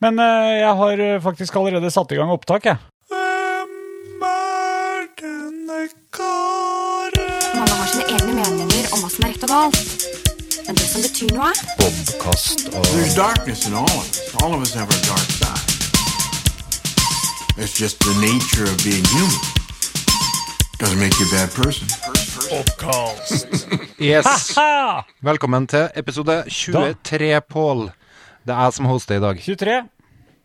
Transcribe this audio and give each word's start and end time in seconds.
Men 0.00 0.18
eh, 0.18 0.60
jeg 0.62 0.74
har 0.76 0.98
eh, 1.04 1.22
faktisk 1.22 1.56
allerede 1.60 1.90
satt 1.92 2.12
i 2.12 2.16
gang 2.16 2.30
opptak, 2.32 2.64
jeg. 2.64 2.76
Mange 7.54 7.74
har 7.76 7.90
sine 7.90 8.06
egne 8.08 8.32
meninger 8.38 8.86
om 8.94 9.02
hva 9.02 9.10
som 9.12 9.26
er 9.26 9.34
rett 9.34 9.44
og 9.44 9.52
galt. 9.52 10.06
Men 10.64 10.78
det 10.78 10.86
som 10.88 11.04
betyr 11.04 11.34
noe, 11.36 11.52
There's 12.94 13.14
darkness 13.16 13.66
in 13.68 13.74
all 13.76 13.84
of 13.84 14.00
us. 14.00 14.34
All 14.40 14.54
of 14.54 14.62
us 14.64 14.72
have 14.72 14.88
our 14.88 15.02
dark 15.04 15.28
side. 15.36 15.68
It's 17.60 17.76
just 17.76 18.00
the 18.00 18.16
nature 18.24 18.64
of 18.64 18.76
being 18.80 19.04
human. 19.12 19.36
Doesn't 20.80 20.98
make 20.98 21.12
you 21.20 21.26
a 21.28 21.32
bad 21.36 21.52
person. 21.52 21.86
Yes. 24.00 24.56
Velkommen 25.30 25.66
til 25.66 25.88
episode 25.94 26.44
23, 26.48 27.40
Pål. 27.40 27.90
Det 28.46 28.54
er 28.54 28.62
jeg 28.66 28.76
som 28.78 28.88
hoster 28.90 29.18
i 29.18 29.22
dag. 29.22 29.40
23. 29.44 29.74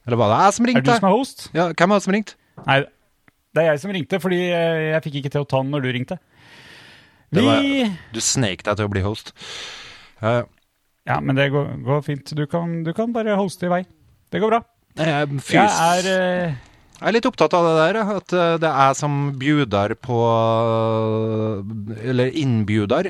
Eller 0.05 0.19
var 0.21 0.31
det 0.33 0.39
jeg 0.43 0.53
som 0.57 0.67
Er 0.67 0.73
det 0.75 0.83
du 0.85 0.91
som 0.91 1.07
er 1.09 1.15
host? 1.15 1.45
Ja, 1.55 1.67
hvem 1.71 1.89
var 1.93 2.01
det 2.01 2.05
som 2.05 2.13
ringte? 2.13 2.35
Nei, 2.65 2.79
det 3.55 3.63
er 3.63 3.69
jeg 3.71 3.81
som 3.81 3.93
ringte, 3.95 4.19
fordi 4.21 4.41
eh, 4.51 4.81
jeg 4.93 5.03
fikk 5.07 5.15
ikke 5.21 5.31
til 5.33 5.45
å 5.45 5.47
ta 5.49 5.61
den 5.63 5.71
når 5.73 5.85
du 5.85 5.89
ringte. 5.95 6.17
Vi 7.35 7.41
var- 7.45 7.95
Du 8.13 8.21
snek 8.21 8.63
deg 8.63 8.77
til 8.77 8.85
å 8.85 8.91
bli 8.93 9.01
host. 9.05 9.33
Uh, 10.21 10.43
Ja, 11.05 11.19
men 11.21 11.35
det 11.37 11.51
går, 11.53 11.83
går 11.85 11.99
fint. 12.01 12.31
Du 12.33 12.45
kan, 12.49 12.83
du 12.83 12.91
kan 12.93 13.11
bare 13.13 13.35
hoste 13.37 13.67
i 13.67 13.69
vei. 13.69 13.83
Det 14.31 14.41
går 14.41 14.49
bra. 14.49 14.61
jeg, 14.97 15.41
Jeg 15.51 15.69
er 15.69 16.07
uh, 16.49 16.55
jeg 16.95 17.09
er 17.09 17.11
litt 17.11 17.25
opptatt 17.27 17.53
av 17.53 17.65
det 17.67 17.73
der, 17.75 17.97
at 18.15 18.27
det 18.61 18.69
er 18.69 18.87
jeg 18.87 18.95
som 18.95 19.15
bjuder 19.37 19.95
på 19.99 20.15
Eller 22.01 22.31
innbjuder. 22.31 23.09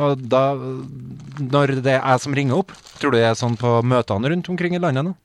Og 0.00 0.20
da 0.32 0.42
Når 0.56 1.76
det 1.84 1.94
er 1.96 2.00
jeg 2.00 2.22
som 2.24 2.36
ringer 2.36 2.60
opp, 2.60 2.74
tror 3.00 3.12
du 3.12 3.18
det 3.18 3.26
er 3.28 3.38
sånn 3.38 3.58
på 3.60 3.80
møtene 3.86 4.32
rundt 4.32 4.50
omkring 4.52 4.76
i 4.76 4.82
landet 4.82 5.10
nå? 5.10 5.16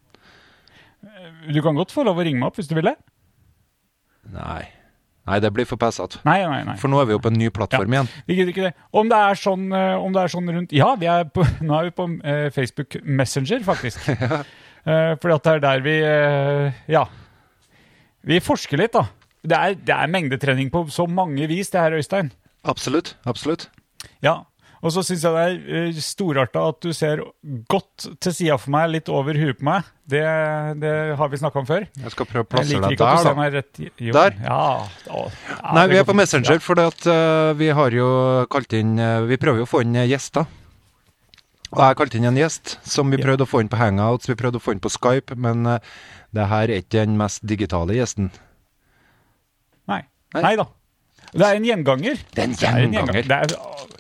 Du 1.52 1.60
kan 1.62 1.78
godt 1.78 1.94
få 1.94 2.06
lov 2.08 2.18
å 2.18 2.26
ringe 2.26 2.42
meg 2.42 2.50
opp 2.50 2.58
hvis 2.60 2.70
du 2.70 2.74
vil 2.78 2.90
det. 2.90 2.96
Nei. 4.34 4.64
Nei, 5.26 5.40
det 5.42 5.50
blir 5.54 5.66
for 5.66 5.82
pessete. 5.82 6.20
For 6.22 6.92
nå 6.92 7.00
er 7.02 7.08
vi 7.10 7.16
jo 7.16 7.22
på 7.22 7.32
en 7.32 7.38
ny 7.40 7.50
plattform 7.54 7.94
igjen. 7.96 8.10
Vi 8.30 8.38
gidder 8.38 8.52
ikke 8.54 8.66
det. 8.68 8.74
Om 8.94 9.10
det 9.10 9.20
er 9.30 9.40
sånn, 9.42 9.66
eh, 9.74 9.94
om 9.98 10.14
det 10.14 10.22
er 10.22 10.34
sånn 10.34 10.52
rundt 10.54 10.76
Ja, 10.76 10.92
vi 11.02 11.10
er 11.10 11.26
på, 11.34 11.46
nå 11.66 11.78
er 11.80 11.90
vi 11.90 11.94
på 11.98 12.08
eh, 12.22 12.48
Facebook 12.54 12.98
Messenger, 13.02 13.64
faktisk. 13.66 14.06
ja. 14.14 14.44
fordi 14.86 15.34
at 15.34 15.48
det 15.48 15.54
er 15.56 15.64
der 15.64 15.86
vi 15.86 15.96
eh, 16.06 16.82
Ja. 16.94 17.08
Vi 18.26 18.42
forsker 18.42 18.82
litt, 18.82 18.94
da. 18.94 19.08
Det 19.46 19.58
er, 19.58 19.78
det 19.78 19.94
er 19.94 20.14
mengdetrening 20.14 20.70
på 20.74 20.86
så 20.94 21.06
mange 21.10 21.46
vis, 21.50 21.70
det 21.74 21.82
her, 21.82 21.98
Øystein. 21.98 22.32
Absolutt. 22.66 23.16
Absolutt. 23.30 23.68
Ja. 24.26 24.44
Og 24.86 24.94
så 24.94 25.02
syns 25.02 25.24
jeg 25.26 25.34
det 25.34 25.44
er 25.44 25.88
uh, 25.90 26.02
storarta 26.04 26.62
at 26.70 26.78
du 26.86 26.92
ser 26.94 27.24
godt 27.72 28.06
til 28.22 28.36
sida 28.38 28.58
for 28.62 28.74
meg, 28.76 28.92
litt 28.94 29.10
over 29.10 29.38
huet 29.40 29.58
på 29.58 29.66
meg. 29.66 29.88
Det, 30.06 30.22
det 30.78 30.92
har 31.18 31.32
vi 31.32 31.40
snakka 31.42 31.64
om 31.64 31.66
før. 31.66 31.88
Jeg 32.04 32.14
skal 32.14 32.28
prøve 32.30 32.46
å 32.46 32.50
plassere 32.52 32.92
deg 32.92 33.00
der, 33.00 33.24
da. 33.26 33.48
rett 33.56 33.82
jo, 33.82 34.12
Der? 34.14 34.38
Ja. 34.44 34.60
Å, 35.10 35.24
ja, 35.50 35.72
Nei, 35.80 35.88
vi 35.90 35.98
er 35.98 36.06
på. 36.06 36.14
Messenger, 36.16 36.62
for 36.62 36.80
vi 37.58 37.72
har 37.80 37.98
jo 37.98 38.12
kalt 38.54 38.78
inn 38.78 38.94
uh, 39.02 39.26
Vi 39.28 39.40
prøver 39.42 39.64
jo 39.64 39.66
å 39.66 39.72
få 39.72 39.82
inn 39.84 39.98
eh, 39.98 40.06
gjester. 40.12 40.46
Og 41.74 41.82
jeg 41.82 41.98
kalte 42.00 42.20
inn 42.20 42.30
en 42.30 42.38
gjest 42.40 42.78
som 42.88 43.10
vi 43.12 43.20
prøvde 43.20 43.44
å 43.44 43.50
få 43.50 43.64
inn 43.64 43.72
på 43.72 43.80
Hangouts, 43.80 44.30
vi 44.30 44.38
prøvde 44.40 44.62
å 44.62 44.64
få 44.64 44.76
inn 44.76 44.84
på 44.84 44.94
Skype, 44.94 45.36
men 45.42 45.66
uh, 45.68 45.82
det 46.38 46.46
her 46.54 46.70
er 46.70 46.86
ikke 46.86 47.02
den 47.02 47.18
mest 47.20 47.42
digitale 47.48 47.98
gjesten. 47.98 48.30
Nei. 49.90 50.04
Nei 50.38 50.56
da. 50.62 50.70
Det 51.34 51.50
er 51.50 51.58
en 51.58 51.68
gjenganger. 51.68 52.22
Det 52.32 52.44
er 52.44 52.48
en 52.48 52.56
gjenganger. 52.56 52.62
Det 52.62 52.70
er 52.70 52.86
en 52.86 52.96
gjenganger. 52.96 53.28
Det 53.28 53.40
er, 53.42 53.96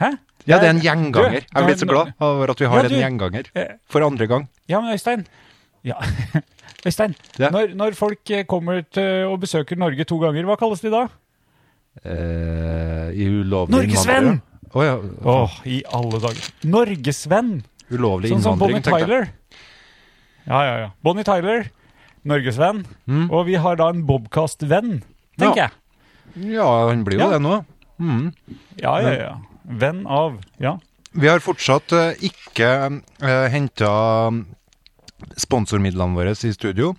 Hæ? 0.00 0.10
Ja, 0.46 0.58
det 0.60 0.66
er 0.68 0.74
en 0.74 0.80
gjenganger. 0.84 1.32
Jeg 1.40 1.46
er 1.56 1.64
blitt 1.64 1.80
så 1.80 1.86
glad 1.88 2.12
over 2.20 2.50
at 2.52 2.60
vi 2.60 2.66
har 2.68 2.82
Ja, 2.84 2.88
en 2.90 3.00
gjenganger. 3.00 3.46
Eh, 3.56 3.76
For 3.88 4.04
andre 4.04 4.26
gang. 4.28 4.48
Ja, 4.68 4.80
men 4.80 4.92
Øystein. 4.92 5.26
Ja. 5.84 5.94
Øystein, 6.86 7.14
Ja. 7.38 7.48
når, 7.50 7.74
når 7.74 7.94
folk 7.96 8.30
eh, 8.30 8.44
kommer 8.44 8.82
til 8.92 9.24
og 9.30 9.40
besøker 9.40 9.76
Norge 9.80 10.04
to 10.04 10.18
ganger, 10.20 10.44
hva 10.44 10.56
kalles 10.60 10.80
de 10.84 10.90
da? 10.92 11.06
Eh, 12.04 13.14
ulovlig 13.14 13.70
Norgesvenn! 13.76 14.26
innvandring. 14.34 14.42
oh, 14.74 14.84
ja. 14.84 14.96
Åh, 15.24 15.54
i 15.70 15.78
alle 15.94 16.20
dager. 16.20 16.50
Norgesvenn! 16.66 17.52
Ulovlig 17.94 18.32
Sånn 18.32 18.42
som 18.42 18.58
Bonnie. 18.58 18.82
Tyler. 18.84 19.28
Ja, 20.48 20.60
ja, 20.66 20.74
ja. 20.82 20.90
Bonnie 21.04 21.24
Tyler, 21.24 21.68
norgesvenn. 22.28 22.82
Mm. 23.08 23.28
Og 23.30 23.46
vi 23.48 23.54
har 23.60 23.76
da 23.80 23.88
en 23.92 24.02
Bobcast-venn, 24.08 24.98
tenker 25.40 25.56
Ja. 25.62 25.68
jeg. 25.68 26.50
Ja, 26.56 26.66
han 26.90 27.04
blir 27.06 27.20
jo 27.20 27.30
det 27.30 27.40
nå. 27.44 27.58
Mm. 28.00 28.32
Ja, 28.82 28.98
ja, 29.04 29.12
ja. 29.20 29.32
Venn 29.64 30.04
av. 30.06 30.40
Ja. 30.62 30.78
Vi 31.14 31.30
har 31.30 31.40
fortsatt 31.44 31.94
uh, 31.94 32.10
ikke 32.24 32.70
uh, 32.90 33.46
henta 33.52 33.90
sponsormidlene 35.40 36.18
våre 36.18 36.34
i 36.34 36.52
studio. 36.52 36.92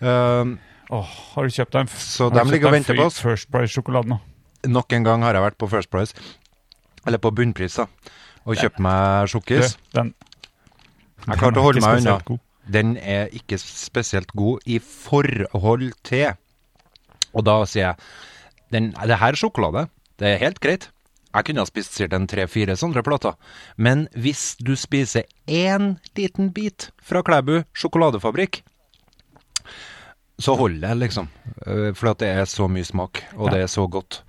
Uh, 0.00 0.56
Åh, 0.90 1.14
har 1.36 1.46
du 1.46 1.54
kjøpt 1.54 1.76
deg 1.76 1.86
en 1.86 1.90
Så 2.02 2.32
dem 2.34 2.50
ligger 2.50 2.72
og 2.72 2.78
venter 2.80 2.98
på 2.98 3.06
oss. 3.06 3.20
First 3.22 3.50
Price-sjokolade 3.52 4.18
nok 4.68 4.92
en 4.92 5.06
gang 5.06 5.24
har 5.24 5.36
jeg 5.36 5.44
vært 5.44 5.58
på 5.60 5.68
First 5.70 5.90
Price, 5.92 6.14
eller 7.06 7.20
på 7.22 7.32
bunnpris, 7.32 7.78
da, 7.80 7.86
og 8.44 8.58
kjøpt 8.60 8.80
meg 8.84 9.30
sjokkis. 9.32 9.76
den 9.96 10.14
Jeg 11.26 11.40
klarte 11.40 11.60
å 11.60 11.66
holde 11.68 11.84
meg 11.84 12.00
unna. 12.00 12.38
Den 12.70 12.94
er 12.98 13.32
ikke 13.34 13.58
spesielt 13.60 14.30
god 14.36 14.60
i 14.64 14.78
forhold 14.78 15.90
til 16.06 16.36
Og 17.34 17.42
da 17.44 17.64
sier 17.66 17.82
jeg 17.82 17.96
den, 18.70 18.92
Det 18.92 19.18
her 19.18 19.32
er 19.32 19.38
sjokolade. 19.38 19.88
Det 20.18 20.28
er 20.28 20.38
helt 20.38 20.60
greit. 20.60 20.90
Jeg 21.30 21.46
kunne 21.46 21.62
ha 21.62 21.68
spist 21.68 21.94
sikkert 21.94 22.16
en 22.16 22.26
tre-fire 22.30 22.74
sånne 22.78 23.04
plater. 23.06 23.36
Men 23.78 24.08
hvis 24.18 24.56
du 24.58 24.72
spiser 24.78 25.28
én 25.46 25.92
liten 26.18 26.50
bit 26.54 26.88
fra 27.06 27.22
Klæbu 27.22 27.60
sjokoladefabrikk, 27.76 28.62
så 30.40 30.54
holder 30.56 30.88
det, 30.88 30.94
liksom. 31.04 31.28
Eh, 31.66 31.90
For 31.94 32.10
at 32.14 32.22
det 32.22 32.30
er 32.32 32.46
så 32.48 32.66
mye 32.72 32.86
smak, 32.88 33.22
og 33.36 33.50
det 33.52 33.62
er 33.66 33.70
så 33.70 33.84
godt. 33.86 34.22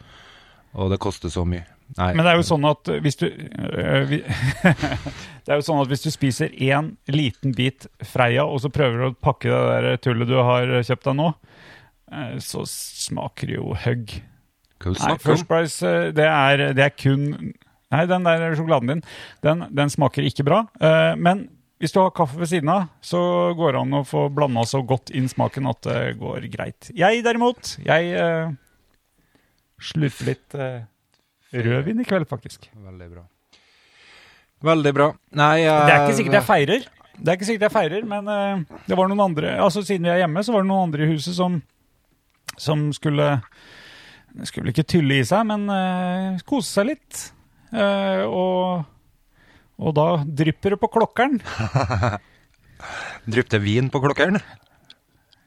Og 0.75 0.91
det 0.91 0.99
koster 1.03 1.31
så 1.31 1.45
mye. 1.47 1.63
Nei. 1.97 2.13
Men 2.15 2.23
det 2.23 2.31
er 2.31 2.37
jo 2.39 2.45
sånn 2.47 2.65
at 2.69 2.87
hvis 3.03 3.17
du 3.19 3.25
øh, 3.27 4.11
Det 5.43 5.51
er 5.51 5.57
jo 5.59 5.65
sånn 5.65 5.81
at 5.81 5.89
hvis 5.91 6.05
du 6.05 6.11
spiser 6.13 6.53
én 6.55 6.93
liten 7.11 7.51
bit 7.57 7.89
Freia, 8.07 8.45
og 8.47 8.61
så 8.63 8.71
prøver 8.71 9.01
du 9.01 9.07
å 9.09 9.17
pakke 9.19 9.51
det 9.51 9.79
der 9.89 9.99
tullet 9.99 10.29
du 10.29 10.37
har 10.39 10.71
kjøpt 10.87 11.09
deg 11.09 11.17
nå, 11.19 11.27
eh, 12.13 12.37
så 12.43 12.63
smaker 12.69 13.51
det 13.51 13.57
jo 13.57 13.75
høgg. 13.83 14.15
Hva 14.81 14.93
du 14.93 15.01
Nei, 15.01 15.17
First? 15.21 15.47
Price, 15.49 15.85
eh, 15.85 16.09
det 16.15 16.27
er, 16.27 16.71
det 16.77 16.85
er 16.87 16.95
kun 16.95 17.53
Nei, 17.91 18.05
den 18.07 18.23
der 18.23 18.53
sjokoladen 18.55 18.93
din, 18.93 19.01
den, 19.43 19.65
den 19.75 19.91
smaker 19.91 20.23
ikke 20.23 20.45
bra. 20.47 20.61
Uh, 20.79 21.11
Men 21.19 21.49
hvis 21.81 21.91
du 21.91 21.99
har 21.99 22.13
kaffe 22.15 22.39
ved 22.39 22.47
siden 22.47 22.69
av, 22.71 22.85
så 23.03 23.19
går 23.57 23.75
det 23.75 23.81
an 23.81 23.97
å 23.99 24.05
få 24.07 24.27
blanda 24.31 24.63
så 24.69 24.83
godt 24.85 25.11
inn 25.17 25.27
smaken 25.27 25.67
at 25.71 25.81
det 25.87 25.97
går 26.21 26.45
greit. 26.53 26.91
Jeg 26.95 27.23
derimot, 27.25 27.73
jeg 27.83 28.13
uh, 28.15 28.53
slurper 29.81 30.29
litt 30.29 30.55
uh, 30.55 30.85
rødvin 31.51 31.99
i 31.99 32.07
kveld, 32.07 32.29
faktisk. 32.31 32.69
Veldig 32.79 33.09
bra. 33.11 33.25
Veldig 34.71 34.93
bra. 34.93 35.09
Nei 35.41 35.55
Det 35.65 35.91
er 35.91 36.03
ikke 36.05 36.17
sikkert 36.19 36.37
jeg 36.37 36.47
feirer, 36.47 36.89
Det 37.17 37.27
er 37.27 37.37
ikke 37.39 37.47
sikkert 37.49 37.65
jeg 37.65 37.73
feirer, 37.73 38.03
men 38.07 38.27
det 38.85 38.97
var 38.97 39.09
noen 39.09 39.23
andre 39.23 39.55
Altså 39.57 39.81
Siden 39.81 40.05
vi 40.05 40.11
er 40.13 40.19
hjemme, 40.21 40.43
så 40.45 40.53
var 40.53 40.61
det 40.61 40.69
noen 40.69 40.85
andre 40.85 41.07
i 41.07 41.15
huset 41.15 41.33
som, 41.33 41.55
som 42.61 42.83
skulle 42.93 43.31
Skulle 44.47 44.67
vel 44.67 44.73
ikke 44.73 44.87
tylle 44.87 45.19
i 45.19 45.27
seg, 45.27 45.45
men 45.49 45.67
uh, 45.67 46.41
kose 46.47 46.69
seg 46.71 46.89
litt. 46.93 47.21
Uh, 47.71 48.23
og, 48.27 48.85
og 49.81 49.95
da 49.97 50.07
drypper 50.25 50.75
det 50.75 50.81
på 50.81 50.91
klokkeren. 50.91 51.39
Drypp 53.31 53.51
det 53.53 53.61
vin 53.61 53.91
på 53.93 54.01
klokkeren? 54.01 54.39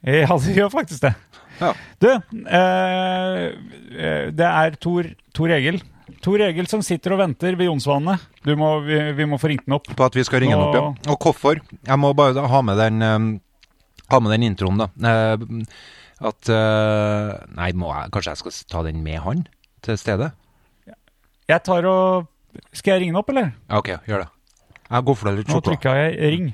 Ja, 0.04 0.36
det 0.36 0.52
gjør 0.54 0.70
faktisk 0.70 1.06
det. 1.06 1.14
Ja. 1.60 1.70
Du, 2.02 2.08
eh, 2.10 3.44
det 4.34 4.48
er 4.48 4.76
Tor, 4.82 5.08
Tor 5.36 5.54
Egil. 5.54 5.80
Tor 6.24 6.42
Egil 6.44 6.68
som 6.68 6.82
sitter 6.84 7.14
og 7.14 7.22
venter 7.22 7.56
ved 7.58 7.70
Jonsvannet. 7.70 8.22
Du 8.44 8.52
må, 8.60 8.76
vi, 8.84 8.98
vi 9.16 9.26
må 9.28 9.38
få 9.40 9.50
ringt 9.52 9.66
den 9.68 9.76
opp. 9.78 9.88
På 9.96 10.06
at 10.06 10.16
vi 10.16 10.24
skal 10.26 10.44
ringe 10.44 10.56
den 10.56 10.66
opp, 10.66 10.76
ja. 10.76 11.12
Og 11.12 11.24
hvorfor? 11.24 11.60
Jeg 11.78 12.00
må 12.00 12.12
bare 12.16 12.46
ha 12.50 12.62
med 12.66 12.80
den, 12.80 13.02
um, 13.02 13.28
ha 14.12 14.20
med 14.20 14.34
den 14.36 14.48
introen, 14.50 14.84
da. 14.84 14.90
Eh, 15.10 15.46
at 16.24 16.48
uh, 16.48 17.34
Nei, 17.58 17.70
må 17.76 17.90
jeg, 17.92 18.10
kanskje 18.14 18.32
jeg 18.34 18.40
skal 18.42 18.56
ta 18.72 18.82
den 18.86 19.02
med 19.04 19.18
han 19.24 19.42
til 19.84 19.98
stedet? 20.00 20.30
Jeg 21.48 21.60
tar 21.66 21.84
og 21.90 22.26
Skal 22.72 22.94
jeg 22.94 23.02
ringe 23.04 23.12
den 23.12 23.20
opp, 23.20 23.28
eller? 23.32 23.50
Ja, 23.68 23.78
OK, 23.82 23.90
gjør 24.08 24.22
det. 24.24 24.28
Jeg 24.90 25.04
går 25.08 25.16
for 25.20 25.28
deg 25.30 25.38
litt 25.40 25.48
Nå 25.50 25.56
sjokolade. 25.58 25.80
trykka 25.80 25.94
jeg 25.98 26.32
ring. 26.34 26.46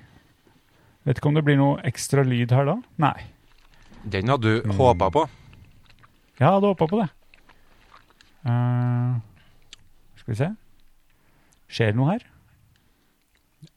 Vet 1.06 1.18
ikke 1.20 1.28
om 1.30 1.36
det 1.38 1.44
blir 1.46 1.58
noe 1.60 1.78
ekstra 1.88 2.24
lyd 2.26 2.52
her 2.56 2.66
da? 2.68 2.74
Nei. 3.04 3.14
Den 4.08 4.28
hadde 4.32 4.62
Mm. 4.64 4.70
du 4.72 4.76
håpa 4.80 5.10
på. 5.12 5.26
Jeg 6.40 6.48
hadde 6.48 6.70
håpa 6.72 6.86
på 6.88 7.00
det. 7.02 7.08
Uh, 8.48 9.20
skal 10.16 10.32
vi 10.32 10.38
se. 10.40 10.48
Skjer 11.70 11.92
det 11.92 11.98
noe 12.00 12.10
her? 12.14 12.24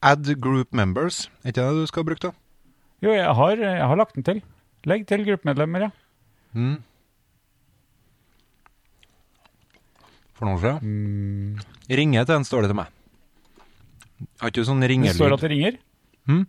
Add 0.02 0.30
group 0.40 0.72
members. 0.72 1.26
Er 1.44 1.52
ikke 1.52 1.60
det 1.68 1.82
du 1.82 1.86
skal 1.90 2.04
bruke, 2.08 2.30
da? 2.30 2.32
Jo, 3.04 3.12
jeg 3.12 3.34
har, 3.36 3.50
jeg 3.60 3.84
har 3.84 3.96
lagt 4.00 4.14
den 4.16 4.24
til. 4.24 4.40
Legg 4.88 5.06
til 5.08 5.24
gruppemedlemmer, 5.24 5.86
ja. 5.86 5.90
Mm. 6.54 6.76
For 10.34 10.48
noe 10.48 10.60
siden. 10.60 10.82
Mm. 10.84 11.74
Ringe 12.00 12.24
til 12.24 12.34
den, 12.34 12.46
står 12.48 12.64
det 12.64 12.72
til 12.72 12.78
meg. 12.82 12.92
Har 14.40 14.52
ikke 14.52 14.62
du 14.62 14.68
sånn 14.68 14.84
Det 14.84 15.14
står 15.16 15.36
at 15.36 15.44
det 15.44 15.50
ringer. 15.52 15.78
Mm. 16.30 16.44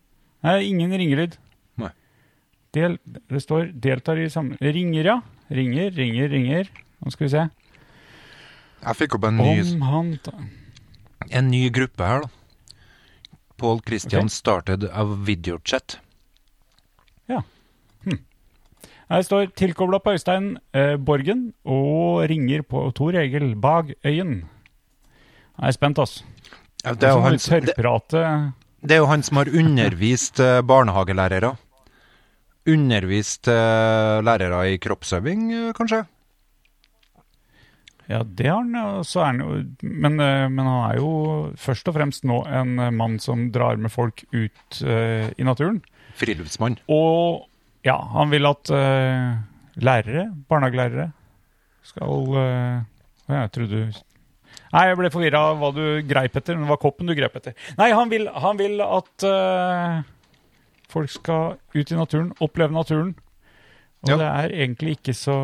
Nei, 0.45 0.57
ingen 0.67 0.95
ringelyd. 0.95 1.37
Nei. 1.81 1.91
Del, 2.75 2.97
det 3.05 3.41
står 3.43 3.71
'deltar 3.71 4.19
i 4.19 4.29
samme 4.29 4.57
Ringer, 4.59 5.05
ja. 5.05 5.17
Ringer, 5.49 5.91
ringer, 5.95 6.29
ringer. 6.29 6.69
Nå 7.01 7.11
skal 7.11 7.25
vi 7.25 7.31
se. 7.33 7.43
Jeg 8.85 8.95
fikk 8.99 9.15
opp 9.17 9.27
en 9.29 9.37
ny, 9.37 9.61
Om 9.61 9.81
han 9.81 10.17
ta... 10.21 10.33
en 11.31 11.49
ny 11.49 11.69
gruppe 11.69 12.03
her, 12.03 12.25
da. 12.25 12.29
Pål 13.57 13.79
Christian 13.87 14.27
okay. 14.27 14.35
started 14.35 14.83
a 14.91 15.05
videochat. 15.05 15.99
Her 19.09 19.21
står 19.21 19.51
'tilkobla 19.53 19.99
på 20.01 20.15
Øystein 20.15 20.57
eh, 20.73 20.97
Borgen' 20.97 21.53
og 21.65 22.25
ringer 22.29 22.63
på 22.65 22.91
Tor 22.97 23.13
Egil 23.13 23.55
Bagøyen. 23.55 24.45
Jeg 25.55 25.67
er 25.67 25.71
spent, 25.71 25.99
altså. 25.99 26.23
Ja, 26.83 26.93
Det 26.93 27.03
er, 27.03 27.19
han, 27.19 27.33
det, 27.33 28.23
det 28.81 28.91
er 28.91 28.97
jo 28.97 29.05
han 29.05 29.23
som 29.23 29.37
har 29.37 29.49
undervist 29.49 30.39
eh, 30.39 30.61
barnehagelærere. 30.61 31.55
Undervist 32.67 33.47
eh, 33.47 34.21
lærere 34.25 34.73
i 34.73 34.77
kroppsøving, 34.77 35.53
eh, 35.53 35.73
kanskje? 35.73 36.05
Ja, 38.09 38.21
det 38.23 38.45
har 38.45 38.61
han. 38.61 39.03
Så 39.03 39.23
han 39.23 39.39
jo 39.41 39.63
men, 39.81 40.17
men 40.17 40.65
han 40.65 40.91
er 40.91 40.97
jo 40.97 41.51
først 41.57 41.87
og 41.89 41.95
fremst 41.95 42.25
nå 42.25 42.43
en 42.45 42.75
mann 42.93 43.19
som 43.19 43.51
drar 43.51 43.77
med 43.77 43.89
folk 43.93 44.25
ut 44.33 44.81
eh, 44.81 45.29
i 45.37 45.43
naturen. 45.45 45.81
Friluftsmann. 46.15 46.77
Og 46.89 47.45
ja, 47.85 47.95
han 48.15 48.31
vil 48.33 48.47
at 48.49 48.71
uh, 48.73 49.35
lærere, 49.81 50.25
barnehagelærere, 50.49 51.11
skal 51.85 52.29
uh, 52.33 52.81
Jeg 53.29 53.51
trodde 53.53 53.85
du 53.85 54.03
Nei, 54.75 54.87
jeg 54.89 54.97
ble 54.99 55.09
forvirra 55.13 55.39
av 55.51 55.59
hva 55.61 55.69
du 55.71 55.83
greip 56.03 56.33
etter. 56.35 56.57
Men 56.57 56.65
det 56.65 56.71
var 56.73 56.79
koppen 56.81 57.07
du 57.07 57.13
grep 57.15 57.35
etter. 57.39 57.53
Nei, 57.79 57.91
han 57.95 58.09
vil, 58.11 58.25
han 58.27 58.57
vil 58.59 58.81
at 58.83 59.23
uh, 59.23 60.01
folk 60.91 61.13
skal 61.13 61.55
ut 61.75 61.93
i 61.93 61.95
naturen, 61.95 62.33
oppleve 62.43 62.75
naturen. 62.75 63.13
Og 64.03 64.11
Ja. 64.11 64.17
det 64.19 64.27
er 64.27 64.51
egentlig 64.65 64.97
ikke 64.99 65.13
så 65.17 65.37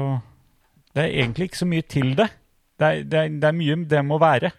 Det 0.94 1.06
er 1.06 1.14
egentlig 1.24 1.48
ikke 1.48 1.58
så 1.62 1.66
mye 1.66 1.82
til 1.88 2.12
det. 2.18 2.28
Det 2.78 2.88
er, 2.88 3.04
det 3.08 3.20
er, 3.20 3.30
det 3.40 3.48
er 3.48 3.56
mye 3.56 3.78
det 3.88 4.02
må 4.06 4.18
være. 4.20 4.52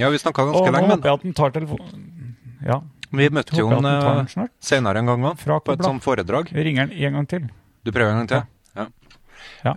Ja, 0.00 0.08
vi 0.10 0.18
snakka 0.18 0.42
Og 0.42 0.50
ganske 0.50 0.66
nå 0.66 0.72
lenge, 0.72 0.88
håper 0.88 0.96
men 0.96 1.04
jeg 1.04 1.12
at 1.12 1.22
han 1.22 1.36
tar 1.38 1.54
telefonen 1.54 2.36
Ja, 2.66 2.80
vi 3.12 3.28
møtte 3.34 3.58
jo 3.58 3.68
han 3.68 3.86
eh, 3.88 4.48
senere 4.62 5.02
en 5.02 5.10
gang 5.10 5.24
òg, 5.32 5.40
på 5.44 5.74
et 5.74 5.84
sånt 5.84 6.04
foredrag. 6.04 6.52
Vi 6.54 6.64
ringer 6.64 6.86
han 6.86 6.92
en 6.96 7.18
gang 7.18 7.28
til. 7.28 7.48
Du 7.84 7.92
prøver 7.92 8.12
en 8.14 8.22
gang 8.22 8.30
til? 8.30 8.44
Ja. 8.78 8.86
Ja. 9.66 9.74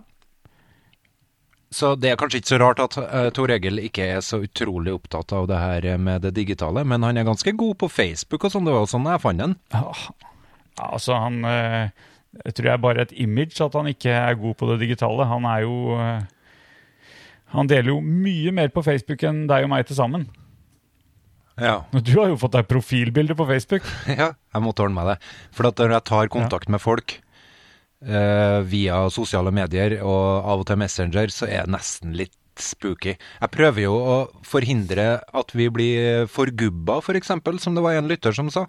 Så 1.75 1.95
det 1.99 2.13
er 2.13 2.19
kanskje 2.19 2.39
ikke 2.39 2.53
så 2.53 2.59
rart 2.61 2.79
at 2.83 2.95
uh, 3.01 3.27
Tor 3.35 3.51
Egil 3.51 3.81
ikke 3.83 4.05
er 4.15 4.21
så 4.23 4.39
utrolig 4.45 4.93
opptatt 4.95 5.33
av 5.35 5.49
det 5.51 5.59
her 5.59 5.89
med 5.99 6.23
det 6.23 6.35
digitale, 6.37 6.85
men 6.87 7.03
han 7.03 7.19
er 7.19 7.27
ganske 7.27 7.51
god 7.57 7.75
på 7.81 7.91
Facebook 7.91 8.47
og 8.47 8.53
sånn. 8.53 8.67
Det 8.67 8.75
var 8.75 8.85
jo 8.85 8.91
sånn 8.93 9.09
jeg 9.11 9.23
fant 9.25 9.43
han. 9.43 9.57
Ja, 9.73 9.91
altså 10.91 11.19
han 11.19 11.41
uh, 11.43 11.91
Jeg 12.45 12.55
tror 12.55 12.69
jeg 12.71 12.83
bare 12.83 13.03
et 13.03 13.13
image 13.19 13.59
at 13.63 13.75
han 13.75 13.91
ikke 13.91 14.15
er 14.15 14.39
god 14.39 14.55
på 14.59 14.71
det 14.71 14.79
digitale. 14.85 15.27
Han 15.27 15.47
er 15.51 15.65
jo 15.65 15.99
uh, 15.99 16.23
Han 17.55 17.67
deler 17.71 17.95
jo 17.95 17.99
mye 17.99 18.55
mer 18.55 18.71
på 18.71 18.83
Facebook 18.85 19.23
enn 19.27 19.45
deg 19.51 19.67
og 19.67 19.71
meg 19.75 19.87
til 19.87 19.99
sammen. 19.99 20.29
Ja. 21.61 21.75
Du 21.93 22.13
har 22.19 22.31
jo 22.31 22.39
fått 22.39 22.55
deg 22.57 22.67
profilbilde 22.67 23.35
på 23.37 23.47
Facebook. 23.47 23.85
ja, 24.21 24.33
jeg 24.35 24.63
måtte 24.63 24.85
ordne 24.85 24.99
meg 24.99 25.13
det. 25.13 25.17
For 25.55 25.69
at 25.69 25.79
når 25.79 25.97
jeg 25.97 26.07
tar 26.11 26.31
kontakt 26.33 26.71
med 26.71 26.83
folk 26.83 27.17
uh, 28.05 28.59
via 28.67 29.05
sosiale 29.13 29.53
medier 29.55 29.99
og 30.01 30.25
av 30.43 30.63
og 30.63 30.67
til 30.69 30.81
Messenger, 30.81 31.31
så 31.33 31.47
er 31.47 31.67
det 31.67 31.75
nesten 31.77 32.15
litt 32.17 32.35
spooky. 32.59 33.15
Jeg 33.15 33.51
prøver 33.51 33.87
jo 33.87 33.95
å 33.95 34.17
forhindre 34.47 35.07
at 35.35 35.51
vi 35.55 35.67
blir 35.73 36.29
forgubba, 36.31 36.99
f.eks., 37.01 37.07
for 37.07 37.19
eksempel, 37.19 37.59
som 37.59 37.75
det 37.75 37.83
var 37.83 37.99
en 37.99 38.07
lytter 38.11 38.35
som 38.35 38.51
sa. 38.53 38.67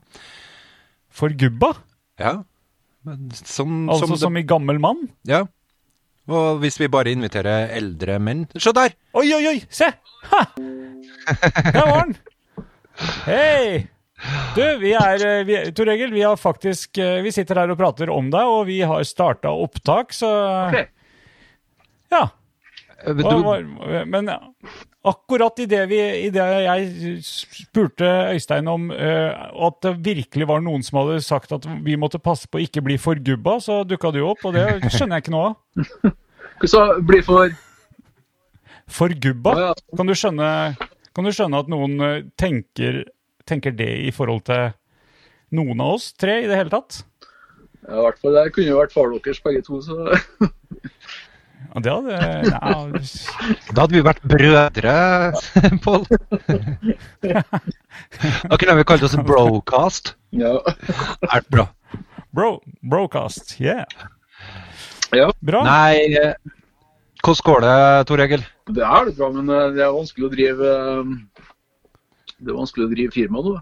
Forgubba? 1.15 1.75
Ja. 2.21 2.41
Som, 3.07 3.87
Altså 3.91 4.09
som 4.09 4.17
det, 4.17 4.23
som 4.25 4.39
i 4.41 4.47
gammel 4.47 4.81
mann? 4.83 5.07
Ja. 5.29 5.45
Og 6.27 6.59
hvis 6.63 6.81
vi 6.83 6.91
bare 6.91 7.13
inviterer 7.15 7.71
eldre 7.77 8.17
menn 8.19 8.49
Se 8.59 8.73
der! 8.75 8.97
Oi, 9.15 9.29
oi, 9.37 9.45
oi! 9.53 9.59
Se! 9.71 9.93
Ha! 10.33 10.41
Der 11.77 11.85
var 11.87 12.01
han! 12.01 12.17
Hei! 13.27 13.87
Du, 14.57 14.63
vi 14.81 14.95
er 14.97 15.23
eh, 15.27 15.43
vi, 15.45 15.57
Tor 15.77 15.91
Egil, 15.93 16.15
vi 16.15 16.23
har 16.25 16.39
faktisk 16.41 16.97
eh, 17.03 17.19
Vi 17.21 17.33
sitter 17.35 17.61
her 17.61 17.73
og 17.75 17.77
prater 17.77 18.09
om 18.09 18.31
deg, 18.33 18.49
og 18.49 18.63
vi 18.71 18.79
har 18.81 19.05
starta 19.05 19.53
opptak, 19.53 20.15
så 20.17 20.31
Ja. 22.13 22.23
Du, 23.05 23.21
Hva 23.21 23.59
Men 24.09 24.31
akkurat 25.07 25.61
i 25.63 25.67
det, 25.71 25.83
vi, 25.91 25.99
i 26.27 26.31
det 26.35 26.47
jeg 26.65 27.19
spurte 27.23 28.09
Øystein 28.33 28.67
om 28.73 28.89
eh, 28.91 29.37
at 29.69 29.77
det 29.85 29.93
virkelig 30.03 30.49
var 30.49 30.65
noen 30.65 30.83
som 30.83 31.03
hadde 31.03 31.21
sagt 31.23 31.53
at 31.55 31.69
vi 31.85 31.99
måtte 32.01 32.19
passe 32.19 32.49
på 32.51 32.59
å 32.59 32.65
ikke 32.65 32.83
bli 32.83 32.97
forgubba, 32.99 33.61
så 33.63 33.83
dukka 33.87 34.11
du 34.17 34.23
opp, 34.27 34.43
og 34.49 34.57
det 34.57 34.67
skjønner 34.89 35.21
jeg 35.21 35.27
ikke 35.27 35.37
noe 35.37 35.53
av. 35.53 36.17
Hva 36.59 36.73
sa 36.73 36.83
bli 37.05 37.21
for 37.23 37.55
For 38.91 39.13
gubba? 39.13 39.55
ja. 39.61 39.71
Kan, 39.99 40.11
du 40.11 40.17
skjønne, 40.17 40.49
kan 41.17 41.25
du 41.25 41.33
skjønne 41.33 41.63
at 41.65 41.71
noen 41.73 42.01
eh, 42.05 42.25
tenker, 42.37 43.05
tenker 43.49 43.73
det 43.73 43.89
i 44.05 44.13
forhold 44.13 44.45
til 44.51 44.75
noen 45.57 45.81
av 45.81 45.95
oss 45.97 46.11
tre 46.19 46.43
i 46.43 46.49
det 46.51 46.59
hele 46.59 46.73
tatt? 46.73 47.01
Ja, 47.87 48.01
i 48.01 48.05
hvert 48.05 48.21
fall 48.21 48.37
det 48.37 48.51
kunne 48.53 48.73
jo 48.73 48.81
vært 48.83 48.93
far 48.93 49.13
deres 49.15 49.41
begge 49.45 49.63
to, 49.65 49.81
så 49.81 49.97
Ja, 51.67 51.81
det 51.83 51.93
hadde 51.93 52.17
ja, 52.51 52.73
Da 53.75 53.85
hadde 53.85 53.97
vi 53.97 54.03
vært 54.05 54.21
brødre, 54.29 54.97
Pål. 55.87 56.05
da 57.25 58.59
kunne 58.61 58.77
vi 58.81 58.87
kalt 58.89 59.07
oss 59.07 59.17
Brocast. 59.25 60.15
ja. 60.37 60.59
Er 61.31 61.49
bra? 61.49 61.71
Bro, 62.37 62.59
Brocast, 62.85 63.55
yeah. 63.63 63.87
ja. 65.17 65.31
Bra. 65.41 65.63
Nei, 65.65 66.13
eh, 66.21 66.35
hvordan 67.27 67.47
går 67.47 67.65
det, 67.65 67.77
Tor 68.07 68.23
Egil? 68.23 68.43
Det 68.71 68.83
er 68.87 69.07
det 69.09 69.17
bra, 69.19 69.31
men 69.35 69.49
eh, 69.51 69.71
det 69.75 69.83
er 69.83 69.95
vanskelig 69.95 70.29
å 70.29 70.35
drive 70.35 70.75
eh, 70.75 71.49
Det 72.39 72.53
er 72.53 72.61
vanskelig 72.61 72.87
å 72.87 72.93
drive 72.93 73.15
firma 73.15 73.43
nå. 73.43 73.57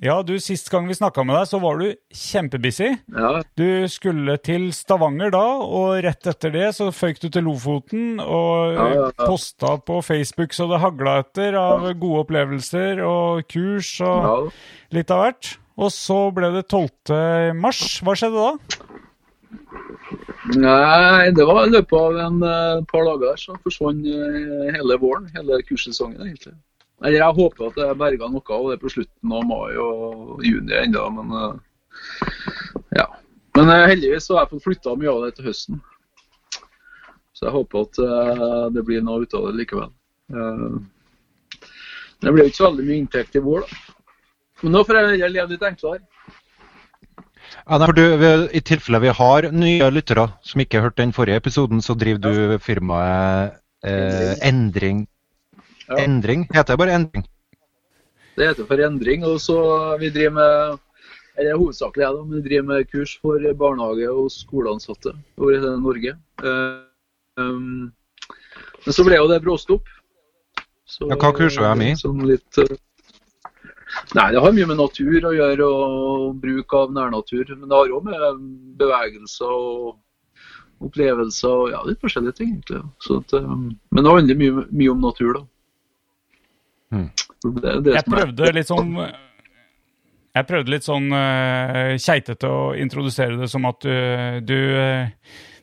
Ja, 0.00 0.14
du, 0.24 0.32
Sist 0.40 0.70
gang 0.72 0.86
vi 0.88 0.96
snakka 0.96 1.20
med 1.28 1.36
deg, 1.36 1.48
så 1.50 1.58
var 1.60 1.76
du 1.76 1.90
kjempebusy. 2.16 2.86
Ja, 3.12 3.32
Du 3.58 3.84
skulle 3.92 4.38
til 4.40 4.70
Stavanger 4.72 5.34
da, 5.34 5.44
og 5.60 6.00
rett 6.06 6.30
etter 6.30 6.54
det 6.54 6.70
så 6.78 6.88
føyk 6.94 7.20
du 7.20 7.28
til 7.28 7.44
Lofoten 7.44 8.16
og 8.24 8.78
Ja, 8.78 8.86
ja, 8.94 9.10
ja. 9.10 9.26
posta 9.26 9.74
på 9.76 10.00
Facebook 10.00 10.56
så 10.56 10.70
det 10.70 10.80
hagla 10.80 11.18
etter 11.20 11.58
av 11.60 11.84
gode 12.00 12.24
opplevelser 12.24 13.04
og 13.04 13.44
kurs 13.52 13.98
og 14.00 14.30
ja. 14.30 14.38
litt 14.96 15.12
av 15.12 15.26
hvert. 15.26 15.52
Og 15.80 15.92
så 15.92 16.22
ble 16.32 16.48
det 16.56 16.64
12. 16.68 17.52
mars. 17.60 17.84
Hva 18.04 18.16
skjedde 18.16 18.48
da? 18.48 18.88
Nei, 20.56 21.30
det 21.36 21.44
var 21.46 21.66
i 21.66 21.70
løpet 21.70 21.94
av 21.94 22.16
en 22.18 22.42
uh, 22.42 22.82
par 22.90 23.04
dager 23.06 23.38
så 23.38 23.54
forsvant 23.62 24.06
uh, 24.06 24.70
hele 24.74 24.96
våren, 24.98 25.28
hele 25.34 25.60
kurssesongen 25.68 26.22
egentlig. 26.24 26.54
Eller 27.04 27.20
jeg 27.20 27.36
håper 27.36 27.68
at 27.68 27.78
jeg 27.80 27.98
berga 28.00 28.28
noe 28.28 28.56
av 28.56 28.66
det 28.72 28.78
på 28.82 28.90
slutten 28.92 29.34
av 29.36 29.44
mai 29.48 29.76
og 29.80 30.42
juni 30.44 30.74
ennå, 30.80 31.04
men 31.16 31.36
uh, 31.36 31.54
ja. 32.96 33.06
Men 33.58 33.70
heldigvis 33.90 34.26
så 34.26 34.36
har 34.36 34.44
jeg 34.44 34.54
fått 34.54 34.66
flytta 34.66 34.96
mye 34.98 35.12
av 35.12 35.24
det 35.26 35.32
til 35.36 35.50
høsten. 35.50 35.80
Så 37.34 37.48
jeg 37.48 37.54
håper 37.54 37.86
at 37.86 37.98
det 38.74 38.84
blir 38.86 39.02
noe 39.02 39.24
ut 39.24 39.34
av 39.34 39.48
det 39.48 39.58
likevel. 39.58 39.90
Det 42.20 42.30
blir 42.30 42.44
jo 42.44 42.52
ikke 42.52 42.60
så 42.60 42.68
veldig 42.68 42.86
mye 42.86 43.00
inntekt 43.00 43.38
i 43.40 43.42
vår, 43.42 43.64
da. 43.64 43.96
Men 44.60 44.76
nå 44.76 44.84
får 44.86 45.00
jeg 45.00 45.32
leve 45.32 45.54
litt 45.54 45.66
enklere. 45.66 46.04
Ja, 47.66 47.78
nei, 47.78 47.86
for 47.86 47.96
du, 47.98 48.04
vi, 48.20 48.30
I 48.56 48.60
tilfelle 48.66 49.00
vi 49.02 49.14
har 49.20 49.50
nye 49.54 49.90
lyttere 49.90 50.28
som 50.46 50.62
ikke 50.62 50.82
hørte 50.84 51.02
den 51.02 51.14
forrige 51.16 51.40
episoden, 51.42 51.82
så 51.82 51.96
driver 51.98 52.22
du 52.22 52.58
firmaet 52.62 53.58
eh, 53.86 54.36
Endring. 54.46 55.06
Ja. 55.88 56.04
Endring? 56.04 56.46
Heter 56.54 56.74
det 56.74 56.82
bare 56.82 56.96
Endring? 56.98 57.26
Det 58.38 58.48
heter 58.48 58.66
for 58.66 58.80
endring. 58.80 59.24
Og 59.26 59.40
så 59.42 59.56
vi 60.00 60.10
driver 60.14 60.36
med 60.38 60.78
eller 61.38 61.56
hovedsakelig 61.56 62.04
jeg 62.04 62.14
da, 62.16 62.24
men 62.24 62.36
vi 62.36 62.48
driver 62.48 62.66
med 62.68 62.90
kurs 62.90 63.14
for 63.22 63.52
barnehage- 63.56 64.10
og 64.10 64.28
skoleansatte 64.32 65.14
over 65.38 65.54
hele 65.56 65.76
Norge. 65.80 66.12
Eh, 66.44 66.82
um, 67.40 67.92
men 68.84 68.96
så 68.96 69.04
ble 69.06 69.16
jo 69.16 69.28
det 69.30 69.40
bråstopp. 69.44 69.88
Så, 70.84 71.06
Ja, 71.08 71.16
hva 71.16 71.30
kurset 71.32 71.62
er 71.62 71.68
jeg 71.70 71.78
med 71.80 71.92
i? 71.92 71.96
Sånn 72.00 72.26
litt, 72.28 72.58
eh, 72.58 72.76
nei, 74.16 74.26
det 74.34 74.42
har 74.42 74.54
mye 74.56 74.68
med 74.70 74.78
natur 74.80 75.26
å 75.28 75.34
gjøre 75.36 75.66
og 75.66 76.36
bruk 76.42 76.76
av 76.78 76.92
nærnatur. 76.96 77.54
Men 77.56 77.68
det 77.68 77.78
har 77.78 77.94
òg 77.96 78.06
med 78.08 78.44
bevegelser 78.80 79.50
og 79.50 80.86
opplevelser 80.86 81.64
og 81.64 81.72
ja, 81.74 81.80
litt 81.86 82.00
forskjellige 82.02 82.38
ting, 82.38 82.52
egentlig. 82.56 82.82
Så 83.04 83.20
at, 83.20 83.34
eh, 83.36 83.48
men 83.48 84.06
det 84.06 84.14
handler 84.14 84.40
mye, 84.42 84.66
mye 84.70 84.94
om 84.94 85.02
natur, 85.04 85.40
da. 85.40 85.44
Mm. 86.90 87.10
Det 87.44 87.68
er 87.70 87.82
det 87.84 87.92
Jeg 87.94 88.02
er- 88.02 88.10
prøvde 88.10 88.52
litt 88.52 88.66
sånn 88.66 88.88
Jeg 90.34 90.46
prøvde 90.46 90.72
litt 90.72 90.82
sånn 90.82 91.06
uh, 91.14 91.94
keitete 91.98 92.48
å 92.50 92.74
introdusere 92.74 93.38
det 93.38 93.48
som 93.50 93.64
at 93.66 93.78
du, 93.82 94.40
du 94.46 94.58
uh, 94.74 95.06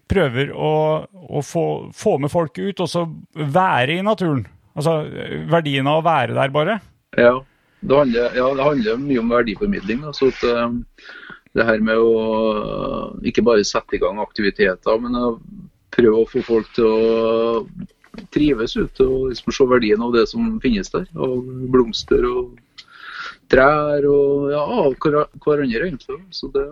prøver 0.08 0.52
å, 0.56 0.72
å 1.08 1.44
få, 1.44 1.66
få 1.96 2.18
med 2.24 2.32
folk 2.32 2.58
ut, 2.58 2.80
og 2.84 2.90
så 2.92 3.04
være 3.36 3.98
i 3.98 4.06
naturen. 4.06 4.46
Altså 4.78 5.00
eh, 5.08 5.38
verdien 5.50 5.88
av 5.90 6.02
å 6.02 6.06
være 6.06 6.36
der, 6.38 6.54
bare. 6.54 6.80
Ja. 7.18 7.34
Det 7.80 7.98
handler, 7.98 8.36
ja, 8.36 8.48
det 8.58 8.64
handler 8.66 9.02
mye 9.02 9.22
om 9.22 9.32
verdiformidling. 9.32 10.02
Da, 10.06 10.14
så 10.16 10.32
at, 10.32 10.44
eh, 10.44 11.14
det 11.58 11.66
her 11.66 11.84
med 11.86 12.02
å 12.02 12.16
eh, 12.54 13.30
ikke 13.32 13.46
bare 13.46 13.66
sette 13.68 13.98
i 13.98 14.02
gang 14.02 14.22
aktiviteter, 14.22 15.02
men 15.04 15.18
å 15.18 15.28
prøve 15.94 16.24
å 16.24 16.30
få 16.30 16.44
folk 16.46 16.74
til 16.78 16.90
å 16.90 17.62
trives 18.34 18.74
ute 18.78 19.06
og 19.06 19.30
liksom 19.32 19.54
se 19.54 19.68
verdien 19.70 20.02
av 20.02 20.14
det 20.16 20.26
som 20.30 20.58
finnes 20.64 20.90
der. 20.94 21.06
Og 21.14 21.46
blomster 21.74 22.26
og 22.28 22.58
trær 23.52 24.06
og 24.10 24.52
ja, 24.52 24.64
av 24.64 24.96
hverandre, 24.98 25.88
egentlig. 25.88 26.20
Så 26.34 26.50
det, 26.54 26.66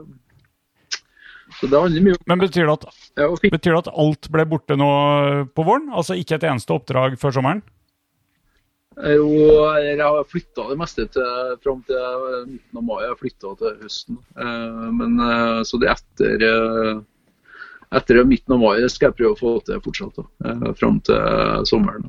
så 1.60 1.70
det 1.70 1.82
handler 1.86 2.08
mye 2.08 2.18
om 2.18 2.34
Men 2.34 2.42
betyr 2.42 2.66
det, 2.66 2.76
at, 2.80 3.08
ja, 3.22 3.30
betyr 3.30 3.76
det 3.76 3.82
at 3.86 3.94
alt 3.94 4.30
ble 4.34 4.48
borte 4.50 4.78
nå 4.80 4.90
på 5.56 5.68
våren? 5.68 5.92
Altså 5.94 6.18
ikke 6.20 6.40
et 6.40 6.50
eneste 6.50 6.76
oppdrag 6.76 7.20
før 7.22 7.38
sommeren? 7.38 7.64
Jo, 8.96 9.28
jeg 9.84 10.00
har 10.00 10.22
flytta 10.32 10.70
det 10.70 10.78
meste 10.80 11.04
til, 11.12 11.56
fram 11.64 11.82
til 11.84 12.46
midten 12.48 12.80
av 12.80 12.84
mai. 12.88 13.02
Jeg 13.04 13.12
har 13.12 13.20
flytta 13.20 13.52
til 13.60 13.74
høsten. 13.82 14.20
Eh, 14.40 14.86
Men 14.96 15.20
eh, 15.20 15.64
så 15.68 15.80
det 15.82 15.90
er 15.90 15.98
etter, 15.98 16.46
eh, 16.48 17.02
etter 18.00 18.22
midten 18.24 18.56
av 18.56 18.62
mai 18.62 18.78
skal 18.88 19.10
jeg 19.10 19.18
prøve 19.20 19.36
å 19.36 19.42
få 19.42 19.52
til 19.68 19.82
fortsatt. 19.84 20.16
da, 20.16 20.25
eh, 20.48 20.74
Fram 20.80 21.02
til 21.02 21.68
sommeren. 21.68 22.08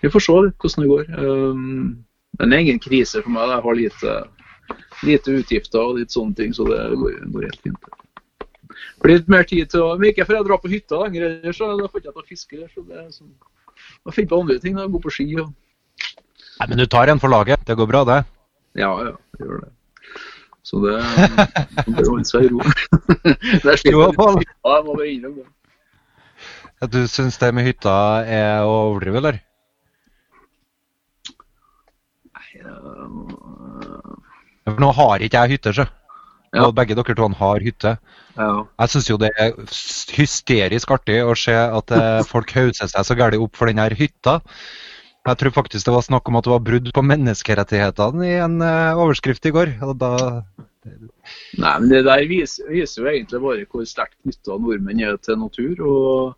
Vi 0.00 0.08
får 0.08 0.24
se 0.24 0.32
hvordan 0.32 0.80
det 0.80 0.92
går. 0.94 1.04
Eh, 1.12 1.54
Men 2.38 2.50
det 2.50 2.56
er 2.56 2.64
ingen 2.64 2.80
krise 2.80 3.22
for 3.22 3.30
meg. 3.30 3.48
Jeg 3.52 3.62
har 3.62 3.74
lite, 3.74 4.14
lite 5.04 5.36
utgifter 5.38 5.78
og 5.78 5.98
litt 5.98 6.10
sånne 6.10 6.34
ting, 6.34 6.52
så 6.52 6.64
det 6.66 6.80
går, 6.98 7.20
går 7.30 7.42
helt 7.50 7.60
fint. 7.62 7.84
Det 8.74 9.02
blir 9.02 9.18
litt 9.18 9.28
mer 9.28 9.44
tid 9.44 9.68
til 9.68 9.80
å 9.84 9.98
Men 9.98 10.08
ikke 10.10 10.24
for 10.24 10.34
jeg 10.34 10.44
drar 10.48 10.58
på 10.58 10.72
hytta 10.72 11.04
lenger, 11.04 11.22
ellers 11.44 11.58
får 11.58 12.00
ikke 12.00 12.08
jeg 12.08 12.14
til 12.14 12.22
å 12.24 12.30
fiske. 12.32 12.68
Så 12.74 12.88
det 12.88 12.96
er 12.96 13.10
sånn 13.12 13.34
å 14.04 14.12
finne 14.14 14.28
på 14.30 14.40
andre 14.40 14.58
ting. 14.62 14.74
da, 14.76 14.86
Gå 14.86 15.00
på 15.02 15.12
ski 15.12 15.28
og 15.40 15.52
Nei, 16.60 16.68
men 16.70 16.78
du 16.78 16.86
tar 16.86 17.08
en 17.10 17.18
for 17.18 17.28
laget. 17.32 17.64
Det 17.66 17.74
går 17.76 17.88
bra, 17.90 18.04
det. 18.06 18.20
Ja, 18.78 18.90
ja, 19.02 19.14
det 19.38 19.46
gjør 19.48 19.64
det. 19.64 19.70
Så 20.64 20.78
det 20.84 20.94
bør 21.96 22.06
holde 22.12 22.24
seg 22.28 22.46
i 22.46 22.50
ro. 22.52 22.60
Det 22.62 23.72
er 23.72 23.76
slik- 23.80 23.90
Jo, 23.92 24.06
Pål. 24.16 24.38
Ja, 24.44 24.76
jeg 24.78 24.84
må 24.86 24.94
bare 24.94 25.08
innrømme 25.10 25.42
det. 25.42 25.50
Du 26.94 27.00
syns 27.08 27.36
det 27.40 27.50
med 27.54 27.64
hytta 27.66 27.92
er 28.28 28.62
å 28.62 28.70
overdrive, 28.92 29.16
eller? 29.22 29.40
For 34.64 34.80
Nå 34.80 34.90
har 34.96 35.24
ikke 35.26 35.42
jeg 35.44 35.56
hytte, 35.58 35.72
sjø. 35.76 35.84
Ja. 36.54 36.68
Og 36.68 36.74
begge 36.76 36.96
dere 36.96 37.16
to 37.18 37.28
har 37.40 37.64
hytte. 37.64 37.96
Ja. 38.38 38.48
Jeg 38.80 38.92
syns 38.92 39.10
jo 39.10 39.18
det 39.20 39.30
er 39.40 39.54
hysterisk 40.14 40.92
artig 40.94 41.20
å 41.24 41.34
se 41.38 41.54
at 41.54 41.94
eh, 41.94 42.20
folk 42.32 42.52
hauser 42.56 42.90
seg 42.90 43.06
så 43.06 43.16
gærent 43.18 43.42
opp 43.42 43.58
for 43.58 43.70
den 43.70 43.82
her 43.82 43.94
hytta. 43.98 44.40
Jeg 45.24 45.40
tror 45.40 45.54
faktisk 45.56 45.86
det 45.86 45.94
var 45.94 46.04
snakk 46.04 46.28
om 46.28 46.36
at 46.36 46.46
det 46.46 46.52
var 46.52 46.64
brudd 46.66 46.90
på 46.92 47.04
menneskerettighetene 47.10 48.28
i 48.28 48.38
en 48.44 48.58
eh, 48.62 49.00
overskrift 49.00 49.46
i 49.48 49.54
går. 49.54 49.76
Og 49.86 49.98
da 50.00 50.14
Nei, 50.84 51.70
men 51.80 51.88
Det 51.88 52.02
der 52.04 52.26
viser, 52.28 52.66
viser 52.68 53.00
jo 53.00 53.08
egentlig 53.08 53.38
bare 53.40 53.68
hvor 53.72 53.86
sterkt 53.88 54.18
knytta 54.20 54.58
nordmenn 54.60 55.00
er 55.00 55.16
til 55.16 55.38
natur. 55.40 55.80
og 55.80 56.34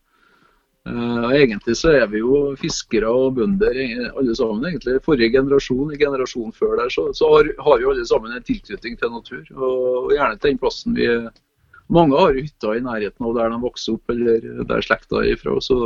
eh, 0.87 1.31
Egentlig 1.43 1.77
så 1.77 1.93
er 1.99 2.07
vi 2.13 2.21
jo 2.23 2.55
fiskere 2.61 3.09
og 3.11 3.35
bønder 3.39 3.79
alle 4.17 4.35
sammen. 4.39 4.65
egentlig. 4.71 5.01
Forrige 5.05 5.33
generasjon, 5.35 5.93
i 5.93 5.99
generasjonen 6.01 6.53
før 6.55 6.77
der, 6.81 6.89
så, 6.95 7.09
så 7.13 7.29
har, 7.35 7.51
har 7.67 7.81
jo 7.83 7.91
alle 7.93 8.07
sammen 8.07 8.33
en 8.33 8.43
tilknytning 8.47 8.99
til 9.01 9.11
natur. 9.13 9.43
Og 9.57 10.13
gjerne 10.15 10.39
til 10.39 10.51
den 10.55 10.59
plassen 10.63 10.95
vi 10.97 11.09
Mange 11.89 12.19
har 12.19 12.33
jo 12.35 12.43
hytter 12.43 12.75
i 12.75 12.81
nærheten 12.83 13.23
av 13.29 13.35
der 13.37 13.53
de 13.53 13.59
vokser 13.63 13.95
opp, 13.95 14.11
eller 14.11 14.65
der 14.67 14.81
slekta 14.83 15.21
er 15.21 15.29
ifra. 15.37 15.53
Så, 15.63 15.77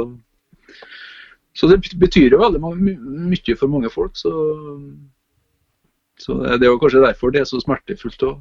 så 1.53 1.69
det 1.69 1.83
betyr 2.01 2.33
jo 2.33 2.39
veldig 2.41 2.61
mange, 2.63 2.81
my- 2.81 3.27
mye 3.35 3.57
for 3.61 3.69
mange 3.69 3.91
folk. 3.93 4.17
Så, 4.17 4.33
så 6.17 6.39
det 6.57 6.65
er 6.65 6.71
jo 6.73 6.79
kanskje 6.81 7.03
derfor 7.05 7.35
det 7.35 7.43
er 7.43 7.51
så 7.51 7.61
smertefullt. 7.61 8.23
også. 8.23 8.41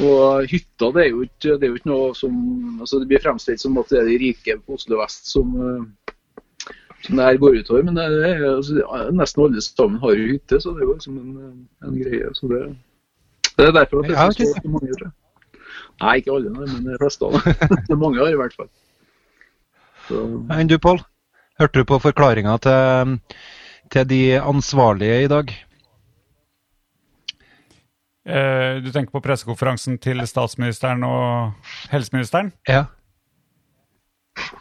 Og 0.00 0.46
hytta 0.48 0.88
det 0.94 1.02
er 1.04 1.10
jo 1.10 1.24
ikke, 1.26 1.56
det 1.60 1.66
er 1.66 1.68
jo 1.68 1.76
ikke 1.76 1.90
noe 1.90 2.12
som 2.16 2.36
altså 2.80 3.00
Det 3.00 3.08
blir 3.10 3.20
fremstilt 3.20 3.60
som 3.60 3.76
at 3.80 3.90
det 3.92 3.98
er 4.00 4.08
de 4.08 4.20
rike 4.22 4.56
på 4.56 4.78
Oslo 4.78 5.00
vest 5.02 5.28
som, 5.28 5.50
eh, 5.60 6.14
som 7.04 7.20
det 7.20 7.26
her 7.26 7.40
går 7.42 7.60
utover. 7.60 7.84
Men 7.84 7.98
det 7.98 8.06
er, 8.08 8.44
altså, 8.54 8.80
nesten 9.12 9.44
alle 9.44 9.64
sammen 9.64 10.00
har 10.00 10.16
jo 10.16 10.30
hytte, 10.32 10.60
så 10.60 10.72
det 10.72 10.82
er 10.82 10.88
jo 10.88 10.96
liksom 10.96 11.18
en, 11.20 11.66
en 11.84 11.98
greie. 12.00 12.32
Så 12.38 12.48
det, 12.52 12.62
det 13.52 13.68
er 13.68 13.76
derfor 13.76 14.00
at 14.00 14.08
det 14.08 14.16
er 14.16 14.36
så 14.38 14.72
mange. 14.72 14.94
Tror 14.96 15.10
jeg. 15.10 15.16
Nei, 16.00 16.16
ikke 16.16 16.32
alle, 16.32 16.50
men 16.56 16.86
de 16.88 16.98
fleste. 17.00 17.28
Det 17.86 17.92
er 17.92 18.00
mange 18.00 18.22
har 18.22 18.32
i 18.32 18.38
hvert 18.40 18.56
fall. 18.56 18.70
Enn 20.56 20.70
du, 20.70 20.78
Pål? 20.80 21.02
Hørte 21.60 21.82
du 21.82 21.84
på 21.84 21.98
forklaringa 22.00 22.56
til, 22.64 23.18
til 23.92 24.06
de 24.08 24.22
ansvarlige 24.40 25.26
i 25.26 25.28
dag? 25.28 25.52
Eh, 28.30 28.78
du 28.84 28.90
tenker 28.94 29.10
på 29.14 29.22
pressekonferansen 29.24 29.98
til 30.02 30.22
statsministeren 30.28 31.02
og 31.06 31.70
helseministeren? 31.90 32.52
Ja. 32.68 32.86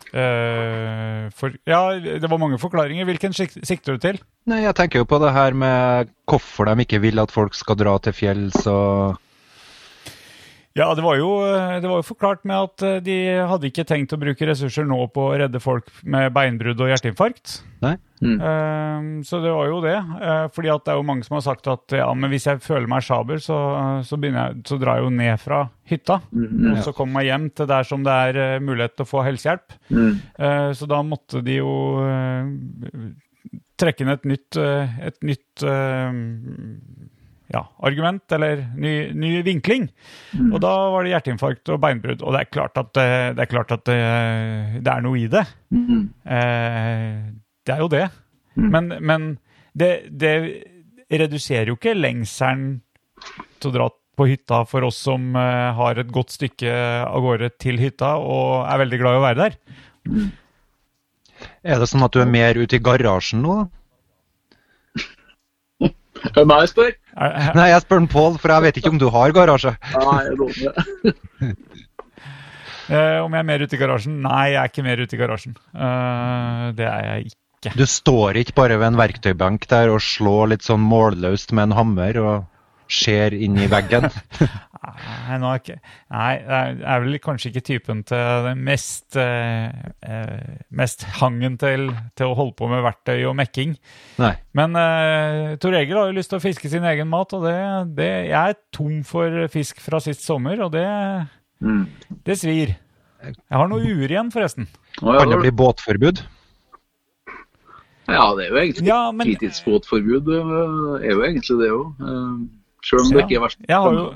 Eh, 0.10 1.30
for, 1.38 1.54
ja, 1.70 1.82
det 2.00 2.30
var 2.30 2.42
mange 2.42 2.58
forklaringer. 2.62 3.06
Hvilken 3.06 3.36
sikter 3.38 3.96
du 3.96 4.02
til? 4.02 4.20
Nei, 4.50 4.64
jeg 4.66 4.76
tenker 4.78 5.04
jo 5.04 5.10
på 5.10 5.22
det 5.22 5.34
her 5.36 5.54
med 5.58 6.10
hvorfor 6.30 6.70
de 6.70 6.86
ikke 6.86 7.02
vil 7.04 7.22
at 7.22 7.34
folk 7.34 7.58
skal 7.58 7.78
dra 7.80 7.96
til 8.02 8.16
fjells 8.18 8.66
og 8.70 9.20
Ja, 10.78 10.92
det 10.96 11.02
var, 11.02 11.16
jo, 11.18 11.30
det 11.82 11.90
var 11.90 11.98
jo 12.00 12.06
forklart 12.06 12.44
med 12.48 12.56
at 12.56 12.84
eh, 12.86 13.00
de 13.04 13.16
hadde 13.50 13.68
ikke 13.72 13.88
tenkt 13.90 14.14
å 14.14 14.20
bruke 14.22 14.46
ressurser 14.48 14.86
nå 14.88 15.00
på 15.12 15.24
å 15.32 15.38
redde 15.42 15.60
folk 15.64 15.90
med 16.06 16.30
beinbrudd 16.36 16.80
og 16.86 16.92
hjerteinfarkt. 16.92 17.56
Nei? 17.84 17.96
Eh, 18.38 19.08
så 19.26 19.40
det 19.44 19.52
var 19.56 19.68
jo 19.72 19.80
det. 19.84 19.96
Eh, 19.98 20.46
fordi 20.54 20.72
at 20.72 20.86
det 20.86 20.94
er 20.94 21.00
jo 21.02 21.08
mange 21.10 21.26
som 21.26 21.40
har 21.40 21.46
sagt 21.48 21.68
at 21.72 21.96
ja, 21.98 22.08
men 22.14 22.32
hvis 22.32 22.46
jeg 22.52 22.62
føler 22.64 22.88
meg 22.92 23.04
sjaber, 23.08 23.42
så, 23.44 23.58
så, 24.06 24.20
jeg, 24.22 24.60
så 24.70 24.78
drar 24.80 25.00
jeg 25.02 25.08
jo 25.10 25.14
ned 25.18 25.42
fra 25.42 25.64
hytta. 25.90 26.20
Og 26.76 26.84
så 26.86 26.94
kommer 26.96 27.26
jeg 27.26 27.34
hjem 27.34 27.50
til 27.58 27.72
der 27.74 27.90
som 27.90 28.06
det 28.06 28.18
er 28.30 28.42
eh, 28.46 28.60
mulighet 28.64 28.96
til 29.00 29.08
å 29.08 29.12
få 29.16 29.26
helsehjelp. 29.26 29.80
mm, 29.90 30.12
Eh, 30.40 30.70
så 30.78 30.86
da 30.88 31.02
måtte 31.04 31.42
de 31.44 31.58
jo 31.60 31.72
eh, 32.06 33.10
trekke 33.80 34.06
inn 34.06 34.12
et 34.14 34.28
nytt, 34.30 34.58
eh, 34.60 35.00
et 35.10 35.18
nytt 35.26 35.64
eh, 35.66 36.20
ja, 37.50 37.64
argument, 37.82 38.24
eller 38.36 38.62
ny, 38.78 38.94
ny 39.18 39.32
vinkling. 39.46 39.88
Og 40.52 40.60
da 40.62 40.74
var 40.94 41.06
det 41.06 41.16
hjerteinfarkt 41.16 41.72
og 41.74 41.80
beinbrudd. 41.82 42.22
Og 42.22 42.36
det 42.36 42.44
er 42.44 42.52
klart 42.54 42.78
at, 42.78 42.92
eh, 43.02 43.30
det, 43.34 43.46
er, 43.46 43.50
klart 43.50 43.74
at 43.74 43.86
det, 43.90 44.00
det 44.86 44.92
er 44.94 45.06
noe 45.06 45.18
i 45.18 45.28
det. 45.32 45.46
mm, 45.74 46.04
Eh, 46.30 47.24
det 47.66 47.76
er 47.76 47.82
jo 47.84 47.90
det. 47.92 48.06
Men, 48.56 48.92
men 49.02 49.26
det, 49.78 50.10
det 50.10 50.34
reduserer 51.10 51.72
jo 51.72 51.78
ikke 51.78 51.98
lengselen 51.98 52.82
til 53.60 53.72
å 53.72 53.76
dra 53.76 53.90
på 54.20 54.28
hytta 54.28 54.64
for 54.68 54.84
oss 54.88 55.00
som 55.08 55.32
eh, 55.38 55.70
har 55.78 56.00
et 56.02 56.12
godt 56.12 56.34
stykke 56.36 56.74
av 57.06 57.24
gårde 57.24 57.52
til 57.62 57.80
hytta 57.80 58.18
og 58.20 58.68
er 58.68 58.82
veldig 58.84 59.00
glad 59.02 59.16
i 59.16 59.20
å 59.20 59.26
være 59.26 59.42
der. 59.46 59.58
Er 61.64 61.80
det 61.80 61.88
sånn 61.90 62.04
at 62.04 62.16
du 62.16 62.22
er 62.22 62.30
mer 62.30 62.60
ute 62.60 62.78
i 62.78 62.84
garasjen 62.84 63.44
nå? 63.46 63.62
Da? 66.20 66.30
Er 66.30 66.38
det 66.40 66.48
meg 66.52 66.64
jeg 66.64 66.72
spør? 66.74 66.94
Nei, 67.58 67.68
jeg 67.72 67.84
spør 67.86 68.04
en 68.04 68.12
Pål, 68.12 68.38
for 68.42 68.54
jeg 68.54 68.66
vet 68.68 68.80
ikke 68.82 68.94
om 68.94 69.02
du 69.02 69.08
har 69.14 69.36
garasje. 69.36 69.76
Nei, 69.96 70.20
jeg 70.28 70.38
lover 70.40 70.62
det. 70.68 71.54
eh, 72.94 73.20
om 73.24 73.36
jeg 73.36 73.42
er 73.42 73.50
mer 73.52 73.66
ute 73.66 73.78
i 73.78 73.82
garasjen? 73.82 74.22
Nei, 74.26 74.46
jeg 74.54 74.62
er 74.62 74.74
ikke 74.74 74.88
mer 74.88 75.04
ute 75.04 75.18
i 75.18 75.22
garasjen. 75.22 75.58
Uh, 75.74 76.70
det 76.78 76.88
er 76.90 77.08
jeg 77.10 77.30
ikke. 77.30 77.74
Du 77.76 77.84
står 77.90 78.40
ikke 78.40 78.56
bare 78.56 78.78
ved 78.80 78.94
en 78.94 79.00
verktøybenk 79.00 79.68
der 79.72 79.92
og 79.92 80.00
slår 80.04 80.54
litt 80.54 80.64
sånn 80.64 80.80
målløst 80.80 81.52
med 81.52 81.70
en 81.70 81.78
hammer 81.80 82.22
og 82.24 82.49
ser 82.90 83.34
inn 83.38 83.58
i 83.62 83.68
veggen. 83.72 84.08
Nei, 85.30 85.36
nå 85.38 85.50
er 85.52 85.60
ikke, 85.60 85.76
nei, 86.10 86.30
jeg 86.40 86.78
er 86.88 87.02
vel 87.04 87.18
kanskje 87.22 87.50
ikke 87.52 87.62
typen 87.68 88.00
til 88.08 88.46
den 88.46 88.62
mest, 88.66 89.18
eh, 89.20 89.68
eh, 90.08 90.56
mest 90.74 91.04
hangen 91.20 91.58
til, 91.62 91.90
til 92.18 92.32
å 92.32 92.38
holde 92.38 92.56
på 92.58 92.70
med 92.72 92.82
verktøy 92.86 93.20
og 93.30 93.36
mekking. 93.38 93.76
Nei. 94.24 94.32
Men 94.58 94.74
eh, 94.80 95.58
Tor 95.62 95.76
Egil 95.78 96.00
har 96.00 96.10
jo 96.10 96.16
lyst 96.18 96.32
til 96.32 96.40
å 96.40 96.44
fiske 96.44 96.72
sin 96.72 96.88
egen 96.90 97.12
mat, 97.12 97.36
og 97.38 97.44
det, 97.46 97.58
det, 98.00 98.10
jeg 98.32 98.56
er 98.56 98.58
tom 98.76 99.02
for 99.06 99.36
fisk 99.54 99.84
fra 99.84 100.00
sist 100.04 100.26
sommer, 100.26 100.64
og 100.66 100.74
det, 100.78 100.88
Mm. 101.60 101.82
det 102.24 102.38
svir. 102.40 102.70
Jeg 103.20 103.36
har 103.52 103.68
noe 103.68 103.84
ur 103.84 104.08
igjen, 104.08 104.30
forresten. 104.32 104.70
Å, 105.04 105.12
ja, 105.12 105.26
Kan 105.26 105.34
det 105.34 105.42
bli 105.44 105.52
båtforbud? 105.60 106.22
Ja, 108.10 108.24
det 108.38 108.46
er 108.48 108.54
jo 108.54 108.62
egentlig 108.62 108.88
Ja, 108.88 109.02
men 109.12 109.28
fritidsbåtforbud. 109.28 110.32
øh, 110.40 111.04
er 111.04 111.12
jo 111.12 111.26
egentlig 111.28 111.58
det 111.60 111.70
òg. 111.76 112.08
Selv 112.86 113.06
om 113.06 113.14
det 113.14 113.26
ikke 113.26 113.40
er 113.40 113.46
verst. 113.46 113.62
jeg 113.68 113.84
har 113.84 113.96
jo, 113.96 114.08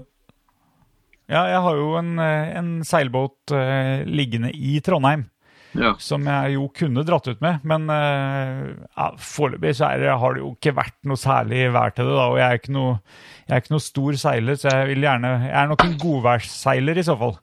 ja, 1.32 1.44
jeg 1.50 1.62
har 1.66 1.78
jo 1.80 1.94
en, 2.00 2.16
eh, 2.20 2.56
en 2.60 2.74
seilbåt 2.88 3.54
uh, 3.56 4.04
liggende 4.08 4.52
i 4.54 4.80
Trondheim. 4.86 5.30
Ja. 5.74 5.96
som 5.98 6.22
jeg 6.30 6.52
jo 6.54 6.68
kunne 6.70 7.02
dratt 7.02 7.26
ut 7.26 7.40
med. 7.42 7.64
Men 7.66 7.88
uh, 7.90 8.74
ja, 8.94 9.08
foreløpig 9.18 9.72
så 9.74 9.88
det, 9.98 10.12
har 10.22 10.36
det 10.36 10.44
jo 10.44 10.52
ikke 10.54 10.76
vært 10.78 11.00
noe 11.10 11.18
særlig 11.18 11.64
vær 11.74 11.96
til 11.98 12.12
det. 12.12 12.14
da, 12.14 12.28
Og 12.30 12.38
jeg 12.38 12.46
er 12.46 12.60
ikke 12.60 12.76
noe, 12.76 12.92
jeg 13.48 13.56
er 13.56 13.64
ikke 13.64 13.74
noe 13.74 13.86
stor 13.88 14.20
seiler, 14.22 14.60
så 14.60 14.70
jeg 14.70 14.92
vil 14.92 15.08
gjerne 15.08 15.32
Jeg 15.48 15.56
er 15.64 15.72
nok 15.72 15.86
en 15.88 15.98
godværsseiler 16.04 17.02
i 17.02 17.06
så 17.08 17.18
fall. 17.18 17.34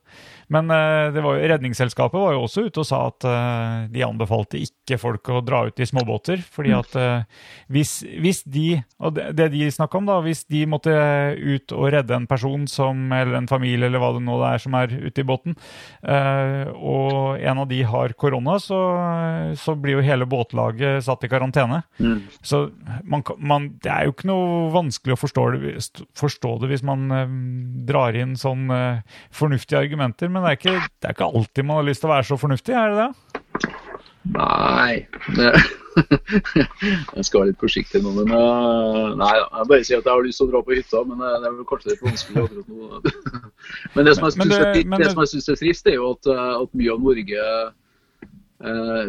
Men 0.51 0.67
eh, 0.73 1.11
det 1.15 1.21
var, 1.23 1.37
jo- 1.39 1.47
Redningsselskapet 1.51 2.19
var 2.19 2.33
jo 2.35 2.43
også 2.43 2.65
ute 2.67 2.81
og 2.83 2.87
sa 2.87 2.97
at 3.07 3.25
eh, 3.27 3.85
de 3.93 4.03
anbefalte 4.03 4.59
ikke 4.59 4.97
folk 4.99 5.29
å 5.31 5.39
dra 5.45 5.63
ut 5.69 5.79
i 5.79 5.87
småbåter. 5.87 6.41
fordi 6.43 6.73
at 6.75 6.95
eh, 6.99 7.23
hvis, 7.71 7.93
hvis 8.19 8.41
de, 8.43 8.65
og 8.99 9.15
det, 9.15 9.29
det 9.39 9.47
de 9.53 9.69
snakka 9.71 10.01
om, 10.01 10.09
da, 10.09 10.17
hvis 10.25 10.43
de 10.51 10.65
måtte 10.67 10.91
ut 10.91 11.71
og 11.77 11.87
redde 11.95 12.17
en 12.17 12.27
person 12.27 12.65
som, 12.67 13.05
eller 13.15 13.37
en 13.39 13.47
familie 13.47 13.87
eller 13.87 14.01
hva 14.03 14.11
det 14.17 14.23
nå 14.25 14.35
er 14.49 14.59
som 14.61 14.75
er 14.75 14.91
ute 14.91 15.23
i 15.23 15.27
båten, 15.27 15.55
og 16.03 17.39
en 17.39 17.61
av 17.61 17.67
de 17.69 17.79
har 17.87 18.13
korona, 18.19 18.57
så, 18.61 18.77
så 19.59 19.75
blir 19.79 19.97
jo 19.99 20.05
hele 20.05 20.27
båtlaget 20.29 21.03
satt 21.05 21.23
i 21.25 21.29
karantene. 21.31 21.81
Mm. 22.01 22.19
Så 22.45 22.63
man, 23.07 23.23
man, 23.39 23.69
det 23.83 23.91
er 23.93 24.07
jo 24.07 24.15
ikke 24.15 24.29
noe 24.29 24.69
vanskelig 24.73 25.15
å 25.15 25.21
forstå 25.21 25.45
det, 25.55 25.73
forstå 26.19 26.53
det 26.63 26.71
hvis 26.73 26.85
man 26.87 27.07
drar 27.87 28.17
inn 28.19 28.35
sånn 28.39 28.67
fornuftige 29.33 29.81
argumenter, 29.81 30.31
men 30.31 30.40
det 30.45 30.51
er, 30.51 30.57
ikke, 30.59 30.77
det 31.01 31.09
er 31.09 31.15
ikke 31.15 31.29
alltid 31.31 31.65
man 31.67 31.79
har 31.81 31.87
lyst 31.89 32.01
til 32.03 32.09
å 32.09 32.13
være 32.15 32.27
så 32.31 32.37
fornuftig, 32.41 32.73
er 32.77 32.91
det 32.91 32.97
det? 33.01 33.11
Nei 34.31 34.93
Jeg 35.97 37.25
skal 37.27 37.41
være 37.41 37.49
litt 37.51 37.59
forsiktig 37.61 37.99
nå, 38.03 38.13
men 38.15 38.29
eh, 38.31 39.09
Nei. 39.19 39.31
Jeg 39.41 39.67
bare 39.71 39.83
sier 39.87 39.99
at 39.99 40.07
jeg 40.07 40.13
har 40.13 40.23
lyst 40.25 40.39
til 40.39 40.47
å 40.47 40.51
dra 40.53 40.61
på 40.67 40.75
hytta, 40.77 41.01
men 41.09 41.19
eh, 41.25 41.35
det 41.43 41.49
er 41.49 41.55
vel 41.57 41.67
kanskje 41.71 41.91
litt 41.91 42.05
vanskelig 42.05 42.45
akkurat 42.45 42.67
nå. 42.71 42.79
Men 43.95 44.07
det 44.07 44.13
som 44.17 44.27
jeg 44.29 44.37
Men- 44.39 44.47
men 44.47 44.53
syns 44.53 44.61
er, 44.61 44.73
det- 44.73 44.87
men 44.87 45.01
er 45.01 45.59
trist, 45.59 45.87
er 45.91 45.97
jo 45.97 46.11
at, 46.15 46.29
eh, 46.31 46.53
at 46.63 46.75
mye 46.79 46.93
av 46.95 47.05
Norge 47.07 47.47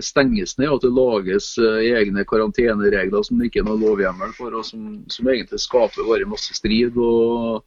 stenges 0.01 0.55
ned, 0.57 0.71
og 0.73 0.79
at 0.79 0.85
det 0.87 0.91
lages 0.97 1.47
egne 1.61 2.23
karanteneregler 2.25 3.23
som 3.27 3.37
det 3.37 3.51
ikke 3.51 3.61
er 3.61 3.67
noen 3.67 3.83
lovhjemmel 3.85 4.31
for, 4.33 4.55
og 4.57 4.65
som, 4.65 5.03
som 5.13 5.29
egentlig 5.29 5.61
skaper 5.61 6.07
bare 6.09 6.25
masse 6.25 6.57
strid. 6.57 6.97
og 6.97 7.61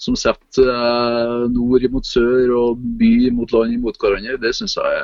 som 0.00 0.16
setter 0.16 0.68
eh, 0.72 1.46
nord 1.52 1.84
mot 1.92 2.06
sør 2.06 2.54
og 2.56 2.84
by 3.00 3.30
mot 3.36 3.50
land 3.52 3.76
mot 3.82 3.96
hverandre, 4.00 4.38
det 4.40 4.54
synes 4.56 4.78
jeg 4.78 5.02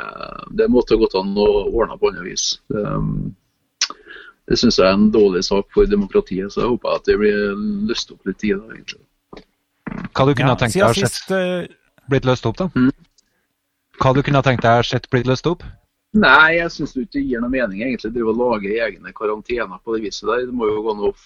det 0.57 0.71
måtte 0.73 0.97
gått 1.00 1.17
an 1.21 1.35
å 1.37 1.49
ordne 1.69 1.99
på 2.00 2.11
annet 2.11 2.25
vis. 2.25 2.47
Det, 2.73 2.81
um, 2.81 3.35
det 4.49 4.57
syns 4.61 4.79
jeg 4.81 4.87
er 4.88 4.97
en 4.97 5.11
dårlig 5.12 5.43
sak 5.45 5.69
for 5.75 5.91
demokratiet, 5.91 6.49
så 6.53 6.62
jeg 6.62 6.73
håper 6.73 6.97
at 6.97 7.09
det 7.11 7.19
blir 7.21 7.57
løst 7.91 8.15
opp 8.15 8.31
litt 8.31 8.47
i 8.47 8.55
det. 8.55 8.62
egentlig. 8.79 9.03
Hva 10.17 10.26
du 10.26 10.33
kunne 10.33 10.55
Ja, 10.55 10.61
tenkt 10.61 10.79
deg 10.79 10.87
har 10.87 10.97
sett 10.97 11.35
eh, 11.35 11.67
blitt 12.09 12.29
løst 12.29 12.47
opp, 12.49 12.57
da? 12.62 12.71
Mm. 12.73 12.93
Hva 14.00 14.15
du 14.17 14.23
kunne 14.25 14.45
tenkt 14.47 14.65
deg 14.65 14.81
har 14.81 14.87
sett 14.87 15.11
blitt 15.12 15.29
løst 15.29 15.49
opp? 15.50 15.67
Nei, 16.17 16.57
jeg 16.57 16.73
syns 16.73 16.95
det 16.97 17.05
ikke 17.05 17.21
gir 17.21 17.43
noe 17.43 17.53
mening 17.53 17.83
egentlig 17.85 18.25
å 18.25 18.33
lage 18.33 18.73
egne 18.81 19.12
karantener 19.17 19.83
på 19.85 19.97
det 19.97 20.07
viset 20.07 20.29
der. 20.31 20.47
Det 20.49 20.57
må 20.57 20.71
jo 20.71 20.81
gå 20.87 20.95
an 20.95 21.09
å 21.11 21.17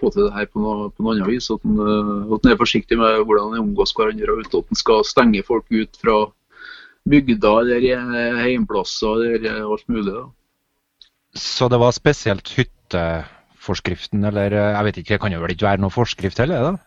få 0.00 0.10
til 0.14 0.26
det 0.26 0.34
her 0.34 0.48
på 0.50 0.62
noe, 0.62 0.90
på 0.90 1.04
noe 1.04 1.14
annet 1.14 1.30
vis. 1.30 1.50
At 1.52 1.64
en, 1.68 1.78
eh, 1.84 2.34
at 2.34 2.44
en 2.44 2.52
er 2.54 2.60
forsiktig 2.60 2.98
med 3.00 3.24
hvordan 3.24 3.54
en 3.54 3.64
omgås 3.68 3.94
hverandre, 3.96 4.32
og 4.32 4.44
uten 4.44 4.64
at 4.64 4.74
en 4.74 4.82
skal 4.82 5.06
stenge 5.06 5.46
folk 5.46 5.68
ut 5.70 6.00
fra 6.02 6.18
bygder 7.08 7.72
eller 7.76 7.88
eh, 7.88 8.42
heimplasser 8.44 9.24
eller 9.36 9.62
alt 9.64 9.88
mulig. 9.88 10.12
da. 10.12 10.28
Så 11.34 11.68
det 11.70 11.78
var 11.78 11.94
spesielt 11.94 12.48
hytteforskriften, 12.56 14.24
eller 14.24 14.52
eh, 14.52 14.70
jeg 14.74 14.86
vet 14.86 15.02
ikke, 15.02 15.14
det 15.14 15.20
kan 15.24 15.34
jo 15.34 15.42
vel 15.42 15.54
ikke 15.54 15.68
være 15.68 15.84
noe 15.84 15.94
forskrift 15.94 16.42
heller? 16.42 16.70
da? 16.70 16.86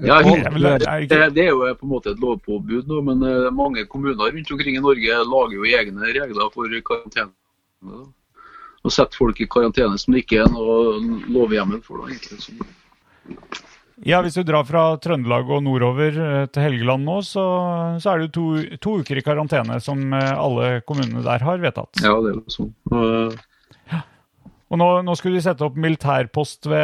Ja, 0.00 0.22
det 0.24 1.42
er 1.42 1.50
jo 1.50 1.66
på 1.76 1.84
en 1.84 1.90
måte 1.90 2.14
et 2.14 2.20
lovpåbud 2.22 2.88
nå, 2.88 3.00
men 3.04 3.24
eh, 3.26 3.48
mange 3.52 3.84
kommuner 3.90 4.32
rundt 4.32 4.52
omkring 4.52 4.78
i 4.78 4.84
Norge 4.84 5.18
lager 5.32 5.58
jo 5.58 5.66
egne 5.68 6.12
regler 6.16 6.52
for 6.54 6.78
karantene. 6.86 7.34
Da. 8.86 8.90
Og 8.90 8.94
setter 8.94 9.18
folk 9.18 9.40
i 9.42 9.48
karantene 9.50 9.98
som 10.00 10.14
det 10.14 10.24
ikke 10.24 10.44
er 10.44 10.52
noe 10.52 11.00
lovhjemmel 11.34 11.82
for. 11.84 12.04
da, 12.04 12.14
egentlig. 12.14 12.58
Ja, 14.04 14.20
Hvis 14.22 14.36
du 14.36 14.42
drar 14.44 14.66
fra 14.68 14.98
Trøndelag 15.00 15.48
og 15.48 15.62
nordover 15.64 16.18
eh, 16.20 16.46
til 16.52 16.66
Helgeland 16.66 17.06
nå, 17.08 17.20
så, 17.24 17.44
så 18.02 18.12
er 18.12 18.20
det 18.20 18.26
jo 18.28 18.32
to, 18.36 18.46
to 18.82 18.96
uker 19.00 19.16
i 19.16 19.24
karantene 19.24 19.78
som 19.80 20.02
eh, 20.12 20.32
alle 20.36 20.82
kommunene 20.86 21.24
der 21.24 21.44
har 21.46 21.62
vedtatt. 21.62 22.02
ja, 22.04 22.12
det 22.20 22.34
er 22.34 22.36
jo 22.36 22.52
sånn. 22.52 22.74
Og, 22.92 23.38
Og 24.66 24.80
nå, 24.80 24.86
nå 25.06 25.14
skulle 25.14 25.38
de 25.38 25.44
sette 25.44 25.62
opp 25.62 25.76
militærpost 25.78 26.66
ved 26.66 26.80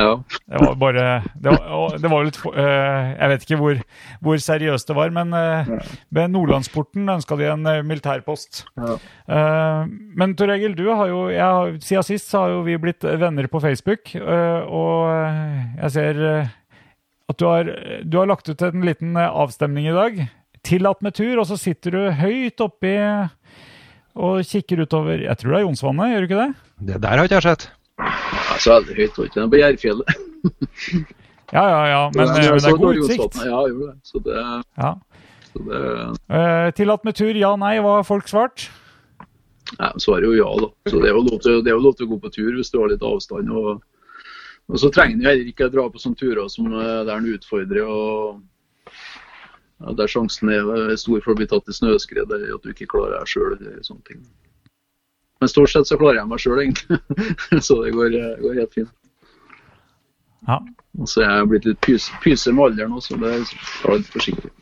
ja. 0.00 0.12
Det 0.24 0.60
var 0.62 0.76
bare 0.80 1.08
Det 1.36 1.52
var, 1.52 1.96
det 2.00 2.10
var 2.10 2.24
litt 2.24 2.38
eh, 2.48 3.10
Jeg 3.10 3.30
vet 3.32 3.44
ikke 3.44 3.58
hvor, 3.60 3.82
hvor 4.24 4.40
seriøst 4.40 4.88
det 4.88 4.96
var, 4.96 5.12
men 5.12 5.34
uh, 5.36 5.68
ved 6.14 6.32
Nordlandsporten 6.32 7.08
ønska 7.16 7.36
de 7.36 7.50
en 7.50 7.68
eh, 7.68 7.82
militærpost. 7.84 8.64
Ja. 8.80 8.96
Uh, 9.28 9.92
men 10.16 10.32
Tor 10.38 10.54
Egil, 10.54 10.76
du 10.78 10.86
har 10.88 11.10
jo 11.10 11.26
jeg, 11.32 11.76
Siden 11.84 12.08
sist 12.08 12.32
så 12.32 12.44
har 12.44 12.54
jo 12.54 12.64
vi 12.64 12.78
blitt 12.80 13.04
venner 13.04 13.48
på 13.52 13.60
Facebook, 13.60 14.14
og 14.14 15.10
jeg 15.80 15.90
ser 15.92 16.20
at 16.24 17.38
du 17.40 17.44
har, 17.48 17.68
du 18.04 18.18
har 18.20 18.28
lagt 18.28 18.48
ut 18.48 18.62
en 18.64 18.84
liten 18.84 19.16
avstemning 19.16 19.88
i 19.88 19.96
dag. 19.96 20.18
Tillatt 20.64 21.04
med 21.04 21.16
tur, 21.16 21.36
og 21.40 21.48
så 21.48 21.58
sitter 21.60 21.96
du 21.96 22.02
høyt 22.20 22.64
oppi 22.64 22.96
og 24.14 24.44
kikker 24.46 24.84
utover 24.84 25.24
Jeg 25.26 25.38
tror 25.40 25.54
det 25.54 25.58
er 25.58 25.66
Jonsvannet, 25.66 26.12
gjør 26.12 26.22
du 26.22 26.28
ikke 26.28 26.42
det? 26.44 26.50
Det 26.84 27.00
der 27.02 27.16
har 27.18 27.24
ikke 27.28 27.38
jeg 27.40 27.46
sett. 27.48 27.66
ja, 27.98 28.56
så 28.60 28.74
veldig 28.78 28.96
høyt, 28.98 29.18
var 29.18 29.28
ikke 29.28 29.40
det? 29.40 29.50
På 29.54 29.60
Jærfjellet. 29.60 30.16
Ja, 31.54 31.62
ja, 31.70 31.82
ja, 31.86 31.98
men, 32.16 32.28
eh, 32.34 32.48
men 32.50 32.58
det 32.58 32.70
er 32.70 32.78
god 32.80 32.98
utsikt. 33.04 33.36
Ja, 33.46 33.60
jo, 33.70 33.86
det. 33.86 33.94
Så 34.08 34.20
det, 34.24 34.38
Ja. 34.80 34.94
så 35.52 35.62
det 35.68 35.82
Eh, 36.34 36.70
tillatt 36.74 37.04
med 37.04 37.14
tur, 37.14 37.34
ja, 37.38 37.54
nei, 37.56 37.76
hva 37.78 37.98
har 38.00 38.06
folk 38.08 38.26
svart? 38.28 38.64
Nei, 39.78 39.90
Svaret 40.02 40.24
er 40.26 40.32
jo 40.32 40.38
ja, 40.40 40.50
da. 40.64 40.68
Så 40.90 41.00
det 41.00 41.08
er 41.10 41.14
jo 41.14 41.22
lov 41.28 41.38
til, 41.44 41.62
det 41.62 41.70
er 41.70 41.76
jo 41.78 41.84
lov 41.84 41.94
til 41.96 42.06
å 42.06 42.10
gå 42.14 42.18
på 42.24 42.32
tur 42.34 42.52
hvis 42.58 42.70
du 42.74 42.80
har 42.80 42.90
litt 42.90 43.02
avstand. 43.06 43.50
Og, 43.54 43.80
og 44.68 44.80
så 44.82 44.90
trenger 44.92 45.20
du 45.22 45.28
heller 45.28 45.52
ikke 45.52 45.70
dra 45.72 45.86
på 45.88 46.02
sånne 46.02 46.18
turer 46.20 46.48
som 46.52 46.66
eh, 46.72 47.04
der 47.06 47.16
en 47.16 47.30
utfordrer 47.36 47.86
og 47.86 48.42
ja, 48.90 49.92
der 49.94 50.10
sjansen 50.10 50.50
er 50.52 50.96
stor 51.00 51.20
for 51.24 51.32
å 51.34 51.38
bli 51.38 51.46
tatt 51.50 51.68
i 51.70 51.76
snøskred 51.76 52.28
eller 52.34 52.56
at 52.58 52.62
du 52.66 52.72
ikke 52.74 52.90
klarer 52.90 53.18
deg 53.20 53.30
sjøl. 53.30 53.56
sånne 53.86 54.04
ting. 54.10 54.20
Men 55.44 55.48
stort 55.48 55.68
sett 55.70 55.84
så 55.84 55.98
klarer 56.00 56.22
jeg 56.22 56.28
meg 56.30 56.40
sjøl, 56.40 56.60
egentlig. 56.62 56.96
så 57.66 57.74
det 57.84 57.90
går, 57.92 58.14
eh, 58.16 58.36
går 58.40 58.54
helt 58.62 58.70
fint. 58.72 58.92
Ja. 60.48 60.56
Og 60.96 61.10
så 61.10 61.20
er 61.20 61.34
jeg 61.34 61.50
blitt 61.50 61.66
litt 61.68 61.80
pys, 61.84 62.06
pyse 62.24 62.52
med 62.56 62.70
alderen 62.70 62.94
også, 62.96 63.12
så 63.12 63.18
det 63.20 63.28
er 63.28 63.42
jeg 63.42 63.98
litt 63.98 64.14
forsiktig. 64.14 64.52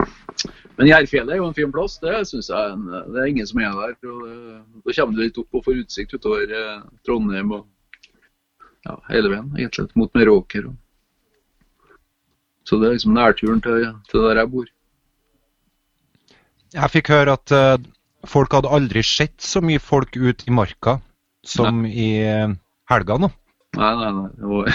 Men 0.80 0.90
Jærfjellet 0.90 1.36
er 1.36 1.38
jo 1.38 1.46
en 1.46 1.54
fin 1.54 1.70
plass. 1.70 1.94
Det 2.02 2.16
synes 2.32 2.50
jeg 2.50 2.58
er 2.58 2.74
en, 2.74 2.90
det 3.14 3.22
er 3.22 3.30
ingen 3.30 3.46
som 3.46 3.62
er 3.62 3.78
der. 3.78 3.94
og 4.10 4.26
det, 4.26 4.34
Da 4.88 4.96
kommer 4.98 5.14
du 5.14 5.22
litt 5.22 5.38
opp 5.38 5.60
og 5.60 5.64
får 5.68 5.78
utsikt 5.84 6.18
utover 6.18 6.56
eh, 6.58 6.82
Trondheim 7.06 7.54
og 7.60 7.62
ja, 8.88 8.98
hele 9.12 9.30
veien, 9.36 9.54
egentlig, 9.54 9.86
mot 10.02 10.18
Meråker. 10.18 10.66
Og. 10.72 11.94
Så 12.66 12.82
det 12.82 12.90
er 12.90 12.98
liksom 12.98 13.14
nærturen 13.14 13.62
til, 13.62 13.86
til 14.10 14.26
der 14.26 14.42
jeg 14.42 14.54
bor. 14.56 14.74
Jeg 16.74 16.94
fikk 16.98 17.14
høre 17.14 17.38
at 17.38 17.54
eh, 17.54 17.90
folk 18.28 18.52
hadde 18.54 18.70
aldri 18.70 19.02
sett 19.06 19.40
så 19.42 19.62
mye 19.64 19.80
folk 19.82 20.16
ut 20.16 20.44
i 20.46 20.50
marka 20.54 20.98
som 21.46 21.84
i 21.86 22.10
eh, 22.22 22.52
helga 22.90 23.16
nå. 23.18 23.30
Nei, 23.78 23.92
nei, 23.98 24.10
nei. 24.18 24.28
Det 24.36 24.50
var, 24.50 24.68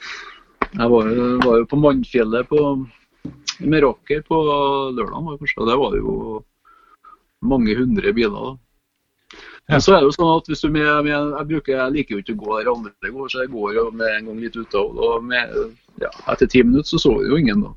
jeg 0.80 0.88
var, 0.94 1.10
jo- 1.14 1.36
var 1.44 1.60
jo 1.60 1.68
på 1.70 1.78
Mannfjellet 1.84 2.48
på 2.50 2.62
Meråker 3.60 4.22
på 4.24 4.40
lørdag, 4.96 5.36
det. 5.42 5.52
Og 5.60 5.68
der 5.68 5.78
var 5.78 5.92
det 5.94 6.00
jo 6.00 6.14
mange 7.44 7.76
hundre 7.76 8.12
biler. 8.16 8.32
da. 8.48 8.56
Ja. 9.70 9.76
Men 9.76 9.82
så 9.84 9.92
er 9.94 10.00
det 10.00 10.08
jo 10.08 10.14
sånn 10.16 10.30
at 10.34 10.48
hvis 10.50 10.64
du 10.64 10.70
med, 10.72 10.88
med 11.06 11.12
jeg, 11.12 11.44
bruker, 11.52 11.76
jeg 11.76 11.94
liker 11.94 12.16
jo 12.16 12.22
ikke 12.24 12.34
å 12.34 12.40
gå 12.40 12.54
der 12.58 12.70
andre 12.72 13.12
går, 13.14 13.28
så 13.30 13.44
jeg 13.44 13.52
går 13.52 13.74
jo 13.76 13.84
med 13.94 14.14
en 14.16 14.30
gang 14.30 14.40
litt 14.42 14.56
utover. 14.58 15.04
og 15.14 15.28
med, 15.28 15.52
ja, 16.02 16.10
Etter 16.32 16.48
ti 16.50 16.64
minutter 16.66 16.88
så 16.90 16.98
så 17.04 17.12
vi 17.20 17.28
jo 17.30 17.38
ingen 17.38 17.62
da, 17.66 17.70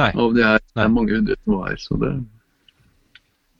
Nei. 0.00 0.10
av 0.10 0.34
de 0.34 0.42
her 0.42 0.58
Nei. 0.80 0.88
mange 0.96 1.14
hundre 1.14 1.36
som 1.44 1.54
var 1.60 1.68
her. 1.70 1.78
Så 1.84 2.00
det, 2.02 2.10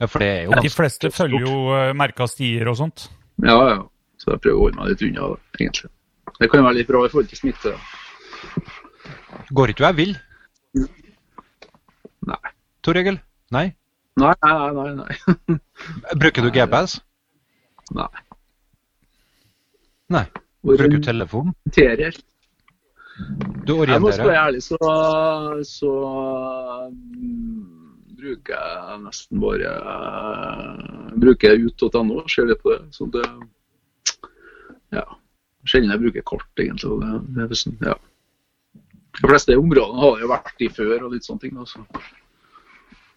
Ja, 0.01 0.09
for 0.11 0.21
det 0.21 0.29
er 0.29 0.43
jo 0.45 0.63
De 0.63 0.71
fleste 0.73 1.09
stort. 1.11 1.17
følger 1.17 1.47
jo 1.47 1.55
uh, 1.73 1.93
merka 1.97 2.27
stier 2.29 2.69
og 2.69 2.77
sånt. 2.81 3.09
ja, 3.45 3.59
ja. 3.75 3.85
Så 4.17 4.33
jeg 4.33 4.41
prøver 4.41 4.57
å 4.57 4.63
holde 4.65 4.79
meg 4.81 4.89
litt 4.91 5.03
unna, 5.05 5.27
da, 5.29 5.57
egentlig. 5.61 5.91
Det 6.41 6.49
kan 6.51 6.65
være 6.65 6.79
litt 6.79 6.89
bra 6.89 7.03
i 7.05 7.11
forhold 7.13 7.29
til 7.31 7.39
smitte. 7.39 7.73
Går 9.55 9.73
ikke 9.73 9.83
du 9.83 9.87
jeg 9.87 9.97
vill? 9.99 10.15
Nei. 12.27 12.53
Tor 12.83 12.99
Egil? 12.99 13.19
Nei? 13.55 13.67
Nei, 14.17 14.33
nei, 14.43 14.71
nei. 14.73 14.87
nei. 15.03 15.59
Bruker 16.23 16.47
du 16.47 16.51
GPS? 16.55 16.97
nei. 17.95 18.09
Nei. 20.17 20.25
Bruker 20.65 20.89
du 20.91 20.99
telefon? 21.05 21.53
Orienterer. 21.69 22.17
Du 23.67 23.77
Jeg 23.85 24.01
må 24.01 24.11
være 24.11 24.35
ærlig, 24.37 24.63
så, 24.63 24.77
så 25.65 25.93
mm, 26.91 27.76
bruker 28.17 28.57
jeg 28.57 28.99
nesten 29.05 29.43
bare 29.43 29.71
bruker 31.17 31.57
Bruker 31.57 31.63
ut.no 31.67 32.25
ser 32.31 32.51
litt 32.51 32.63
på 32.63 32.75
det. 32.75 32.83
Så 32.97 33.09
det 33.13 33.25
Ja. 34.95 35.07
Sjelden 35.67 35.91
jeg 35.91 36.03
bruker 36.05 36.23
kart, 36.23 36.53
egentlig. 36.63 37.01
Det, 37.03 37.15
det 37.35 37.49
liksom, 37.51 37.75
ja. 37.83 37.97
De 39.17 39.31
fleste 39.31 39.57
områdene 39.59 40.03
har 40.03 40.21
jeg 40.21 40.31
vært 40.31 40.63
i 40.63 40.69
før 40.71 41.09
og 41.09 41.17
litt 41.17 41.27
sånne 41.27 41.43
ting. 41.43 41.57
Også. 41.59 41.83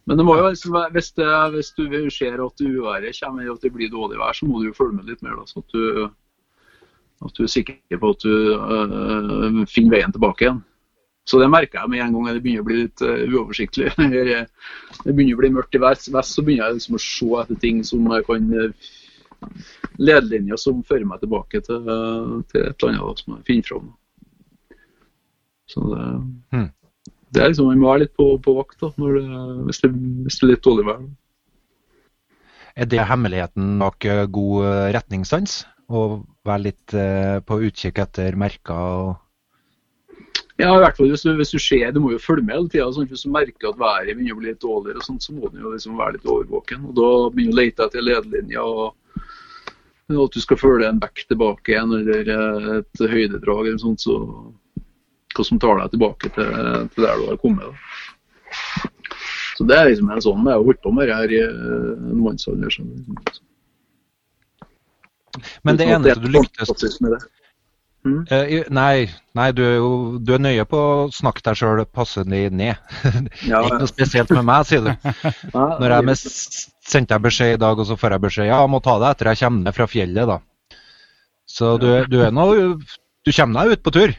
Men 0.09 0.17
det 0.17 0.25
må 0.25 0.33
jo 0.39 0.47
liksom, 0.47 0.79
hvis, 0.95 1.11
det, 1.19 1.27
hvis 1.53 1.69
du 1.77 1.83
ser 2.09 2.41
at 2.41 2.63
uværet 2.63 3.19
kommer, 3.19 3.51
og 3.51 3.59
det 3.61 3.69
blir 3.75 3.91
dårlig 3.93 4.17
vær, 4.17 4.33
så 4.33 4.47
må 4.49 4.61
du 4.61 4.71
jo 4.71 4.77
følge 4.79 4.97
med 4.97 5.11
litt 5.11 5.21
mer. 5.21 5.37
Da, 5.37 5.45
så 5.45 5.61
at 5.61 5.75
du, 5.75 6.09
at 7.27 7.37
du 7.37 7.43
er 7.45 7.51
sikker 7.53 8.01
på 8.01 8.13
at 8.15 8.25
du 8.25 8.33
øh, 8.55 9.61
finner 9.69 9.97
veien 9.97 10.15
tilbake 10.15 10.47
igjen. 10.47 10.63
Så 11.29 11.37
det 11.41 11.49
merker 11.53 11.83
jeg 11.83 11.91
med 11.93 12.01
en 12.01 12.15
gang 12.15 12.29
det 12.31 12.41
begynner 12.41 12.63
å 12.63 12.67
bli 12.69 12.79
litt 12.79 13.03
uh, 13.05 13.21
uoversiktlig. 13.29 13.91
det 13.99 15.13
begynner 15.13 15.37
å 15.37 15.41
bli 15.43 15.51
mørkt 15.59 15.77
i 15.77 15.83
vest, 15.83 16.09
vest, 16.13 16.33
så 16.33 16.45
begynner 16.45 16.71
jeg 16.71 16.79
liksom 16.79 16.97
å 16.97 17.03
se 17.05 17.29
etter 17.43 17.61
ting 17.61 17.83
som 17.85 18.09
kan 18.25 18.49
uh, 18.55 18.89
Ledelinjer 19.99 20.59
som 20.59 20.81
fører 20.87 21.05
meg 21.07 21.21
tilbake 21.21 21.61
til, 21.63 21.85
til 22.51 22.65
et 22.65 22.83
eller 22.83 22.97
annet 22.97 23.21
som 23.21 23.37
jeg 23.37 23.45
finner 23.47 23.67
fram. 23.69 23.87
Så 25.69 25.85
det, 25.93 26.03
mm. 26.57 26.67
det 27.29 27.41
er 27.43 27.51
liksom, 27.51 27.69
Man 27.69 27.81
må 27.81 27.91
være 27.91 28.03
litt 28.05 28.15
på, 28.17 28.27
på 28.43 28.55
vakt 28.57 28.81
da, 28.81 28.89
det, 28.97 29.23
hvis, 29.67 29.81
det, 29.83 29.91
hvis 30.25 30.39
det 30.39 30.47
er 30.47 30.53
litt 30.53 30.65
dårlig 30.65 30.87
vær. 30.89 31.01
Er 32.79 32.87
det 32.87 33.07
hemmeligheten 33.09 33.73
bak 33.81 34.05
eh, 34.07 34.25
god 34.31 34.67
eh, 34.69 34.85
retningssans? 34.95 35.63
Å 35.89 36.03
være 36.47 36.65
litt 36.69 36.93
eh, 36.95 37.39
på 37.43 37.59
utkikk 37.67 37.99
etter 38.05 38.37
merker 38.39 38.79
og 38.79 39.09
Ja, 40.59 40.73
i 40.75 40.79
hvert 40.83 40.97
fall 40.97 41.07
hvis 41.07 41.23
du, 41.23 41.29
hvis 41.39 41.53
du 41.55 41.59
ser, 41.61 41.91
du 41.95 42.01
må 42.03 42.11
jo 42.11 42.19
følge 42.19 42.43
med 42.43 42.57
hele 42.57 42.71
tida. 42.71 42.89
Sånn, 42.91 43.07
hvis 43.07 43.23
du 43.23 43.31
merker 43.31 43.69
at 43.69 43.79
været 43.79 44.11
begynner 44.11 44.35
å 44.35 44.39
bli 44.41 44.49
litt 44.49 44.63
dårligere, 44.63 44.99
og 44.99 45.07
sånt, 45.07 45.23
så 45.23 45.35
må 45.35 45.47
du 45.47 45.61
jo 45.61 45.71
liksom 45.71 45.95
være 45.99 46.17
litt 46.17 46.27
overvåken. 46.27 46.89
og 46.89 46.97
Da 46.97 47.11
begynner 47.35 47.53
du 47.53 47.55
å 47.55 47.61
lete 47.61 47.85
etter 47.87 48.03
ledelinja. 48.03 48.65
og 48.67 50.25
At 50.25 50.35
du 50.35 50.43
skal 50.43 50.59
følge 50.59 50.89
en 50.89 50.99
back 50.99 51.23
tilbake 51.29 51.71
igjen, 51.71 51.95
eller 52.01 52.33
eh, 52.35 52.69
et 52.81 53.05
høydedrag 53.13 53.69
eller 53.69 53.79
sånt, 53.79 54.03
så 54.03 54.19
hva 55.37 55.45
som 55.45 55.61
tar 55.61 55.79
deg 55.79 55.93
tilbake 55.93 56.31
til, 56.35 56.53
til 56.91 57.05
der 57.07 57.21
du 57.21 57.27
har 57.29 57.39
kommet. 57.39 57.69
da. 57.69 58.89
Så 59.55 59.67
Det 59.69 59.75
er 59.77 59.89
liksom 59.89 60.11
en 60.11 60.23
sånn 60.23 60.47
jeg 60.47 60.55
har 60.55 60.65
holdt 60.65 60.83
på 60.83 60.91
med 60.95 61.07
det 61.07 61.15
her 61.21 61.35
i 61.35 61.41
eh, 61.45 61.91
en 62.11 62.23
mannsalder. 62.25 62.79
Men 65.63 65.79
det 65.79 65.87
eneste 65.87 66.19
du 66.19 66.31
lyktes 66.35 66.99
med 66.99 67.15
det. 67.15 67.23
Eh, 68.07 68.63
Nei, 68.71 69.09
nei 69.35 69.49
du, 69.51 69.61
er 69.65 69.75
jo, 69.75 69.89
du 70.23 70.31
er 70.35 70.39
nøye 70.41 70.63
på 70.69 70.79
å 70.79 71.09
snakke 71.11 71.43
deg 71.43 71.57
sjøl 71.59 71.81
passende 71.85 72.45
ned. 72.49 72.79
Ja, 73.49 73.59
Ikke 73.65 73.81
noe 73.81 73.91
spesielt 73.91 74.31
med 74.31 74.47
meg, 74.47 74.69
sier 74.69 74.85
du. 74.85 74.93
ja, 75.55 75.65
Når 75.81 75.95
jeg 75.97 76.15
sendte 76.23 77.17
deg 77.17 77.25
beskjed 77.27 77.57
i 77.57 77.61
dag, 77.61 77.79
og 77.79 77.89
så 77.89 77.99
får 77.99 78.15
jeg 78.15 78.25
beskjed 78.27 78.49
ja, 78.49 78.61
jeg 78.63 78.71
må 78.71 78.79
ta 78.85 78.95
deg 79.01 79.11
etter 79.11 79.31
jeg 79.33 79.43
kommer 79.43 79.67
ned 79.67 79.75
fra 79.75 79.89
fjellet, 79.91 80.31
da. 80.31 80.39
Så 81.49 81.75
du, 81.81 81.89
du 82.07 82.19
er 82.21 82.33
nå 82.33 82.49
Du 83.25 83.31
kommer 83.35 83.65
deg 83.65 83.77
ut 83.79 83.85
på 83.85 83.93
tur. 83.93 84.15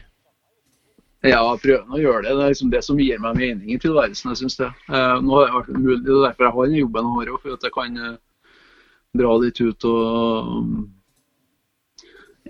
Ja, 1.25 1.41
prøve 1.61 1.85
å 1.85 1.99
gjøre 2.01 2.23
det. 2.25 2.33
Det 2.33 2.43
er 2.45 2.53
liksom 2.53 2.71
det 2.73 2.81
som 2.85 2.99
gir 3.01 3.19
meg 3.21 3.37
mening 3.37 3.73
i 3.75 3.77
tilværelsen. 3.81 4.31
jeg 4.33 4.39
synes 4.41 4.57
det. 4.57 4.69
Eh, 4.89 5.17
nå 5.21 5.35
har 5.37 5.47
jeg 5.47 5.55
vært 5.57 5.75
mulig, 5.75 5.99
Det 6.05 6.13
er 6.15 6.23
derfor 6.25 6.47
jeg 6.47 6.55
har 6.55 6.69
den 6.71 6.79
jobben 6.79 7.11
jeg 7.11 7.29
har 7.29 7.41
for 7.43 7.57
at 7.57 7.67
jeg 7.67 7.75
kan 7.75 7.99
eh, 8.01 8.15
dra 9.21 9.35
litt 9.43 9.61
ut 9.61 9.85
og 9.85 10.87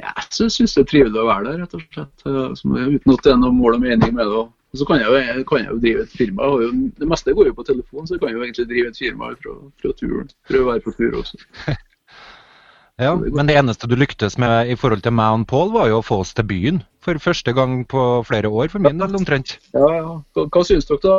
ja, 0.01 0.15
så 0.29 0.47
jeg 0.47 0.55
syns 0.55 0.73
det 0.75 0.81
er 0.83 0.89
trivelig 0.89 1.21
å 1.21 1.27
være 1.27 1.45
der, 1.47 1.61
rett 1.61 1.77
og 1.77 1.85
slett. 1.93 2.25
Eh, 2.25 2.41
som, 2.57 2.73
uten 2.77 3.13
at 3.13 3.23
det 3.25 3.33
er 3.33 3.39
noe 3.41 3.55
mål 3.55 3.77
og 3.77 3.85
mening 3.85 4.17
med 4.17 4.25
det. 4.25 4.41
Og 4.71 4.79
så 4.79 4.87
kan 4.87 5.01
jeg, 5.01 5.11
jo, 5.11 5.45
kan 5.49 5.61
jeg 5.61 5.69
jo 5.69 5.79
drive 5.83 6.03
et 6.07 6.17
firma. 6.17 6.47
og 6.47 6.65
jo, 6.65 6.73
det 6.97 7.07
meste 7.11 7.35
går 7.37 7.51
jo 7.51 7.55
på 7.57 7.67
telefon, 7.67 8.07
så 8.07 8.15
jeg 8.15 8.23
kan 8.23 8.33
jo 8.33 8.43
egentlig 8.43 8.67
drive 8.71 8.91
et 8.91 8.99
firma 9.03 9.31
fra, 9.43 9.55
fra 9.83 9.93
turen. 9.99 10.29
Prøve 10.47 10.63
å 10.65 10.69
være 10.71 10.85
på 10.87 10.97
tur 10.97 11.23
også. 11.23 11.41
Ja, 13.01 13.15
Men 13.15 13.47
det 13.49 13.55
eneste 13.57 13.87
du 13.89 13.95
lyktes 13.97 14.35
med 14.37 14.69
i 14.69 14.75
forhold 14.77 15.01
til 15.01 15.13
meg 15.17 15.33
og 15.33 15.47
Pål, 15.49 15.71
var 15.73 15.87
jo 15.89 16.01
å 16.01 16.05
få 16.05 16.19
oss 16.21 16.35
til 16.37 16.45
byen. 16.45 16.81
For 17.01 17.17
første 17.17 17.53
gang 17.57 17.79
på 17.89 18.01
flere 18.27 18.51
år, 18.51 18.67
for 18.69 18.83
min 18.83 18.99
del 19.01 19.15
omtrent. 19.17 19.55
Ja, 19.73 19.87
ja. 19.95 20.11
Hva, 20.35 20.45
hva 20.53 20.63
syns 20.67 20.85
dere, 20.85 21.01
da? 21.01 21.15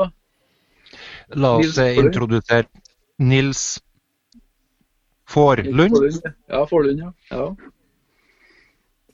La 1.43 1.57
oss 1.59 1.75
Nils 1.81 1.99
introdusere 2.05 2.69
Nils. 3.19 3.65
Forlund? 5.33 5.97
Ja, 6.53 6.63
Forlund, 6.69 7.03
ja. 7.03 7.11
ja. 7.33 7.49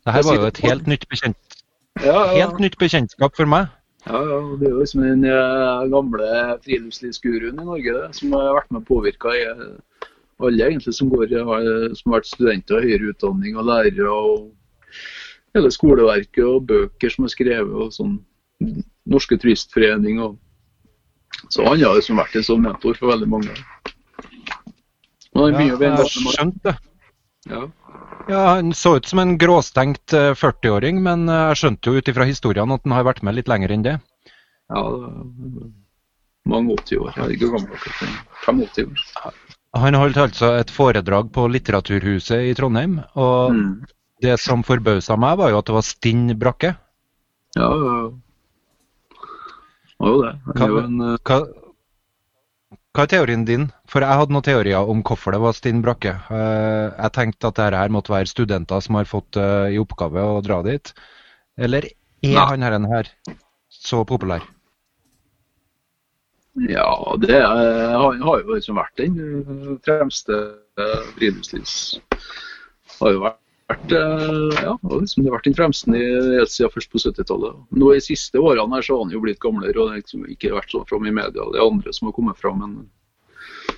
Det 0.09 0.14
her 0.16 0.25
var 0.25 0.38
jo 0.38 0.47
et 0.49 0.61
helt 0.64 0.87
nytt, 0.88 1.05
bekjent, 1.12 1.59
ja, 2.01 2.14
ja. 2.14 2.47
helt 2.47 2.61
nytt 2.64 2.79
bekjentskap 2.81 3.37
for 3.37 3.49
meg. 3.51 3.68
Ja, 4.07 4.21
ja, 4.25 4.37
det 4.57 4.68
er 4.68 4.73
jo 4.73 4.79
liksom 4.81 5.03
den 5.05 5.25
eh, 5.29 5.83
gamle 5.92 6.29
friluftslivsguruen 6.64 7.59
i 7.61 7.66
Norge 7.66 7.92
det, 7.97 8.07
som 8.16 8.33
har 8.33 8.55
vært 8.57 8.71
med 8.73 8.81
og 8.81 8.87
påvirka 8.88 9.35
alle 10.38 10.68
egentlig 10.71 10.94
som, 10.94 11.11
går, 11.11 11.33
har, 11.44 11.66
som 11.99 12.12
har 12.12 12.21
vært 12.21 12.31
studenter 12.31 12.79
av 12.79 12.87
høyere 12.87 13.11
utdanning 13.12 13.59
og 13.59 13.66
lærere 13.68 14.09
og 14.09 14.94
hele 15.59 15.71
skoleverket 15.75 16.44
og 16.47 16.64
bøker 16.71 17.12
som 17.12 17.27
er 17.27 17.35
skrevet 17.35 17.75
og 17.85 17.92
sånn 17.92 18.14
Norske 19.09 19.37
Turistforening 19.40 20.23
og 20.25 20.38
Så 21.53 21.66
han 21.66 21.83
har 21.83 21.99
liksom 21.99 22.16
vært 22.18 22.35
en 22.38 22.47
sånn 22.47 22.64
mentor 22.64 22.97
for 22.99 23.12
veldig 23.12 23.29
mange. 23.31 23.53
Og 25.37 25.42
han 25.44 25.53
Ja, 25.53 25.59
begynner 25.59 25.75
å 25.77 25.79
bli 25.83 25.87
en 25.90 25.99
jeg 26.01 26.23
mann. 26.25 26.35
skjønte 26.38 26.64
det. 26.71 26.77
Ja. 27.46 27.68
Ja, 28.29 28.40
Han 28.57 28.72
så 28.74 28.96
ut 28.96 29.07
som 29.07 29.18
en 29.22 29.38
gråstengt 29.38 30.12
eh, 30.12 30.35
40-åring, 30.37 30.98
men 31.03 31.29
eh, 31.29 31.44
jeg 31.53 31.61
skjønte 31.62 31.90
jo 31.92 31.96
ut 32.03 32.09
ifra 32.11 32.27
historiene 32.29 32.74
at 32.74 32.83
han 32.85 32.92
har 32.96 33.07
vært 33.07 33.22
med 33.24 33.35
litt 33.38 33.48
lenger 33.48 33.70
enn 33.72 33.83
det. 33.87 33.96
ja, 34.74 34.83
mange 36.48 36.74
80 36.81 36.98
år. 37.05 37.12
Jeg 37.16 37.24
er 37.24 37.35
ikke 37.37 37.51
gammel 37.53 37.70
nok. 37.70 37.87
85 38.46 38.92
år. 39.29 39.35
Han 39.79 39.94
holdt 40.01 40.16
altså 40.22 40.55
et 40.59 40.70
foredrag 40.72 41.29
på 41.33 41.44
Litteraturhuset 41.53 42.46
i 42.51 42.55
Trondheim, 42.57 42.98
og 43.14 43.53
Mm. 43.53 43.85
det 44.24 44.38
som 44.40 44.62
forbausa 44.64 45.16
meg, 45.20 45.37
var 45.38 45.51
jo 45.53 45.59
at 45.59 45.66
det 45.66 45.74
var 45.77 45.85
stinn 45.85 46.38
brakke. 46.40 46.74
Ja, 47.57 47.68
ja. 47.68 47.92
ja. 48.03 48.09
Det 49.98 50.07
var 50.07 50.09
jo 50.14 50.22
det. 50.22 50.33
Han 50.46 50.62
er 50.62 50.68
jo 50.68 50.79
en, 50.85 51.01
eh, 51.01 51.16
Hva, 51.24 51.38
hva 52.96 53.05
er 53.05 53.11
teorien 53.12 53.44
din? 53.46 53.68
For 53.90 54.03
jeg 54.03 54.20
hadde 54.20 54.35
noen 54.35 54.46
teorier 54.46 54.90
om 54.90 55.03
hvorfor 55.07 55.35
det 55.35 55.40
var 55.42 55.57
stinn 55.57 55.83
brakke. 55.85 56.14
Eh, 56.33 56.87
Jeg 56.96 57.14
tenkte 57.14 57.51
at 57.51 57.59
dette 57.61 57.81
her 57.83 57.92
måtte 57.94 58.12
være 58.14 58.31
studenter 58.31 58.81
som 58.85 58.98
har 58.98 59.09
fått 59.09 59.38
eh, 59.38 59.74
i 59.77 59.81
oppgave 59.81 60.24
å 60.24 60.40
dra 60.44 60.62
dit. 60.66 60.92
Eller 61.59 61.87
er 61.87 62.35
Nei. 62.35 62.46
han 62.51 62.64
her, 62.64 62.79
her 62.90 63.11
så 63.68 64.05
populær? 64.09 64.42
Ja, 66.66 66.88
det 67.22 67.37
er, 67.38 67.92
han 67.94 68.22
har 68.24 68.40
jo 68.42 68.57
liksom 68.57 68.81
vært 68.81 68.98
den 68.98 69.79
fremste 69.87 70.40
friluftslivs... 71.14 72.01
Har 72.98 73.12
jo 73.14 73.20
vært 73.22 73.38
eh, 73.74 74.62
ja, 74.62 74.74
har 74.83 75.00
liksom 75.02 75.26
vært 75.28 75.48
den 75.48 75.57
fremste 75.57 75.92
i, 75.96 76.04
helt 76.38 76.52
siden 76.52 76.72
først 76.74 76.92
på 76.92 77.00
70-tallet. 77.02 77.59
Nå 77.76 77.90
I 77.94 78.04
siste 78.04 78.40
årene 78.40 78.78
her 78.78 78.87
så 78.87 78.96
har 78.96 79.04
han 79.04 79.12
jo 79.12 79.22
blitt 79.24 79.42
gamlere 79.44 79.74
og 79.76 79.90
det 79.90 79.96
har 79.96 80.02
liksom 80.02 80.24
ikke 80.33 80.54
vært 80.57 80.72
sånn 80.72 80.88
fram 80.88 81.09
i 81.09 81.14
media. 81.14 81.44
Det 81.52 81.61
er 81.61 81.66
andre 81.66 81.94
som 81.96 82.09
har 82.09 82.16
kommet 82.16 82.40
fram. 82.40 82.62
Men... 82.64 83.76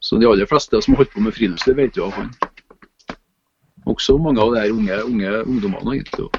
Så 0.00 0.20
de 0.22 0.28
aller 0.30 0.48
fleste 0.48 0.80
som 0.82 0.94
har 0.94 1.04
holdt 1.04 1.14
på 1.14 1.24
med 1.24 1.36
friluftsliv, 1.36 1.76
vet 1.80 2.00
jo 2.00 2.08
av 2.08 2.16
han. 2.16 2.32
Også 3.86 4.16
mange 4.18 4.42
av 4.42 4.54
de 4.54 4.64
her 4.64 4.74
unge, 4.74 4.98
unge 5.06 5.36
ungdommene. 5.44 5.98
egentlig. 5.98 6.30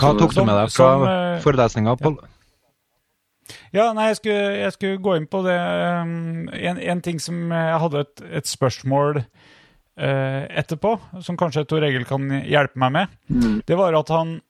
Hva 0.00 0.12
tok 0.18 0.34
du 0.34 0.44
med 0.44 0.56
deg 0.56 0.70
fra 0.72 0.92
eh, 1.06 1.40
forelesninga, 1.44 1.96
Pål? 2.00 2.18
Ja, 3.72 3.90
nei, 3.96 4.10
jeg 4.10 4.18
skulle, 4.20 4.44
jeg 4.60 4.74
skulle 4.74 5.00
gå 5.04 5.14
inn 5.16 5.26
på 5.28 5.40
det 5.44 5.56
um, 5.56 6.48
En, 6.52 6.78
en 6.78 7.00
ting 7.04 7.18
som 7.20 7.50
jeg 7.52 7.80
hadde 7.82 8.04
et, 8.04 8.22
et 8.40 8.48
spørsmål 8.48 9.22
etterpå, 9.94 10.94
som 11.20 11.36
kanskje 11.36 11.66
Tor 11.68 11.84
Egil 11.84 12.06
kan 12.08 12.24
hjelpe 12.40 12.80
meg 12.80 12.92
med. 12.94 13.16
Mm. 13.28 13.60
Det 13.68 13.76
var 13.76 13.92
at 13.98 14.08
han 14.14 14.40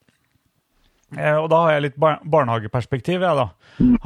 eh, 1.17 1.35
Og 1.35 1.49
da 1.51 1.59
har 1.65 1.75
jeg 1.75 1.85
litt 1.89 1.97
bar 1.99 2.21
barnehageperspektiv, 2.23 3.21
jeg, 3.21 3.35
da. 3.41 3.49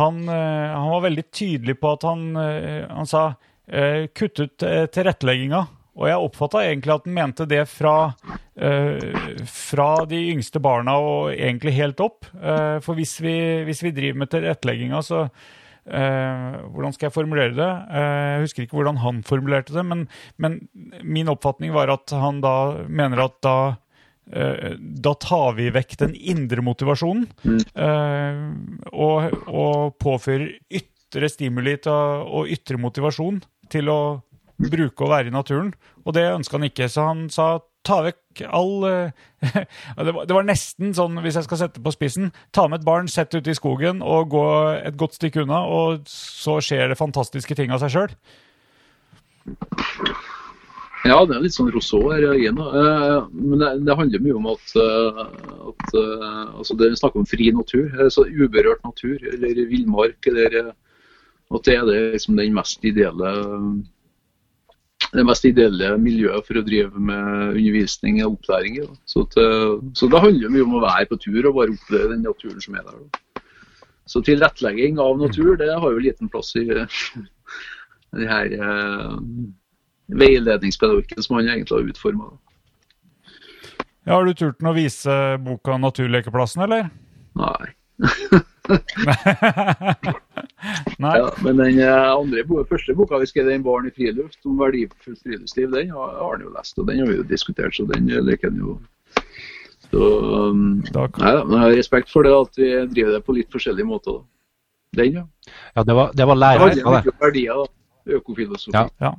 Han, 0.01 0.23
eh, 0.25 0.73
han 0.73 0.89
var 0.95 1.05
veldig 1.05 1.25
tydelig 1.29 1.77
på 1.79 1.93
at 1.93 2.07
han, 2.09 2.29
eh, 2.41 2.87
han 2.89 3.09
sa 3.09 3.27
eh, 3.69 4.07
kutt 4.17 4.41
ut 4.41 4.65
eh, 4.65 4.85
tilrettelegginga. 4.89 5.65
Og 5.97 6.05
jeg 6.05 6.25
oppfatta 6.27 6.61
egentlig 6.61 6.93
at 6.93 7.07
han 7.07 7.15
mente 7.15 7.45
det 7.49 7.63
fra, 7.69 8.13
eh, 8.55 9.45
fra 9.49 10.05
de 10.05 10.19
yngste 10.33 10.61
barna 10.61 10.97
og 11.01 11.31
egentlig 11.33 11.73
helt 11.73 12.01
opp. 12.05 12.27
Eh, 12.37 12.77
for 12.85 12.93
hvis 12.99 13.15
vi, 13.23 13.37
hvis 13.65 13.81
vi 13.85 13.93
driver 13.95 14.21
med 14.21 14.29
tilrettelegginga, 14.29 15.01
så 15.01 15.23
eh, 15.25 15.31
Hvordan 15.87 16.93
skal 16.95 17.07
jeg 17.07 17.15
formulere 17.15 17.55
det? 17.55 17.71
Eh, 17.89 18.23
jeg 18.35 18.45
husker 18.45 18.65
ikke 18.65 18.79
hvordan 18.79 19.01
han 19.03 19.23
formulerte 19.27 19.75
det, 19.75 19.83
men, 19.87 20.05
men 20.37 20.59
min 21.03 21.31
oppfatning 21.31 21.71
var 21.75 21.91
at 21.93 22.11
han 22.11 22.41
da 22.43 22.83
mener 22.87 23.23
at 23.23 23.37
da 23.45 23.57
eh, 24.31 24.75
da 24.77 25.13
tar 25.23 25.55
vi 25.59 25.69
vekk 25.71 25.97
den 26.03 26.15
indre 26.17 26.65
motivasjonen 26.65 27.27
eh, 27.47 28.43
og, 28.91 29.37
og 29.47 29.95
påfører 30.03 30.57
ytre 30.67 31.31
stimuli 31.31 31.77
og 31.87 32.51
ytre 32.51 32.79
motivasjon 32.81 33.39
til 33.71 33.91
å 33.93 34.01
bruke 34.57 35.05
og 35.05 35.11
være 35.13 35.29
i 35.29 35.35
naturen. 35.35 35.71
Og 36.03 36.15
det 36.17 36.27
ønska 36.33 36.57
han 36.57 36.67
ikke, 36.67 36.89
så 36.91 37.09
han 37.11 37.27
sa 37.33 37.57
ta 37.87 38.01
vekk 38.05 38.43
all 38.45 38.85
eh, 38.87 39.11
det, 40.05 40.13
var, 40.13 40.45
nesten 40.45 40.93
sånn, 40.97 41.19
hvis 41.23 41.37
jeg 41.39 41.47
skal 41.47 41.61
sette 41.63 41.83
på 41.83 41.93
spissen, 41.95 42.31
ta 42.55 42.67
med 42.67 42.81
et 42.81 42.87
barn, 42.87 43.09
sett 43.11 43.35
ut 43.37 43.47
i 43.47 43.55
skogen 43.57 44.03
og 44.05 44.31
gå 44.33 44.45
et 44.77 44.97
godt 44.99 45.17
stykke 45.17 45.45
unna, 45.45 45.63
og 45.65 46.07
så 46.11 46.59
skjer 46.63 46.91
det 46.91 46.99
fantastiske 46.99 47.57
ting 47.57 47.73
av 47.73 47.83
seg 47.83 47.95
sjøl. 47.95 48.17
Ja, 51.07 51.21
det 51.23 51.37
er 51.37 51.43
litt 51.45 51.55
sånn 51.55 51.69
Rousseau 51.71 52.09
her 52.11 52.25
igjen. 52.33 52.57
Eh, 52.59 53.27
Men 53.31 53.61
det, 53.85 53.95
handler 53.95 54.23
mye 54.25 54.39
om 54.39 54.49
at, 54.51 54.73
eh, 54.75 55.21
at 55.71 55.93
altså 56.57 56.75
det 56.75 56.89
er 56.89 56.97
snakk 56.99 57.15
om 57.15 57.29
fri 57.29 57.51
natur. 57.55 57.87
Så 58.11 58.25
uberørt 58.27 58.83
natur 58.83 59.15
eller 59.31 59.61
villmark. 59.69 60.17
At 60.27 61.63
det 61.63 61.77
er 61.77 61.85
det 61.87 62.01
liksom 62.17 62.35
den 62.41 62.57
mest 62.57 62.83
ideelle 62.83 63.31
det 65.13 65.23
mest 65.25 65.45
ideelle 65.47 65.93
miljøet 66.01 66.47
for 66.47 66.59
å 66.59 66.65
drive 66.65 66.99
med 66.99 67.53
undervisning 67.53 68.19
og 68.25 68.37
opplæring. 68.37 68.81
Da. 68.83 68.97
Så, 69.07 69.23
til, 69.33 69.77
så 69.97 70.09
det 70.11 70.23
handler 70.23 70.53
mye 70.53 70.65
om 70.65 70.75
å 70.79 70.83
være 70.83 71.07
på 71.11 71.19
tur 71.23 71.47
og 71.47 71.55
bare 71.59 71.75
oppleve 71.75 72.11
den 72.13 72.25
naturen 72.27 72.63
som 72.63 72.75
er 72.75 72.87
der. 72.87 72.97
Da. 73.05 73.43
Så 74.07 74.23
tilrettelegging 74.23 74.99
av 75.03 75.17
natur 75.19 75.55
det 75.59 75.69
har 75.71 75.87
jo 75.91 76.03
liten 76.03 76.31
plass 76.31 76.53
i 76.59 76.65
den 76.71 78.27
her 78.27 78.51
eh, 78.55 79.15
veiledningspedagogikken 80.07 81.23
som 81.23 81.39
han 81.39 81.49
egentlig 81.51 81.75
har 81.75 81.89
utforma. 81.91 82.29
Ja, 84.07 84.15
har 84.15 84.27
du 84.27 84.35
turt 84.39 84.63
å 84.63 84.75
vise 84.75 85.13
boka 85.43 85.75
'Naturlekeplassen', 85.75 86.63
eller? 86.63 86.87
Nei. 87.35 87.73
Nei. 91.03 91.13
Ja, 91.19 91.27
men 91.45 91.57
den 91.61 91.79
eh, 91.79 92.11
andre 92.11 92.43
første 92.69 92.95
boka 92.97 93.19
vi 93.21 93.27
skrev, 93.29 93.45
den 93.49 93.63
'Barn 93.63 93.87
i 93.87 93.91
friluft', 93.93 94.39
om 94.45 94.57
verdifullt 94.59 95.21
friluftsliv, 95.23 95.71
den 95.71 95.89
har, 95.93 96.09
han 96.19 96.41
jo 96.43 96.49
lest, 96.55 96.79
og 96.79 96.87
den 96.89 96.99
har 96.99 97.07
vi 97.11 97.15
jo 97.19 97.23
diskutert, 97.29 97.75
så 97.75 97.85
den 97.93 98.09
eh, 98.09 98.23
liker 98.23 98.49
han 98.51 98.59
jo. 98.63 98.77
Så 99.87 99.99
um, 100.51 100.81
Da 100.93 101.05
nei, 101.21 101.33
men 101.45 101.53
jeg 101.53 101.61
har 101.63 101.77
respekt 101.79 102.09
for 102.11 102.21
det 102.27 102.33
at 102.35 102.53
vi 102.59 102.67
driver 102.91 103.11
det 103.15 103.23
på 103.23 103.33
litt 103.37 103.51
forskjellige 103.53 103.87
måter. 103.87 104.11
da. 104.17 104.21
Den, 104.97 105.13
ja. 105.21 105.25
Ja, 105.75 105.83
det 105.83 105.95
var, 105.95 106.11
det 106.17 106.25
var 106.27 106.35
lærer, 106.35 106.73
Det 106.75 106.83
var 106.83 107.01
det. 107.05 107.13
verdier. 107.21 107.63
Økofilosofi. 108.07 108.71
Ja. 108.75 108.87
Ja. 109.03 109.11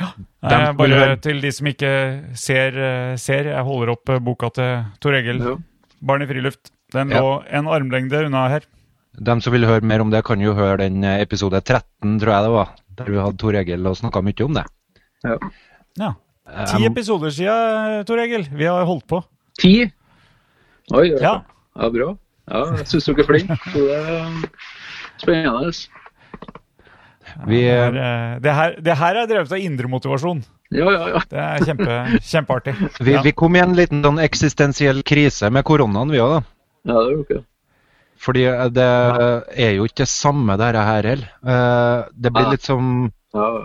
ja. 0.00 0.06
Nei, 0.42 0.72
bare 0.78 1.16
til 1.22 1.38
de 1.42 1.50
som 1.54 1.66
ikke 1.70 1.90
ser, 2.34 2.74
eh, 2.74 3.16
ser 3.16 3.44
jeg 3.52 3.62
holder 3.66 3.88
opp 3.94 4.08
eh, 4.10 4.18
boka 4.22 4.50
til 4.54 4.84
Tor 5.02 5.14
Egil. 5.18 5.38
Ja. 5.42 5.56
'Barn 5.98 6.22
i 6.22 6.26
friluft'. 6.30 6.70
Den 6.92 7.10
Ja. 7.12 7.20
lå 7.20 7.44
en 7.50 7.66
armlengde 7.68 8.24
unna 8.26 8.48
her. 8.48 8.62
De 9.18 9.40
som 9.42 9.52
vil 9.52 9.66
høre 9.66 9.82
mer 9.84 10.00
om 10.00 10.10
det, 10.10 10.24
kan 10.24 10.40
jo 10.40 10.54
høre 10.54 10.78
den 10.78 11.02
eh, 11.04 11.20
episode 11.22 11.60
13, 11.60 12.18
tror 12.20 12.32
jeg 12.32 12.42
det 12.46 12.52
var. 12.54 12.68
Der 12.98 13.04
vi 13.10 13.18
hadde 13.18 13.36
Tor 13.38 13.54
Egil 13.58 13.86
og 13.86 13.96
snakka 13.98 14.22
mye 14.22 14.44
om 14.44 14.54
det. 14.54 14.64
Ja. 15.24 15.36
ja. 15.98 16.12
Ti 16.70 16.86
episoder 16.86 17.30
siden, 17.34 18.04
Tor 18.08 18.18
Egil. 18.22 18.48
Vi 18.52 18.64
har 18.64 18.84
holdt 18.88 19.06
på. 19.10 19.22
Ti? 19.58 19.90
Oi, 20.94 21.08
ja. 21.10 21.18
Ja. 21.20 21.34
ja, 21.76 21.88
bra. 21.92 22.16
Ja, 22.48 22.62
jeg 22.78 22.86
syns 22.88 23.04
dere 23.10 23.20
er 23.20 23.28
flinke. 23.28 23.56
Det 23.74 23.88
er 23.92 24.28
spennende. 25.20 25.72
vi, 27.46 27.60
Det, 27.60 27.74
eh, 27.74 27.98
eh, 28.34 28.38
det, 28.40 28.54
her, 28.54 28.76
det 28.80 28.96
her 28.96 29.14
er 29.22 29.26
drevet 29.28 29.52
av 29.52 29.58
indre 29.60 29.88
motivasjon. 29.92 30.44
Ja, 30.72 30.86
ja, 30.92 31.08
ja. 31.14 31.20
Det 31.28 31.38
er 31.42 31.64
kjempe, 31.64 31.98
kjempeartig. 32.24 32.74
vi, 33.00 33.12
Ja. 33.12 33.22
vi 33.22 33.32
kom 33.32 33.56
i 33.56 33.60
en 33.60 33.74
liten 33.76 34.02
sånn 34.04 34.18
eksistensiell 34.22 35.02
krise 35.02 35.50
med 35.52 35.64
koronaen, 35.64 36.10
vi 36.12 36.18
òg, 36.22 36.38
da. 36.38 36.42
Ja 36.88 36.98
det 36.98 37.06
er 37.06 37.14
jo 37.14 37.22
ikke 37.26 37.44
Fordi 38.18 38.44
eh, 38.50 38.64
det 38.74 38.88
er 39.68 39.72
jo 39.76 39.86
ikke 39.86 40.02
det 40.02 40.10
samme, 40.10 40.56
dette 40.58 40.82
her 40.88 41.06
heller. 41.12 41.30
Eh, 41.54 42.08
Det 42.18 42.32
blir 42.34 42.50
litt 42.50 42.66
som, 42.66 43.08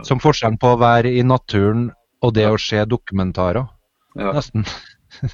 som 0.05 0.21
forskjellen 0.21 0.59
på 0.61 0.75
å 0.75 0.79
være 0.81 1.09
i 1.09 1.23
naturen 1.25 1.87
og 2.23 2.35
det 2.37 2.45
å 2.47 2.59
se 2.61 2.83
dokumentarer, 2.85 3.65
ja. 4.15 4.31
nesten. 4.35 4.67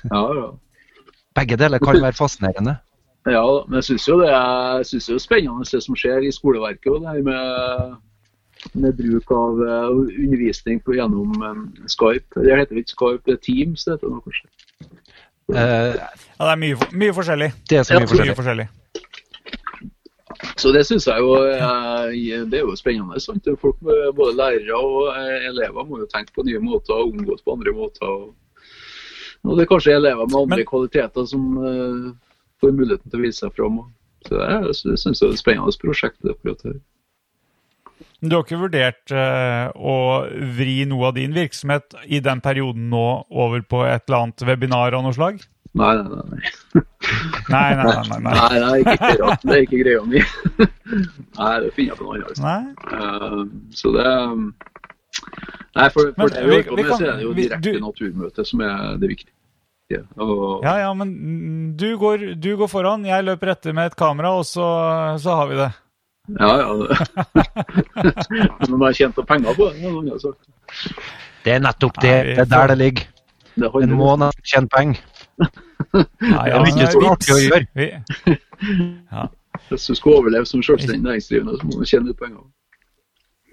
ja, 0.09 0.23
ja. 0.39 0.49
Begge 1.37 1.59
deler 1.59 1.79
kan 1.83 1.99
være 2.01 2.17
fascinerende. 2.17 2.79
Ja, 3.27 3.43
men 3.67 3.79
jeg 3.79 3.85
syns 3.89 4.07
jo 4.07 4.17
det 4.21 4.29
er, 4.31 4.83
synes 4.87 5.09
jo 5.09 5.15
det 5.15 5.19
er 5.19 5.25
spennende 5.25 5.67
det 5.67 5.81
som 5.83 5.97
skjer 5.99 6.25
i 6.25 6.31
skoleverket. 6.33 6.87
Og 6.93 7.03
det 7.03 7.13
her 7.13 7.25
med, 7.27 7.97
med 8.73 8.97
bruk 8.97 9.33
av 9.35 9.61
eh, 9.65 9.89
undervisning 10.23 10.81
på, 10.85 10.95
gjennom 10.97 11.35
eh, 11.45 11.61
Skype. 11.91 12.39
Det 12.45 12.57
heter 12.61 12.81
ikke 12.81 12.95
Skype, 12.95 13.23
det 13.27 13.35
er 13.37 13.43
Teams. 13.45 13.83
Det 13.85 13.93
heter 13.93 14.07
det 14.07 14.15
nå 14.15 14.23
kanskje. 14.25 14.49
Eh, 15.49 15.95
Ja, 16.39 16.45
det 16.45 16.51
er 16.53 16.59
mye, 16.61 16.75
mye 16.95 17.13
forskjellig. 17.17 17.49
Det 17.69 17.77
er 17.79 17.83
så 17.83 17.93
Ja, 17.93 17.99
mye 17.99 18.05
Mye 18.05 18.35
forskjellig. 18.35 18.35
forskjellig. 18.39 18.67
Så 20.59 20.71
det 20.71 20.85
syns 20.87 21.05
jeg 21.07 21.19
jo 21.19 21.33
eh, 21.43 22.45
det 22.51 22.59
er 22.59 22.63
jo 22.67 22.75
spennende. 22.79 23.19
Sant? 23.19 23.47
Folk, 23.61 23.79
både 23.81 24.35
lærere 24.37 24.77
og 24.77 25.09
eh, 25.15 25.47
elever 25.49 25.83
må 25.87 25.99
jo 25.99 26.07
tenke 26.11 26.31
på 26.35 26.45
nye 26.47 26.61
måter 26.63 26.93
og 26.95 27.11
omgås 27.13 27.41
på 27.43 27.55
andre 27.57 27.73
måter. 27.75 28.05
Og, 28.07 28.35
og 29.43 29.57
det 29.57 29.65
er 29.65 29.71
kanskje 29.73 29.95
elever 29.97 30.27
med 30.29 30.39
andre 30.43 30.57
Men- 30.61 30.69
kvaliteter 30.69 31.25
som 31.27 31.57
uh, 31.57 32.11
får 32.61 32.71
muligheten 32.75 33.09
til 33.11 33.19
å 33.19 33.23
vise 33.25 33.39
seg 33.43 33.55
fram. 33.55 33.81
Så 34.27 34.35
det, 34.35 34.47
er- 34.47 34.67
det 34.69 34.99
syns 34.99 35.21
jeg 35.21 35.29
er 35.29 35.33
et 35.35 35.39
spennende 35.43 35.75
prosjekt. 35.81 36.19
det 36.23 36.35
akkurat 36.37 36.63
her. 36.67 36.79
Du 38.21 38.35
har 38.35 38.43
ikke 38.43 38.59
vurdert 38.59 39.13
uh, 39.15 39.69
å 39.79 39.93
vri 40.57 40.81
noe 40.89 41.07
av 41.07 41.15
din 41.15 41.31
virksomhet 41.35 41.95
i 42.05 42.19
den 42.19 42.41
perioden 42.43 42.89
nå 42.91 43.05
over 43.31 43.61
på 43.63 43.85
et 43.87 44.03
eller 44.09 44.25
annet 44.25 44.43
webinar 44.49 44.93
av 44.97 45.05
noe 45.05 45.15
slag? 45.15 45.39
Nei, 45.79 45.93
nei, 45.95 46.03
nei. 46.09 46.25
nei. 46.33 46.83
Nei, 47.49 47.75
nei, 47.77 47.85
nei. 47.85 48.19
nei, 48.19 48.19
nei. 48.25 48.59
Nei, 48.59 48.77
ikke 48.83 48.97
greia, 48.99 49.35
det 49.43 49.55
er 49.55 49.63
ikke 49.63 49.79
greia 49.83 50.01
mi. 50.05 50.19
Nei, 51.39 51.53
det 51.63 51.69
finner 51.73 51.93
jeg 51.93 51.97
på 51.97 52.05
noe 52.05 52.17
annet. 52.17 52.29
Altså. 52.29 52.53
Eh, 52.93 53.41
så 53.79 53.91
det 53.95 54.05
Nei, 55.77 55.87
for, 55.93 56.11
for 56.13 56.17
Men 56.17 56.33
det, 56.35 56.43
vi- 56.43 56.57
vi, 56.57 56.75
vi 56.81 56.85
kan- 56.89 56.97
så 56.99 57.05
er 57.09 57.17
det 57.21 57.23
jo 57.25 57.33
direkte 57.37 57.71
du- 57.73 57.79
naturmøte 57.85 58.45
som 58.45 58.61
er 58.65 58.97
det 59.01 59.09
viktige. 59.15 60.01
Og, 60.21 60.61
Ja, 60.65 60.75
ja, 60.83 60.89
men 60.93 61.13
du 61.79 61.87
går, 61.97 62.27
du 62.37 62.51
går 62.59 62.67
foran, 62.69 63.05
jeg 63.09 63.25
løper 63.25 63.53
etter 63.55 63.73
med 63.73 63.89
et 63.89 63.95
kamera, 63.97 64.35
og 64.37 64.45
så, 64.45 64.67
så 65.21 65.37
har 65.39 65.47
vi 65.49 65.55
det. 65.57 65.69
Ja, 66.37 66.51
ja. 66.61 66.69
Men 68.69 68.75
jeg 68.75 68.85
har 68.85 68.97
tjent 68.99 69.21
penger 69.27 69.55
på 69.57 69.69
det, 69.73 70.35
det 71.45 71.53
er 71.55 71.63
nettopp 71.63 71.97
det. 72.03 72.13
Nei, 72.13 72.35
Det 72.35 72.43
er 72.43 72.51
der 72.51 72.67
det 72.73 72.77
ligger. 72.77 73.07
Det 73.55 73.65
En 73.65 73.73
måned 73.73 73.97
må 73.97 74.15
nesten 74.21 74.45
tjene 74.51 74.71
penger. 74.75 75.01
Ja, 75.39 75.47
Det 76.45 76.53
er 76.53 76.65
mye 76.67 76.87
så 76.91 77.03
artig 77.09 77.33
å 77.35 77.39
gjøre. 77.41 77.59
Ja. 79.09 79.27
Hvis 79.69 79.87
du 79.89 79.95
skal 79.97 80.17
overleve 80.19 80.45
som 80.47 80.61
selvstendig 80.63 81.01
næringsdrivende, 81.03 81.57
så 81.59 81.67
må 81.67 81.79
du 81.79 81.87
tjene 81.89 82.11
litt 82.11 82.19
penger. 82.21 82.43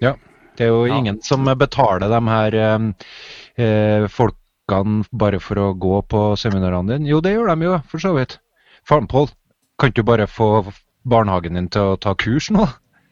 Ja. 0.03 0.13
Det 0.57 0.65
er 0.65 0.71
jo 0.73 0.85
Ja. 0.87 0.97
ingen 0.97 1.21
som 1.21 1.45
betaler 1.45 2.09
de 2.09 2.19
her 2.27 2.55
eh, 2.57 2.79
eh, 3.61 4.07
folkene 4.09 5.05
bare 5.13 5.39
for 5.39 5.55
å 5.61 5.73
gå 5.77 6.01
på 6.09 6.21
seminarene 6.37 6.95
dine. 6.97 7.09
Jo, 7.09 7.21
det 7.21 7.35
gjør 7.35 7.51
de 7.55 7.65
jo, 7.67 7.75
for 7.87 8.01
så 8.01 8.13
vidt. 8.17 8.39
Farmpål, 8.89 9.29
kan 9.77 9.91
ikke 9.91 10.01
du 10.01 10.07
bare 10.09 10.27
få 10.27 10.65
barnehagen 11.09 11.57
din 11.57 11.71
til 11.73 11.93
å 11.93 11.97
ta 12.01 12.13
kurs 12.19 12.51
nå? 12.53 12.67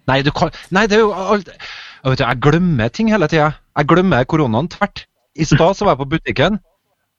Nei, 0.10 0.20
du 0.22 0.32
kan 0.36 0.54
Nei, 0.76 0.86
det 0.90 1.00
er 1.00 1.06
jo 1.06 1.14
alt 1.16 1.50
Jeg, 1.50 2.20
du, 2.20 2.22
jeg 2.22 2.42
glemmer 2.46 2.92
ting 2.94 3.10
hele 3.10 3.28
tida. 3.32 3.56
Jeg 3.76 3.90
glemmer 3.90 4.28
koronaen 4.30 4.70
tvert. 4.70 5.08
I 5.36 5.48
stad 5.50 5.82
var 5.82 5.96
jeg 5.96 6.02
på 6.04 6.12
butikken, 6.14 6.60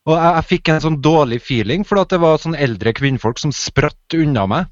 og 0.07 0.15
jeg, 0.15 0.29
jeg 0.37 0.47
fikk 0.53 0.71
en 0.71 0.85
sånn 0.85 1.01
dårlig 1.05 1.41
feeling, 1.43 1.83
for 1.85 2.01
det 2.09 2.21
var 2.23 2.39
sånn 2.41 2.55
eldre 2.55 2.95
kvinnfolk 2.97 3.43
som 3.43 3.53
spratt 3.53 4.15
unna 4.17 4.47
meg. 4.49 4.71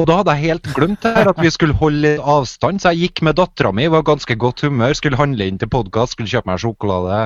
Og 0.00 0.06
da 0.08 0.18
hadde 0.20 0.34
jeg 0.36 0.52
helt 0.52 0.68
glemt 0.76 1.02
her, 1.04 1.28
at 1.32 1.40
vi 1.40 1.50
skulle 1.52 1.76
holde 1.76 2.14
avstand, 2.20 2.80
så 2.80 2.92
jeg 2.92 3.08
gikk 3.08 3.24
med 3.26 3.36
dattera 3.40 3.72
mi, 3.76 3.88
var 3.92 4.04
ganske 4.06 4.36
godt 4.40 4.64
humør, 4.64 4.94
skulle 4.96 5.20
handle 5.20 5.48
inn 5.48 5.58
til 5.60 5.68
podkast, 5.72 6.14
skulle 6.14 6.32
kjøpe 6.32 6.48
meg 6.48 6.62
sjokolade. 6.62 7.18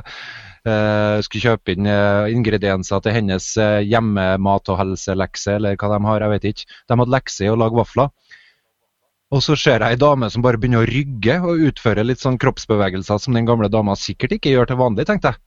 Eh, 0.71 1.19
skulle 1.25 1.53
kjøpe 1.53 1.75
inn 1.75 1.89
uh, 1.89 2.29
ingredienser 2.33 3.03
til 3.05 3.15
hennes 3.17 3.49
uh, 3.61 3.81
hjemmemat- 3.87 4.73
og 4.73 4.81
helselekse, 4.81 5.57
eller 5.59 5.79
hva 5.81 5.91
de 5.95 6.01
har, 6.09 6.25
jeg 6.25 6.35
vet 6.35 6.49
ikke. 6.51 6.69
De 6.87 6.99
hadde 7.01 7.15
lekse 7.15 7.47
i 7.47 7.51
å 7.53 7.59
lage 7.59 7.79
vafler. 7.79 8.13
Og 9.35 9.43
så 9.43 9.57
ser 9.59 9.83
jeg 9.83 9.97
ei 9.97 9.99
dame 9.99 10.29
som 10.31 10.45
bare 10.45 10.59
begynner 10.63 10.85
å 10.85 10.89
rygge 10.89 11.41
og 11.43 11.65
utføre 11.71 12.05
litt 12.07 12.23
sånn 12.23 12.39
kroppsbevegelser 12.39 13.19
som 13.23 13.35
den 13.35 13.49
gamle 13.49 13.71
dama 13.73 13.97
sikkert 13.99 14.37
ikke 14.37 14.53
gjør 14.53 14.71
til 14.71 14.79
vanlig, 14.81 15.09
tenkte 15.09 15.35
jeg. 15.35 15.43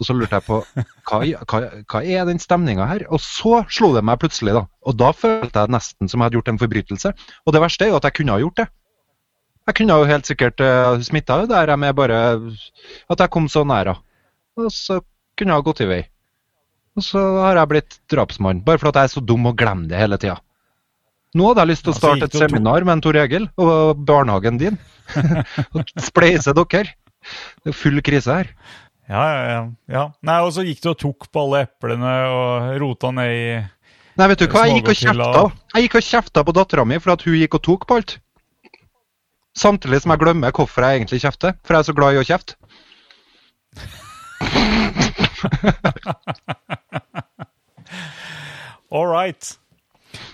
Og 0.00 0.08
så 0.08 0.16
lurte 0.16 0.38
jeg 0.38 0.46
på 0.48 0.58
hva, 1.08 1.22
hva, 1.48 1.62
hva 1.88 2.02
er 2.02 2.28
den 2.28 2.42
stemninga 2.42 2.88
her? 2.90 3.06
Og 3.12 3.22
så 3.24 3.62
slo 3.72 3.92
det 3.96 4.04
meg 4.04 4.20
plutselig, 4.20 4.54
da. 4.58 4.66
Og 4.88 4.98
da 5.00 5.10
følte 5.16 5.64
jeg 5.64 5.72
nesten 5.72 6.12
som 6.12 6.20
jeg 6.20 6.28
hadde 6.28 6.40
gjort 6.40 6.52
en 6.52 6.60
forbrytelse. 6.60 7.12
Og 7.46 7.56
det 7.56 7.64
verste 7.64 7.86
er 7.86 7.92
jo 7.92 7.98
at 8.00 8.08
jeg 8.08 8.18
kunne 8.20 8.36
ha 8.36 8.42
gjort 8.42 8.62
det. 8.62 8.68
Jeg 9.62 9.78
kunne 9.78 9.96
jo 10.00 10.08
helt 10.10 10.26
sikkert 10.26 10.58
uh, 10.58 10.96
smitta 11.06 11.36
Det 11.44 11.52
der 11.52 11.70
med 11.78 11.94
bare 11.94 12.16
At 13.06 13.20
jeg 13.22 13.30
kom 13.30 13.46
så 13.48 13.62
nær 13.62 13.92
henne. 13.92 14.08
Og 14.60 14.72
så 14.74 15.00
kunne 15.38 15.54
jeg 15.54 15.62
ha 15.62 15.66
gått 15.66 15.82
i 15.84 15.88
vei. 15.88 16.02
Og 16.98 17.04
så 17.06 17.20
har 17.40 17.56
jeg 17.56 17.70
blitt 17.70 17.98
drapsmann, 18.12 18.60
bare 18.66 18.80
fordi 18.80 19.00
jeg 19.00 19.08
er 19.08 19.14
så 19.14 19.22
dum 19.24 19.48
og 19.48 19.56
glemmer 19.58 19.88
det 19.88 20.00
hele 20.00 20.18
tida. 20.20 20.36
Nå 21.32 21.46
hadde 21.48 21.64
jeg 21.64 21.70
lyst 21.70 21.86
til 21.86 21.94
å 21.94 21.96
starte 21.96 22.26
et 22.28 22.36
seminar 22.36 22.84
med 22.84 22.98
en 22.98 23.02
Tor 23.06 23.16
Egil 23.16 23.46
og 23.56 24.02
barnehagen 24.04 24.58
din. 24.60 24.76
og 25.76 25.92
spleise 25.96 26.52
dere. 26.56 26.92
Det 27.62 27.72
er 27.72 27.76
full 27.76 28.02
krise 28.04 28.40
her. 28.42 28.50
ja, 29.08 29.22
ja, 29.24 29.62
ja. 29.88 30.02
Nei, 30.26 30.40
og 30.44 30.52
så 30.52 30.64
gikk 30.66 30.82
du 30.84 30.90
og 30.92 30.98
tok 31.00 31.30
på 31.32 31.46
alle 31.46 31.64
eplene 31.68 32.12
og 32.28 32.74
rota 32.82 33.12
ned 33.14 33.32
i 33.32 33.46
Nei, 34.20 34.26
vet 34.28 34.42
du 34.42 34.50
hva, 34.52 34.66
jeg 34.68 34.82
gikk 34.82 34.90
og 34.92 34.98
kjefta. 34.98 35.42
Jeg 35.72 35.86
gikk 35.86 35.94
og 35.96 36.04
kjefta 36.04 36.42
på 36.44 36.54
dattera 36.58 36.84
mi 36.84 36.98
for 37.00 37.14
at 37.14 37.22
hun 37.24 37.38
gikk 37.38 37.56
og 37.56 37.62
tok 37.64 37.86
på 37.88 37.96
alt. 37.96 38.18
Samtidig 39.56 40.02
som 40.02 40.12
jeg 40.12 40.20
glemmer 40.20 40.52
hvorfor 40.52 40.84
jeg 40.84 41.00
egentlig 41.00 41.22
kjefter, 41.22 41.56
for 41.64 41.76
jeg 41.76 41.84
er 41.84 41.88
så 41.88 41.94
glad 41.96 42.16
i 42.16 42.20
å 42.20 42.26
kjefte. 42.28 42.58
All 48.92 49.08
right. 49.08 49.58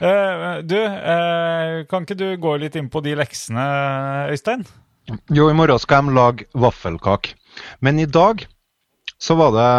Uh, 0.02 0.58
du, 0.66 0.78
uh, 0.78 1.86
kan 1.90 2.02
ikke 2.02 2.18
du 2.18 2.36
gå 2.42 2.56
litt 2.58 2.76
inn 2.78 2.90
på 2.90 3.00
de 3.04 3.14
leksene, 3.18 3.64
Øystein? 4.32 4.66
Jo, 5.32 5.48
i 5.48 5.56
morgen 5.56 5.78
skal 5.80 6.08
de 6.08 6.14
lage 6.16 6.44
vaffelkake. 6.58 7.34
Men 7.80 7.98
i 8.02 8.06
dag 8.06 8.46
så 9.18 9.34
var 9.38 9.50
det 9.56 9.70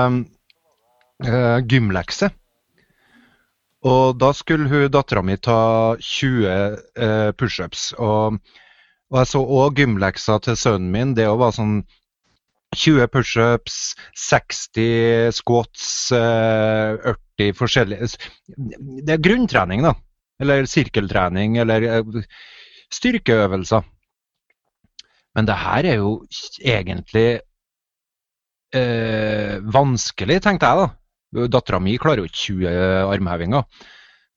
uh, 1.28 1.58
gymlekse. 1.68 2.30
Og 3.88 4.18
da 4.20 4.34
skulle 4.36 4.68
hun 4.68 4.90
dattera 4.92 5.22
mi 5.24 5.38
ta 5.40 5.96
20 5.96 6.48
eh, 7.00 7.30
pushups. 7.32 7.94
Og, 7.96 8.36
og 9.12 9.20
jeg 9.22 9.30
så 9.32 9.40
òg 9.40 9.80
gymleksa 9.80 10.36
til 10.44 10.58
sønnen 10.60 10.92
min. 10.92 11.14
Det 11.16 11.30
òg 11.32 11.40
var 11.40 11.56
sånn 11.56 11.78
20 12.76 13.08
pushups, 13.10 13.78
60 14.16 15.32
squats, 15.34 16.12
80 16.14 17.56
forskjellige 17.58 18.10
Det 19.06 19.16
er 19.16 19.24
grunntrening, 19.24 19.82
da. 19.86 19.96
Eller 20.40 20.68
sirkeltrening, 20.70 21.58
eller 21.60 21.86
eh, 21.88 22.22
styrkeøvelser. 22.94 23.84
Men 25.36 25.50
det 25.50 25.58
her 25.62 25.88
er 25.88 26.00
jo 26.00 26.14
egentlig 26.64 27.42
eh, 28.76 29.60
vanskelig, 29.76 30.40
tenkte 30.46 30.70
jeg 30.70 30.82
da. 30.82 30.90
Dattera 31.54 31.80
mi 31.84 31.98
klarer 32.02 32.24
jo 32.24 32.30
ikke 32.30 32.44
20 32.46 33.14
armhevinger. 33.14 33.86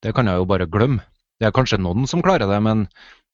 Det 0.02 0.12
kan 0.16 0.28
jeg 0.28 0.40
jo 0.40 0.48
bare 0.48 0.68
glemme. 0.68 1.04
Det 1.40 1.48
er 1.48 1.54
kanskje 1.56 1.80
noen 1.80 2.06
som 2.10 2.22
klarer 2.22 2.46
det, 2.50 2.58
men 2.62 2.84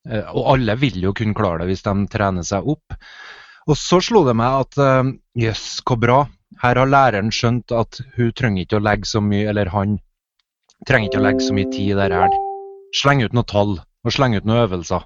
eh, 0.09 0.25
Og 0.33 0.55
alle 0.55 0.77
vil 0.81 1.01
jo 1.03 1.15
kunne 1.17 1.37
klare 1.37 1.63
det 1.63 1.73
hvis 1.73 1.85
de 1.87 1.95
trener 2.13 2.47
seg 2.47 2.69
opp. 2.69 2.97
Og 3.69 3.77
så 3.77 4.01
slo 4.01 4.23
det 4.25 4.35
meg 4.39 4.63
at 4.65 4.79
jøss, 4.79 5.09
uh, 5.13 5.43
yes, 5.43 5.65
hvor 5.85 6.01
bra. 6.01 6.19
Her 6.63 6.81
har 6.81 6.89
læreren 6.89 7.31
skjønt 7.35 7.73
at 7.77 8.01
hun 8.17 8.33
trenger 8.35 8.65
ikke 8.65 8.79
å 8.79 8.85
legge 8.85 9.07
så 9.07 9.21
mye, 9.23 9.45
eller 9.51 9.69
han 9.75 9.99
trenger 10.89 11.11
ikke 11.11 11.21
å 11.21 11.27
legge 11.27 11.45
så 11.45 11.55
mye 11.55 11.69
tid 11.71 11.93
i 11.93 11.99
det 11.99 12.09
her. 12.15 12.39
Sleng 12.97 13.23
ut 13.23 13.37
noen 13.37 13.49
tall 13.51 13.77
og 13.79 14.15
sleng 14.15 14.39
ut 14.39 14.49
noen 14.49 14.65
øvelser. 14.65 15.05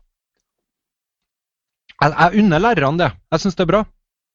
Jeg, 2.03 2.14
jeg 2.14 2.44
unner 2.44 2.62
lærerne 2.62 3.03
det. 3.03 3.11
Jeg 3.35 3.42
syns 3.42 3.59
det 3.59 3.66
er 3.66 3.72
bra. 3.72 3.83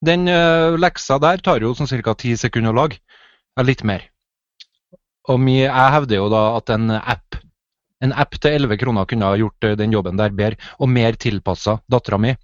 Den 0.06 0.28
uh, 0.30 0.76
leksa 0.78 1.18
der 1.24 1.42
tar 1.42 1.64
jo 1.64 1.74
sånn 1.78 1.90
ca. 1.90 2.14
ti 2.20 2.36
sekunder 2.38 2.76
å 2.76 2.80
lage. 2.84 3.00
Ja, 3.58 3.66
litt 3.66 3.82
mer. 3.88 4.04
Og 5.32 5.40
mi, 5.42 5.62
jeg 5.64 5.94
hevder 5.96 6.22
jo 6.22 6.28
da 6.32 6.44
at 6.60 6.70
en 6.76 6.92
app 7.00 7.40
en 8.04 8.14
app 8.14 8.36
til 8.38 8.54
11 8.54 8.78
kroner 8.78 9.08
kunne 9.10 9.26
ha 9.26 9.38
gjort 9.40 9.66
den 9.80 9.96
jobben 9.96 10.20
der 10.20 10.36
bedre, 10.38 10.60
og 10.78 10.92
mer 10.94 11.16
tilpassa 11.18 11.80
dattera 11.90 12.20
mi 12.22 12.36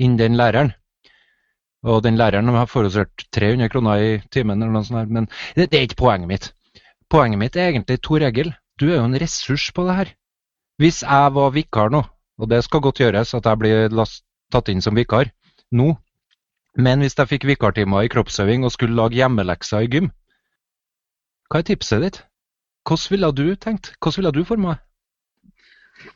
enn 0.00 0.16
den 0.18 0.34
læreren. 0.38 0.72
Og 1.88 2.02
den 2.04 2.18
læreren 2.20 2.48
har 2.52 2.68
foreslått 2.68 3.24
300 3.32 3.70
kroner 3.72 4.02
i 4.04 4.10
timen, 4.32 4.60
eller 4.60 4.74
noe 4.74 4.84
sånt, 4.84 5.00
her, 5.00 5.08
men 5.08 5.28
det, 5.56 5.70
det, 5.70 5.78
er 5.78 5.86
ikke 5.88 6.02
poenget 6.02 6.28
mitt. 6.28 6.48
Poenget 7.10 7.40
mitt 7.40 7.56
er 7.56 7.70
egentlig 7.70 8.00
Tor 8.04 8.24
Egil. 8.26 8.52
Du 8.80 8.90
er 8.90 8.98
jo 8.98 9.06
en 9.06 9.20
ressurs 9.20 9.70
på 9.72 9.86
det 9.88 9.96
her. 9.96 10.12
Hvis 10.80 11.02
jeg 11.02 11.34
var 11.36 11.54
vikar 11.56 11.92
nå, 11.92 12.02
og 12.40 12.50
det 12.52 12.62
skal 12.64 12.84
godt 12.84 13.00
gjøres 13.00 13.34
at 13.36 13.48
jeg 13.48 13.60
blir 13.60 13.92
last, 13.92 14.24
tatt 14.52 14.68
inn 14.72 14.84
som 14.84 14.96
vikar 14.96 15.30
nå, 15.76 15.94
men 16.78 17.02
hvis 17.02 17.16
jeg 17.18 17.28
fikk 17.32 17.48
vikartimer 17.48 18.04
i 18.06 18.12
kroppsøving 18.12 18.64
og 18.64 18.72
skulle 18.74 18.96
lage 18.96 19.18
hjemmelekser 19.18 19.86
i 19.86 19.90
gym, 19.90 20.10
hva 21.50 21.60
er 21.60 21.66
tipset 21.66 22.04
ditt? 22.04 22.20
Hvordan 22.86 23.10
ville 23.10 23.32
du 23.34 23.46
tenkt? 23.56 23.92
Hvordan 23.98 24.20
ville 24.20 24.32
du 24.36 24.44
forma 24.46 24.76
det? 24.76 24.89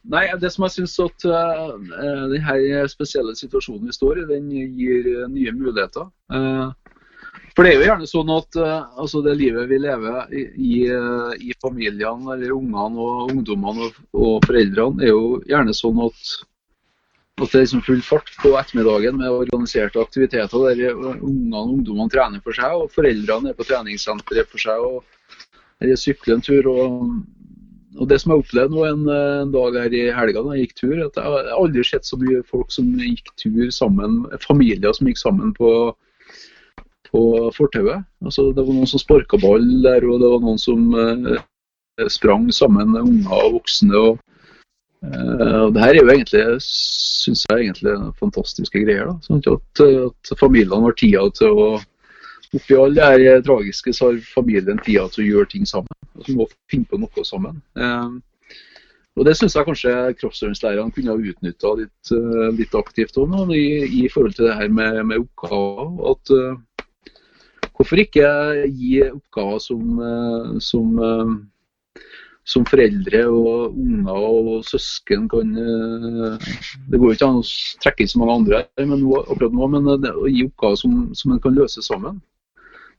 Nei, 0.04 0.24
det 0.40 0.50
som 0.52 0.66
jeg 0.66 0.74
syns 0.76 0.94
at 1.02 1.26
uh, 1.28 1.74
denne 2.32 2.84
spesielle 2.92 3.34
situasjonen 3.38 3.88
vi 3.88 3.96
står 3.96 4.22
i, 4.22 4.26
den 4.28 4.48
gir 4.52 5.10
uh, 5.10 5.28
nye 5.32 5.52
muligheter. 5.56 6.08
Uh, 6.32 6.72
for 7.54 7.64
det 7.64 7.72
er 7.72 7.78
jo 7.78 7.86
gjerne 7.86 8.08
sånn 8.10 8.32
at 8.34 8.58
uh, 8.58 8.88
altså 9.00 9.22
det 9.24 9.36
livet 9.38 9.68
vi 9.70 9.78
lever 9.82 10.34
i, 10.34 10.42
i, 10.56 10.74
i 11.50 11.54
familiene, 11.62 12.34
eller 12.34 12.56
ungene 12.56 13.06
og 13.06 13.30
ungdommene 13.34 13.88
og, 13.88 14.02
og, 14.18 14.34
foreldrene, 14.48 15.04
er 15.04 15.14
jo 15.14 15.38
gjerne 15.48 15.76
sånn 15.76 16.02
at, 16.04 16.34
at 17.40 17.46
det 17.46 17.60
er 17.60 17.66
liksom 17.66 17.84
full 17.86 18.04
fart 18.04 18.32
på 18.42 18.54
ettermiddagen 18.58 19.20
med 19.20 19.32
organiserte 19.32 20.02
aktiviteter 20.02 20.68
der 20.68 20.96
ungene 20.96 21.60
og 21.60 21.76
ungdommene 21.78 22.12
trener 22.12 22.44
for 22.44 22.56
seg, 22.56 22.76
og 22.76 22.92
foreldrene 22.94 23.52
er 23.52 23.58
på 23.58 23.68
treningssenteret 23.70 24.50
for 24.50 24.68
seg. 24.68 24.84
og 24.84 25.02
eller 25.84 25.98
sykle 26.00 26.36
en 26.36 26.44
tur. 26.44 26.68
Og, 26.70 27.08
og, 27.98 28.08
det 28.10 28.20
som 28.20 28.32
jeg 28.32 28.42
opplevde 28.42 28.74
nå 28.74 28.84
en, 28.88 29.04
en, 29.10 29.52
dag 29.54 29.78
her 29.78 29.94
i 29.94 30.02
helga 30.14 30.42
da 30.44 30.56
jeg 30.56 30.66
gikk 30.66 30.76
tur, 30.80 30.94
at 31.06 31.18
jeg 31.20 31.34
har 31.34 31.50
aldri 31.56 31.84
sett 31.86 32.08
så 32.08 32.18
mye 32.20 32.42
folk 32.48 32.72
som 32.74 32.90
gikk 33.00 33.30
tur 33.40 33.70
sammen, 33.74 34.24
familier 34.42 34.94
som 34.96 35.10
gikk 35.10 35.20
sammen 35.20 35.54
på, 35.56 35.70
på 37.10 37.24
fortauet. 37.56 38.06
Altså, 38.24 38.50
det 38.52 38.64
var 38.66 38.76
noen 38.76 38.90
som 38.90 39.02
sparka 39.02 39.40
ball 39.42 39.66
der, 39.86 40.06
og 40.08 40.22
det 40.22 40.32
var 40.34 40.44
noen 40.44 40.60
som 40.60 40.86
eh, 40.98 41.42
sprang 42.10 42.50
sammen, 42.54 42.96
unger 42.98 43.34
og 43.40 43.60
voksne. 43.60 44.06
og 44.08 44.22
Uh, 45.04 45.68
det 45.68 45.82
her 45.82 45.90
er 45.92 45.98
jo 46.00 46.08
egentlig, 46.08 46.42
synes 46.64 47.42
jeg 47.44 47.66
egentlig 47.66 47.92
fantastiske 48.16 48.80
greier. 48.86 49.10
da, 49.10 49.18
sånn 49.26 49.42
at, 49.52 49.82
at 49.84 50.30
familiene 50.40 50.86
har 50.86 50.96
tida 50.96 51.26
til 51.36 51.60
å 51.60 51.66
oppi 52.54 52.76
alle 52.78 52.94
det 52.98 53.24
her 53.30 53.42
tragiske 53.46 53.94
så 53.94 54.10
har 54.10 54.20
familien 54.34 54.80
tida 54.84 55.08
til 55.12 55.24
å 55.24 55.28
gjøre 55.30 55.50
ting 55.54 55.66
sammen. 55.68 55.90
Så 56.22 56.36
må 56.36 56.46
finne 56.70 56.88
på 56.90 57.00
noe 57.02 57.26
sammen. 57.26 57.60
Eh, 57.78 58.14
og 59.14 59.26
Det 59.28 59.36
syns 59.38 59.54
jeg 59.54 59.66
kanskje 59.68 59.94
kroppsøvingslærerne 60.18 60.90
kunne 60.94 61.14
ha 61.14 61.30
utnytta 61.30 61.70
litt, 61.78 62.10
uh, 62.10 62.50
litt, 62.58 62.74
aktivt 62.74 63.14
også, 63.14 63.46
i, 63.54 63.66
i, 64.02 64.08
forhold 64.10 64.34
til 64.34 64.48
det 64.48 64.56
her 64.58 64.72
med, 64.74 65.04
med 65.06 65.22
oppgaver. 65.22 65.92
At, 66.10 67.70
hvorfor 67.76 68.02
ikke 68.02 68.26
gi 68.74 69.04
oppgaver 69.06 69.62
som, 69.62 70.02
som, 70.58 70.98
som, 72.42 72.66
foreldre 72.66 73.22
og 73.30 73.78
unger 73.84 74.26
og 74.26 74.66
søsken 74.66 75.30
kan 75.30 75.54
Det 75.54 76.98
går 76.98 77.06
jo 77.06 77.14
ikke 77.14 77.30
an 77.30 77.40
å 77.40 77.48
trekke 77.82 78.04
inn 78.04 78.10
så 78.10 78.22
mange 78.22 78.38
andre 78.40 78.62
men 78.82 79.02
akkurat 79.22 79.54
nå, 79.54 79.70
men 79.74 79.90
å 79.94 80.26
gi 80.26 80.46
oppgaver 80.46 80.78
som, 80.82 81.00
som 81.18 81.34
en 81.34 81.42
kan 81.42 81.54
løse 81.54 81.86
sammen 81.86 82.18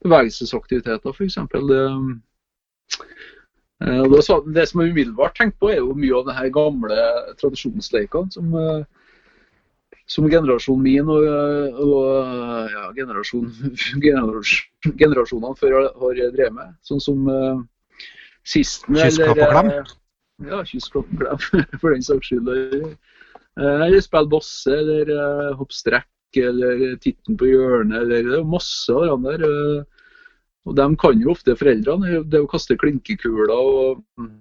bevegelsesaktiviteter, 0.06 1.12
f.eks. 1.12 1.38
Det, 1.52 1.80
eh, 3.84 4.04
det, 4.12 4.22
det 4.54 4.66
som 4.70 4.82
er 4.82 4.92
umiddelbart 4.92 5.36
tenkt 5.38 5.58
på, 5.60 5.70
er 5.72 5.82
jo 5.82 5.96
mye 5.98 6.20
av 6.20 6.30
de 6.30 6.50
gamle 6.54 7.00
tradisjonsleikene 7.40 8.32
som, 8.34 8.54
eh, 8.60 8.82
som 10.06 10.28
generasjonen 10.30 10.84
min 10.86 11.10
og, 11.10 11.26
og 11.82 12.72
ja, 12.72 12.88
generasjon, 12.96 13.50
generasjonene 15.02 15.54
før 15.60 15.78
har 15.82 16.20
drevet 16.20 16.54
med. 16.54 16.74
Sånn 16.86 17.02
som 17.02 17.26
uh, 17.26 17.62
sisten 18.46 18.94
Kysskapp 19.00 19.40
og 19.40 19.50
klem? 19.50 19.72
Ja, 20.46 20.60
kysskapp 20.68 21.10
og 21.10 21.24
klem, 21.24 21.40
for 21.82 21.90
den 21.90 22.06
saks 22.06 22.30
skyld. 22.30 22.52
Eller 23.56 24.04
spille 24.04 24.30
basse, 24.30 24.70
eller 24.70 25.10
hoppe 25.58 25.74
strekk, 25.74 26.12
eller 26.38 26.94
Titten 27.02 27.38
på 27.40 27.50
hjørnet, 27.50 27.98
eller 28.04 28.30
det 28.30 28.38
er 28.38 28.48
masse 28.48 28.94
av 28.94 29.24
det 29.24 29.38
der. 29.42 29.84
Og 30.66 30.74
de 30.74 30.86
kan 30.98 31.22
jo 31.22 31.32
ofte 31.34 31.54
foreldrene. 31.58 32.22
Det 32.26 32.42
å 32.42 32.50
kaste 32.50 32.76
klinkekuler 32.80 33.54
og 33.54 34.02
mm, 34.18 34.34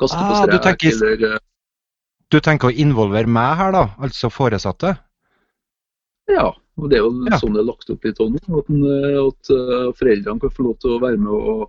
kaste 0.00 0.18
ah, 0.18 0.28
på 0.30 0.38
strek 0.40 0.54
du 0.54 0.66
tenker, 0.66 0.96
eller 0.96 1.26
eh, 1.28 1.42
Du 2.32 2.40
tenker 2.40 2.70
å 2.70 2.80
involvere 2.84 3.28
meg 3.28 3.58
her, 3.60 3.74
da? 3.76 3.84
Altså 4.00 4.32
foresatte? 4.32 4.94
Ja, 6.30 6.48
og 6.80 6.88
det 6.88 6.98
er 6.98 7.04
jo 7.04 7.12
ja. 7.28 7.36
sånn 7.42 7.52
det 7.52 7.60
er 7.60 7.68
lagt 7.68 7.92
opp 7.92 8.08
litt 8.08 8.22
nå. 8.22 8.40
At, 8.62 8.72
eh, 8.72 9.18
at, 9.20 9.52
eh, 9.52 9.90
foreldrene 9.98 10.44
kan 10.46 10.56
få 10.56 10.68
lov 10.70 10.80
til 10.80 10.96
å 10.96 11.02
være 11.02 11.20
med 11.20 11.34
og, 11.36 11.66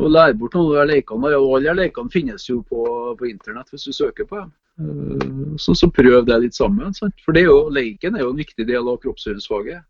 og 0.00 0.10
lære 0.10 0.34
bort 0.40 0.58
noen 0.58 0.74
av 0.74 0.82
de 0.82 0.96
lekene. 0.96 1.32
Og 1.38 1.54
alle 1.60 1.70
de 1.70 1.78
lekene 1.84 2.16
finnes 2.16 2.48
jo 2.50 2.58
på, 2.66 2.82
på 3.20 3.30
internett 3.30 3.70
hvis 3.70 3.86
du 3.86 3.94
søker 3.94 4.26
på 4.26 4.40
dem. 4.40 4.50
Så, 5.60 5.76
så 5.78 5.86
prøv 5.94 6.24
det 6.26 6.42
litt 6.42 6.58
sammen. 6.58 6.90
Sant? 6.96 7.14
For 7.22 7.36
det 7.36 7.44
er 7.44 7.52
jo, 7.52 7.68
leken 7.70 8.16
er 8.18 8.24
jo 8.24 8.32
en 8.32 8.40
viktig 8.40 8.66
del 8.66 8.88
av 8.88 8.98
kroppsøvingsfaget. 9.04 9.84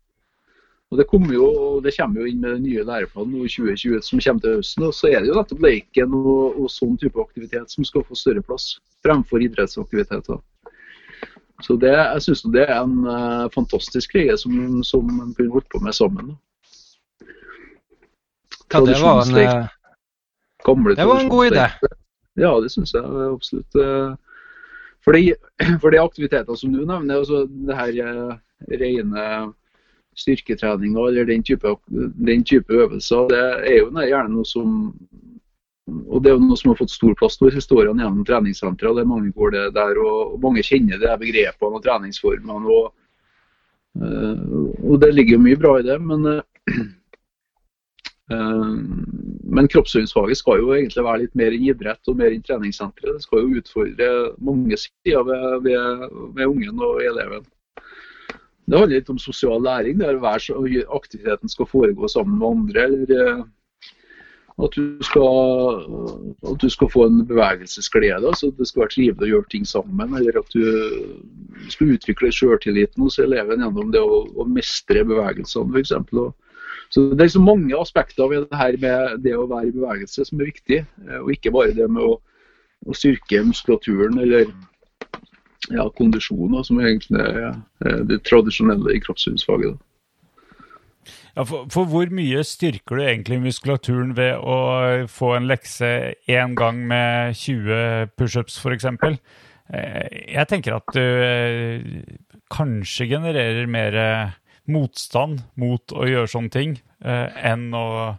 Og 0.93 0.97
Det 0.99 1.07
kommer 1.09 1.33
jo, 1.33 1.45
det 1.81 1.95
kommer 1.97 2.21
jo 2.21 2.29
inn 2.29 2.41
med 2.43 2.51
den 2.53 2.65
nye 2.67 2.83
læreplanen 2.85 3.47
2020 3.49 4.01
som 4.05 4.19
kommer 4.21 4.41
til 4.43 4.59
høsten. 4.59 4.83
og 4.85 4.93
Så 4.93 5.07
er 5.09 5.23
det 5.23 5.31
jo 5.31 5.37
nettopp 5.39 5.63
leken 5.65 6.11
og, 6.13 6.59
og 6.61 6.67
sånn 6.69 6.99
type 7.01 7.17
aktivitet 7.17 7.73
som 7.73 7.87
skal 7.87 8.03
få 8.05 8.17
større 8.19 8.43
plass 8.45 8.75
fremfor 9.01 9.41
idrettsaktiviteter. 9.41 10.37
Så 11.65 11.77
det, 11.81 11.95
jeg 11.95 12.21
syns 12.27 12.43
det 12.53 12.67
er 12.67 12.75
en 12.75 13.07
uh, 13.07 13.49
fantastisk 13.55 14.13
greie 14.13 14.35
som, 14.37 14.83
som 14.85 15.09
man 15.09 15.31
kunne 15.33 15.55
holdt 15.55 15.71
på 15.73 15.81
med 15.81 15.97
sammen. 15.97 16.29
Ja, 18.69 18.83
det 18.85 18.99
var 19.01 19.23
en, 19.23 19.41
eh, 19.41 19.73
Gamle 20.65 20.93
det 20.97 21.09
var 21.09 21.23
en 21.23 21.33
god 21.33 21.51
idé. 21.51 21.65
Ja, 22.37 22.53
det 22.61 22.69
syns 22.73 22.93
jeg 22.93 23.25
absolutt. 23.31 23.81
For 25.05 25.17
de, 25.17 25.33
for 25.81 25.89
de 25.89 26.05
aktiviteter 26.05 26.57
som 26.57 26.73
du 26.73 26.85
nevner, 26.85 27.17
altså 27.17 27.47
det 27.49 27.81
her 27.81 28.37
rene 28.69 29.27
styrketrening 30.19 30.95
eller 30.97 31.25
den 31.25 31.43
type, 31.43 31.75
den 32.27 32.43
type, 32.43 32.73
øvelser. 32.73 33.27
Det 33.31 33.43
er 33.69 33.77
jo 33.79 33.91
gjerne 33.91 34.33
noe 34.33 34.47
som 34.47 34.93
og 35.87 36.23
Det 36.23 36.31
er 36.31 36.37
jo 36.37 36.43
noe 36.45 36.55
som 36.55 36.71
har 36.71 36.79
fått 36.79 36.93
stor 36.93 37.15
plass 37.19 37.35
nå 37.41 37.49
siste 37.51 37.75
årene 37.75 38.05
gjennom 38.05 38.23
treningssentre. 38.27 38.93
Det 38.95 39.03
er 39.03 39.09
mange 39.09 39.33
går 39.35 39.51
det 39.51 39.63
der, 39.75 39.99
og 39.99 40.37
mange 40.43 40.63
kjenner 40.63 41.01
det 41.01 41.17
begrepene 41.19 41.79
og 41.79 41.83
treningsformene. 41.83 42.75
Og, 42.77 42.85
uh, 43.99 44.69
og 44.79 45.01
det 45.03 45.11
ligger 45.11 45.35
jo 45.35 45.43
mye 45.43 45.59
bra 45.59 45.73
i 45.81 45.85
det. 45.89 45.97
Men, 45.99 46.23
uh, 48.31 48.53
men 49.57 49.67
kroppsøvingsfaget 49.73 50.39
skal 50.39 50.63
jo 50.63 50.71
egentlig 50.71 51.03
være 51.03 51.23
litt 51.25 51.35
mer 51.35 51.57
idrett 51.57 52.07
og 52.07 52.19
mer 52.21 52.31
enn 52.31 52.47
treningssenteret. 52.47 53.19
Det 53.19 53.27
skal 53.27 53.43
jo 53.43 53.59
utfordre 53.59 54.09
mange 54.39 54.79
sider 54.79 55.27
ved, 55.27 55.67
ved, 55.67 56.07
ved 56.39 56.47
ungen 56.47 56.79
og 56.79 57.03
eleven. 57.03 57.43
Det 58.65 58.79
handler 58.79 58.95
litt 58.95 59.09
om 59.11 59.19
sosial 59.19 59.63
læring. 59.63 59.97
det 59.99 60.07
er 60.07 60.21
hver 60.21 60.39
Aktiviteten 60.95 61.49
skal 61.49 61.67
foregå 61.67 62.07
sammen 62.07 62.39
med 62.39 62.47
andre. 62.47 62.83
eller 62.83 63.11
eh, 63.11 63.43
At 64.63 64.71
du 64.77 65.03
skal, 65.03 66.21
at 66.51 66.61
du 66.61 66.69
skal 66.69 66.89
få 66.89 67.05
en 67.07 67.25
bevegelsesglede. 67.27 68.27
altså 68.27 68.53
Det 68.57 68.67
skal 68.67 68.81
være 68.81 68.95
trivelig 68.95 69.27
å 69.27 69.31
gjøre 69.33 69.51
ting 69.51 69.65
sammen. 69.67 70.15
Eller 70.15 70.39
at 70.39 70.53
du 70.53 71.69
skal 71.69 71.95
utvikle 71.97 72.31
sjøltilliten 72.31 73.03
hos 73.03 73.19
eleven 73.19 73.59
gjennom 73.59 73.91
det 73.91 73.99
å, 74.01 74.23
å 74.37 74.45
mestre 74.45 75.03
bevegelsene 75.03 75.73
f.eks. 75.73 75.93
Så 76.93 77.09
Det 77.09 77.25
er 77.25 77.33
så 77.33 77.41
mange 77.41 77.75
aspekter 77.75 78.29
ved 78.29 78.45
det 78.49 78.57
her 78.57 78.77
med 78.79 79.23
det 79.25 79.33
å 79.35 79.47
være 79.49 79.71
i 79.71 79.75
bevegelse 79.75 80.25
som 80.25 80.39
er 80.39 80.53
viktig. 80.53 80.85
eh, 81.09 81.19
Og 81.19 81.33
ikke 81.35 81.51
bare 81.51 81.75
det 81.75 81.89
med 81.89 82.03
å, 82.03 82.21
å 82.87 82.95
styrke 82.95 83.43
muskulaturen 83.43 84.19
eller 84.23 84.47
ja, 85.71 85.87
kondisjoner, 85.97 86.63
som 86.67 86.81
egentlig 86.81 87.21
er 87.23 87.53
eh, 87.85 88.03
det 88.09 88.23
tradisjonelle 88.27 88.95
i 88.95 89.01
kroppssynsfaget. 89.03 89.79
Ja, 91.33 91.45
for, 91.49 91.65
for 91.73 91.89
hvor 91.89 92.11
mye 92.13 92.43
styrker 92.45 92.99
du 92.99 93.05
egentlig 93.05 93.39
muskulaturen 93.41 94.13
ved 94.17 94.37
å 94.37 95.07
få 95.09 95.33
en 95.37 95.49
lekse 95.49 96.13
én 96.29 96.53
gang 96.59 96.83
med 96.87 97.33
20 97.39 98.13
pushups, 98.19 98.59
f.eks.? 98.61 98.85
Jeg 99.73 100.45
tenker 100.51 100.75
at 100.77 100.93
du 100.93 101.01
eh, 101.01 101.81
kanskje 102.53 103.07
genererer 103.15 103.69
mer 103.71 103.95
motstand 104.69 105.43
mot 105.59 105.93
å 105.95 106.07
gjøre 106.07 106.31
sånne 106.31 106.53
ting 106.53 106.75
eh, 107.03 107.43
enn, 107.51 107.69
å, 107.75 108.13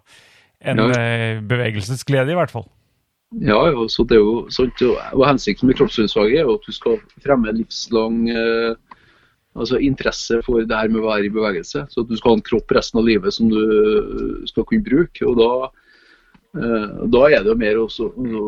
enn 0.64 0.82
eh, 0.90 1.40
bevegelsesglede, 1.44 2.34
i 2.34 2.38
hvert 2.38 2.52
fall. 2.52 2.66
Ja, 3.40 3.58
ja, 3.70 3.88
så 3.88 4.04
det 4.06 4.18
er 4.18 4.22
jo 4.22 4.34
sant. 4.52 4.82
Og 4.84 5.24
hensikten 5.26 5.68
med 5.68 5.78
kroppsøvingsfaget 5.78 6.38
er 6.38 6.46
jo 6.46 6.58
at 6.58 6.66
du 6.66 6.74
skal 6.74 7.00
fremme 7.24 7.54
livslang 7.56 8.28
eh, 8.30 8.74
altså 9.54 9.78
interesse 9.82 10.40
for 10.46 10.62
det 10.62 10.76
her 10.78 10.90
med 10.92 11.02
å 11.02 11.08
være 11.08 11.28
i 11.28 11.32
bevegelse. 11.34 11.86
Så 11.90 12.04
at 12.04 12.10
du 12.10 12.14
skal 12.18 12.34
ha 12.34 12.38
en 12.38 12.46
kropp 12.46 12.74
resten 12.76 13.00
av 13.00 13.08
livet 13.08 13.34
som 13.34 13.50
du 13.50 14.44
skal 14.50 14.66
kunne 14.68 14.86
bruke. 14.86 15.26
og 15.26 15.40
da 15.40 15.50
eh, 16.60 17.02
da 17.16 17.24
er 17.30 17.42
det 17.42 17.50
jo 17.50 17.58
mer 17.58 17.82
også 17.82 18.10
å, 18.12 18.46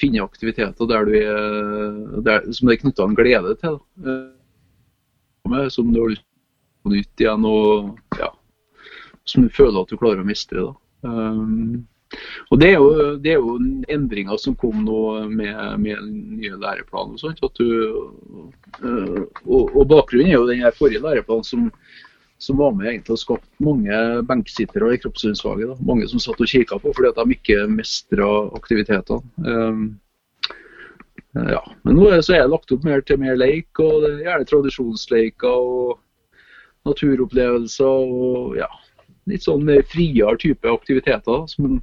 finne 0.00 0.24
aktiviteter 0.24 0.90
der 0.90 1.08
du 1.08 1.16
er, 1.18 2.20
der, 2.28 2.52
som 2.52 2.68
det 2.68 2.76
er 2.76 2.82
knytta 2.84 3.08
en 3.08 3.18
glede 3.18 3.56
til. 3.62 3.80
Eh, 4.04 5.68
som 5.72 5.92
du 5.92 6.00
har 6.00 6.12
lyst 6.12 6.28
på 6.84 6.92
nytt 6.92 7.20
igjen, 7.20 7.44
og 7.48 8.20
ja, 8.20 8.30
som 9.24 9.44
du 9.44 9.52
føler 9.52 9.80
at 9.80 9.92
du 9.92 9.96
klarer 10.00 10.20
å 10.20 10.28
mestre. 10.28 10.68
Da. 10.68 11.14
Og 12.50 12.60
det 12.60 12.70
er, 12.70 12.78
jo, 12.78 13.16
det 13.22 13.34
er 13.34 13.42
jo 13.42 13.56
endringer 13.92 14.40
som 14.40 14.56
kom 14.58 14.84
nå 14.86 15.00
med, 15.30 15.56
med 15.82 16.04
nye 16.38 16.58
læreplaner. 16.60 17.16
Og 17.16 17.22
sånt, 17.22 17.42
at 17.42 17.60
du, 17.60 17.68
øh, 18.82 19.20
og, 19.44 19.74
og 19.74 19.88
bakgrunnen 19.90 20.30
er 20.30 20.38
jo 20.38 20.48
den 20.50 20.64
forrige 20.78 21.02
læreplanen 21.04 21.46
som, 21.46 21.66
som 22.38 22.60
var 22.60 22.74
med 22.76 22.90
egentlig 22.92 23.16
å 23.16 23.20
skapte 23.24 23.64
mange 23.64 23.98
benksittere 24.28 24.94
i 24.94 25.02
kroppssynsfaget. 25.02 25.76
Mange 25.86 26.08
som 26.10 26.22
satt 26.22 26.40
og 26.40 26.50
kikka 26.50 26.80
på 26.82 26.94
fordi 26.94 27.12
at 27.12 27.20
de 27.20 27.36
ikke 27.38 27.66
mestra 27.72 28.30
aktivitetene. 28.58 29.22
Um, 29.44 29.84
ja. 31.34 31.62
Men 31.82 31.98
nå 31.98 32.08
er, 32.10 32.22
det 32.22 32.42
lagt 32.50 32.72
opp 32.74 32.86
mer 32.86 33.02
til 33.02 33.18
mer 33.22 33.38
leik, 33.38 33.70
og 33.82 34.06
er 34.06 34.22
gjerne 34.22 34.48
tradisjonsleiker 34.50 35.50
og 35.50 35.96
naturopplevelser. 36.86 37.86
og 37.88 38.58
ja, 38.60 38.68
litt 39.30 39.46
sånn 39.46 39.64
mer 39.66 39.84
friere 39.90 40.36
type 40.40 40.70
aktiviteter 40.70 41.44
som, 41.50 41.78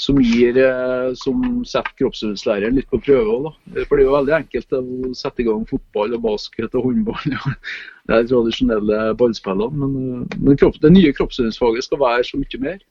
som, 0.00 0.20
gir, 0.22 0.58
eh, 0.58 1.10
som 1.18 1.42
setter 1.68 1.96
kroppsøvingslæreren 2.00 2.78
litt 2.78 2.90
på 2.90 3.02
prøve. 3.02 3.36
Da. 3.48 3.84
For 3.84 3.96
det 3.96 4.04
er 4.04 4.08
jo 4.08 4.16
veldig 4.16 4.36
enkelt 4.38 4.78
å 4.78 4.84
sette 5.18 5.44
i 5.44 5.48
gang 5.48 5.66
fotball 5.70 6.16
og 6.18 6.24
basket 6.28 6.78
og 6.78 6.90
håndball. 6.90 7.28
Ja. 7.34 7.58
Det 8.04 8.12
er 8.12 8.24
de 8.26 8.28
tradisjonelle 8.34 8.96
ballspillene. 9.16 9.80
Men, 9.80 9.92
eh, 10.22 10.40
men 10.44 10.58
kropp, 10.60 10.80
det 10.82 10.92
nye 10.92 11.14
kroppsøvingsfaget 11.16 11.86
skal 11.86 12.02
være 12.02 12.26
så 12.28 12.40
mye 12.40 12.64
mer. 12.66 12.82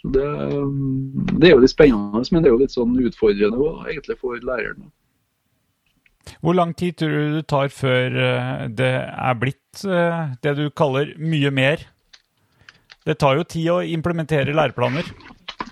Så 0.00 0.08
det, 0.14 0.24
det 1.36 1.50
er 1.50 1.52
jo 1.52 1.60
litt 1.60 1.74
spennende, 1.74 2.24
men 2.32 2.42
det 2.42 2.48
er 2.48 2.54
jo 2.54 2.62
litt 2.62 2.72
sånn 2.72 2.96
utfordrende 3.04 3.60
også, 3.60 3.84
egentlig 3.92 4.16
for 4.22 4.48
læreren. 4.48 4.86
da. 4.86 4.94
Hvor 6.40 6.56
lang 6.56 6.74
tid 6.76 6.92
tror 7.00 7.10
du 7.10 7.36
det 7.36 7.46
tar 7.50 7.68
før 7.72 8.16
eh, 8.24 8.66
det 8.76 8.92
er 9.08 9.40
blitt 9.40 9.84
eh, 9.84 10.36
det 10.44 10.56
du 10.58 10.68
kaller 10.70 11.14
mye 11.18 11.50
mer? 11.54 11.84
Det 13.06 13.16
tar 13.20 13.38
jo 13.40 13.44
tid 13.48 13.68
å 13.72 13.80
implementere 13.86 14.54
læreplaner. 14.56 15.06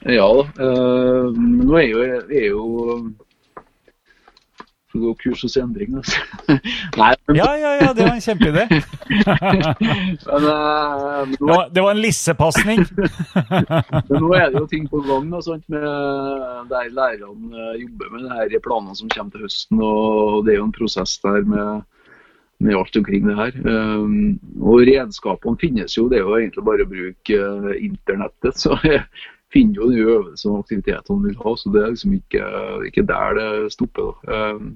Ja 0.08 0.28
da. 0.38 0.44
Øh, 0.64 1.32
nå 1.36 1.80
er 1.80 1.88
jo, 1.88 2.04
er 2.28 2.46
jo 2.48 2.66
Får 4.88 5.02
gå 5.02 5.10
kurs 5.20 5.42
hos 5.44 5.56
endring, 5.60 5.98
altså. 6.00 6.16
Nei, 6.96 7.10
men, 7.28 7.36
Ja, 7.36 7.48
ja, 7.60 7.72
ja, 7.76 7.88
det 7.92 8.06
var 8.06 8.14
en 8.14 8.22
kjempeidé. 8.24 8.62
men, 8.72 10.46
Det 11.28 11.42
nå, 11.42 11.50
var, 11.50 11.68
det 11.68 11.84
var 11.84 11.92
en 11.92 12.00
lissepasning. 12.00 12.80
men 14.08 14.24
nå 14.24 14.32
er 14.32 14.48
det 14.48 14.62
jo 14.62 14.64
ting 14.70 14.88
på 14.88 15.02
gang 15.04 15.28
da, 15.28 15.42
sant, 15.44 15.66
med 15.68 15.84
der 16.72 16.88
lærerne 16.96 17.52
eh, 17.52 17.76
jobber 17.82 18.14
med 18.14 18.24
de 18.24 18.32
her 18.56 18.64
planene 18.64 18.96
som 18.96 19.12
kommer 19.12 19.36
til 19.36 19.44
høsten. 19.44 19.76
og 19.76 20.46
Det 20.46 20.54
er 20.54 20.62
jo 20.62 20.70
en 20.70 20.76
prosess 20.80 21.18
der 21.20 21.44
med 21.52 21.84
alt 22.66 22.96
omkring 22.96 23.26
det 23.28 23.36
her. 23.38 23.52
Um, 23.64 24.38
og 24.60 24.82
redskapene 24.88 25.60
finnes 25.60 25.94
jo. 25.96 26.08
Det 26.10 26.18
er 26.18 26.26
jo 26.26 26.38
egentlig 26.38 26.64
bare 26.66 26.86
å 26.86 26.90
bruke 26.90 27.36
eh, 27.38 27.84
internettet. 27.86 28.58
så 28.58 28.78
jeg 28.82 29.04
finner 29.54 29.78
jo 29.78 29.90
de 29.92 30.02
øvelsene 30.02 30.56
og 30.56 30.64
aktivitetene 30.64 31.16
man 31.16 31.28
vil 31.28 31.38
ha. 31.44 31.54
Så 31.56 31.72
det 31.74 31.84
er 31.84 31.94
liksom 31.94 32.16
ikke, 32.18 32.50
ikke 32.90 33.06
der 33.06 33.38
det 33.38 33.72
stopper. 33.76 34.10
da. 34.26 34.42
Um, 34.50 34.74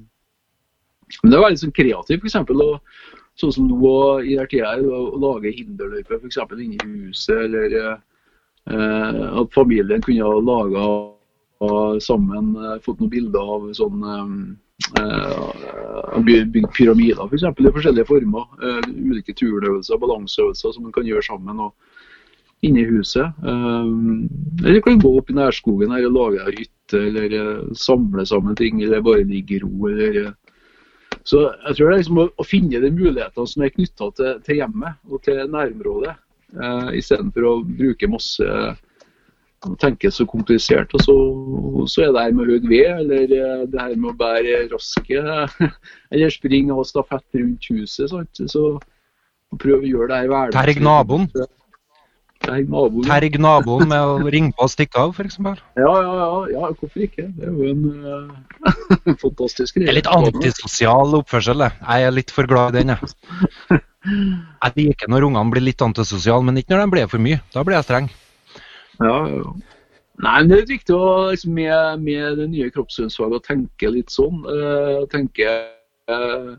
men 1.21 1.33
det 1.33 1.37
er 1.37 1.45
veldig 1.45 1.61
sånn 1.61 1.77
kreativt, 1.77 2.23
f.eks. 2.25 3.11
Sånn 3.41 3.53
som 3.53 3.69
nå 3.69 3.97
i 4.29 4.37
den 4.37 4.49
tida, 4.49 4.75
her, 4.77 4.85
å 4.87 5.19
lage 5.21 5.53
hinderløyper 5.57 6.21
f.eks. 6.21 6.39
inne 6.53 6.79
i 6.79 6.91
huset. 7.09 7.49
Eller 7.49 7.77
eh, 7.83 9.21
at 9.43 9.57
familien 9.57 10.05
kunne 10.05 10.29
ha 10.29 10.39
laga 10.39 10.87
sammen, 12.03 12.55
eh, 12.59 12.79
fått 12.85 13.01
noen 13.03 13.13
bilder 13.13 13.55
av 13.57 13.69
sånn 13.77 14.05
eh, 15.01 16.19
bygge 16.27 16.71
pyramider 16.77 17.25
f.eks. 17.27 17.47
For 17.49 17.67
i 17.67 17.75
forskjellige 17.79 18.09
former. 18.09 18.49
Eh, 18.63 18.93
ulike 19.11 19.35
turøvelser, 19.39 20.01
balanseøvelser 20.03 20.77
som 20.77 20.87
man 20.87 20.95
kan 20.95 21.09
gjøre 21.09 21.25
sammen. 21.29 21.61
og 21.69 21.75
inne 22.63 22.83
i 22.83 22.87
huset. 22.87 23.27
Um, 23.43 24.29
eller 24.63 24.83
kan 24.85 25.01
gå 25.03 25.11
opp 25.19 25.31
i 25.33 25.37
nærskogen 25.37 25.91
her 25.95 26.07
og 26.07 26.15
lage 26.15 26.45
ei 26.45 26.61
hytte, 26.61 27.01
eller 27.01 27.35
eh, 27.39 27.65
samle 27.79 28.25
sammen 28.29 28.57
ting, 28.59 28.83
eller 28.83 29.03
bare 29.05 29.27
ligge 29.27 29.59
i 29.59 29.63
ro. 29.65 29.89
eller... 29.91 30.21
eh. 30.27 30.39
Så 31.29 31.43
jeg 31.45 31.77
tror 31.77 31.89
det 31.89 31.95
er 31.95 32.01
liksom 32.01 32.19
å, 32.19 32.29
å 32.35 32.45
finne 32.47 32.81
de 32.83 32.89
mulighetene 32.91 33.47
som 33.47 33.63
er 33.63 33.75
knytta 33.75 34.09
til, 34.19 34.39
til 34.47 34.57
hjemmet 34.59 34.97
og 35.07 35.21
til 35.23 35.43
nærområdet, 35.53 36.15
uh, 36.59 36.89
istedenfor 36.99 37.47
å 37.47 37.53
bruke 37.67 38.09
masse 38.11 38.47
og 38.47 38.81
tenke 39.81 40.11
så 40.11 40.27
komplisert. 40.29 40.93
Og 40.97 41.05
så, 41.05 41.17
så 41.91 42.07
er 42.07 42.13
det 42.15 42.27
her 42.27 42.37
med 42.37 42.51
høy 42.51 42.69
ved, 42.69 42.91
eller 43.05 43.35
eh, 43.39 43.65
det 43.71 43.81
her 43.81 43.97
med 43.97 44.13
å 44.13 44.19
bære 44.19 44.61
raske, 44.73 45.25
eller 46.13 46.35
springe 46.35 46.77
og 46.77 46.89
stafett 46.89 47.41
rundt 47.41 47.73
huset. 47.73 48.11
Sant? 48.13 48.45
Så 48.51 48.77
prøve 49.61 49.85
å 49.85 49.91
gjøre 49.91 50.13
det 50.13 50.23
her 50.23 50.33
hverdagen. 50.33 50.57
Terg 50.59 50.83
naboen. 50.85 51.29
Terg 52.43 52.71
naboen. 52.73 53.07
Terg 53.07 53.39
naboen 53.39 53.93
med 53.93 54.03
å 54.03 54.33
ringe 54.35 54.55
på 54.57 54.67
og 54.67 54.73
stikke 54.73 55.05
av, 55.05 55.15
f.eks. 55.15 55.39
Ja, 55.79 55.87
ja, 55.87 56.15
ja, 56.19 56.31
ja, 56.57 56.73
hvorfor 56.81 57.07
ikke? 57.07 57.29
Det 57.37 57.47
er 57.47 57.55
jo 57.55 57.71
en 57.71 57.85
uh, 58.03 59.15
fantastisk 59.23 59.79
greie. 59.79 59.87
Det 59.87 59.95
er 59.95 60.01
litt 60.01 60.11
antisosial 60.11 61.21
oppførsel, 61.21 61.63
det. 61.63 61.71
Jeg 61.85 62.09
er 62.09 62.17
litt 62.19 62.35
for 62.35 62.51
glad 62.51 62.75
i 62.75 62.83
den, 62.83 62.97
jeg. 62.97 63.81
Jeg 64.03 64.73
liker 64.75 65.11
når 65.13 65.29
ungene 65.29 65.53
blir 65.53 65.63
litt 65.63 65.83
antisosiale, 65.85 66.43
men 66.43 66.57
ikke 66.59 66.75
når 66.75 66.81
de 66.81 66.95
blir 66.97 67.11
for 67.13 67.23
mye. 67.23 67.39
Da 67.55 67.63
blir 67.63 67.77
jeg 67.77 67.87
streng. 67.87 68.09
Ja. 69.03 69.53
Nei, 70.23 70.35
men 70.43 70.51
Det 70.51 70.59
er 70.59 70.69
viktig 70.69 70.95
å, 70.95 71.07
liksom, 71.33 71.55
med, 71.57 72.03
med 72.05 72.37
det 72.39 72.51
nye 72.53 72.73
kroppsøvingsfaget 72.75 73.39
å 73.39 73.47
tenke 73.47 73.91
litt 73.91 74.13
sånn. 74.13 74.43
Uh, 74.47 75.03
tenke 75.11 75.49
eh, 75.49 76.51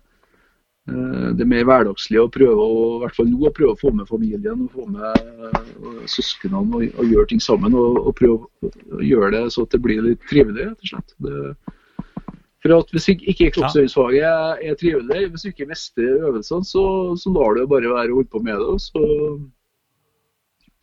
eh, 0.90 1.28
det 1.38 1.48
mer 1.48 1.68
hverdagslige 1.70 2.26
og 2.26 2.34
prøve 2.34 2.66
å, 2.66 2.82
i 2.98 3.04
hvert 3.04 3.20
fall 3.20 3.30
nå, 3.30 3.40
å 3.48 3.54
prøve 3.56 3.76
å 3.76 3.80
få 3.80 3.94
med 3.96 4.10
familien 4.10 4.66
og 4.66 4.74
få 4.74 4.88
med 4.92 5.30
uh, 5.46 6.02
søsknene 6.12 6.64
og, 6.64 6.90
og 6.90 7.14
gjøre 7.14 7.30
ting 7.32 7.44
sammen. 7.44 7.78
Og, 7.78 8.02
og 8.02 8.18
prøve 8.20 8.74
å 8.74 9.06
gjøre 9.06 9.32
det 9.38 9.46
så 9.56 9.68
at 9.68 9.78
det 9.78 9.84
blir 9.86 10.04
litt 10.10 10.28
trivelig, 10.32 10.74
rett 10.74 10.84
og 10.84 10.92
slett. 10.92 11.16
Det, 11.24 11.38
for 12.64 12.78
at 12.80 12.92
Hvis 12.96 13.10
ikke 13.12 13.52
kroppsøvingsfaget 13.52 14.24
er, 14.24 14.76
trivelig, 14.80 15.30
hvis 15.30 15.42
du 15.44 15.50
ikke 15.52 15.68
mestrer 15.68 16.28
øvelsene, 16.30 16.64
så, 16.66 16.84
så 17.20 17.32
lar 17.36 17.58
det 17.58 17.68
bare 17.72 17.92
være 17.92 18.14
å 18.16 18.20
holde 18.22 18.32
på 18.32 18.40
med 18.44 18.60
det. 18.60 18.76
Så, 18.80 19.02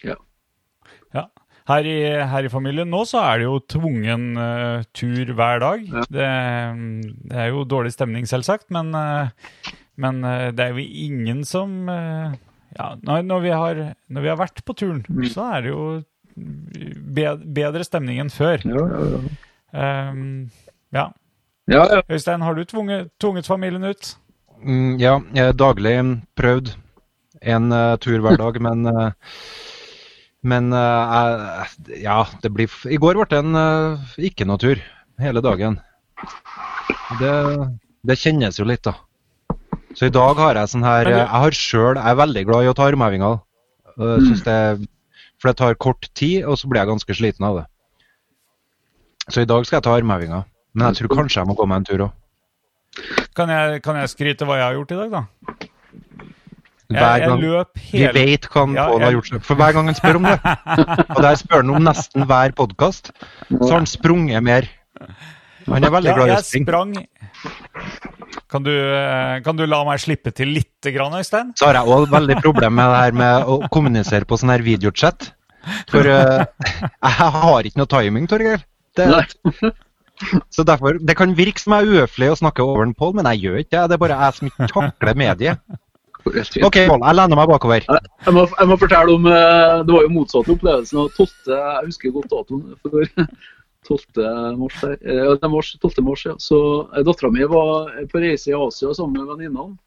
ja. 0.05 0.17
Ja. 1.17 1.25
Her 1.71 1.87
i, 1.87 1.97
her 2.33 2.47
i 2.47 2.51
familien 2.51 2.91
nå 2.91 3.05
så 3.07 3.21
er 3.23 3.39
det 3.41 3.47
jo 3.47 3.59
tvungen 3.71 4.25
uh, 4.37 4.83
tur 4.97 5.31
hver 5.39 5.61
dag. 5.63 5.85
Ja. 5.87 6.05
Det, 6.11 6.29
det 7.31 7.37
er 7.45 7.51
jo 7.53 7.65
dårlig 7.69 7.93
stemning, 7.95 8.27
selvsagt, 8.27 8.67
men, 8.75 8.91
uh, 8.97 9.29
men 10.01 10.19
uh, 10.27 10.49
det 10.51 10.67
er 10.67 10.75
jo 10.75 10.87
ingen 11.07 11.45
som 11.47 11.77
Ja, 11.91 12.93
når, 13.03 13.23
når, 13.27 13.41
vi 13.43 13.51
har, 13.51 13.79
når 14.15 14.23
vi 14.23 14.29
har 14.31 14.37
vært 14.39 14.61
på 14.67 14.75
turen, 14.79 15.01
Mm. 15.11 15.25
så 15.33 15.47
er 15.57 15.65
det 15.65 15.71
jo 15.73 15.85
be- 17.17 17.41
bedre 17.61 17.83
stemning 17.85 18.21
enn 18.23 18.31
før. 18.31 18.63
Ja, 18.63 18.85
ja, 18.87 19.09
ja. 19.11 20.11
Um, 20.11 20.51
ja. 20.95 21.09
ja, 21.71 21.83
ja. 21.97 21.99
Øystein, 22.11 22.43
har 22.47 22.55
du 22.55 22.63
tvunget, 22.65 23.11
tvunget 23.21 23.47
familien 23.51 23.85
ut? 23.91 24.13
Mm, 24.63 24.99
ja, 25.03 25.17
jeg 25.35 25.51
har 25.51 25.59
daglig 25.59 25.97
prøvd 26.39 26.73
en 27.43 27.75
tur 28.03 28.23
hver 28.23 28.39
dag, 28.39 28.61
men 28.63 28.87
Men 30.41 30.73
uh, 30.73 31.67
ja, 32.01 32.23
det 32.41 32.51
blir 32.55 32.73
I 32.89 32.99
går 33.01 33.19
ble 33.19 33.29
det 33.29 33.41
en 33.43 33.57
uh, 33.57 34.13
ikke 34.17 34.47
noe 34.49 34.61
tur 34.61 34.81
hele 35.21 35.43
dagen. 35.45 35.77
Det, 37.21 37.35
det 38.09 38.17
kjennes 38.17 38.57
jo 38.57 38.65
litt, 38.69 38.87
da. 38.87 38.97
Så 39.99 40.09
i 40.09 40.15
dag 40.15 40.39
har 40.39 40.57
jeg 40.57 40.71
sånn 40.71 40.87
her 40.87 41.09
Jeg 41.11 41.27
har 41.29 41.57
selv, 41.57 41.99
jeg 41.99 42.15
er 42.15 42.21
veldig 42.21 42.45
glad 42.49 42.65
i 42.65 42.71
å 42.71 42.77
ta 42.79 42.87
armhevinger. 42.89 43.41
Uh, 44.01 44.81
for 45.41 45.51
det 45.51 45.59
tar 45.61 45.77
kort 45.81 46.09
tid, 46.17 46.45
og 46.45 46.57
så 46.61 46.69
blir 46.69 46.83
jeg 46.83 46.93
ganske 46.93 47.17
sliten 47.17 47.49
av 47.49 47.61
det. 47.61 47.67
Så 49.31 49.45
i 49.45 49.49
dag 49.49 49.67
skal 49.67 49.81
jeg 49.81 49.87
ta 49.89 49.97
armhevinger. 49.97 50.49
Men 50.73 50.91
jeg 50.91 51.03
tror 51.03 51.21
kanskje 51.21 51.41
jeg 51.41 51.51
må 51.51 51.57
gå 51.59 51.67
meg 51.69 51.83
en 51.83 51.89
tur 51.89 52.07
òg. 52.07 52.17
Kan 53.37 53.51
kan 53.85 53.99
jeg 54.01 54.11
skryte 54.13 54.47
hva 54.47 54.59
jeg 54.59 54.67
har 54.67 54.79
gjort 54.79 54.93
i 54.95 54.99
dag, 54.99 55.15
da? 55.15 55.69
Hver 56.91 57.21
jeg 57.21 57.29
gang 57.31 57.41
vi 57.41 58.05
vet 58.17 58.47
hva 58.51 58.65
han 58.65 58.75
Ja, 58.75 58.87
Pål 58.91 59.05
har 59.07 59.15
gjort. 59.15 59.31
seg. 59.31 59.43
For 59.47 59.61
hver 59.61 59.77
gang 59.77 59.91
han 59.91 59.99
spør 59.99 60.19
om 60.21 60.27
det, 60.27 60.37
og 61.15 61.21
der 61.23 61.37
spør 61.39 61.63
han 61.63 61.75
om 61.77 61.85
nesten 61.87 62.27
hver 62.27 62.55
podkast, 62.59 63.13
så 63.51 63.69
har 63.69 63.79
han 63.79 63.91
sprunget 63.91 64.43
mer. 64.43 64.71
Han 65.71 65.85
er 65.87 65.93
veldig 65.93 66.11
Ja, 66.11 66.17
glad 66.19 66.33
i 66.33 66.39
å 66.39 66.43
springe. 66.43 66.67
sprang 66.67 66.97
kan 68.51 68.63
du, 68.67 68.73
eh, 68.75 69.41
kan 69.45 69.57
du 69.57 69.67
la 69.67 69.83
meg 69.87 70.01
slippe 70.03 70.33
til 70.35 70.51
litt, 70.57 70.89
grann, 70.95 71.15
Øystein? 71.15 71.53
Så 71.59 71.69
har 71.69 71.79
jeg 71.79 71.93
òg 71.95 72.09
veldig 72.11 72.41
problem 72.43 72.75
med 72.75 72.91
det 72.91 73.03
her 73.05 73.13
med 73.21 73.47
å 73.47 73.61
kommunisere 73.71 74.27
på 74.27 74.39
sånn 74.41 74.51
her 74.51 74.65
videochat. 74.67 75.31
For 75.93 76.07
uh, 76.09 76.43
jeg 77.07 77.31
har 77.37 77.69
ikke 77.69 77.81
noe 77.81 77.91
timing, 77.91 78.27
Torgeir. 78.31 78.65
Det, 78.99 79.07
så 80.51 80.65
derfor, 80.67 80.99
det 80.99 81.17
kan 81.17 81.37
virke 81.37 81.63
som 81.63 81.77
jeg 81.77 81.87
er 81.87 81.93
uhøflig 81.95 82.33
å 82.33 82.41
snakke 82.41 82.65
over 82.65 82.89
en 82.89 82.97
Pål, 82.97 83.15
men 83.21 83.29
jeg 83.33 83.45
gjør 83.45 83.63
ikke 83.63 83.77
det. 83.77 83.85
Det 83.93 83.97
er 83.97 84.03
bare 84.03 84.19
jeg 84.25 84.39
som 84.39 84.51
ikke 84.51 84.71
takler 84.73 85.21
mediet. 85.23 85.79
OK, 86.27 86.77
jeg 86.81 87.17
lener 87.17 87.37
meg 87.39 87.49
bakover. 87.51 87.87
Jeg 87.89 88.35
må, 88.37 88.45
jeg 88.59 88.69
må 88.71 88.77
fortelle 88.81 89.15
om 89.17 89.27
eh, 89.31 89.81
Det 89.87 89.95
var 89.97 90.05
jo 90.07 90.13
motsatt 90.15 90.51
opplevelsen 90.53 91.09
12. 91.17 91.31
Jeg 91.53 91.87
husker 91.89 92.15
godt 92.17 92.31
datoen. 92.33 92.65
for 92.83 93.05
12. 93.91 94.57
mars. 94.61 94.81
Eh, 94.85 94.97
Ja, 95.21 95.35
er 95.37 95.49
mars, 95.53 95.73
12. 95.83 96.03
mars 96.05 96.25
ja. 96.29 96.35
Så 96.39 96.59
eh, 96.95 97.05
Dattera 97.07 97.31
mi 97.33 97.47
var 97.49 97.93
på 98.13 98.21
reise 98.23 98.53
i 98.53 98.57
Asia 98.59 98.93
sammen 98.95 99.21
med 99.21 99.31
venninnene. 99.33 99.79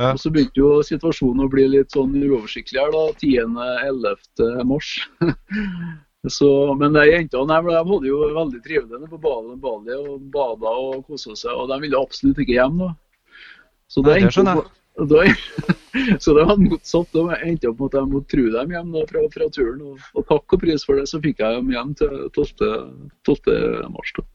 Ja. 0.00 0.12
Og 0.14 0.18
Så 0.18 0.32
begynte 0.34 0.58
jo 0.58 0.80
situasjonen 0.82 1.44
å 1.44 1.50
bli 1.52 1.68
litt 1.70 1.92
sånn 1.94 2.14
uoversiktlig 2.16 2.80
her 2.80 2.90
da, 2.94 3.04
10.-11. 3.22 4.64
mars. 4.66 4.96
Så, 6.30 6.48
men 6.78 6.94
de 6.94 7.02
jentene 7.08 7.50
de, 7.50 7.70
de 7.74 7.78
hadde 7.82 8.06
jo 8.06 8.18
veldig 8.30 8.60
trivelig 8.62 9.08
på 9.10 9.18
Bali, 9.18 9.56
Bali 9.58 9.96
og 9.96 10.20
bada 10.30 10.70
og 10.78 11.00
kosa 11.08 11.34
seg. 11.34 11.50
Og 11.58 11.66
de 11.72 11.78
ville 11.82 11.98
absolutt 11.98 12.38
ikke 12.44 12.54
hjem. 12.60 12.76
da. 12.78 12.90
Så 13.90 14.04
Nei, 14.06 14.20
det 14.22 14.30
skjønner 14.34 14.60
jeg. 14.60 14.70
Da, 14.96 15.22
så 16.22 16.34
det 16.36 16.44
var 16.48 16.60
motsatt. 16.60 17.12
Da 17.14 17.38
endte 17.40 17.66
jeg 17.66 17.72
opp 17.72 17.80
med 17.80 17.90
at 17.90 17.98
jeg 17.98 18.10
måtte 18.12 18.32
true 18.34 18.54
dem 18.54 18.74
hjem 18.76 18.96
fra, 19.10 19.26
fra 19.34 19.50
turen. 19.54 19.84
Og, 19.90 20.08
og 20.16 20.26
takk 20.28 20.56
og 20.56 20.64
pris 20.64 20.86
for 20.88 21.00
det, 21.00 21.06
så 21.10 21.20
fikk 21.22 21.42
jeg 21.42 21.60
dem 21.60 21.70
hjem 21.72 21.94
til 21.98 22.16
12. 22.32 22.50
12. 23.28 23.54
mars. 23.92 24.16
da. 24.18 24.26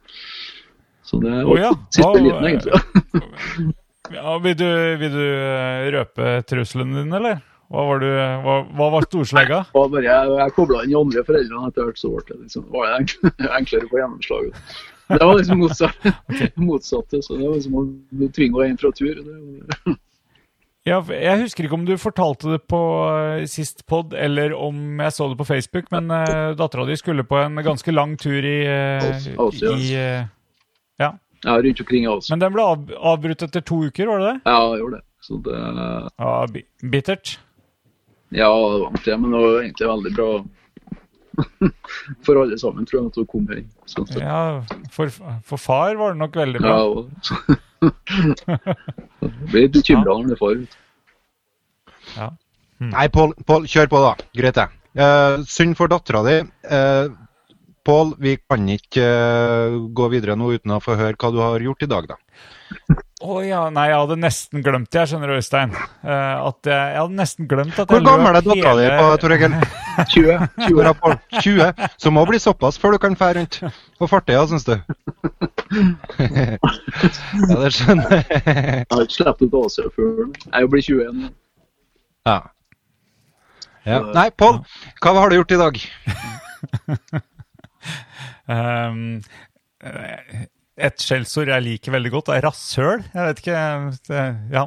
Så 1.07 1.19
det 1.23 1.35
var 1.37 1.53
oh, 1.53 1.59
ja, 1.59 1.69
siste 1.95 2.23
liten, 2.23 2.47
egentlig. 2.49 3.75
Ja, 4.11 4.33
vil, 4.43 4.57
du, 4.59 4.67
vil 4.99 5.13
du 5.13 5.23
eh, 5.23 5.85
røpe 5.95 6.33
trusselen 6.47 6.91
din, 6.95 7.13
eller? 7.15 7.39
Hva 7.67 7.83
var, 7.83 7.99
du, 7.99 8.07
hva, 8.43 8.53
hva 8.79 8.85
var 8.93 9.07
storslegga? 9.09 9.57
Jeg, 9.75 10.03
jeg 10.39 10.53
kobla 10.55 10.83
inn 10.83 10.93
de 10.93 10.99
andre 10.99 11.23
foreldrene 11.27 11.67
etter 11.67 11.89
hvert, 11.89 11.99
så 11.99 12.11
ble 12.13 12.23
det 12.29 12.37
liksom, 12.45 12.67
var 12.71 12.93
det 12.93 13.31
enklere 13.59 13.87
å 13.87 13.91
få 13.91 13.99
gjennomslag. 13.99 14.51
Det 15.07 15.23
var 15.23 15.39
liksom 15.39 15.61
motsatt, 15.63 16.07
motsatte, 16.69 17.21
så 17.23 17.39
det 17.39 17.47
var 17.47 17.57
liksom 17.57 17.75
å 17.79 18.29
tvinge 18.35 18.61
henne 18.61 18.73
inn 18.73 18.79
fra 18.79 18.91
tur. 18.95 19.19
Det, 19.19 19.97
Ja, 20.88 21.01
jeg 21.11 21.41
husker 21.41 21.65
ikke 21.67 21.75
om 21.75 21.85
du 21.88 21.97
fortalte 21.99 22.53
det 22.53 22.61
på 22.71 22.79
eh, 23.11 23.45
sist 23.49 23.83
pod, 23.91 24.13
eller 24.15 24.53
om 24.55 25.01
jeg 25.03 25.15
så 25.15 25.27
det 25.27 25.38
på 25.39 25.47
Facebook, 25.49 25.89
men 25.91 26.07
uh, 26.13 26.53
dattera 26.55 26.85
di 26.88 26.95
skulle 26.99 27.25
på 27.27 27.39
en 27.41 27.59
ganske 27.65 27.91
lang 27.91 28.15
tur 28.19 28.39
i, 28.39 28.59
Ås, 29.03 29.27
Asia. 29.35 29.73
i 29.75 29.89
uh, 29.97 30.29
Ja. 31.03 31.11
ja, 31.43 31.57
rundt 31.61 31.81
omkring 31.83 32.07
i 32.07 32.11
Asia. 32.13 32.33
Men 32.33 32.45
den 32.45 32.55
ble 32.55 32.69
av, 32.71 32.88
avbrutt 33.15 33.43
etter 33.43 33.65
to 33.67 33.81
uker, 33.89 34.07
var 34.07 34.23
det 34.23 34.29
det? 34.31 34.38
Ja, 34.47 34.61
jeg 34.71 34.85
gjorde 34.85 35.01
det. 35.01 35.05
Så 35.27 35.41
det 35.43 35.57
Ja, 35.59 36.31
bi 36.53 36.63
bittert. 36.93 37.39
Ja, 38.29 38.47
det 38.47 38.79
var 38.85 38.95
det, 39.03 39.17
men 39.17 39.31
det 39.31 39.43
var 39.43 39.61
egentlig 39.61 39.89
veldig 39.91 40.15
bra 40.15 40.31
for 42.25 42.41
alle 42.41 42.57
sammen, 42.59 42.88
tror 42.88 42.99
jeg, 42.99 43.11
at 43.11 43.19
hun 43.21 43.29
kom 43.29 43.45
hjem. 43.51 43.69
Sånn. 43.89 44.09
Ja, 44.21 44.41
for, 44.93 45.13
for 45.45 45.61
far 45.61 45.97
var 45.99 46.15
det 46.15 46.21
nok 46.23 46.39
veldig 46.39 46.63
bra. 46.63 46.75
Ja, 46.79 47.57
Jeg 47.77 49.29
blir 49.51 49.71
bekymra 49.75 50.17
når 50.17 50.31
det 50.31 50.38
er 50.38 50.41
far. 50.41 50.65
Ja. 52.15 52.31
Mm. 52.77 52.91
Nei, 52.93 53.07
Pål, 53.13 53.33
Pål, 53.47 53.69
kjør 53.69 53.89
på, 53.91 54.01
da. 54.05 54.27
Greit, 54.38 54.57
det. 54.57 54.67
Eh, 54.97 55.39
synd 55.49 55.77
for 55.77 55.89
dattera 55.91 56.23
di. 56.25 56.38
Uh, 56.69 57.13
Pål, 57.88 58.15
vi 58.21 58.35
kan 58.41 58.65
ikke 58.69 59.03
uh, 59.05 59.77
gå 59.95 60.09
videre 60.11 60.35
nå 60.38 60.49
uten 60.57 60.73
å 60.75 60.81
få 60.83 60.97
høre 60.99 61.15
hva 61.15 61.31
du 61.31 61.39
har 61.39 61.63
gjort 61.63 61.85
i 61.85 61.91
dag, 61.91 62.09
da. 62.11 62.97
Å 63.18 63.39
ja, 63.41 63.63
nei, 63.74 63.88
jeg 63.89 63.97
hadde 63.97 64.15
nesten 64.22 64.61
glemt 64.61 64.91
det, 64.93 65.03
skjønner 65.09 65.32
du, 65.32 65.39
Øystein. 65.39 65.72
Uh, 66.03 66.49
at 66.51 66.68
jeg, 66.70 66.89
jeg 66.93 66.99
hadde 67.01 67.18
nesten 67.18 67.47
glemt 67.49 67.80
at 67.82 67.89
Hvor 67.89 67.97
jeg 67.97 68.05
gammel 68.05 68.30
er 68.30 68.43
dattera 68.45 68.74
di, 68.78 68.89
på, 68.93 69.05
Tor 69.24 69.34
Egil? 69.34 69.55
20. 69.97 70.43
20 70.68 70.76
Hvor 70.76 70.89
år. 70.91 70.97
på 70.99 71.39
20? 71.41 71.88
Så 71.97 72.11
må 72.13 72.26
bli 72.30 72.39
såpass 72.43 72.78
før 72.78 72.93
du 72.93 72.99
kan 73.01 73.18
fære 73.18 73.39
rundt 73.39 73.57
på 73.97 74.09
fartøya, 74.11 74.43
syns 74.51 74.68
du? 74.68 74.76
ja, 76.22 77.57
det 77.63 77.72
skjønner 77.74 78.13
jeg. 78.20 78.28
Jeg 78.45 78.86
har 78.91 79.01
ikke 79.07 79.15
sluppet 79.15 79.47
ut 79.47 79.57
Asia 79.63 79.89
før. 79.95 80.22
Jeg 80.45 80.70
blir 80.76 80.86
21. 80.86 81.26
Ja. 82.30 82.38
ja. 83.88 84.03
Nei, 84.13 84.28
Pål, 84.38 84.61
hva 85.01 85.15
har 85.18 85.34
du 85.34 85.39
gjort 85.39 85.57
i 85.57 85.59
dag? 85.63 85.82
Ehm, 88.47 89.18
eh, 89.84 90.45
et 90.78 91.01
skjellsord 91.01 91.49
jeg 91.49 91.65
liker 91.65 91.95
veldig 91.95 92.11
godt, 92.13 92.32
er 92.36 92.45
rasshøl. 92.45 93.03
Jeg 93.13 93.30
vet 93.30 93.41
ikke 93.41 93.61
det, 94.09 94.25
Ja. 94.53 94.65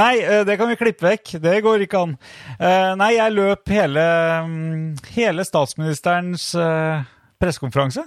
Nei, 0.00 0.12
eh, 0.20 0.44
det 0.48 0.56
kan 0.58 0.70
vi 0.70 0.78
klippe 0.80 1.06
vekk. 1.06 1.34
Det 1.42 1.56
går 1.64 1.84
ikke 1.84 2.00
an. 2.00 2.16
Eh, 2.58 2.94
nei, 2.96 3.12
jeg 3.16 3.36
løp 3.36 3.68
hele, 3.68 4.06
mm, 4.46 4.96
hele 5.16 5.44
statsministerens 5.44 6.50
pressekonferanse. 7.40 8.04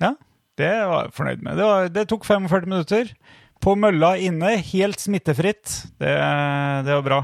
Ja, 0.00 0.14
det 0.58 0.72
var 0.88 1.04
jeg 1.06 1.16
fornøyd 1.16 1.42
med. 1.42 1.56
Det, 1.56 1.64
var, 1.64 1.88
det 1.88 2.08
tok 2.08 2.24
45 2.24 2.68
minutter. 2.68 3.12
På 3.60 3.74
mølla 3.74 4.14
inne, 4.22 4.54
helt 4.62 5.02
smittefritt. 5.02 5.66
Det, 5.98 6.14
det 6.86 6.94
var 6.94 7.02
bra. 7.06 7.20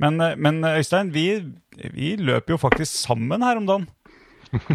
Men, 0.00 0.20
eh, 0.20 0.36
men 0.36 0.64
Øystein, 0.64 1.12
vi, 1.14 1.26
vi 1.94 2.14
løper 2.16 2.56
jo 2.56 2.60
faktisk 2.60 2.92
sammen 2.92 3.44
her 3.44 3.60
om 3.60 3.68
dagen. 3.70 3.88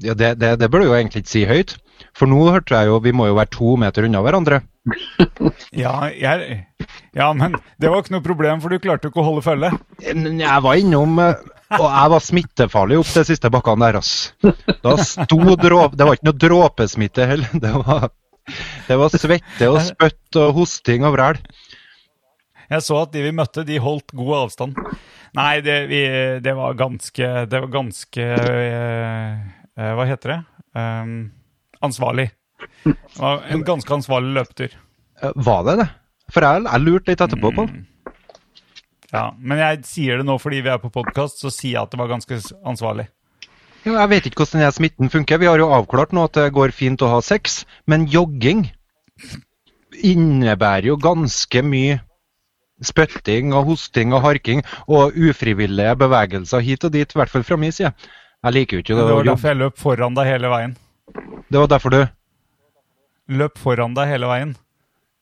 Ja, 0.00 0.14
det, 0.16 0.38
det, 0.40 0.54
det 0.62 0.68
burde 0.70 0.86
du 0.86 0.92
jo 0.92 0.96
egentlig 0.96 1.20
ikke 1.24 1.32
si 1.32 1.40
høyt. 1.44 1.74
For 2.16 2.30
nå 2.30 2.40
hørte 2.48 2.76
jeg 2.76 2.90
jo 2.90 2.98
vi 3.04 3.12
må 3.16 3.28
jo 3.28 3.36
være 3.38 3.52
to 3.54 3.76
meter 3.80 4.08
unna 4.08 4.22
hverandre. 4.24 4.62
Ja, 5.76 6.08
jeg, 6.08 6.64
ja, 7.14 7.26
men 7.36 7.54
det 7.80 7.90
var 7.90 8.00
ikke 8.02 8.14
noe 8.16 8.24
problem, 8.24 8.60
for 8.62 8.72
du 8.72 8.80
klarte 8.82 9.06
jo 9.06 9.12
ikke 9.12 9.22
å 9.22 9.26
holde 9.28 9.42
følge. 9.44 9.70
Jeg 10.02 10.62
var 10.64 10.80
innom 10.80 11.20
eh, 11.22 11.42
Og 11.76 11.84
jeg 11.84 12.12
var 12.14 12.24
smittefarlig 12.24 12.98
opp 13.00 13.12
de 13.14 13.24
siste 13.28 13.50
bakkene 13.52 13.86
der, 13.86 14.00
ass. 14.00 14.12
Da 14.82 14.96
sto 15.04 15.38
dråp... 15.60 15.94
Det 15.98 16.08
var 16.08 16.18
ikke 16.18 16.28
noe 16.30 16.40
dråpesmitte 16.46 17.28
heller. 17.30 17.52
Det 17.62 17.72
var, 17.76 18.08
det 18.88 18.98
var 18.98 19.14
svette 19.14 19.70
og 19.70 19.80
spytt 19.86 20.40
og 20.42 20.56
hosting 20.58 21.06
og 21.06 21.14
vræl. 21.14 21.40
Jeg 22.70 22.86
så 22.86 23.00
at 23.02 23.14
de 23.14 23.24
vi 23.24 23.34
møtte, 23.34 23.66
de 23.66 23.80
holdt 23.82 24.14
god 24.14 24.36
avstand. 24.44 24.78
Nei, 25.38 25.60
det, 25.62 25.76
vi, 25.90 26.00
det 26.42 26.54
var 26.58 26.74
ganske 26.78 27.26
Det 27.46 27.58
var 27.62 27.70
ganske 27.70 28.24
eh, 28.34 29.34
eh, 29.78 29.92
Hva 29.94 30.06
heter 30.08 30.32
det? 30.32 30.38
Um, 30.74 31.12
ansvarlig. 31.86 32.30
Det 32.84 32.96
var 33.18 33.44
en 33.50 33.62
ganske 33.64 33.94
ansvarlig 33.94 34.34
løpetur. 34.36 34.74
Eh, 35.22 35.32
Var 35.36 35.62
det 35.68 35.76
det? 35.82 35.88
For 36.30 36.46
jeg, 36.46 36.64
jeg 36.68 36.84
lurte 36.84 37.10
litt 37.12 37.22
etterpå 37.26 37.50
på 37.56 37.66
det. 37.66 37.84
Ja, 39.12 39.24
Men 39.42 39.58
jeg 39.58 39.80
sier 39.88 40.20
det 40.20 40.26
nå 40.28 40.36
fordi 40.38 40.60
vi 40.62 40.70
er 40.70 40.78
på 40.78 40.90
podkast, 40.94 41.40
så 41.42 41.50
sier 41.50 41.72
jeg 41.78 41.82
at 41.82 41.90
det 41.90 41.98
var 41.98 42.12
ganske 42.12 42.36
ansvarlig. 42.70 43.08
Jo, 43.82 43.94
Jeg 43.96 44.08
vet 44.12 44.26
ikke 44.28 44.44
hvordan 44.44 44.60
denne 44.60 44.76
smitten 44.76 45.10
funker. 45.10 45.40
Vi 45.40 45.48
har 45.48 45.58
jo 45.58 45.70
avklart 45.72 46.12
nå 46.14 46.26
at 46.28 46.36
det 46.36 46.50
går 46.54 46.70
fint 46.76 47.00
å 47.02 47.08
ha 47.16 47.20
sex, 47.24 47.64
men 47.90 48.04
jogging 48.12 48.68
innebærer 50.04 50.86
jo 50.92 50.96
ganske 51.00 51.62
mye 51.66 51.98
spytting 52.86 53.50
og 53.52 53.66
hosting 53.72 54.14
og 54.16 54.22
harking 54.24 54.62
og 54.88 55.16
ufrivillige 55.18 55.96
bevegelser 56.00 56.62
hit 56.64 56.84
og 56.86 56.94
dit, 56.94 57.10
i 57.12 57.18
hvert 57.18 57.32
fall 57.32 57.44
fra 57.44 57.58
min 57.60 57.74
side. 57.74 57.90
Jeg 58.44 58.56
liker 58.56 58.78
jo 58.78 58.84
ikke 58.84 58.94
Det 58.96 59.02
det. 59.08 59.16
var 59.18 59.28
derfor 59.34 59.48
jeg 59.50 59.58
løp 59.60 59.76
foran 59.80 60.14
deg 60.16 60.30
hele 60.30 60.48
veien. 60.48 60.76
Det 61.50 61.58
var 61.58 61.66
derfor 61.72 61.90
du 61.94 62.00
Løp 63.30 63.58
foran 63.62 63.92
deg 63.94 64.08
hele 64.10 64.26
veien. 64.26 64.56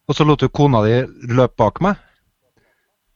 Og 0.09 0.16
så 0.16 0.24
lot 0.24 0.41
du 0.41 0.49
kona 0.49 0.80
di 0.86 0.95
løpe 1.36 1.59
bak 1.61 1.80
meg? 1.84 1.99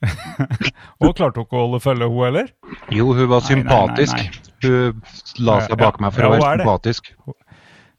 Og 1.03 1.15
klarte 1.17 1.39
hun 1.41 1.47
ikke 1.47 1.57
å 1.57 1.63
holde 1.65 1.81
følge, 1.81 2.09
hun 2.11 2.27
heller? 2.27 2.51
Jo, 2.93 3.07
hun 3.17 3.29
var 3.31 3.41
Nei, 3.47 3.55
nei, 3.55 3.63
nei, 3.63 3.63
sympatisk. 3.63 4.19
nei. 4.19 4.51
Hun 4.63 5.01
la 5.47 5.57
seg 5.65 5.79
bak 5.81 6.01
meg 6.03 6.13
for 6.15 6.27
Ja, 6.27 6.29
å 6.29 6.35
være 6.37 6.59
det. 6.61 6.67
sympatisk. 6.67 7.11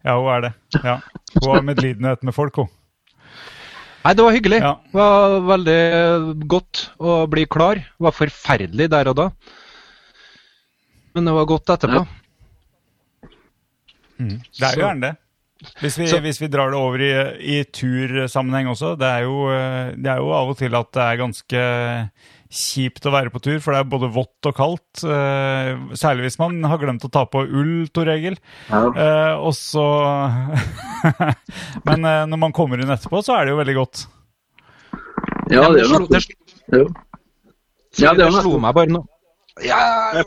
Ja, 0.03 0.15
hun 0.19 0.29
er 0.35 0.45
det. 0.45 0.53
Ja. 0.83 0.95
Hun 1.39 1.49
har 1.49 1.65
medlidenhet 1.71 2.23
med 2.27 2.35
folk, 2.37 2.59
hun. 2.61 2.69
Nei, 4.03 4.13
det 4.19 4.25
var 4.27 4.35
hyggelig. 4.35 4.59
Ja. 4.61 4.73
Det 4.91 4.99
var 4.99 5.37
veldig 5.47 5.79
godt 6.51 6.83
å 6.99 7.17
bli 7.31 7.45
klar. 7.47 7.79
Det 7.79 8.03
var 8.09 8.15
forferdelig 8.17 8.89
der 8.91 9.09
og 9.13 9.15
da. 9.21 9.29
Men 11.15 11.29
det 11.29 11.35
var 11.39 11.47
godt 11.49 11.71
etterpå. 11.77 12.03
Det 14.29 14.67
er 14.69 14.77
jo 14.79 14.85
gjerne 14.87 15.07
det. 15.09 15.13
Hvis 15.79 15.95
vi, 15.97 16.07
hvis 16.25 16.41
vi 16.41 16.47
drar 16.51 16.73
det 16.73 16.79
over 16.79 16.99
i, 16.99 17.11
i 17.39 17.57
tursammenheng 17.71 18.67
også, 18.73 18.97
det 18.99 19.07
er, 19.07 19.21
jo, 19.23 19.45
eh, 19.53 19.93
det 19.95 20.09
er 20.11 20.17
jo 20.19 20.33
av 20.35 20.49
og 20.51 20.57
til 20.59 20.75
at 20.75 20.89
det 20.91 21.03
er 21.05 21.21
ganske 21.21 21.61
kjipt 22.53 23.07
å 23.07 23.13
være 23.15 23.31
på 23.33 23.39
tur, 23.41 23.55
for 23.63 23.73
det 23.73 23.79
er 23.81 23.87
både 23.89 24.09
vått 24.13 24.49
og 24.49 24.57
kaldt. 24.57 25.03
eh, 25.07 25.71
Særlig 25.97 26.27
hvis 26.27 26.37
man 26.41 26.59
har 26.67 26.81
glemt 26.81 27.05
å 27.07 27.11
ta 27.15 27.23
på 27.25 27.45
ull, 27.47 27.87
Tor 27.95 28.11
Egil. 28.11 28.35
Ja. 28.69 28.81
Eh, 28.91 29.33
og 29.39 29.55
så 29.57 29.85
Men 31.87 32.05
eh, 32.05 32.25
når 32.29 32.43
man 32.43 32.53
kommer 32.55 32.81
inn 32.83 32.91
etterpå, 32.93 33.23
så 33.25 33.37
er 33.39 33.47
det 33.47 33.55
jo 33.55 33.61
veldig 33.63 33.77
godt. 33.79 34.03
Ja, 35.51 35.65
det 35.71 35.83
er 35.83 35.89
jo 35.95 36.05
det. 36.11 36.23
Ja, 38.01 38.13
det 38.17 38.25
er 38.25 38.35
slo 38.41 38.57
meg 38.61 38.75
bare 38.75 38.91
nå. 38.91 39.03
Ja, 39.61 40.17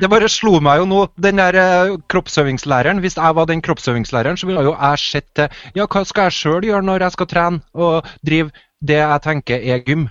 det 0.00 0.08
bare 0.08 0.30
slo 0.32 0.62
meg 0.64 0.78
jo 0.80 0.86
nå, 0.88 1.00
den 1.20 1.36
der 1.36 1.56
eh, 1.60 1.90
kroppsøvingslæreren. 2.08 3.02
Hvis 3.04 3.18
jeg 3.18 3.36
var 3.36 3.48
den 3.50 3.60
kroppsøvingslæreren, 3.64 4.38
så 4.40 4.48
ville 4.48 4.62
jo 4.64 4.72
jeg 4.72 5.02
sett 5.02 5.28
til 5.36 5.52
Ja, 5.76 5.84
hva 5.84 6.06
skal 6.08 6.28
jeg 6.28 6.36
sjøl 6.38 6.64
gjøre 6.70 6.86
når 6.88 7.04
jeg 7.04 7.12
skal 7.18 7.28
trene 7.28 7.60
og 7.76 8.08
drive 8.24 8.48
det 8.80 9.02
jeg 9.02 9.24
tenker 9.26 9.60
er 9.60 9.84
gym? 9.84 10.06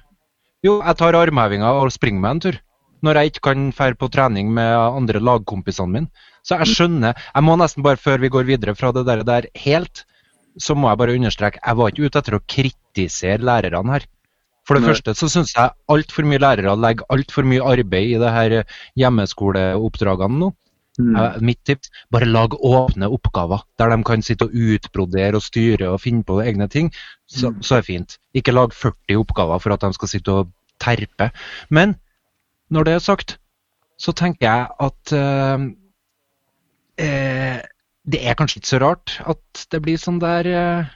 Jo, 0.65 0.77
jeg 0.83 0.97
tar 0.99 1.17
armhevinga 1.17 1.69
og 1.79 1.89
springer 1.95 2.21
meg 2.21 2.35
en 2.35 2.43
tur. 2.45 2.59
Når 3.05 3.17
jeg 3.17 3.31
ikke 3.31 3.45
kan 3.49 3.69
dra 3.73 3.89
på 3.97 4.11
trening 4.13 4.53
med 4.53 4.69
andre 4.77 5.21
lagkompisene 5.21 5.93
mine. 5.93 6.09
Så 6.45 6.57
jeg 6.61 6.75
skjønner 6.75 7.17
Jeg 7.17 7.43
må 7.43 7.57
nesten 7.59 7.85
bare, 7.85 7.97
før 7.97 8.21
vi 8.21 8.29
går 8.29 8.45
videre 8.47 8.77
fra 8.77 8.93
det 8.93 9.05
der, 9.09 9.25
der 9.25 9.49
helt, 9.65 10.05
så 10.57 10.75
må 10.75 10.89
jeg 10.89 10.97
bare 11.01 11.17
understreke 11.17 11.59
jeg 11.65 11.77
var 11.77 11.91
ikke 11.91 12.05
ute 12.05 12.19
etter 12.21 12.37
å 12.37 12.45
kritisere 12.45 13.45
lærerne 13.45 13.97
her. 13.97 14.05
For 14.67 14.75
det 14.75 14.83
Nei. 14.83 14.91
første 14.91 15.15
så 15.15 15.29
syns 15.31 15.53
jeg 15.55 15.75
altfor 15.93 16.27
mye 16.27 16.41
lærere 16.43 16.75
legger 16.75 17.07
altfor 17.13 17.47
mye 17.47 17.63
arbeid 17.63 18.15
i 18.15 18.21
det 18.21 18.31
her 18.35 18.55
hjemmeskoleoppdragene 18.99 20.41
nå. 20.43 20.51
Mm. 20.97 21.13
Eh, 21.15 21.35
Mitt 21.45 21.61
tips 21.65 21.91
bare 22.11 22.25
lag 22.25 22.55
åpne 22.57 23.09
oppgaver 23.13 23.61
der 23.77 23.93
de 23.93 23.99
kan 24.03 24.23
sitte 24.25 24.47
og 24.47 24.55
utbrodere 24.57 25.37
og 25.37 25.45
styre 25.45 25.91
og 25.93 26.01
finne 26.01 26.25
på 26.25 26.39
egne 26.41 26.67
ting. 26.73 26.91
Så, 27.29 27.53
så 27.61 27.77
er 27.77 27.83
det 27.83 27.89
fint. 27.91 28.17
Ikke 28.35 28.55
lag 28.55 28.73
40 28.73 29.21
oppgaver 29.21 29.61
for 29.63 29.75
at 29.75 29.85
de 29.85 29.93
skal 29.93 30.11
sitte 30.11 30.33
og 30.33 30.53
terpe. 30.83 31.31
Men 31.69 31.95
når 32.73 32.83
det 32.83 32.93
er 32.97 33.03
sagt, 33.05 33.37
så 33.97 34.13
tenker 34.13 34.45
jeg 34.45 34.67
at 34.83 35.13
uh, 35.15 35.67
eh, 37.01 37.61
det 38.07 38.21
er 38.23 38.37
kanskje 38.37 38.61
ikke 38.61 38.73
så 38.73 38.81
rart 38.83 39.17
at 39.27 39.65
det 39.71 39.81
blir 39.83 39.99
sånne 39.99 40.23
der 40.23 40.49
eh, 40.51 40.91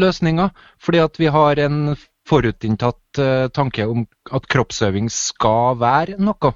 løsninger. 0.00 0.50
Fordi 0.80 1.02
at 1.02 1.18
vi 1.20 1.30
har 1.32 1.60
en 1.60 1.96
forutinntatt 2.28 3.18
eh, 3.18 3.48
tanke 3.48 3.86
om 3.88 4.06
at 4.32 4.46
kroppsøving 4.50 5.08
skal 5.10 5.76
være 5.80 6.18
noe. 6.18 6.52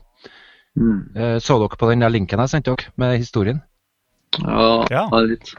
Mm. 0.76 1.16
Eh, 1.16 1.38
Så 1.38 1.58
dere 1.58 1.78
på 1.78 1.90
den 1.90 2.00
der 2.04 2.10
linken 2.10 2.38
jeg 2.42 2.48
sendte 2.50 2.74
dere 2.74 2.92
med 2.96 3.18
historien? 3.18 3.62
Ja, 4.42 4.84
Ja. 4.90 5.08
litt. 5.20 5.54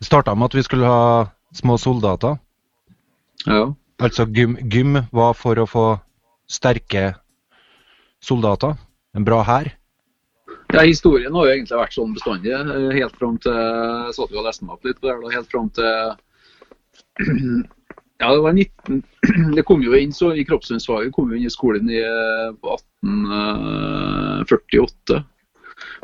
Det 0.00 0.06
starta 0.06 0.34
med 0.34 0.46
at 0.50 0.54
vi 0.54 0.62
skulle 0.62 0.86
ha 0.86 1.30
små 1.54 1.76
soldater. 1.78 2.38
Ja. 3.46 3.72
Altså 3.98 4.26
gym, 4.28 4.56
gym 4.68 4.98
var 5.12 5.32
for 5.34 5.54
å 5.56 5.66
få 5.68 6.00
sterke 6.48 7.14
soldater. 8.20 8.76
En 9.14 9.24
bra 9.24 9.42
hær. 9.42 9.72
Ja, 10.72 10.82
Historien 10.82 11.32
har 11.32 11.46
jo 11.46 11.52
egentlig 11.54 11.78
vært 11.78 11.94
sånn 11.94 12.12
bestandig. 12.14 12.52
eh, 12.52 12.92
Helt 12.98 13.16
fram 13.16 13.38
til 13.38 13.52
Jeg 13.52 14.14
satt 14.14 14.30
jo 14.30 14.38
og 14.38 14.44
leste 14.44 14.64
meg 14.64 14.74
opp 14.74 14.84
litt 14.84 15.00
på 15.00 15.08
det. 15.08 15.34
Helt 15.34 15.50
fram 15.50 15.70
til 15.70 16.16
Ja, 18.18 18.34
det 18.34 18.40
var 18.40 18.52
19... 18.52 19.02
Det 19.56 19.62
kom 19.68 19.82
jo 19.84 19.94
inn 19.96 20.12
så 20.14 20.34
i 20.34 20.44
kroppsøvingsfaget 20.48 21.12
kom 21.14 21.30
jo 21.30 21.36
inn 21.36 21.46
i 21.48 21.50
skolen 21.52 21.90
i, 21.92 22.00
eh, 22.00 22.50
1848. 22.64 25.24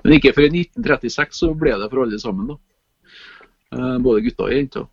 Men 0.05 0.13
ikke 0.19 0.35
før 0.37 0.47
i 0.49 0.51
1936 0.67 1.39
så 1.39 1.47
ble 1.57 1.73
det 1.81 1.91
for 1.93 2.03
alle 2.05 2.19
sammen, 2.21 2.47
da. 2.53 2.57
Eh, 3.73 3.99
Både 4.05 4.25
gutter 4.27 4.45
og 4.51 4.57
jenter. 4.57 4.85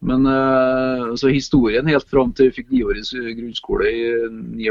Men 0.00 0.20
så 0.24 1.12
altså, 1.12 1.28
historien 1.28 1.90
helt 1.90 2.08
fram 2.08 2.32
til 2.32 2.48
vi 2.48 2.56
fikk 2.56 2.70
niårig 2.72 3.04
grunnskole 3.36 3.84
i 3.84 4.16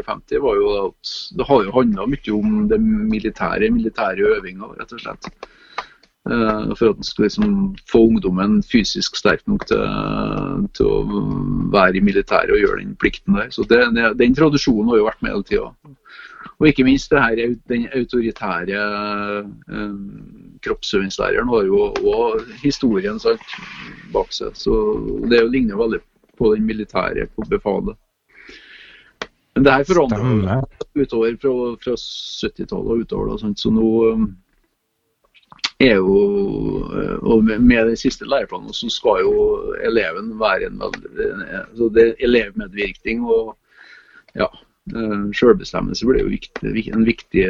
59, 0.01 0.41
var 0.41 0.57
jo 0.57 0.65
at 0.87 1.03
det 1.37 1.45
har 1.45 1.61
jo 1.67 1.75
handla 1.75 2.09
mye 2.09 2.31
om 2.33 2.65
det 2.71 2.79
militære, 2.81 3.69
militære 3.75 4.25
øvinga, 4.39 4.65
rett 4.79 4.93
og 4.97 5.01
slett. 5.03 5.23
Eh, 6.29 6.75
for 6.75 6.91
at 6.91 6.97
en 6.97 7.03
skulle 7.03 7.25
liksom 7.25 7.75
få 7.89 7.99
ungdommen 8.07 8.59
fysisk 8.63 9.15
sterk 9.17 9.41
nok 9.49 9.63
til, 9.69 9.85
til 10.77 10.89
å 10.89 11.21
være 11.73 11.97
i 11.97 12.03
militæret 12.05 12.53
og 12.53 12.61
gjøre 12.61 12.83
den 12.83 12.91
plikten 13.01 13.37
der. 13.39 13.47
Så 13.55 13.65
det, 13.69 13.79
det, 13.95 14.11
Den 14.19 14.35
tradisjonen 14.37 14.91
har 14.91 14.99
jo 14.99 15.07
vært 15.07 15.23
med 15.25 15.33
hele 15.33 15.47
tida. 15.47 15.95
Og 16.59 16.67
ikke 16.69 16.85
minst 16.85 17.09
det 17.09 17.23
her, 17.23 17.55
den 17.71 17.87
autoritære 17.97 18.83
eh, 18.83 19.95
kroppsøvingslæreren 20.67 21.49
har 21.49 21.65
jo 21.65 21.87
òg 22.13 22.51
historien 22.61 23.17
sant, 23.21 23.55
bak 24.13 24.29
seg. 24.35 24.53
Så 24.59 24.75
det 25.31 25.41
ligner 25.47 25.77
jo 25.77 25.81
veldig 25.81 26.01
på 26.37 26.53
den 26.53 26.67
militære 26.67 27.25
på 27.33 27.47
befalet. 27.49 27.97
Men 29.55 29.65
det 29.65 29.73
her 29.73 29.87
forandrer 29.89 30.61
utover 30.93 31.33
fra, 31.41 31.55
fra 31.81 31.97
70-tallet 31.97 32.93
og 32.93 33.01
utover. 33.01 33.31
Da, 33.31 33.39
sant? 33.41 33.59
Så 33.59 33.73
nå 33.73 33.89
um, 34.13 34.29
er 35.79 35.95
jo 35.95 36.15
uh, 36.83 37.17
Og 37.23 37.43
med, 37.43 37.85
den 37.87 37.97
siste 37.97 38.27
læreplanen 38.27 38.73
så 38.73 38.89
skal 38.91 39.23
jo 39.23 39.33
eleven 39.85 40.33
være 40.39 40.67
en 40.67 40.81
så 41.77 41.89
det 41.95 42.07
er 42.07 42.25
Elevmedvirkning 42.27 43.23
og 43.23 43.57
ja, 44.35 44.47
uh, 44.95 45.31
selvbestemmelse 45.33 46.05
blir 46.05 46.23
jo 46.23 46.33
viktig, 46.33 46.93
en 46.93 47.05
viktig, 47.05 47.45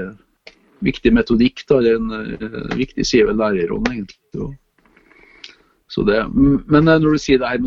viktig 0.86 1.13
metodikk. 1.13 1.65
Da, 1.69 1.82
en 1.82 2.11
uh, 2.11 2.77
viktig 2.77 3.05
side 3.05 3.27
ved 3.27 3.41
lærerrollen, 3.41 3.91
egentlig. 3.91 4.19
Det, 5.89 6.17
men 6.69 6.88
eh, 6.88 6.99
når 7.01 7.15
du 7.15 7.17
sier 7.17 7.39
det 7.41 7.49
her, 7.49 7.57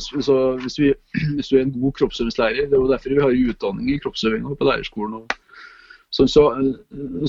hvis, 0.62 0.78
vi, 0.78 0.92
hvis 1.36 1.48
du 1.50 1.56
er 1.56 1.64
en 1.64 1.74
god 1.74 1.92
kroppsøvingslærer 1.98 2.68
Det 2.70 2.76
er 2.76 2.78
jo 2.78 2.90
derfor 2.90 3.10
vi 3.10 3.20
har 3.20 3.50
utdanning 3.50 3.90
i 3.90 3.98
kroppsøving 3.98 4.46
på 4.58 4.64
lærerskolen. 4.64 5.14
Og, 5.14 5.26
sånn, 6.12 6.30
så 6.30 6.44
eh, 6.54 6.70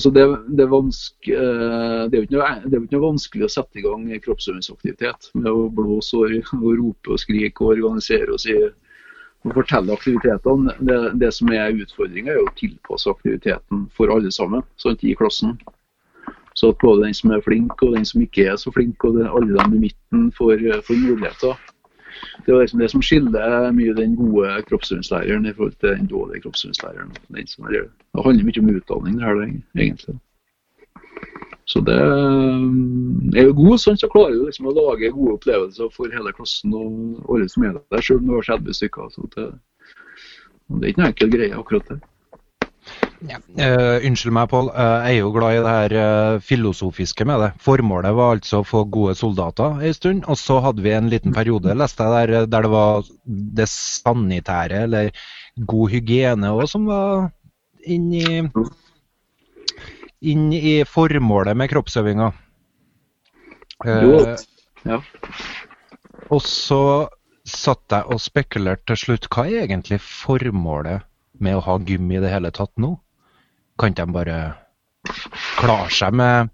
så 0.02 0.12
det, 0.14 0.24
det, 0.50 0.64
er 0.64 0.72
vanske, 0.72 1.34
eh, 1.34 2.00
det, 2.10 2.16
er 2.16 2.22
jo 2.22 2.28
ikke 2.28 2.46
er 2.46 2.64
ikke 2.68 2.96
noe 2.96 3.06
vanskelig 3.08 3.46
å 3.48 3.52
sette 3.56 3.80
i 3.80 3.84
gang 3.84 4.06
kroppsøvingsaktivitet 4.24 5.30
med 5.34 5.50
å 5.50 5.68
blåse 5.72 6.18
og, 6.20 6.54
og 6.60 6.70
rope 6.80 7.14
og 7.14 7.22
skrike 7.22 7.64
og 7.64 7.76
organisere 7.76 8.34
og 8.34 8.48
i 8.48 8.58
å 9.44 9.52
fortelle 9.52 9.92
aktivitetene. 9.92 10.74
Det, 10.88 10.98
det 11.20 11.30
som 11.36 11.50
er 11.52 11.76
utfordringa, 11.76 12.32
er 12.32 12.44
å 12.44 12.52
tilpasse 12.56 13.10
aktiviteten 13.12 13.86
for 13.96 14.12
alle 14.12 14.32
sammen 14.32 14.64
sant, 14.80 15.04
i 15.04 15.16
klassen. 15.18 15.58
Så 16.54 16.70
at 16.70 16.80
både 16.80 17.08
den 17.08 17.16
som 17.18 17.32
er 17.34 17.42
flink 17.44 17.82
og 17.82 17.96
den 17.96 18.06
som 18.06 18.22
ikke 18.22 18.46
er 18.52 18.58
så 18.60 18.72
flink, 18.72 19.04
og 19.04 19.18
alle 19.26 19.56
dem 19.58 19.74
i 19.76 19.86
midten 19.88 20.28
får, 20.36 20.62
får 20.86 21.00
muligheter. 21.02 21.58
Det 22.44 22.52
er 22.52 22.60
liksom 22.60 22.82
det 22.82 22.90
som 22.92 23.02
skiller 23.04 23.72
mye 23.76 23.94
den 23.96 24.14
gode 24.18 24.52
kroppsøvingslæreren 24.68 25.46
i 25.46 25.54
forhold 25.56 25.76
til 25.80 25.96
den 25.96 26.06
dårlige 26.10 26.44
kroppsøvingslæreren. 26.44 27.10
Er, 27.34 27.88
det 28.14 28.24
handler 28.26 28.48
mye 28.48 28.62
om 28.62 28.70
utdanning, 28.76 29.18
det 29.18 29.26
her, 29.28 29.42
egentlig. 29.78 30.16
Så 31.66 31.80
det 31.80 31.96
eh, 31.96 33.38
er 33.40 33.46
jo 33.48 33.54
god, 33.56 33.78
sånn, 33.80 34.00
så 34.00 34.10
klarer 34.12 34.36
du 34.36 34.42
liksom 34.44 34.68
å 34.68 34.74
lage 34.76 35.12
gode 35.14 35.38
opplevelser 35.38 35.92
for 35.94 36.12
hele 36.12 36.32
klassen 36.36 36.74
og 36.76 37.22
alle 37.32 37.48
som 37.48 37.64
er 37.64 37.78
der, 37.78 38.04
selv 38.04 38.20
om 38.20 38.28
det 38.28 38.36
var 38.36 38.50
30 38.50 38.76
stykker. 38.80 39.14
Så 39.14 39.28
det, 39.36 39.46
det 40.74 40.82
er 40.82 40.92
ikke 40.92 41.02
noe 41.02 41.12
enkel 41.14 41.32
greie, 41.32 41.54
akkurat 41.56 41.88
det. 41.94 42.02
Eh, 43.22 44.06
unnskyld 44.06 44.34
meg, 44.34 44.48
Pål. 44.50 44.68
Uh, 44.74 45.06
jeg 45.06 45.16
er 45.16 45.20
jo 45.20 45.32
glad 45.34 45.56
i 45.56 45.62
det 45.64 45.74
her 45.74 45.94
uh, 45.96 46.42
filosofiske 46.44 47.26
med 47.28 47.40
det. 47.40 47.50
Formålet 47.64 48.16
var 48.16 48.36
altså 48.36 48.60
å 48.60 48.66
få 48.68 48.84
gode 48.92 49.14
soldater 49.18 49.80
en 49.80 49.96
stund. 49.96 50.24
Og 50.28 50.38
så 50.40 50.58
hadde 50.64 50.84
vi 50.84 50.92
en 50.96 51.10
liten 51.12 51.34
periode 51.36 51.76
leste 51.78 52.04
jeg 52.04 52.30
der, 52.32 52.48
der 52.50 52.66
det 52.66 52.72
var 52.72 53.08
det 53.24 53.68
sanitære, 53.70 54.84
eller 54.88 55.26
god 55.70 55.94
hygiene 55.94 56.52
òg, 56.52 56.66
som 56.70 56.88
var 56.90 57.28
inn 57.84 58.10
i, 58.16 58.42
inn 60.32 60.48
i 60.56 60.76
formålet 60.88 61.56
med 61.56 61.70
kroppsøvinga. 61.72 62.32
Ja. 64.84 64.98
og 66.32 66.40
så 66.44 67.08
satt 67.44 67.92
jeg 67.92 68.08
og 68.12 68.20
spekulerte 68.22 68.92
til 68.92 69.00
slutt. 69.00 69.28
Hva 69.32 69.46
er 69.48 69.64
egentlig 69.64 70.00
formålet 70.04 71.04
med 71.40 71.58
å 71.58 71.64
ha 71.66 71.78
gym 71.84 72.12
i 72.12 72.20
det 72.22 72.32
hele 72.32 72.52
tatt 72.54 72.72
nå? 72.80 72.94
Kan 73.78 73.90
ikke 73.94 74.06
de 74.06 74.14
bare 74.14 74.38
klare 75.58 75.90
seg 75.90 76.14
med 76.14 76.50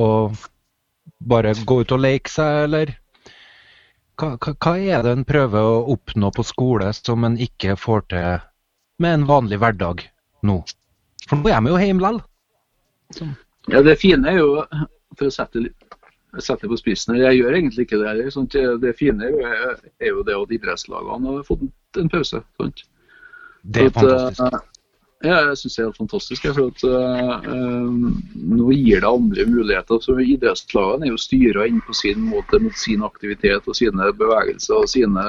å 0.00 0.06
bare 1.20 1.52
gå 1.68 1.80
ut 1.82 1.92
og 1.92 2.00
leke 2.00 2.32
seg, 2.32 2.64
eller? 2.68 2.94
Hva, 4.20 4.34
hva, 4.36 4.54
hva 4.56 4.72
er 4.78 5.04
det 5.04 5.12
en 5.16 5.26
prøver 5.28 5.66
å 5.68 5.82
oppnå 5.94 6.30
på 6.36 6.44
skole 6.44 6.90
som 6.96 7.24
en 7.28 7.36
ikke 7.40 7.76
får 7.80 8.06
til 8.12 8.40
med 9.00 9.18
en 9.18 9.28
vanlig 9.28 9.60
hverdag 9.60 10.02
nå? 10.48 10.58
For 11.28 11.40
nå 11.40 11.52
er 11.52 11.60
vi 11.64 11.72
jo 11.72 11.78
hjemme 11.80 12.04
likevel. 12.04 13.36
Ja, 13.70 13.82
det 13.84 13.98
fine 14.00 14.28
er 14.32 14.40
jo, 14.40 14.50
for 15.18 15.28
å 15.28 15.34
sette, 15.34 15.60
litt- 15.66 15.86
sette 16.40 16.68
på 16.70 16.78
spissen 16.80 17.14
her, 17.16 17.26
jeg 17.30 17.40
gjør 17.42 17.56
egentlig 17.58 17.84
ikke 17.86 18.00
det. 18.00 18.08
heller, 18.08 18.30
sant? 18.32 18.56
Det 18.84 18.92
fine 18.98 19.28
er 19.28 19.34
jo, 19.34 19.40
er 20.00 20.12
jo 20.12 20.22
det 20.24 20.36
at 20.36 20.56
idrettslagene 20.56 21.36
har 21.36 21.46
fått 21.48 21.64
en 22.00 22.08
pause. 22.12 22.42
Sant? 22.60 22.84
Det 23.64 23.82
er 23.82 23.90
At, 23.90 23.96
eh, 23.96 24.02
fantastisk. 24.08 24.66
Ja, 25.20 25.36
jeg 25.50 25.58
syns 25.60 25.74
det 25.76 25.82
er 25.82 25.88
helt 25.90 25.98
fantastisk. 26.00 26.44
jeg, 26.46 26.54
For 26.56 26.70
at, 26.72 26.82
eh, 26.88 28.04
nå 28.54 28.68
gir 28.72 29.02
det 29.02 29.08
andre 29.08 29.44
muligheter. 29.44 30.00
Så 30.00 30.16
Idrettslagene 30.16 31.06
er 31.06 31.12
jo 31.12 31.20
styra 31.20 31.66
inn 31.68 31.82
på 31.84 31.92
sin 31.96 32.22
måte 32.30 32.60
mot 32.62 32.76
sin 32.76 33.04
aktivitet 33.04 33.68
og 33.68 33.76
sine 33.76 34.08
bevegelser 34.16 34.80
og 34.80 34.88
sine, 34.88 35.24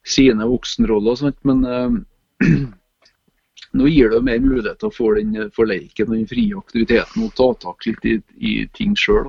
sine 0.00 0.48
voksenroller. 0.48 1.18
sånt, 1.20 1.36
Men 1.44 1.64
eh, 1.68 2.48
nå 3.76 3.90
gir 3.92 4.14
det 4.14 4.22
mer 4.24 4.40
muligheter 4.40 4.94
for, 4.96 5.20
den, 5.20 5.50
for 5.52 5.68
leiken 5.68 6.08
og 6.08 6.16
den 6.16 6.30
frie 6.30 6.56
aktiviteten 6.56 7.26
og 7.26 7.34
ta 7.36 7.50
tak 7.66 7.84
litt 7.84 8.08
i, 8.08 8.14
i 8.40 8.54
ting 8.72 8.96
sjøl. 8.96 9.28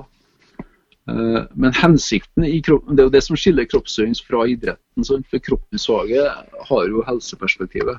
Men 1.10 1.72
hensikten 1.74 2.44
i 2.44 2.60
kroppen, 2.62 2.94
det 2.94 3.02
er 3.02 3.08
jo 3.08 3.12
det 3.12 3.22
som 3.24 3.36
skiller 3.36 3.66
kroppsøving 3.66 4.14
fra 4.22 4.44
idretten. 4.46 5.04
Sant? 5.04 5.26
For 5.26 5.42
kroppsfaget 5.42 6.52
har 6.68 6.84
jo 6.86 7.02
helseperspektivet. 7.08 7.98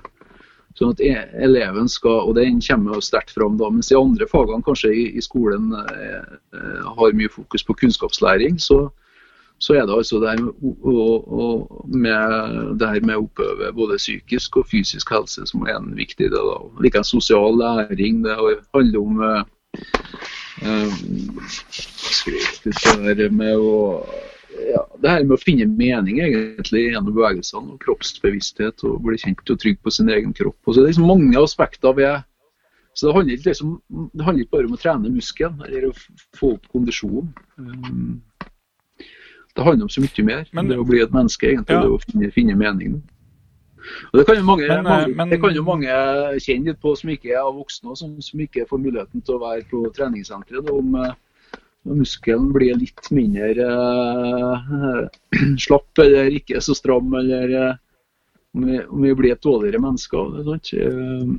Sånn 0.80 0.94
at 0.94 1.02
e- 1.04 1.30
eleven 1.44 1.90
skal, 1.92 2.22
og 2.30 2.36
Den 2.38 2.62
kommer 2.64 2.96
jo 2.96 3.04
sterkt 3.04 3.34
fram 3.36 3.58
da, 3.60 3.70
mens 3.70 3.90
de 3.92 3.98
andre 4.00 4.28
fagene 4.30 4.64
kanskje 4.66 4.94
i, 4.96 5.06
i 5.20 5.22
skolen 5.24 5.74
eh, 5.76 6.24
eh 6.56 6.82
har 6.98 7.18
mye 7.18 7.32
fokus 7.32 7.64
på 7.68 7.76
kunnskapslæring. 7.82 8.60
Så, 8.60 8.78
så 9.60 9.74
er 9.76 9.86
det 9.86 9.98
altså 9.98 10.20
det 10.22 10.30
her 10.32 10.42
med, 10.46 10.54
og, 10.64 11.28
og 11.28 11.90
med, 11.92 12.78
det 12.80 12.88
her 12.94 13.02
med 13.06 13.20
å 13.20 13.26
oppøve 13.28 13.74
både 13.76 14.00
psykisk 14.00 14.58
og 14.62 14.70
fysisk 14.72 15.12
helse 15.12 15.46
som 15.50 15.68
er 15.68 15.76
en 15.76 15.96
viktig 15.98 16.32
del. 16.32 16.52
da. 16.54 16.58
Like 16.82 17.04
sosial 17.04 17.58
læring. 17.60 18.24
Det 18.26 18.38
handler 18.74 19.00
om 19.02 19.22
eh, 19.28 19.44
eh, 20.64 20.92
med 23.32 23.56
å 23.58 24.06
ja, 24.72 24.82
det 25.02 25.14
her 25.14 25.24
med 25.26 25.38
å 25.38 25.42
finne 25.42 25.68
mening 25.70 26.20
egentlig 26.24 26.88
gjennom 26.88 27.14
bevegelsene 27.14 27.76
og 27.76 27.86
kroppsbevissthet 27.86 28.84
og 28.88 29.00
bli 29.06 29.20
kjent 29.22 29.54
og 29.54 29.62
trygg 29.62 29.80
på 29.84 29.94
sin 29.94 30.12
egen 30.12 30.36
kropp. 30.38 30.58
Og 30.66 30.74
så 30.74 30.82
det 30.82 30.90
er 30.90 30.94
liksom 30.94 31.10
mange 31.12 31.40
aspekter 31.42 31.96
ved 31.98 32.28
så 32.94 33.08
det 33.08 33.14
handler, 33.14 33.38
liksom, 33.46 33.82
det 34.14 34.24
handler 34.24 34.44
ikke 34.44 34.52
bare 34.58 34.68
om 34.68 34.76
å 34.76 34.80
trene 34.82 35.10
muskelen 35.14 35.62
eller 35.64 35.88
å 35.88 35.94
få 36.36 36.50
opp 36.58 36.66
kondisjonen. 36.74 37.30
Um, 37.56 38.20
det 39.56 39.64
handler 39.64 39.88
om 39.88 39.94
så 39.94 40.04
mye 40.04 40.26
mer. 40.28 40.44
Men, 40.52 40.68
det 40.68 40.80
å 40.80 40.88
bli 40.88 41.00
et 41.00 41.14
menneske, 41.16 41.48
egentlig. 41.54 41.78
Ja. 41.78 41.86
Det 41.86 41.96
å 41.96 42.02
finne, 42.04 42.32
finne 42.36 42.58
mening. 42.60 43.00
Og 44.12 44.20
det 44.20 44.26
kan, 44.28 44.38
jo 44.38 44.46
mange, 44.46 44.68
men, 44.68 44.84
mange, 44.86 45.16
men, 45.16 45.32
det 45.32 45.40
kan 45.42 45.56
jo 45.56 45.64
mange 45.66 45.96
kjenne 46.44 46.72
litt 46.72 46.82
på 46.84 46.94
som 47.00 47.10
ikke 47.16 47.32
er 47.34 47.48
voksne, 47.56 47.94
og 47.94 47.98
som, 47.98 48.14
som 48.24 48.44
ikke 48.44 48.68
får 48.70 48.84
muligheten 48.84 49.24
til 49.26 49.38
å 49.38 49.44
være 49.46 49.66
på 49.72 49.86
treningssenteret. 49.96 50.70
Om, 50.70 51.00
når 51.00 51.16
muskelen 51.88 52.52
blir 52.54 52.78
litt 52.78 53.10
mindre 53.14 53.68
uh, 53.68 55.08
slapp 55.66 56.02
eller 56.04 56.34
ikke 56.38 56.62
så 56.62 56.76
stram, 56.78 57.14
eller 57.18 57.56
uh, 57.56 57.72
om, 58.54 58.68
vi, 58.68 58.84
om, 58.86 59.02
vi, 59.02 59.16
blir 59.18 59.34
et 59.36 59.44
dårligere 59.44 59.82
menneske. 59.82 60.18
av 60.18 60.52
Uh, 60.52 61.34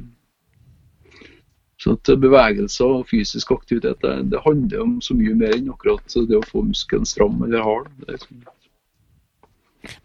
så 1.83 1.97
at 1.97 2.13
Bevegelser 2.23 2.99
og 3.01 3.09
fysisk 3.11 3.51
aktivitet 3.51 4.03
det, 4.05 4.15
det, 4.31 4.43
handler 4.45 4.85
om 4.85 4.99
så 5.03 5.17
mye 5.19 5.35
mer 5.35 5.57
enn 5.57 5.71
akkurat 5.73 6.15
det 6.29 6.39
å 6.39 6.45
få 6.47 6.63
muskelen 6.69 7.09
stram 7.09 7.41
eller 7.43 7.65
hard. 7.67 7.89
Liksom... 8.07 8.45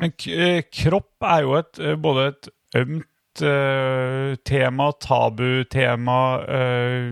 Men 0.02 0.16
kropp 0.74 1.28
er 1.30 1.44
jo 1.46 1.54
et, 1.60 1.84
både 2.02 2.32
et 2.32 2.50
ømt 2.82 3.06
tema, 4.48 4.88
tabutema 5.02 6.22
uh, 6.42 7.12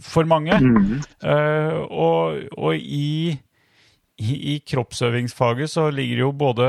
for 0.00 0.28
mange. 0.30 0.58
Mm. 0.62 1.00
Og, 1.88 2.42
og 2.54 2.74
i, 2.76 3.34
i, 4.18 4.32
i, 4.52 4.54
kroppsøvingsfaget 4.66 5.72
så 5.72 5.88
ligger 5.90 6.20
det 6.20 6.24
jo 6.24 6.30
både 6.38 6.68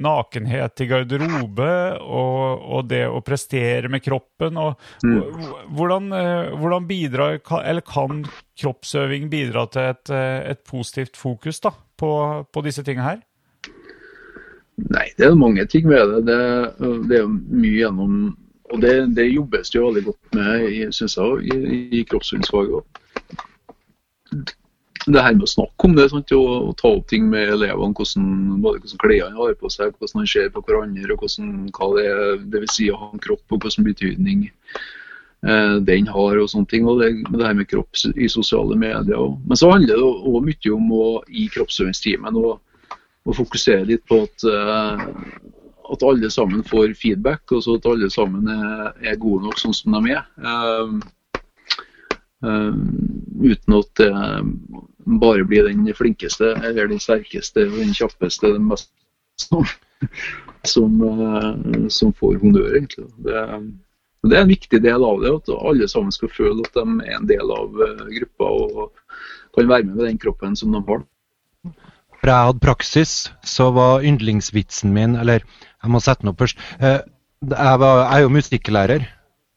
nakenhet 0.00 0.84
i 0.84 0.88
garderobe 0.88 1.72
og, 2.00 2.64
og 2.76 2.88
det 2.88 3.02
å 3.08 3.20
prestere 3.24 3.90
med 3.92 4.04
kroppen. 4.04 4.60
Og, 4.60 4.80
mm. 5.04 5.18
hvordan, 5.76 6.08
hvordan, 6.56 6.88
bidrar, 6.88 7.40
eller 7.60 7.84
kan 7.84 8.24
kroppsøving 8.62 9.28
bidra 9.32 9.66
til 9.72 9.92
et, 9.92 10.14
et 10.54 10.64
positivt 10.68 11.20
fokus 11.20 11.60
da, 11.64 11.74
på, 12.00 12.12
på 12.48 12.64
disse 12.64 12.84
tingene 12.86 13.10
her? 13.10 13.22
Nei, 14.90 15.08
det 15.18 15.26
er 15.26 15.38
mange 15.38 15.64
ting 15.70 15.86
med 15.88 16.10
det. 16.10 16.22
Det, 16.26 16.38
det 17.10 17.20
er 17.20 17.28
mye 17.30 17.76
gjennom 17.76 18.16
Og 18.72 18.80
det, 18.80 18.92
det, 19.16 19.28
jobbes 19.28 19.70
det 19.70 19.76
jo 19.78 19.88
veldig 19.90 20.02
godt 20.06 20.36
med, 20.38 20.92
synes 20.96 21.16
jeg, 21.18 21.42
i, 21.52 21.56
i 21.98 22.04
kroppsøvingsfaget. 22.08 22.86
Det 25.02 25.24
her 25.26 25.34
med 25.34 25.44
å 25.44 25.50
snakke 25.50 25.88
om 25.88 25.96
det, 25.98 26.06
sant, 26.08 26.32
og, 26.32 26.52
og, 26.70 26.72
ta 26.78 26.88
opp 26.88 27.10
ting 27.10 27.26
med 27.28 27.52
elevene, 27.52 27.92
hvordan, 27.98 28.30
både 28.64 28.80
hvordan 28.80 29.02
klærne 29.02 29.36
har 29.36 29.58
på 29.60 29.68
seg, 29.74 29.92
hvordan 29.98 30.22
han 30.22 30.30
ser 30.32 30.48
på 30.54 30.62
hverandre, 30.64 31.10
og 31.12 31.26
hvordan, 31.26 31.52
hva 31.76 31.90
det, 31.98 32.08
det 32.54 32.64
vil 32.64 32.72
si 32.72 32.88
å 32.88 32.96
ha 33.02 33.10
en 33.10 33.24
kropp, 33.26 33.44
og 33.52 33.66
hvilken 33.66 33.88
betydning 33.90 34.46
eh, 34.48 35.76
den 35.92 36.08
har. 36.08 36.40
og 36.40 36.48
sånne 36.54 36.72
ting, 36.72 36.88
og 36.88 37.04
det, 37.04 37.12
det 37.28 37.44
her 37.44 37.58
med 37.60 37.68
kropp 37.68 38.06
i 38.16 38.32
sosiale 38.32 38.78
medier. 38.78 39.18
Og. 39.20 39.36
Men 39.44 39.60
så 39.60 39.68
handler 39.74 40.00
det 40.00 40.12
òg 40.32 40.48
mye 40.48 40.76
om 40.78 40.92
å 40.96 41.06
i 41.28 41.50
kroppsøvingstimen. 41.52 42.40
og 42.40 42.56
og 43.26 43.36
fokusere 43.38 43.86
litt 43.86 44.04
på 44.10 44.22
at, 44.26 44.44
uh, 44.46 45.02
at, 45.92 46.04
alle 46.06 46.30
sammen 46.32 46.64
får 46.66 46.96
feedback, 46.98 47.44
og 47.52 47.64
så 47.64 47.76
at 47.78 47.88
alle 47.90 48.10
sammen 48.10 48.48
er, 48.50 48.88
er, 49.02 49.20
gode 49.20 49.46
nok 49.46 49.60
sånn 49.60 49.76
som 49.76 49.98
de 49.98 50.16
er. 50.16 50.24
Uh, 50.42 50.96
uh, 52.46 52.74
uten 53.42 53.78
at 53.78 54.02
det 54.02 54.10
bare 55.22 55.46
blir 55.46 55.66
den 55.66 55.86
flinkeste 55.98 56.52
eller 56.62 56.90
den 56.90 57.00
sterkeste 57.02 57.64
den 57.72 57.94
kjappeste 57.96 58.52
den 58.54 58.68
mest 58.70 58.92
som, 59.40 59.64
som, 60.62 61.00
som 61.90 62.12
får 62.18 62.36
honnør, 62.42 62.76
egentlig. 62.76 63.08
Det, 63.24 63.40
det, 64.28 64.36
er 64.36 64.44
en 64.44 64.52
viktig 64.52 64.78
del 64.84 65.06
av 65.06 65.22
det, 65.24 65.32
at 65.40 65.50
alle 65.56 65.88
sammen 65.90 66.14
skal 66.14 66.30
føle 66.30 66.66
at 66.66 66.76
de 66.78 67.06
er 67.08 67.16
en 67.16 67.30
del 67.30 67.54
av 67.54 67.80
gruppa 68.18 68.50
og 68.52 68.84
kan 69.56 69.68
være 69.68 69.88
med 69.88 69.96
med 69.96 70.06
den 70.06 70.20
kroppen 70.22 70.54
som 70.58 70.74
de 70.74 70.82
har. 70.86 71.02
For 72.22 72.30
jeg 72.30 72.46
hadde 72.46 72.62
praksis, 72.62 73.12
så 73.42 73.72
var 73.74 74.04
yndlingsvitsen 74.06 74.92
min 74.94 75.16
Eller 75.18 75.42
jeg 75.42 75.90
må 75.90 75.98
sette 75.98 76.22
den 76.22 76.30
opp 76.30 76.38
først. 76.38 76.60
Eh, 76.78 77.00
jeg, 77.50 77.78
var, 77.82 78.04
jeg 78.04 78.14
er 78.14 78.22
jo 78.22 78.28
musikklærer, 78.36 79.06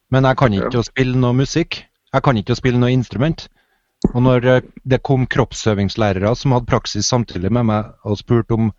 men 0.09 0.25
jeg 0.25 0.37
kan 0.39 0.55
ikke 0.57 0.79
ja. 0.81 0.87
spille 0.87 1.19
noe 1.21 1.37
musikk. 1.37 1.83
Jeg 1.85 2.25
kan 2.25 2.39
ikke 2.41 2.57
spille 2.57 2.81
noe 2.81 2.89
instrument. 2.89 3.45
Og 4.15 4.23
når 4.25 4.49
eh, 4.49 4.65
det 4.81 5.03
kom 5.05 5.27
kroppsøvingslærere 5.29 6.33
som 6.39 6.55
hadde 6.57 6.69
praksis 6.71 7.05
samtidig 7.13 7.53
med 7.53 7.69
meg 7.69 7.93
og 8.01 8.17
spurte 8.17 8.57
om, 8.57 8.73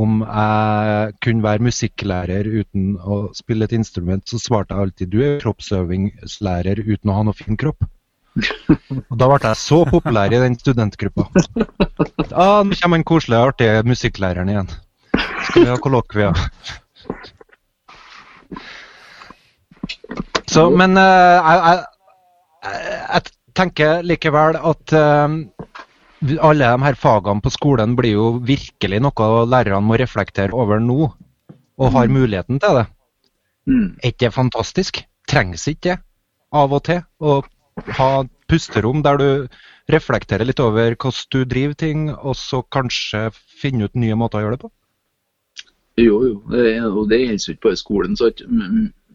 om 0.00 0.22
jeg 0.24 1.12
kunne 1.20 1.44
være 1.44 1.66
musikklærer 1.68 2.48
uten 2.48 2.96
å 2.96 3.20
spille 3.36 3.68
et 3.68 3.76
instrument, 3.76 4.24
så 4.24 4.40
svarte 4.40 4.72
jeg 4.72 4.88
alltid 4.88 5.12
du 5.12 5.20
er 5.20 5.38
kroppsøvingslærer 5.44 6.80
uten 6.86 7.12
å 7.12 7.20
ha 7.20 7.28
noe 7.28 7.36
fin 7.36 7.60
kropp. 7.60 7.84
Og 8.38 9.16
da 9.18 9.28
ble 9.30 9.38
jeg 9.42 9.58
så 9.60 9.78
populær 9.88 10.32
i 10.32 10.40
den 10.42 10.58
studentgruppa. 10.58 11.28
Ah, 12.28 12.60
nå 12.66 12.76
kommer 12.78 12.98
den 12.98 13.06
koselige, 13.08 13.40
artige 13.50 13.82
musikklæreren 13.88 14.50
igjen. 14.52 14.68
Skal 15.48 15.64
vi 15.64 15.70
ha 15.70 15.78
kollokvia? 15.82 16.32
Så, 20.48 20.68
men 20.72 20.96
uh, 20.96 21.04
jeg, 21.04 21.62
jeg, 21.64 22.74
jeg, 23.00 23.34
tenker 23.58 24.04
likevel 24.06 24.58
at 24.70 24.94
uh, 24.94 25.38
alle 26.46 26.68
de 26.68 26.84
her 26.84 26.98
fagene 27.00 27.44
på 27.44 27.52
skolen 27.52 27.96
blir 27.98 28.14
jo 28.16 28.28
virkelig 28.44 29.00
noe 29.02 29.30
lærerne 29.50 29.82
må 29.84 29.98
reflektere 29.98 30.54
over 30.54 30.82
nå, 30.82 31.08
og 31.78 31.94
har 31.94 32.12
muligheten 32.12 32.60
til 32.62 32.82
det. 32.82 32.86
Mm. 33.68 33.88
Er 34.02 34.12
ikke 34.12 34.26
det 34.26 34.36
fantastisk? 34.36 35.02
Trengs 35.28 35.66
ikke 35.68 35.96
det 35.96 36.02
av 36.54 36.72
og 36.72 36.84
til? 36.88 37.02
å 37.20 37.40
ha 37.98 38.10
pusterom 38.48 39.02
der 39.04 39.20
du 39.20 39.30
reflekterer 39.92 40.46
litt 40.48 40.60
over 40.60 40.94
hvordan 40.94 41.32
du 41.32 41.44
driver 41.48 41.78
ting, 41.78 42.08
og 42.12 42.36
så 42.36 42.62
kanskje 42.74 43.28
finne 43.34 43.88
ut 43.88 43.96
nye 43.96 44.16
måter 44.18 44.40
å 44.40 44.46
gjøre 44.46 44.58
det 44.58 44.64
på? 44.66 44.72
Jo, 45.98 46.20
jo. 46.22 46.34
Og 46.92 47.08
det 47.10 47.22
gjelder 47.24 47.54
ikke 47.54 47.68
bare 47.70 47.80
skolen. 47.80 48.16
så 48.16 48.30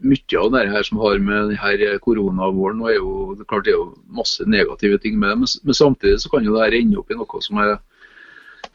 Mye 0.03 0.35
av 0.35 0.49
det 0.51 0.65
her 0.67 0.83
som 0.83 0.97
har 0.99 1.21
med 1.23 1.53
denne 1.53 1.99
koronavåren 2.03 2.81
er 2.89 2.97
jo, 2.97 3.35
det, 3.39 3.45
klart 3.47 3.63
det 3.63 3.71
er 3.71 3.77
jo 3.77 3.93
masse 4.11 4.43
negative 4.43 4.97
ting 4.99 5.15
med 5.15 5.29
det, 5.31 5.37
men, 5.39 5.51
men 5.63 5.77
samtidig 5.77 6.17
så 6.19 6.31
kan 6.33 6.43
jo 6.43 6.57
det 6.57 6.65
her 6.65 6.75
ende 6.81 6.99
opp 6.99 7.13
i 7.13 7.15
noe 7.15 7.43
som 7.45 7.61
er, 7.63 7.77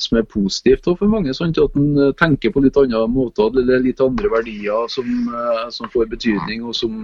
som 0.00 0.16
er 0.16 0.24
positivt 0.24 0.88
for 0.88 1.10
mange. 1.12 1.34
Sånn 1.36 1.52
at 1.52 1.76
en 1.76 2.14
tenker 2.16 2.54
på 2.54 2.62
litt 2.64 2.80
andre 2.80 3.04
måter, 3.12 3.52
det 3.58 3.66
er 3.76 3.84
litt 3.84 4.00
andre 4.00 4.30
verdier 4.32 4.88
som, 4.88 5.10
eh, 5.28 5.66
som 5.74 5.92
får 5.92 6.08
betydning, 6.14 6.64
og 6.64 6.78
som 6.78 6.96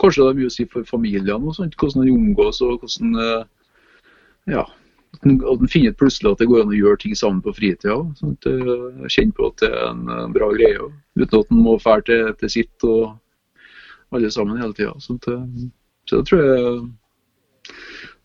Kanskje 0.00 0.24
det 0.24 0.30
er 0.30 0.38
mye 0.38 0.50
å 0.50 0.54
si 0.54 0.68
for 0.72 0.88
familiene, 0.88 1.36
og 1.36 1.56
sånt, 1.56 1.76
hvordan 1.78 2.06
de 2.06 2.14
omgås 2.14 2.62
og 2.64 2.80
hvordan 2.80 3.18
eh, 3.20 3.42
ja, 4.54 4.64
at 5.20 5.26
en 5.60 5.68
finner 5.70 5.92
plutselig 5.92 6.32
at 6.32 6.40
det 6.40 6.48
går 6.48 6.64
an 6.64 6.72
å 6.72 6.78
gjøre 6.78 7.00
ting 7.02 7.16
sammen 7.18 7.42
på 7.44 7.52
fritida. 7.56 7.98
Sånn 8.18 8.38
eh, 8.48 9.04
Kjenne 9.12 9.36
på 9.36 9.50
at 9.50 9.60
det 9.60 9.68
er 9.68 9.84
en 9.90 10.08
eh, 10.08 10.24
bra 10.34 10.48
greie. 10.54 10.88
Uten 11.20 11.38
at 11.42 11.52
en 11.52 11.62
må 11.66 11.76
fære 11.82 12.06
til, 12.08 12.32
til, 12.40 12.54
sitt 12.56 12.88
og 12.88 13.12
alle 14.16 14.32
sammen 14.32 14.60
hele 14.60 14.76
tida. 14.76 14.96
Sånn 15.04 15.20
så 15.22 16.18
det 16.18 16.26
tror 16.26 16.42
jeg 16.42 16.80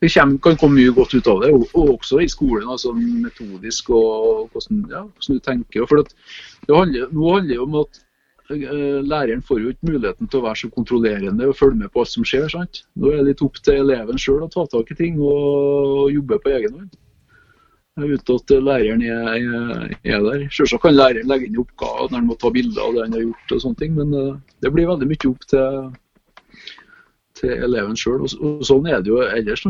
det 0.01 0.09
kommer, 0.13 0.37
kan 0.45 0.57
komme 0.61 0.77
mye 0.77 0.93
godt 0.93 1.15
ut 1.17 1.27
av 1.29 1.39
det, 1.41 1.51
og, 1.53 1.71
også 1.97 2.19
i 2.21 2.29
skolen. 2.29 2.67
altså 2.69 2.93
Metodisk 2.93 3.89
og 3.89 4.49
hvordan, 4.53 4.83
ja, 4.91 5.03
hvordan 5.05 5.39
du 5.39 5.45
tenker. 5.45 5.87
For 5.89 6.01
det, 6.03 6.13
handler, 6.69 7.09
nå 7.11 7.31
handler 7.33 7.53
det 7.55 7.63
om 7.63 7.79
at 7.81 8.01
læreren 8.49 9.41
får 9.43 9.59
jo 9.59 9.71
ikke 9.73 9.89
muligheten 9.89 10.29
til 10.29 10.39
å 10.39 10.45
være 10.45 10.61
så 10.61 10.69
kontrollerende 10.71 11.49
og 11.49 11.57
følge 11.59 11.81
med 11.81 11.91
på 11.91 12.03
alt 12.03 12.13
som 12.13 12.23
skjer. 12.27 12.47
sant? 12.51 12.83
Nå 12.95 13.11
er 13.11 13.19
det 13.19 13.33
litt 13.33 13.43
opp 13.43 13.59
til 13.59 13.81
eleven 13.81 14.21
sjøl 14.21 14.45
å 14.45 14.51
ta 14.53 14.63
tak 14.71 14.91
i 14.91 14.95
ting 14.95 15.19
og 15.19 16.07
jobbe 16.13 16.39
på 16.43 16.53
egen 16.55 16.79
hånd. 16.79 16.95
Uten 17.97 18.35
at 18.35 18.51
læreren 18.61 19.01
er, 19.01 19.29
er, 19.35 19.93
er 20.05 20.21
der. 20.21 20.43
Selvsagt 20.53 20.83
kan 20.83 20.93
læreren 20.93 21.27
legge 21.27 21.47
inn 21.49 21.57
oppgaver 21.57 22.11
når 22.11 22.19
han 22.19 22.27
må 22.29 22.35
ta 22.37 22.51
bilder 22.53 22.83
av 22.83 22.93
det 22.93 23.05
han 23.07 23.15
har 23.17 23.23
gjort, 23.25 23.53
og 23.55 23.63
sånne 23.63 23.81
ting, 23.81 23.95
men 23.97 24.13
eh, 24.13 24.35
det 24.61 24.71
blir 24.75 24.89
veldig 24.91 25.07
mye 25.09 25.31
opp 25.31 25.47
til, 25.49 25.87
til 27.41 27.65
eleven 27.67 27.97
sjøl. 27.97 28.27
Og, 28.27 28.61
sånn 28.69 28.85
er 28.91 29.01
det 29.01 29.11
jo 29.11 29.23
ellers 29.25 29.65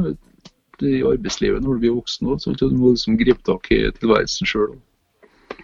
i 0.83 0.99
arbeidslivet 1.07 1.63
når 1.63 1.77
du 1.77 1.85
blir 1.85 1.95
voksen 1.95 2.27
òg. 2.27 2.43
Du 2.59 2.67
må 2.75 2.91
liksom 2.91 3.17
gripe 3.17 3.47
tak 3.47 3.71
i 3.71 3.85
tilværelsen 3.97 4.49
sjøl 4.49 4.75
og 4.75 5.63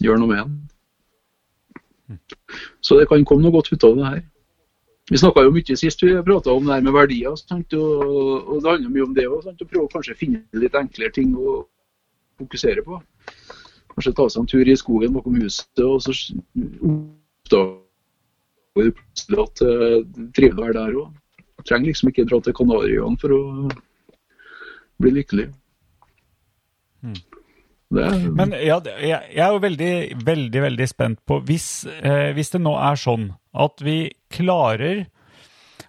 gjøre 0.00 0.22
noe 0.22 0.30
med 0.30 0.44
den. 0.44 0.60
Så 2.84 2.98
det 2.98 3.08
kan 3.10 3.24
komme 3.28 3.44
noe 3.44 3.54
godt 3.54 3.72
ut 3.72 3.86
av 3.86 3.96
det 3.98 4.06
her. 4.06 4.22
Vi 5.10 5.18
snakka 5.18 5.42
jo 5.42 5.52
mye 5.54 5.76
sist 5.78 6.02
vi 6.04 6.12
prata 6.22 6.52
om 6.54 6.66
det 6.66 6.76
her 6.76 6.84
med 6.86 6.94
verdier. 6.94 7.34
Sant? 7.38 7.74
Og, 7.74 8.60
det 8.62 8.70
handler 8.70 8.94
mye 8.94 9.06
om 9.08 9.14
det 9.16 9.26
òg. 9.26 9.46
Å 9.50 9.66
prøve 9.66 9.86
å 9.88 9.92
kanskje 9.92 10.18
finne 10.18 10.42
litt 10.54 10.76
enklere 10.78 11.14
ting 11.16 11.34
å 11.34 11.64
fokusere 12.40 12.84
på. 12.86 13.00
Kanskje 13.94 14.14
ta 14.16 14.28
seg 14.30 14.42
en 14.42 14.50
tur 14.50 14.70
i 14.70 14.76
skogen 14.78 15.16
bakom 15.16 15.40
huset, 15.42 15.82
og 15.82 15.98
så 16.04 16.14
oppdager 16.86 17.80
du 18.78 18.92
plutselig 18.94 19.42
at 19.42 19.64
det 19.64 19.72
er 19.88 20.28
trives 20.36 20.58
å 20.58 20.62
være 20.62 20.78
der 20.78 21.00
òg. 21.02 21.16
Trenger 21.66 21.90
liksom 21.90 22.12
ikke 22.12 22.28
dra 22.30 22.38
til 22.44 22.56
Kanariøyene 22.56 23.20
for 23.20 23.34
å 23.34 23.40
bli 25.02 25.16
lykkelig. 25.18 25.50
Det 27.90 28.06
Men 28.38 28.52
ja, 28.54 28.78
jeg 29.02 29.34
er 29.34 29.50
jo 29.50 29.62
veldig, 29.62 29.94
veldig, 30.24 30.60
veldig 30.62 30.86
spent 30.86 31.22
på 31.26 31.40
hvis, 31.46 31.86
eh, 32.02 32.30
hvis 32.36 32.52
det 32.54 32.60
nå 32.62 32.76
er 32.78 33.00
sånn 33.00 33.32
at 33.50 33.82
vi 33.82 34.04
klarer 34.30 35.08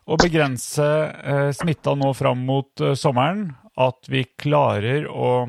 å 0.10 0.18
begrense 0.18 0.88
eh, 1.22 1.52
smitta 1.54 1.94
nå 1.96 2.10
fram 2.18 2.42
mot 2.48 2.82
eh, 2.82 2.96
sommeren, 2.98 3.52
at 3.78 4.10
vi 4.10 4.26
klarer 4.42 5.06
å, 5.08 5.46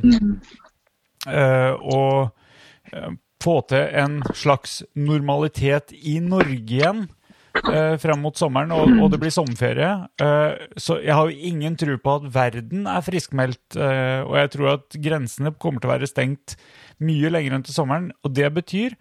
eh, 1.26 1.72
å 1.72 2.03
eh, 2.92 3.11
få 3.42 3.57
til 3.72 3.96
en 4.05 4.20
slags 4.36 4.82
normalitet 4.94 5.96
i 5.96 6.18
Norge 6.22 6.76
igjen 6.76 7.07
eh, 7.61 7.94
frem 8.00 8.22
mot 8.24 8.38
sommeren, 8.38 8.72
og, 8.74 8.90
og 9.03 9.12
det 9.12 9.20
blir 9.22 9.34
sommerferie. 9.34 9.90
Eh, 10.22 10.66
så 10.80 10.98
jeg 11.03 11.16
har 11.16 11.30
jo 11.30 11.50
ingen 11.53 11.76
tro 11.80 11.96
på 12.00 12.16
at 12.18 12.28
verden 12.34 12.86
er 12.90 13.05
friskmeldt, 13.07 13.76
eh, 13.76 14.20
og 14.26 14.36
jeg 14.40 14.53
tror 14.57 14.74
at 14.76 15.00
grensene 15.09 15.55
kommer 15.62 15.82
til 15.82 15.90
å 15.90 15.94
være 15.94 16.11
stengt 16.11 16.57
mye 17.03 17.32
lenger 17.32 17.57
enn 17.57 17.66
til 17.66 17.76
sommeren. 17.76 18.11
Og 18.22 18.34
det 18.36 18.53
betyr 18.57 18.96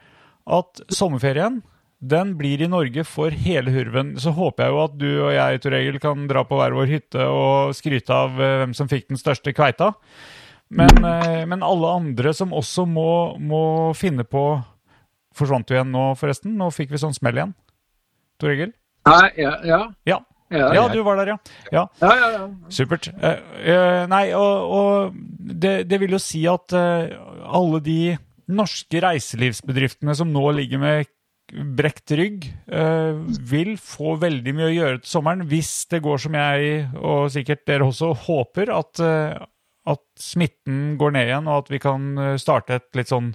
at 0.52 0.84
sommerferien 0.92 1.62
den 2.02 2.34
blir 2.38 2.64
i 2.66 2.70
Norge 2.70 3.04
for 3.06 3.30
hele 3.30 3.72
hurven. 3.74 4.16
Så 4.18 4.34
håper 4.34 4.66
jeg 4.66 4.74
jo 4.74 4.84
at 4.84 4.94
du 4.98 5.10
og 5.12 5.32
jeg 5.36 5.62
Tor 5.62 5.78
Egil, 5.78 6.00
kan 6.02 6.26
dra 6.30 6.42
på 6.48 6.58
hver 6.58 6.74
vår 6.74 6.90
hytte 6.90 7.28
og 7.30 7.76
skryte 7.78 8.16
av 8.16 8.42
eh, 8.42 8.58
hvem 8.64 8.74
som 8.78 8.90
fikk 8.90 9.12
den 9.12 9.22
største 9.22 9.54
kveita. 9.54 9.94
Men, 10.72 11.04
eh, 11.06 11.44
men 11.46 11.66
alle 11.68 11.94
andre 12.00 12.34
som 12.34 12.56
også 12.58 12.88
må, 12.90 13.38
må 13.40 13.64
finne 13.98 14.26
på 14.28 14.46
Forsvant 15.32 15.64
du 15.64 15.72
igjen 15.72 15.94
nå, 15.94 16.10
forresten? 16.20 16.58
Nå 16.60 16.66
fikk 16.76 16.90
vi 16.92 17.00
sånn 17.00 17.14
smell 17.16 17.38
igjen. 17.38 17.54
Tor 18.42 18.54
Egil? 18.54 18.74
Nei, 19.10 19.30
ja, 19.40 19.54
ja, 19.66 19.80
Ja. 20.06 20.20
ja, 20.52 20.68
Ja, 20.76 20.88
du 20.92 21.02
var 21.06 21.18
der, 21.22 21.34
ja. 21.34 21.38
ja. 21.72 21.86
ja, 22.02 22.12
ja, 22.18 22.28
ja. 22.36 22.44
Supert. 22.74 23.10
Uh, 23.14 24.04
nei, 24.12 24.26
og, 24.38 24.76
og 24.78 25.16
det, 25.40 25.88
det 25.90 26.02
vil 26.02 26.18
jo 26.18 26.22
si 26.22 26.44
at 26.50 26.76
uh, 26.76 27.10
alle 27.48 27.82
de 27.86 28.02
norske 28.52 29.02
reiselivsbedriftene 29.02 30.16
som 30.18 30.32
nå 30.34 30.44
ligger 30.58 30.82
med 30.82 31.12
brekt 31.78 32.14
rygg, 32.16 32.46
uh, 32.72 33.18
vil 33.50 33.74
få 33.82 34.16
veldig 34.22 34.54
mye 34.58 34.70
å 34.70 34.76
gjøre 34.76 35.02
til 35.02 35.14
sommeren 35.16 35.48
hvis 35.50 35.74
det 35.92 36.04
går 36.06 36.22
som 36.26 36.38
jeg, 36.38 36.86
og 37.00 37.32
sikkert 37.34 37.66
dere 37.68 37.90
også, 37.90 38.14
håper, 38.28 38.72
at, 38.76 39.02
at 39.02 40.06
smitten 40.20 40.96
går 41.02 41.18
ned 41.18 41.32
igjen, 41.32 41.50
og 41.50 41.66
at 41.66 41.74
vi 41.74 41.82
kan 41.84 42.14
starte 42.40 42.78
et 42.80 43.02
litt 43.02 43.12
sånn 43.12 43.34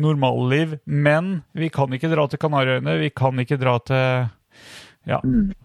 normalliv. 0.00 0.78
Men 0.86 1.40
vi 1.56 1.70
kan 1.72 1.92
ikke 1.96 2.10
dra 2.12 2.26
til 2.28 2.40
Kanariøyene, 2.42 2.98
vi 3.00 3.10
kan 3.14 3.38
ikke 3.42 3.58
dra 3.60 3.78
til 3.86 4.28
ja, 5.08 5.18
det 5.24 5.56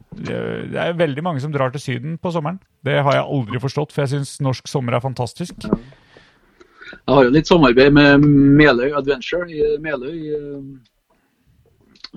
det 0.71 0.79
er 0.79 0.93
veldig 0.95 1.23
mange 1.25 1.41
som 1.43 1.51
drar 1.51 1.73
til 1.73 1.81
Syden 1.83 2.17
på 2.17 2.31
sommeren. 2.31 2.59
Det 2.86 3.01
har 3.03 3.17
jeg 3.17 3.25
aldri 3.27 3.59
forstått, 3.59 3.91
for 3.91 4.05
jeg 4.05 4.13
syns 4.13 4.38
norsk 4.43 4.67
sommer 4.71 4.95
er 4.95 5.03
fantastisk. 5.03 5.65
Jeg 5.65 7.11
har 7.11 7.25
jo 7.25 7.33
litt 7.33 7.49
samarbeid 7.49 7.91
med 7.91 8.23
Meløy 8.23 8.93
Adventure 8.95 9.49
i 9.51 9.75
Meløy 9.83 10.15
i, 10.15 10.36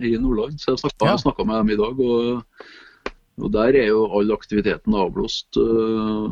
i 0.07 0.12
Nordland. 0.21 0.61
Så 0.61 0.77
jeg 0.77 0.85
snakka, 0.85 1.43
Ja. 1.43 1.45
med 1.45 1.57
dem 1.59 1.71
i 1.75 1.81
dag. 1.81 1.99
Og, 1.99 2.43
og 3.43 3.53
der 3.53 3.75
er 3.83 3.89
jo 3.89 4.07
all 4.14 4.33
aktiviteten 4.33 4.95
avblåst. 4.95 5.57
øh, 5.57 6.31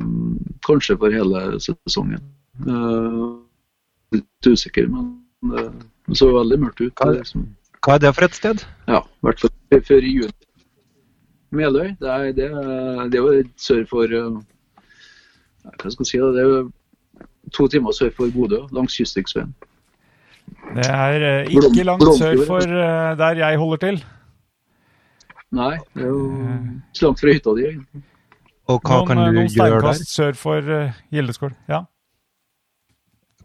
kanskje 0.66 0.98
for 0.98 1.10
hele 1.10 1.60
sesongen. 1.60 2.22
Uh, 2.66 3.42
litt 4.12 4.46
usikker, 4.46 4.86
men 4.88 5.25
øh, 5.54 5.72
det 6.08 6.16
så 6.18 6.30
veldig 6.32 6.58
mørkt 6.60 6.80
ut. 6.80 6.92
Hva- 7.02 7.12
Liksom. 7.18 7.46
Hva 7.86 7.94
er 7.94 7.98
det 7.98 8.14
for 8.14 8.24
et 8.24 8.34
sted? 8.34 8.64
Ja, 8.88 8.98
i 8.98 9.22
hvert 9.26 9.40
fall 9.40 9.82
før 9.88 10.00
juni. 10.02 10.32
Meløy, 11.52 11.92
det 12.00 12.08
er, 12.10 12.24
det, 12.34 12.48
det 13.12 13.18
er 13.18 13.22
jo 13.22 13.44
sør 13.56 13.84
for 13.90 14.02
øh, 14.02 14.42
Hva 15.64 15.90
skal 15.90 16.02
jeg 16.02 16.06
si? 16.10 16.18
Det 16.18 16.40
er 16.42 16.48
jo 16.48 16.70
to 17.54 17.68
timer 17.68 17.92
sør 17.94 18.10
for 18.16 18.30
Bodø, 18.34 18.58
langs 18.74 18.96
kystriksveien. 18.98 19.54
Det 20.74 20.86
er 20.90 21.22
eh, 21.42 21.50
ikke 21.50 21.84
langt 21.86 22.02
sør 22.18 22.42
for 22.46 22.62
eh, 22.62 23.16
der 23.18 23.38
jeg 23.42 23.58
holder 23.58 23.76
til. 23.76 24.04
Nei, 25.56 25.76
det 25.94 26.02
er 26.02 26.08
jo 26.10 26.22
så 26.94 27.06
langt 27.06 27.20
fra 27.22 27.32
hytta 27.34 27.54
di. 27.58 27.68
Og 28.66 28.80
hva 28.82 28.96
Noen, 28.98 29.06
kan 29.08 29.18
eh, 29.18 29.24
du 29.26 29.38
gjøre 29.38 29.42
der? 29.42 29.92
steinkast 29.92 30.14
sør 30.14 30.32
for 30.38 30.70
Gildeskål. 31.14 31.54
Ja. 31.70 31.80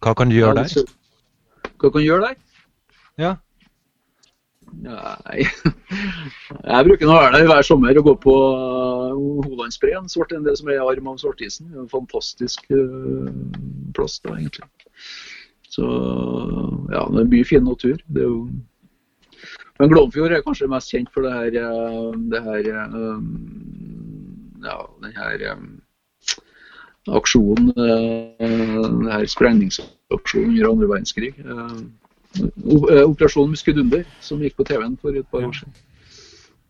Hva 0.02 0.14
kan 0.18 0.30
du 0.30 0.36
gjøre 0.36 0.56
det 0.58 0.66
er 0.66 0.82
der? 0.82 0.93
Hva 1.82 1.90
kan 1.90 2.04
du 2.04 2.06
gjøre 2.06 2.28
der? 2.30 2.36
Ja. 3.18 3.32
Nei 4.82 5.42
Jeg 6.72 6.86
bruker 6.88 7.10
å 7.10 7.16
være 7.18 7.40
der 7.40 7.48
hver 7.50 7.66
sommer 7.66 7.98
og 7.98 8.06
gå 8.08 8.14
på 8.24 8.36
uh, 8.38 9.42
Holandsbreen, 9.48 10.08
svart 10.12 10.32
enn 10.36 10.46
det 10.46 10.54
som 10.60 10.70
er 10.72 10.84
arm 10.84 11.10
av 11.12 11.18
Svartisen. 11.20 11.72
En 11.76 11.90
fantastisk 11.92 12.70
uh, 12.72 13.28
plass, 13.98 14.20
da, 14.24 14.38
egentlig. 14.38 14.70
Så 15.72 15.88
ja, 16.92 17.04
det 17.08 17.24
er 17.24 17.32
mye 17.34 17.48
fin 17.48 17.66
natur. 17.68 17.98
Det 18.08 18.24
er 18.24 18.30
jo 18.30 18.44
Men 19.82 19.90
Glomfjord 19.90 20.36
er 20.36 20.44
kanskje 20.46 20.70
mest 20.70 20.94
kjent 20.94 21.10
for 21.14 21.26
det 21.26 21.34
her, 21.34 21.60
uh, 21.66 22.12
det 22.32 22.44
her 22.46 22.72
uh, 22.94 23.22
Ja, 24.68 24.78
den 25.02 25.18
her 25.18 25.48
aksjonen, 27.10 27.72
uh, 27.78 28.86
den 28.86 29.08
her 29.12 29.26
sprengningsaksjonen 29.26 30.52
under 30.58 30.70
andre 30.70 30.88
verdenskrig. 30.91 31.34
O- 32.64 32.88
eh, 32.89 33.02
Operasjon 33.04 33.49
Muskedunder, 33.52 34.06
som 34.24 34.39
gikk 34.39 34.56
på 34.56 34.64
TV-en 34.70 34.93
for 35.02 35.10
et 35.18 35.26
par 35.32 35.43
år 35.43 35.52
siden. 35.58 35.74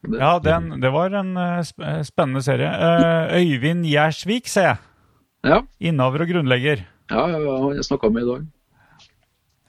Det- 0.01 0.17
ja, 0.19 0.39
den, 0.39 0.79
det 0.81 0.89
var 0.91 1.13
en 1.13 1.35
eh, 1.37 1.59
eh, 1.59 2.01
spennende 2.03 2.41
serie. 2.41 2.65
Eh, 2.71 3.35
Øyvind 3.41 3.85
Gjersvik, 3.85 4.47
ser 4.47 4.61
jeg. 4.71 4.77
Ja, 5.43 5.59
Innehaver 5.79 6.21
og 6.21 6.27
grunnlegger. 6.31 6.85
ja, 7.11 7.21
han 7.27 7.41
ja 7.41 7.73
jeg 7.75 7.85
snakka 7.85 8.09
med 8.09 8.23
i 8.23 8.25
dag. 8.31 8.47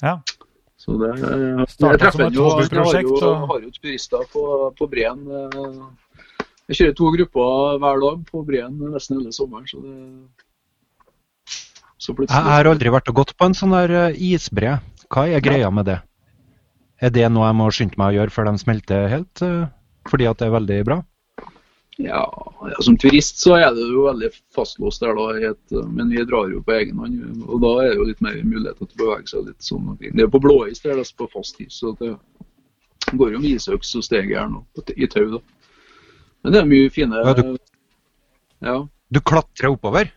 Ja. 0.02 0.14
Så 0.78 0.96
det, 0.98 1.10
jeg 1.20 1.98
treffer 2.00 2.24
ham 2.24 2.32
jo, 2.34 2.48
han 2.50 2.68
har 2.72 3.02
jo, 3.02 3.34
har 3.46 3.60
jo 3.62 3.70
turister 3.70 4.24
på, 4.32 4.72
på 4.78 4.86
Breen. 4.90 5.20
eh, 5.30 5.82
Jeg 6.68 6.76
kjører 6.78 6.94
to 6.96 7.10
grupper 7.16 7.78
hver 7.82 8.00
dag 8.00 8.24
på 8.32 8.42
Breen 8.46 8.78
nesten 8.94 9.18
hele 9.20 9.32
sommeren. 9.32 9.66
Så 9.68 9.82
det 9.82 9.92
Jeg 12.02 12.26
har 12.48 12.66
aldri 12.66 12.90
vært 12.90 13.08
og 13.12 13.14
gått 13.20 13.36
på 13.38 13.46
en 13.46 13.54
sånn 13.54 13.74
der 13.76 13.92
eh, 14.08 14.16
isbre. 14.32 14.80
Hva 15.12 15.26
er 15.28 15.44
greia 15.44 15.70
med 15.70 15.86
det? 15.86 16.00
Er 17.02 17.10
det 17.14 17.28
noe 17.30 17.46
jeg 17.48 17.58
må 17.58 17.68
skynde 17.74 17.98
meg 18.00 18.12
å 18.12 18.16
gjøre 18.20 18.34
før 18.34 18.48
de 18.50 18.58
smelter 18.62 19.08
helt? 19.12 19.42
eh, 19.42 19.66
Fordi 20.10 20.26
at 20.30 20.38
det 20.40 20.48
er 20.48 20.54
veldig 20.56 20.78
bra? 20.88 21.00
Ja, 22.00 22.22
som 22.80 22.96
turist 22.98 23.38
så 23.42 23.54
er 23.60 23.74
det 23.76 23.84
jo 23.92 24.06
veldig 24.08 24.30
fastlåst 24.56 25.02
der, 25.04 25.12
da. 25.14 25.50
Et, 25.52 25.74
men 25.92 26.08
vi 26.10 26.24
drar 26.26 26.48
jo 26.50 26.62
på 26.64 26.72
egen 26.74 26.98
hånd. 26.98 27.42
Og 27.46 27.60
da 27.62 27.72
er 27.84 27.90
det 27.92 27.98
jo 28.00 28.06
litt 28.08 28.22
mer 28.24 28.38
muligheter 28.42 28.88
til 28.88 28.96
å 28.96 29.02
bevege 29.04 29.28
seg 29.30 29.44
litt 29.50 29.62
sånn. 29.66 29.90
Det 30.00 30.24
er 30.24 30.30
på 30.32 30.40
blåis, 30.42 30.80
det 30.82 30.94
er 30.94 31.02
det 31.02 31.06
på 31.20 31.28
fast 31.30 31.60
is. 31.62 31.76
Så 31.82 31.92
det 32.00 32.14
går 33.12 33.36
jo 33.36 33.42
med 33.44 33.50
isøks 33.52 33.92
og 34.00 34.06
stegjern 34.08 34.56
i 34.96 35.06
tau, 35.12 35.28
da. 35.36 35.42
Men 36.42 36.56
det 36.56 36.62
er 36.64 36.70
mye 36.72 36.90
fine 36.90 37.20
Ja, 37.22 37.34
du- 37.38 37.58
Ja, 38.62 38.76
Du 39.12 39.20
klatrer 39.20 39.70
oppover? 39.76 40.10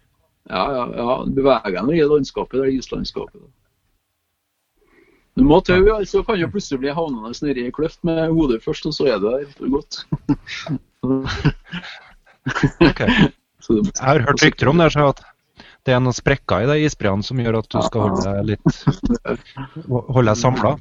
Ja, 0.49 0.63
ja, 0.75 0.83
ja. 0.97 1.13
beveger 1.25 1.87
deg 1.89 1.99
i 1.99 2.07
landskapet, 2.09 2.59
det 2.59 2.67
er 2.67 2.79
islandskapet. 2.79 3.41
Du 5.35 5.43
må 5.43 5.59
tau, 5.67 5.83
så 6.07 6.21
kan 6.23 6.39
du 6.39 6.47
plutselig 6.47 6.79
bli 6.85 6.93
havnende 6.95 7.33
nedi 7.43 7.65
ei 7.67 7.73
kløft 7.75 7.99
med 8.07 8.29
hodet 8.31 8.61
først, 8.63 8.85
og 8.87 8.95
så 8.95 9.09
er 9.11 9.19
du 9.23 9.27
der 9.33 9.47
for 9.57 9.67
godt. 9.73 9.93
Ok. 12.85 13.01
Jeg 13.65 14.05
har 14.05 14.21
hørt 14.21 14.43
rykter 14.45 14.69
om 14.69 14.79
det, 14.79 14.91
så 14.93 15.09
at 15.09 15.23
det 15.85 15.93
er 15.93 15.99
noen 16.01 16.15
sprekker 16.15 16.63
i 16.63 16.69
de 16.69 16.85
isbreene 16.85 17.25
som 17.25 17.39
gjør 17.41 17.59
at 17.59 17.67
du 17.69 17.81
skal 17.85 18.07
holde 18.07 18.23
deg 18.25 18.47
litt 18.53 18.69
Holde 19.89 20.29
deg 20.31 20.39
samla. 20.39 20.71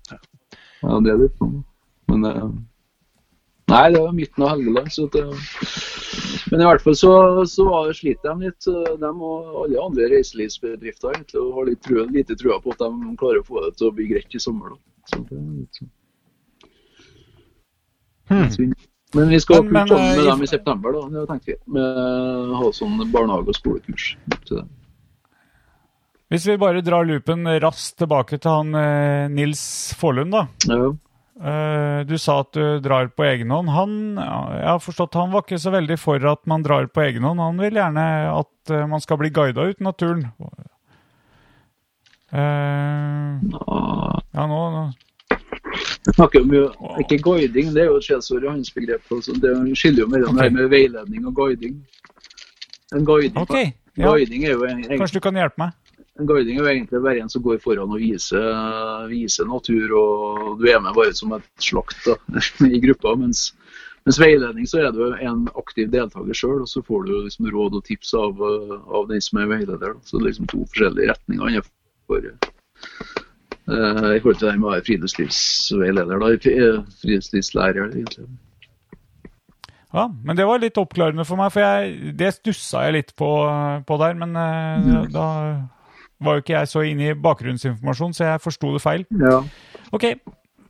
Ja, 0.85 1.01
det 1.05 1.13
er 1.13 1.21
litt 1.25 1.37
sånn. 1.41 1.59
Men 2.13 2.29
eh, 2.29 2.47
Nei, 3.73 3.85
det 3.95 4.01
var 4.01 4.13
midten 4.13 4.45
av 4.45 4.51
Helgeland. 4.55 4.91
Så 4.93 5.07
det, 5.13 5.25
men 6.55 6.63
i 6.63 6.67
hvert 6.69 6.83
fall 6.85 6.95
så, 6.95 7.13
så 7.51 7.65
sliter 7.99 8.31
de 8.31 8.47
litt. 8.47 8.67
De 9.03 9.09
og 9.11 9.57
alle 9.65 9.81
andre 9.83 10.07
reiselivsbedrifter 10.13 11.11
egentlig, 11.11 11.41
og 11.43 11.57
har 11.57 11.67
litt 11.67 11.81
trua, 11.83 12.05
lite 12.15 12.37
trua 12.39 12.61
på 12.63 12.71
at 12.71 12.85
de 12.85 13.15
klarer 13.19 13.41
å 13.43 13.47
få 13.49 13.63
det 13.65 13.73
til 13.81 13.89
å 13.89 13.95
bli 13.97 14.07
greit 14.13 14.37
i 14.39 14.43
sommer. 14.45 14.77
Da. 14.77 14.79
Så 15.11 15.19
det, 15.19 15.41
er 15.41 15.49
litt 15.59 15.81
sånn. 15.81 15.91
Hmm. 18.31 18.77
Men 19.19 19.35
vi 19.35 19.41
skal 19.43 19.59
ha 19.59 19.67
kurs 19.67 19.91
sammen 19.91 20.07
eh, 20.13 20.21
med 20.21 20.31
dem 20.31 20.47
i 20.47 20.51
september, 20.53 20.95
da, 20.95 21.03
det 21.17 21.27
tenkte 21.33 21.51
vi. 21.51 21.59
Med 21.75 22.55
ha 22.61 22.71
sånn 22.79 23.03
barnehage- 23.11 23.51
og 23.51 23.59
skolekurs 23.59 24.07
til 24.47 24.61
dem. 24.61 24.71
Hvis 26.31 26.47
vi 26.47 26.57
bare 26.63 26.87
drar 26.87 27.11
loopen 27.11 27.51
raskt 27.67 27.99
tilbake 28.05 28.39
til 28.39 28.55
han 28.61 28.79
eh, 28.79 29.27
Nils 29.35 29.65
Forlund, 29.99 30.39
da. 30.39 30.47
Ja. 30.71 30.95
Eh, 31.35 32.01
du 32.07 32.15
sa 32.19 32.41
at 32.45 32.53
du 32.55 32.79
drar 32.85 33.09
på 33.11 33.25
egen 33.27 33.51
hånd. 33.51 33.73
Han, 33.75 33.95
jeg 34.19 34.69
har 34.69 34.83
forstått, 34.83 35.19
han 35.19 35.33
var 35.35 35.43
ikke 35.43 35.59
så 35.59 35.73
veldig 35.75 35.99
for 35.99 36.23
at 36.31 36.45
man 36.51 36.63
drar 36.63 36.87
på 36.87 37.03
egen 37.07 37.27
hånd. 37.27 37.43
Han 37.43 37.59
vil 37.63 37.81
gjerne 37.81 38.05
at 38.31 38.71
eh, 38.71 38.87
man 38.91 39.03
skal 39.03 39.19
bli 39.23 39.33
guida 39.35 39.67
ut 39.67 39.83
i 39.83 39.89
naturen. 39.89 40.29
Ah, 42.35 44.21
ja, 44.35 44.47
nå, 44.51 44.61
nå. 44.75 44.85
Vi 46.07 46.13
snakker 46.13 46.43
jo 46.43 46.47
mye, 46.51 46.65
ikke 47.03 47.19
guiding, 47.25 47.71
det 47.75 47.85
er 47.85 47.89
jo 47.91 47.99
et 47.99 48.07
skjellsord 48.07 48.45
i 48.45 48.51
hans 48.51 48.71
begrep. 48.75 49.03
Altså, 49.15 49.35
det 49.41 49.55
skiller 49.79 50.05
jo 50.05 50.11
mellom 50.13 50.37
okay. 50.37 50.51
det 50.51 50.59
med 50.59 50.69
veiledning 50.73 51.27
og 51.31 51.35
guiding. 51.39 51.79
En 52.95 53.07
guiding, 53.07 53.39
okay, 53.41 53.73
Ja, 53.97 54.11
guiding 54.11 54.45
er 54.45 54.53
jo 54.55 54.67
en, 54.69 54.85
en, 54.85 54.99
kanskje 54.99 55.19
du 55.19 55.25
kan 55.25 55.39
hjelpe 55.39 55.63
meg? 55.63 55.75
En 56.21 56.29
guiding 56.29 56.59
er 56.59 56.63
jo 56.63 56.71
egentlig 56.71 57.01
bare 57.03 57.23
en 57.25 57.33
som 57.33 57.43
går 57.43 57.59
foran 57.63 57.91
og 57.91 57.99
viser, 57.99 58.45
viser 59.11 59.49
natur, 59.51 59.95
og 59.99 60.61
du 60.61 60.69
er 60.71 60.79
med 60.83 60.95
bare 60.95 61.15
som 61.17 61.35
et 61.35 61.49
slakt 61.63 62.07
da, 62.07 62.15
i 62.71 62.81
gruppa. 62.85 63.17
Mens, 63.19 63.49
mens 64.07 64.21
veiledning 64.23 64.69
så 64.71 64.85
er 64.85 64.95
du 64.95 65.09
en 65.17 65.49
aktiv 65.59 65.91
deltaker 65.91 66.39
sjøl, 66.39 66.63
og 66.63 66.71
så 66.71 66.85
får 66.87 67.09
du 67.09 67.15
liksom 67.17 67.51
råd 67.51 67.81
og 67.81 67.85
tips 67.89 68.15
av, 68.21 68.47
av 68.87 69.11
den 69.11 69.27
som 69.27 69.43
er 69.43 69.51
veileder. 69.57 69.97
Da. 69.97 70.07
Så 70.07 70.21
det 70.21 70.23
er 70.23 70.29
liksom 70.31 70.51
to 70.55 70.63
forskjellige 70.69 71.11
retninger 71.11 71.51
innenfor 71.51 72.31
uh, 73.67 74.15
i 74.15 74.23
forhold 74.23 74.39
til 74.39 74.49
det 74.49 74.57
med 74.61 74.71
å 74.71 74.75
være 74.77 74.87
friluftslivsveileder, 74.87 76.23
da, 76.23 76.33
eh, 76.55 76.83
friluftslivslærer. 77.03 77.91
egentlig. 77.91 78.31
Ja, 79.95 80.09
men 80.27 80.37
det 80.37 80.47
var 80.47 80.59
litt 80.59 80.79
oppklarende 80.79 81.27
for 81.27 81.39
meg, 81.39 81.53
for 81.55 81.63
jeg, 81.63 82.15
det 82.19 82.35
stussa 82.35 82.87
jeg 82.87 83.01
litt 83.01 83.15
på, 83.19 83.31
på 83.87 83.99
der. 84.03 84.19
Men 84.19 84.35
eh, 84.39 85.07
da 85.15 85.27
var 86.25 86.37
jo 86.37 86.45
ikke 86.45 86.57
jeg 86.57 86.71
så 86.71 86.85
inne 86.89 87.11
i 87.11 87.17
bakgrunnsinformasjon, 87.27 88.15
så 88.17 88.29
jeg 88.33 88.43
forsto 88.45 88.73
det 88.75 88.83
feil. 88.85 89.07
Ja. 89.21 89.41
OK, 89.95 90.11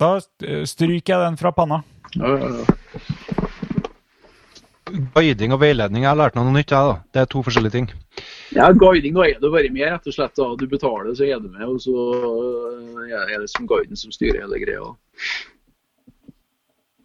da 0.01 0.17
eh, 0.19 0.65
stryker 0.69 1.15
jeg 1.15 1.23
den 1.25 1.39
fra 1.41 1.55
panna. 1.57 1.83
Ja, 2.15 2.35
ja, 2.39 2.51
ja. 2.61 2.65
Guiding 5.15 5.55
og 5.57 5.63
veiledning, 5.63 6.05
jeg 6.05 6.11
har 6.11 6.19
lært 6.19 6.37
noe 6.37 6.53
nytt, 6.53 6.71
jeg, 6.71 6.91
da. 6.91 6.99
Det 7.15 7.23
er 7.23 7.31
to 7.33 7.41
forskjellige 7.47 7.75
ting. 7.75 7.89
Ja, 8.55 8.69
guiding 8.77 9.17
da 9.17 9.25
er 9.27 9.41
det 9.41 9.51
bare 9.51 9.71
med, 9.73 9.87
rett 9.89 10.11
og 10.11 10.15
slett. 10.15 10.37
da. 10.37 10.51
Du 10.61 10.67
betaler, 10.71 11.15
så 11.17 11.27
er 11.27 11.41
du 11.43 11.49
med, 11.49 11.65
og 11.67 11.81
så 11.83 11.95
øh, 12.21 13.15
er 13.25 13.39
det 13.41 13.49
som 13.51 13.67
guiden 13.71 13.99
som 13.99 14.13
styrer 14.15 14.45
hele 14.45 14.61
greia. 14.63 14.93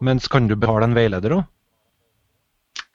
Mens 0.00 0.28
kan 0.32 0.46
du 0.48 0.54
betale 0.56 0.86
en 0.88 0.96
veileder 0.96 1.40
òg? 1.40 1.48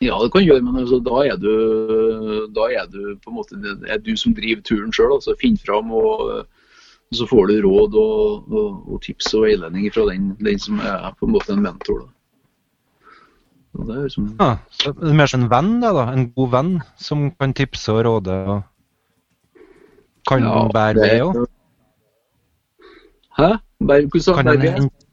Ja, 0.04 0.18
det 0.24 0.32
kan 0.34 0.44
gjøre, 0.44 0.62
men 0.62 0.76
altså, 0.82 0.98
da, 1.00 1.22
er 1.24 1.38
du, 1.40 2.48
da 2.56 2.66
er 2.76 2.86
du 2.92 3.16
på 3.24 3.32
en 3.32 3.38
måte 3.38 3.56
det 3.64 3.90
er 3.90 3.98
du 4.04 4.12
som 4.20 4.34
driver 4.36 4.62
turen 4.68 4.92
sjøl. 4.92 5.14
Altså, 5.16 5.36
Finn 5.40 5.56
fram, 5.58 5.92
og, 5.96 6.44
og 6.44 7.16
så 7.16 7.28
får 7.30 7.48
du 7.48 7.56
råd 7.64 7.96
og, 8.02 8.52
og, 8.52 8.82
og 8.92 9.00
tips 9.06 9.32
og 9.38 9.46
veiledning 9.48 9.88
fra 9.96 10.04
den, 10.12 10.34
den 10.44 10.60
som 10.60 10.80
er 10.84 11.14
på 11.20 11.30
en 11.30 11.34
måte 11.38 11.54
en 11.56 11.64
mentor. 11.64 12.04
da. 12.04 12.12
Det 13.86 13.96
er 13.96 14.04
liksom, 14.08 14.28
Ja, 14.40 14.50
så 14.72 14.92
det 15.00 15.10
er 15.12 15.18
mer 15.20 15.28
som 15.32 15.42
en 15.46 15.50
venn, 15.52 15.72
da, 15.84 15.94
da. 15.96 16.06
En 16.16 16.30
god 16.36 16.52
venn 16.54 16.74
som 17.00 17.30
kan 17.40 17.54
tipse 17.56 17.92
og 17.96 18.04
råde. 18.08 18.36
og 18.52 18.62
Kan 20.28 20.44
Ja, 20.44 20.68
bære 20.74 20.94
det- 21.00 21.12
ved 21.12 21.22
òg. 21.22 21.48
Hæ? 23.40 23.50
Bare, 23.88 24.06
hvordan 24.12 24.46
Kan 24.48 24.62
hente- 24.62 25.05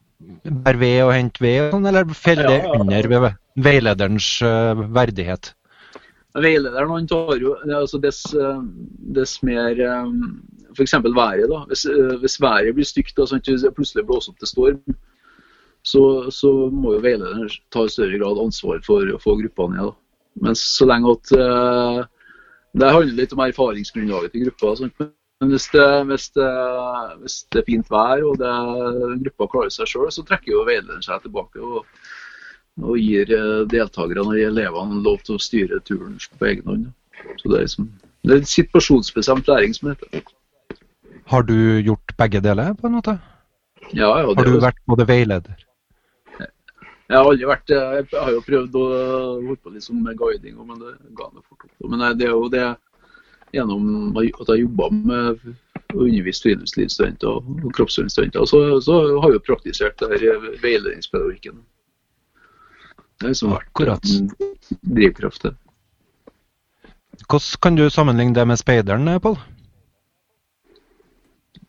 bære 0.44 0.80
ved 0.80 0.98
og 1.06 1.12
hente 1.14 1.44
ved, 1.44 1.58
og 1.66 1.74
sånn, 1.76 1.88
eller 1.90 2.14
faller 2.18 2.48
det 2.48 2.58
Ja, 2.58 2.62
ja, 2.62 2.72
ja. 2.72 2.80
under 2.80 3.34
veilederens 3.66 4.28
uh, 4.46 4.82
verdighet? 4.94 5.52
Veilederen 6.32 6.90
han 6.94 7.06
tar 7.10 7.36
jo 7.36 7.54
altså 7.76 7.98
dess, 8.00 8.22
eh, 8.32 8.60
dess 9.12 9.42
mer 9.44 9.76
F.eks. 10.72 10.94
været. 11.04 11.44
da. 11.50 11.58
Hvis, 11.68 11.82
hvis 12.22 12.38
været 12.40 12.72
blir 12.72 12.88
stygt 12.88 13.18
og 13.20 13.28
sånn, 13.28 13.42
plutselig 13.76 14.06
blåser 14.08 14.32
opp 14.32 14.38
til 14.40 14.48
storm, 14.48 14.94
så, 15.84 16.30
så 16.32 16.52
må 16.72 16.94
jo 16.96 17.02
veilederen 17.04 17.50
ta 17.68 17.84
i 17.84 17.92
større 17.92 18.16
grad 18.16 18.40
ansvar 18.40 18.80
for 18.86 19.04
å 19.12 19.20
få 19.20 19.36
gruppa 19.42 19.68
ned. 19.74 19.90
da. 19.90 19.94
Men 20.46 20.56
så 20.56 20.88
lenge 20.88 21.12
at 21.12 21.32
uh, 21.36 22.04
Det 22.72 22.88
handler 22.88 23.18
litt 23.18 23.34
om 23.36 23.42
erfaringsgrunnlaget 23.44 24.32
til 24.32 24.46
gruppa. 24.46 24.76
Sant? 24.78 25.02
Men 25.42 25.50
hvis 25.50 25.66
det, 25.74 25.86
hvis, 26.06 26.28
det, 26.38 26.48
hvis 27.20 27.36
det 27.50 27.60
er 27.60 27.66
fint 27.66 27.88
vær 27.90 28.20
og 28.30 28.36
det, 28.38 28.50
gruppa 29.24 29.48
klarer 29.50 29.72
seg 29.74 29.90
sjøl, 29.90 30.10
så 30.14 30.22
trekker 30.26 30.54
jo 30.54 30.66
veilederen 30.68 31.02
seg 31.02 31.24
tilbake. 31.24 31.58
og 31.58 31.86
og 32.80 32.96
gir 32.96 33.28
eh, 33.36 33.64
deltakerne 33.68 34.32
og 34.32 34.38
elevene 34.40 35.02
lov 35.04 35.18
til 35.26 35.36
å 35.36 35.42
styre 35.42 35.80
turen 35.84 36.14
på 36.38 36.48
egen 36.48 36.70
hånd. 36.70 36.86
Så 37.40 37.50
Det 37.50 37.58
er, 37.58 37.66
liksom, 37.66 37.90
det 38.24 38.36
er 38.36 38.46
situasjonsbestemt 38.48 39.50
læring 39.50 39.74
som 39.76 39.90
heter. 39.90 40.22
Har 41.28 41.44
du 41.46 41.56
gjort 41.84 42.14
begge 42.18 42.40
deler, 42.40 42.72
på 42.74 42.88
en 42.88 42.96
måte? 42.96 43.18
Ja, 43.92 44.08
ja, 44.08 44.24
Har 44.24 44.48
du 44.48 44.56
vært 44.62 44.80
både 44.88 45.06
veileder? 45.06 45.66
Jeg 47.12 47.18
har 47.18 47.28
aldri 47.28 47.44
vært 47.44 47.68
Jeg 47.68 48.06
har 48.14 48.30
jo 48.32 48.40
prøvd 48.46 48.76
å 48.78 48.84
holde 49.44 49.58
på 49.60 49.72
litt 49.74 49.88
med 49.92 50.16
guiding, 50.16 50.56
men 50.64 50.80
det 50.80 50.94
ga 51.18 51.28
meg 51.28 51.44
fort 51.44 51.66
opp. 51.66 51.90
Men 51.92 52.06
det 52.16 52.26
er 52.26 52.32
jo 52.32 52.48
det 52.48 52.68
gjennom 53.52 54.16
at 54.16 54.48
jeg 54.48 54.62
jobba 54.64 54.88
med 54.92 55.42
å 55.92 56.06
undervise 56.06 56.46
friluftslivsstudenter 56.46 57.28
og 57.28 57.72
kroppsøvingsstudenter, 57.76 58.46
så, 58.48 58.62
så 58.84 58.98
har 59.20 59.28
jeg 59.32 59.38
jo 59.40 59.46
praktisert 59.46 59.98
det 60.00 60.08
her 60.22 60.46
veiledningspedagogikken. 60.62 61.60
Det 63.20 63.28
har 63.28 63.34
liksom 63.34 63.52
vært 63.52 63.68
Akkurat. 63.68 64.12
en 64.16 64.30
drivkraft. 64.96 65.50
Hvordan 67.28 67.60
kan 67.62 67.76
du 67.78 67.84
sammenligne 67.92 68.34
det 68.34 68.46
med 68.48 68.58
speideren, 68.60 69.10
Pål? 69.22 69.36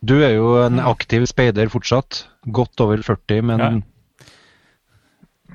Du 0.03 0.17
er 0.19 0.33
jo 0.35 0.55
en 0.65 0.81
aktiv 0.83 1.23
speider 1.29 1.69
fortsatt. 1.71 2.25
Godt 2.51 2.81
over 2.83 3.03
40, 3.03 3.43
men 3.51 3.59
Ja. 3.59 3.73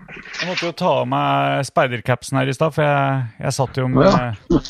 Jeg 0.08 0.48
måtte 0.48 0.64
jo 0.64 0.72
ta 0.72 0.90
av 1.02 1.08
meg 1.08 1.66
speidercapsen 1.68 2.38
her 2.38 2.48
i 2.48 2.54
stad, 2.56 2.72
for 2.72 2.82
jeg, 2.82 3.26
jeg 3.42 3.52
satt 3.58 3.76
jo 3.76 3.88
med 3.92 4.06
Ja. 4.08 4.60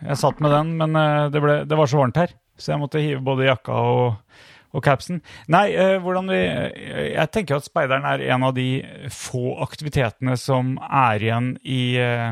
Jeg 0.00 0.20
satt 0.20 0.40
med 0.40 0.54
den, 0.54 0.72
men 0.80 0.96
eh, 0.96 1.26
det, 1.32 1.42
ble, 1.42 1.58
det 1.68 1.78
var 1.78 1.90
så 1.90 2.00
varmt 2.00 2.20
her, 2.20 2.32
så 2.60 2.74
jeg 2.74 2.82
måtte 2.82 3.02
hive 3.02 3.20
både 3.24 3.48
jakka 3.48 3.76
og, 3.90 4.40
og 4.76 4.84
capsen. 4.84 5.20
Nei, 5.52 5.66
eh, 5.74 5.96
hvordan 6.02 6.30
vi 6.32 6.40
Jeg 6.40 7.30
tenker 7.34 7.58
at 7.58 7.68
speideren 7.68 8.08
er 8.08 8.24
en 8.30 8.48
av 8.48 8.54
de 8.56 8.68
få 9.12 9.58
aktivitetene 9.64 10.36
som 10.40 10.76
er 10.86 11.26
igjen 11.26 11.54
i 11.64 11.82
eh, 12.00 12.30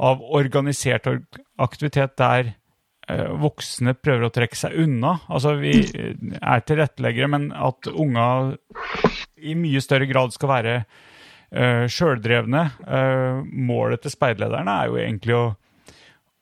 Av 0.00 0.22
organisert 0.34 1.06
aktivitet 1.60 2.16
der 2.18 2.54
eh, 3.08 3.28
voksne 3.38 3.94
prøver 3.94 4.26
å 4.26 4.32
trekke 4.34 4.58
seg 4.58 4.74
unna. 4.82 5.18
Altså, 5.28 5.54
vi 5.60 5.76
eh, 5.78 6.16
er 6.40 6.64
tilretteleggere, 6.66 7.30
men 7.30 7.50
at 7.54 7.88
unga 7.92 8.26
i 9.40 9.54
mye 9.56 9.80
større 9.84 10.08
grad 10.10 10.34
skal 10.34 10.50
være 10.50 10.74
uh, 11.56 11.86
sjøldrevne. 11.90 12.64
Eh, 12.86 13.40
målet 13.70 14.04
til 14.04 14.14
speiderlederne 14.14 14.76
er 14.82 14.90
jo 14.90 15.00
egentlig 15.00 15.36
å, 15.36 15.44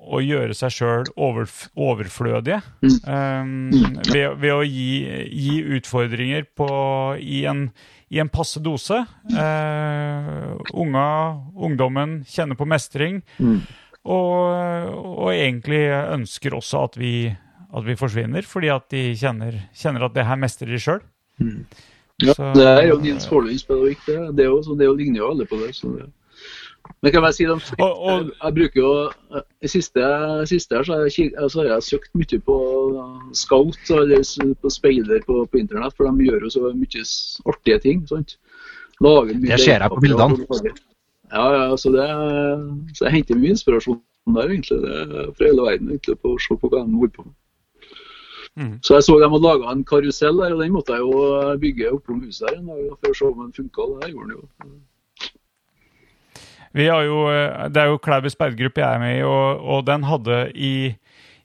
å 0.09 0.21
gjøre 0.25 0.55
seg 0.57 0.73
sjøl 0.73 1.09
overf 1.21 1.67
overflødige. 1.77 2.63
Um, 3.05 3.69
ved, 4.09 4.39
ved 4.41 4.55
å 4.55 4.63
gi, 4.65 5.03
gi 5.29 5.59
utfordringer 5.79 6.47
på, 6.57 6.69
i, 7.21 7.43
en, 7.51 7.67
i 8.09 8.21
en 8.23 8.31
passe 8.33 8.63
dose. 8.65 9.03
Uh, 9.35 10.57
unga, 10.73 11.05
ungdommen 11.57 12.23
kjenner 12.29 12.57
på 12.59 12.69
mestring. 12.69 13.21
Og, 14.09 14.97
og 15.05 15.29
egentlig 15.35 15.83
ønsker 15.93 16.57
også 16.57 16.87
at 16.87 16.97
vi, 17.01 17.13
at 17.29 17.85
vi 17.85 17.97
forsvinner, 18.01 18.47
fordi 18.49 18.71
at 18.73 18.89
de 18.95 19.03
kjenner, 19.19 19.59
kjenner 19.77 20.07
at 20.09 20.15
det 20.17 20.25
her 20.31 20.41
mestrer 20.41 20.73
de 20.73 20.81
sjøl. 20.81 21.03
Ja, 22.19 22.33
Så- 22.35 22.53
det 22.57 22.65
er 22.67 22.87
jo 22.89 22.97
Nils 23.03 23.29
Forlunds 23.29 23.67
pedagogikk. 23.69 24.01
Det, 24.07 24.17
det, 24.39 24.47
er 24.47 24.49
jo, 24.55 24.63
så 24.65 24.75
det 24.79 24.89
er 24.89 24.97
ligner 24.99 25.21
jo 25.23 25.29
alle 25.35 25.47
på 25.47 25.61
det. 25.61 25.75
Så 25.77 25.93
det. 25.95 26.09
Men 27.03 27.13
kan 27.13 27.25
jeg 27.29 27.35
si 27.35 27.45
dem, 27.47 27.61
Og- 27.79 27.99
og- 27.99 28.31
jeg 28.43 28.55
bruker 28.55 28.81
jo 28.81 29.43
I 29.63 29.69
siste, 29.69 30.03
siste 30.47 30.75
her 30.75 30.83
så 30.83 30.93
har, 30.93 31.07
jeg, 31.07 31.33
så 31.51 31.61
har 31.63 31.69
jeg 31.69 31.83
søkt 31.83 32.15
mye 32.15 32.41
på 32.41 32.57
Scout 33.33 33.91
eller 33.91 34.55
på 34.63 34.71
speider 34.71 35.21
på, 35.27 35.47
på 35.47 35.59
internett, 35.59 35.95
for 35.97 36.05
de 36.11 36.27
gjør 36.27 36.41
jo 36.43 36.51
så 36.51 36.73
mye 36.75 37.05
artige 37.47 37.79
ting. 37.83 38.07
sant? 38.07 38.37
Lager 39.01 39.35
mye 39.35 39.57
Det 39.57 39.61
ser 39.61 39.79
jeg 39.79 39.91
på 39.91 40.01
bildene. 40.03 40.75
Ja, 41.31 41.47
ja, 41.53 41.77
så, 41.77 41.93
det, 41.93 42.07
så 42.97 43.05
jeg 43.05 43.13
henter 43.13 43.37
mye 43.37 43.53
inspirasjon 43.55 44.01
der, 44.35 44.49
egentlig. 44.49 44.81
Det, 44.81 44.95
er 44.97 45.33
fra 45.37 45.45
hele 45.45 45.63
verden, 45.63 45.91
egentlig, 45.93 46.19
på 46.23 46.35
å 46.35 46.41
se 46.41 46.57
på 46.57 46.71
hva 46.73 46.83
de 46.87 46.97
holder 46.97 47.15
på 47.15 47.25
med. 47.27 47.35
Mm. 48.59 48.79
Så 48.83 48.97
jeg 48.97 49.05
så 49.07 49.19
de 49.21 49.29
hadde 49.29 49.45
laga 49.45 49.71
en 49.71 49.85
karusell 49.87 50.41
der, 50.41 50.55
og 50.55 50.63
den 50.63 50.73
måtte 50.75 50.97
jeg 50.97 51.05
jo 51.05 51.59
bygge 51.63 51.93
oppom 51.95 52.23
huset 52.25 52.49
her 52.49 52.57
en 52.59 52.71
dag 52.73 52.89
for 52.97 53.13
å 53.13 53.19
se 53.19 53.27
om 53.29 53.43
den 53.45 53.53
funka. 53.55 53.87
Det 54.01 54.11
gjorde 54.11 54.31
den 54.33 54.39
jo. 54.39 54.73
Vi 56.77 56.89
har 56.89 57.05
jo, 57.07 57.27
eh, 57.33 57.69
det 57.73 57.83
er 57.83 57.93
jo 57.93 58.01
Klæbu 58.03 58.29
speidergruppe 58.33 58.83
jeg 58.83 58.95
er 58.95 59.03
med 59.03 59.19
i, 59.19 59.23
og, 59.27 59.63
og 59.65 59.87
den 59.89 60.05
hadde 60.09 60.39
i, 60.55 60.73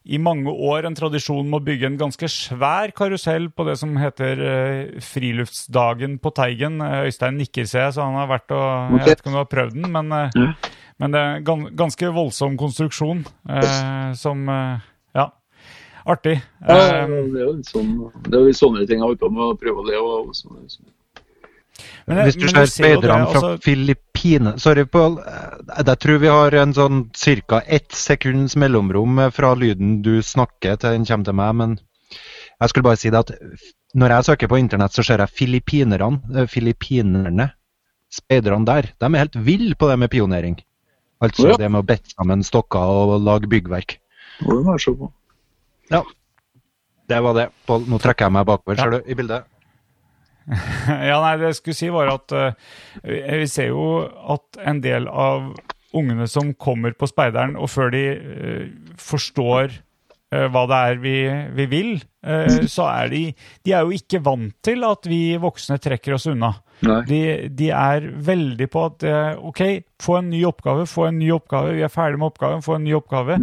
i 0.04 0.20
mange 0.20 0.52
år 0.52 0.88
en 0.88 0.98
tradisjon 0.98 1.48
med 1.48 1.62
å 1.62 1.66
bygge 1.68 1.88
en 1.88 2.00
ganske 2.00 2.30
svær 2.32 2.92
karusell 2.96 3.50
på 3.56 3.66
det 3.70 3.78
som 3.80 3.96
heter 4.00 4.42
uh, 4.44 5.04
Friluftsdagen 5.04 6.18
på 6.24 6.34
Teigen. 6.36 6.82
Eh, 6.84 7.06
Øystein 7.08 7.40
nikker, 7.40 7.68
ser 7.70 7.88
jeg, 7.88 7.98
så 7.98 8.08
han 8.08 8.20
har 8.20 8.32
vært 8.32 8.56
og 8.56 8.98
Jeg 9.00 9.08
vet 9.08 9.22
ikke 9.22 9.32
om 9.32 9.38
du 9.38 9.42
har 9.44 9.52
prøvd 9.52 9.78
den, 9.80 9.92
men, 9.94 10.12
eh, 10.18 10.74
men 11.00 11.16
det 11.16 11.22
er 11.22 11.38
en 11.38 11.48
gan, 11.48 11.70
ganske 11.86 12.12
voldsom 12.18 12.60
konstruksjon 12.60 13.24
uh, 13.50 14.12
som 14.20 14.44
Ja, 15.14 15.30
artig. 16.10 16.40
Ja, 16.66 16.76
det 16.76 17.40
er 17.40 17.46
jo 17.46 17.54
litt 17.56 17.70
sånn, 17.70 17.96
det 18.26 18.34
er 18.34 18.42
jo 18.42 18.50
litt 18.50 18.60
sånne 18.60 18.84
ting 18.90 19.00
jeg 19.00 19.08
holder 19.08 19.24
på 19.24 19.32
med, 19.32 19.54
å 19.54 19.62
prøve 19.62 19.88
det. 19.88 20.02
og 20.02 20.34
av. 20.34 20.94
men 22.08 22.18
det- 22.18 22.26
Hvis 22.26 22.36
du 22.42 22.48
ser 22.48 22.66
speiderne 22.66 23.28
fra 23.32 23.42
altså- 23.42 23.62
Filippinene 23.64 24.60
Sorry, 24.60 24.86
Pål. 24.86 25.20
Eh, 25.20 25.84
Jeg 25.86 26.00
tror 26.00 26.18
vi 26.20 26.28
har 26.28 26.56
en 26.56 26.74
sånn 26.74 27.10
ca. 27.48 27.62
ett 27.68 27.92
sekunds 27.92 28.56
mellomrom 28.56 29.20
eh, 29.20 29.30
fra 29.30 29.54
lyden 29.56 30.02
du 30.02 30.22
snakker 30.22 30.78
til 30.78 30.92
den 30.92 31.06
kommer 31.06 31.26
til 31.26 31.34
meg, 31.34 31.56
men 31.56 31.80
jeg 32.62 32.70
skulle 32.70 32.84
bare 32.84 32.98
si 32.98 33.10
det 33.10 33.20
at 33.20 33.32
når 33.96 34.10
jeg 34.10 34.24
søker 34.26 34.48
på 34.48 34.60
internett, 34.60 34.92
så 34.92 35.04
ser 35.06 35.18
jeg 35.18 35.30
filippinerne, 35.30 36.22
eh, 36.36 36.46
filippinerne, 36.46 37.52
speiderne 38.12 38.66
der. 38.66 38.90
De 39.00 39.06
er 39.06 39.18
helt 39.26 39.36
ville 39.36 39.76
på 39.76 39.88
det 39.90 40.00
med 40.00 40.10
pionering. 40.10 40.60
Altså 41.22 41.50
Ja. 41.52 41.58
det 41.58 41.72
med 41.72 41.84
å 41.84 41.86
bette 41.86 42.10
sammen 42.18 42.44
stokker 42.44 42.80
og 42.80 43.22
lage 43.22 43.48
byggverk. 43.48 43.98
På. 44.42 45.14
Det 47.08 47.22
var 47.22 47.34
det. 47.34 47.50
Pål, 47.68 47.86
nå 47.88 48.00
trekker 48.02 48.26
jeg 48.26 48.32
meg 48.32 48.46
bakover, 48.48 48.78
ser 48.80 48.90
du, 48.90 49.02
i 49.06 49.14
bildet. 49.14 49.44
Ja, 51.10 51.20
nei, 51.24 51.38
det 51.40 51.52
jeg 51.52 51.60
skulle 51.60 51.78
si 51.78 51.90
var 51.94 52.12
at 52.12 52.34
eh, 52.36 52.58
vi 53.04 53.48
ser 53.50 53.72
jo 53.72 53.86
at 54.36 54.60
en 54.64 54.82
del 54.84 55.08
av 55.08 55.54
ungene 55.94 56.28
som 56.30 56.54
kommer 56.58 56.96
på 56.98 57.08
speideren, 57.10 57.56
og 57.56 57.70
før 57.72 57.94
de 57.94 58.04
eh, 58.14 58.64
forstår 59.00 59.80
hva 60.54 60.64
det 60.72 60.78
er 60.90 61.00
vi, 61.04 61.14
vi 61.58 61.66
vil, 61.72 61.90
eh, 62.26 62.64
så 62.76 62.86
er 62.92 63.10
de 63.14 63.22
De 63.66 63.74
er 63.76 63.84
jo 63.88 63.94
ikke 63.96 64.22
vant 64.26 64.54
til 64.66 64.84
at 64.88 65.08
vi 65.10 65.22
voksne 65.42 65.78
trekker 65.84 66.16
oss 66.18 66.28
unna. 66.32 66.54
De, 67.08 67.20
de 67.56 67.70
er 67.72 68.08
veldig 68.28 68.66
på 68.74 68.82
at 68.90 69.04
eh, 69.08 69.38
OK, 69.40 69.62
få 70.04 70.18
en 70.20 70.30
ny 70.34 70.42
oppgave, 70.50 70.84
få 70.90 71.06
en 71.08 71.20
ny 71.22 71.30
oppgave. 71.32 71.76
Vi 71.78 71.84
er 71.86 71.94
ferdig 71.94 72.20
med 72.20 72.32
oppgaven, 72.34 72.64
få 72.66 72.76
en 72.80 72.84
ny 72.84 72.96
oppgave. 72.98 73.38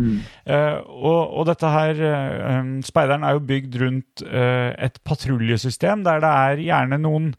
Eh, 0.44 0.76
og, 0.90 1.22
og 1.40 1.46
dette 1.48 1.70
her 1.72 2.02
eh, 2.10 2.58
um, 2.60 2.74
Speideren 2.84 3.24
er 3.24 3.38
jo 3.38 3.46
bygd 3.48 3.78
rundt 3.80 4.24
eh, 4.28 4.74
et 4.76 5.00
patruljesystem 5.08 6.04
der 6.04 6.20
det 6.20 6.34
er 6.50 6.64
gjerne 6.68 6.98
noen 7.00 7.32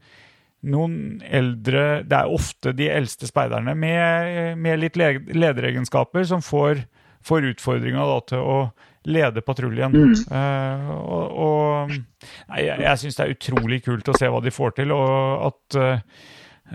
noen 0.62 1.22
eldre 1.26 2.04
Det 2.06 2.14
er 2.14 2.30
ofte 2.30 2.70
de 2.78 2.86
eldste 2.94 3.26
speiderne 3.26 3.74
med, 3.74 4.58
med 4.62 4.78
litt 4.84 4.98
le- 5.00 5.24
lederegenskaper 5.34 6.22
som 6.30 6.44
får, 6.46 6.84
får 7.26 7.48
utfordringa 7.56 8.04
til 8.30 8.44
å 8.46 8.58
lede 9.10 9.42
patruljen. 9.46 9.96
Eh, 10.30 10.92
og, 10.94 11.40
og 11.46 11.94
nei, 11.94 12.62
jeg, 12.68 12.78
jeg 12.86 13.02
syns 13.02 13.18
det 13.18 13.26
er 13.26 13.34
utrolig 13.38 13.82
kult 13.86 14.12
å 14.12 14.18
se 14.18 14.30
hva 14.30 14.42
de 14.44 14.54
får 14.54 14.78
til, 14.82 14.94
og 14.94 15.48
at 15.50 15.80
eh, 15.82 16.04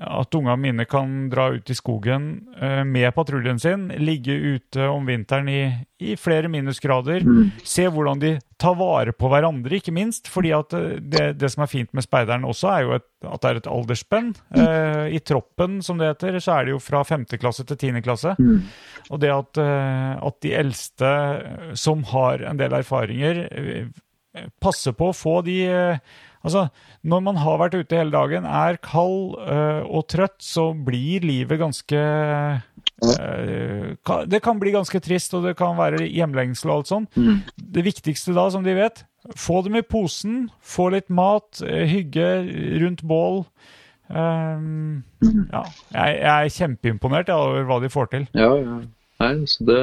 at 0.02 0.34
ungene 0.34 0.56
mine 0.60 0.84
kan 0.88 1.28
dra 1.32 1.48
ut 1.54 1.70
i 1.70 1.76
skogen 1.76 2.28
eh, 2.60 2.82
med 2.84 3.14
patruljen 3.16 3.58
sin, 3.60 3.88
ligge 3.98 4.34
ute 4.34 4.88
om 4.88 5.06
vinteren 5.08 5.48
i, 5.48 5.62
i 5.98 6.16
flere 6.20 6.50
minusgrader, 6.52 7.24
se 7.64 7.86
hvordan 7.88 8.22
de 8.22 8.34
tar 8.60 8.76
vare 8.78 9.12
på 9.16 9.30
hverandre, 9.32 9.78
ikke 9.78 9.94
minst. 9.96 10.28
fordi 10.32 10.52
eh, 10.56 10.96
det, 11.00 11.26
det 11.40 11.52
som 11.52 11.64
er 11.64 11.72
fint 11.72 11.92
med 11.96 12.06
speideren 12.06 12.46
også, 12.48 12.70
er 12.72 12.86
jo 12.86 12.96
et, 12.98 13.08
at 13.26 13.42
det 13.42 13.50
er 13.50 13.60
et 13.62 13.70
aldersspenn. 13.76 14.32
Eh, 14.56 15.04
I 15.16 15.22
troppen, 15.24 15.80
som 15.82 16.00
det 16.00 16.12
heter, 16.12 16.40
så 16.40 16.58
er 16.58 16.66
det 16.66 16.76
jo 16.76 16.82
fra 16.82 17.04
5. 17.04 17.28
klasse 17.40 17.66
til 17.68 17.78
10. 17.78 18.02
klasse. 18.04 18.36
Og 19.10 19.20
det 19.22 19.32
at, 19.32 19.62
eh, 19.62 20.16
at 20.28 20.42
de 20.44 20.56
eldste 20.56 21.12
som 21.78 22.04
har 22.12 22.44
en 22.50 22.60
del 22.60 22.76
erfaringer, 22.76 23.46
passer 24.60 24.94
på 24.96 25.10
å 25.10 25.16
få 25.16 25.40
de 25.46 25.56
eh, 25.68 26.16
Altså, 26.46 26.68
når 27.02 27.22
man 27.26 27.38
har 27.42 27.58
vært 27.58 27.74
ute 27.74 27.98
hele 27.98 28.14
dagen, 28.14 28.46
er 28.46 28.78
kald 28.84 29.34
øh, 29.42 29.82
og 29.90 30.06
trøtt, 30.12 30.38
så 30.46 30.68
blir 30.86 31.26
livet 31.26 31.58
ganske 31.58 31.98
øh, 31.98 33.96
Det 34.30 34.40
kan 34.44 34.60
bli 34.62 34.70
ganske 34.76 35.00
trist, 35.02 35.34
og 35.34 35.42
det 35.48 35.56
kan 35.58 35.74
være 35.78 36.06
hjemlengsel 36.06 36.70
og 36.70 36.76
alt 36.78 36.92
sånt. 36.92 37.18
Det 37.58 37.84
viktigste 37.84 38.34
da, 38.36 38.46
som 38.54 38.62
de 38.66 38.76
vet, 38.78 39.02
få 39.34 39.62
dem 39.66 39.80
i 39.80 39.82
posen, 39.82 40.46
få 40.62 40.90
litt 40.94 41.10
mat, 41.10 41.62
eh, 41.66 41.86
hygge 41.90 42.28
rundt 42.82 43.02
bål. 43.02 43.42
Um, 44.06 45.02
ja, 45.50 45.64
jeg, 45.90 46.18
jeg 46.22 46.30
er 46.30 46.52
kjempeimponert 46.54 47.32
over 47.34 47.66
hva 47.66 47.80
de 47.82 47.90
får 47.90 48.12
til. 48.12 48.28
Ja, 48.38 48.52
ja. 48.54 48.76
Nei, 49.22 49.32
så 49.48 49.64
det, 49.64 49.76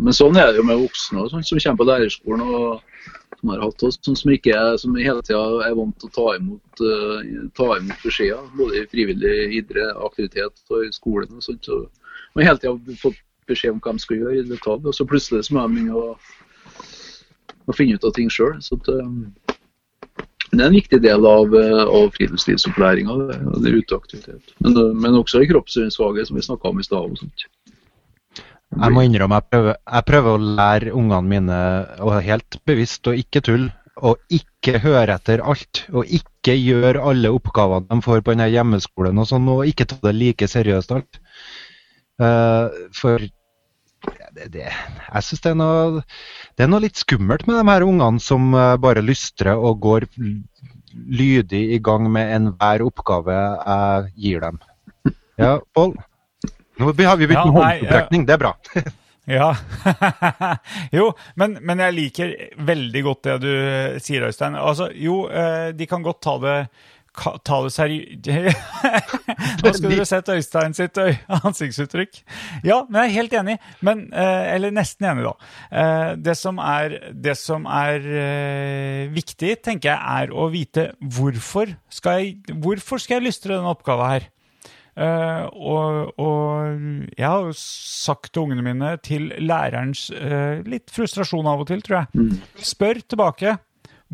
men 0.00 0.16
sånn 0.16 0.38
er 0.40 0.52
det 0.52 0.60
jo 0.62 0.68
med 0.68 0.80
voksne 0.80 1.26
sånn, 1.28 1.44
som 1.44 1.58
kommer 1.60 1.80
på 1.82 1.88
lærerskolen 1.90 2.44
og 2.48 3.00
som 3.40 3.52
har 3.52 3.62
hatt 3.64 3.82
oss, 3.86 3.98
sånn 4.04 4.18
som 4.18 4.32
ikke 4.34 4.56
som 4.80 4.96
hele 5.00 5.22
tida 5.24 5.40
er 5.64 5.76
vant 5.76 5.96
til 6.00 6.10
å 6.10 6.14
ta 6.16 6.26
imot, 6.36 6.82
uh, 6.84 7.46
ta 7.56 7.68
imot 7.78 8.04
beskjeder. 8.04 8.48
Både 8.58 8.82
i 8.82 8.88
frivillig 8.90 9.36
idrett, 9.60 9.96
aktivitet 9.96 10.60
og 10.68 10.84
i 10.84 10.92
skolen 10.92 11.38
og 11.38 11.44
sånt. 11.44 11.64
Så, 11.64 11.82
og 12.34 12.44
hele 12.44 12.60
tida 12.60 12.98
fått 13.00 13.20
beskjed 13.50 13.74
om 13.74 13.80
hva 13.82 13.94
de 13.96 14.04
skal 14.04 14.20
gjøre 14.20 14.42
i 14.42 14.48
detalj. 14.50 14.84
Og 14.84 14.96
så 14.96 15.08
plutselig 15.08 15.46
så 15.46 15.56
må 15.56 15.64
de 15.64 15.78
begynne 15.78 15.96
å, 15.96 16.16
å 17.64 17.76
finne 17.76 17.96
ut 17.96 18.08
av 18.08 18.14
ting 18.16 18.28
sjøl. 18.32 18.58
Eh, 18.60 19.56
det 20.50 20.60
er 20.60 20.66
en 20.66 20.76
viktig 20.76 21.00
del 21.04 21.26
av, 21.30 21.56
eh, 21.56 21.82
av 21.86 22.12
friluftslivsopplæringa. 22.18 23.16
Det, 23.22 23.40
det 23.64 23.76
uteaktivitet. 23.78 24.54
Men, 24.60 24.80
men 25.00 25.16
også 25.22 25.40
i 25.40 25.48
kroppsøvingsfaget, 25.50 26.28
som 26.28 26.36
vi 26.36 26.44
snakka 26.44 26.74
om 26.74 26.82
i 26.82 26.86
stad. 26.86 27.24
Og. 28.70 28.84
Jeg 28.84 28.94
må 28.94 29.04
innrømme 29.06 29.40
jeg 29.40 29.48
prøver, 29.50 29.78
jeg 29.82 30.06
prøver 30.10 30.32
å 30.32 30.54
lære 30.60 30.94
ungene 30.96 31.32
mine 31.34 31.60
og 32.06 32.20
helt 32.24 32.60
bevisst 32.68 33.10
å 33.10 33.16
ikke 33.18 33.42
tulle. 33.46 33.72
Og 34.00 34.16
ikke 34.32 34.78
høre 34.80 35.18
etter 35.18 35.42
alt. 35.44 35.82
Og 35.92 36.08
ikke 36.08 36.54
gjøre 36.56 37.02
alle 37.10 37.32
oppgavene 37.36 37.90
de 37.90 38.06
får 38.06 38.22
på 38.24 38.32
denne 38.32 38.48
hjemmeskolen 38.48 39.18
og 39.20 39.28
sånn, 39.28 39.50
og 39.52 39.66
ikke 39.68 39.88
ta 39.90 39.98
det 40.06 40.14
like 40.16 40.48
seriøst 40.48 40.94
alt. 40.96 41.20
Uh, 42.20 42.72
for 42.96 43.20
det, 43.20 44.46
det, 44.54 44.68
jeg 44.70 45.26
syns 45.26 45.42
det, 45.44 45.52
det 46.56 46.64
er 46.64 46.70
noe 46.70 46.84
litt 46.84 47.00
skummelt 47.00 47.46
med 47.48 47.58
de 47.58 47.64
her 47.68 47.84
ungene 47.84 48.22
som 48.22 48.54
eh, 48.56 48.76
bare 48.80 49.02
lystrer 49.04 49.58
og 49.58 49.82
går 49.84 50.06
lydig 51.20 51.62
i 51.74 51.80
gang 51.84 52.08
med 52.12 52.32
enhver 52.36 52.84
oppgave 52.86 53.36
jeg 53.36 54.12
gir 54.24 54.46
dem. 54.46 54.60
Ja, 55.40 55.58
Pål? 55.76 55.94
Nå 56.80 56.90
har 56.90 57.20
vi 57.20 57.28
begynt 57.28 57.44
Ja, 57.44 57.52
med 57.52 57.60
håndsopprekning, 57.60 58.26
det 58.28 58.36
er 58.36 58.44
bra. 58.46 58.56
Ja. 59.30 59.52
jo, 60.96 61.10
men, 61.38 61.52
men 61.62 61.78
jeg 61.84 61.94
liker 61.94 62.32
veldig 62.66 63.02
godt 63.06 63.26
det 63.28 63.34
du 63.44 63.52
sier, 64.02 64.24
Øystein. 64.26 64.56
Altså, 64.58 64.88
jo, 64.96 65.20
eh, 65.28 65.68
de 65.76 65.86
kan 65.86 66.02
godt 66.02 66.22
ta 66.24 66.34
det 66.42 66.56
Ta 67.10 67.56
det 67.64 67.72
seriøst 67.74 68.28
Nå 69.64 69.72
skulle 69.74 69.98
du 69.98 70.06
sett 70.06 70.28
Øystein 70.30 70.74
sitt 70.76 70.98
ansiktsuttrykk. 71.40 72.20
Ja, 72.64 72.84
men 72.86 73.00
jeg 73.02 73.10
er 73.10 73.16
helt 73.16 73.34
enig. 73.40 73.56
Men, 73.84 74.04
eh, 74.14 74.54
eller 74.54 74.72
nesten 74.74 75.08
enig, 75.10 75.26
da. 75.26 75.32
Eh, 75.74 76.12
det 76.22 76.36
som 76.38 76.60
er, 76.62 76.94
det 77.10 77.34
som 77.40 77.66
er 77.66 78.06
eh, 78.06 79.02
viktig, 79.12 79.56
tenker 79.66 79.90
jeg, 79.90 79.98
er 79.98 80.30
å 80.30 80.46
vite 80.54 80.90
hvorfor 81.02 81.74
skal 81.92 82.22
jeg, 82.22 82.56
hvorfor 82.62 83.02
skal 83.02 83.18
jeg 83.18 83.26
lystre 83.26 83.56
denne 83.56 83.74
oppgava 83.74 84.12
her. 84.14 84.30
Eh, 85.00 85.44
og, 85.56 86.12
og 86.20 87.14
jeg 87.16 87.24
har 87.24 87.46
jo 87.46 87.54
sagt 87.56 88.34
til 88.34 88.44
ungene 88.44 88.64
mine, 88.66 88.92
til 89.04 89.30
lærerens 89.40 90.08
uh, 90.12 90.60
litt 90.68 90.92
frustrasjon 90.92 91.48
av 91.48 91.62
og 91.62 91.70
til, 91.70 91.80
tror 91.84 92.02
jeg. 92.02 92.36
Spør 92.72 93.00
tilbake. 93.08 93.56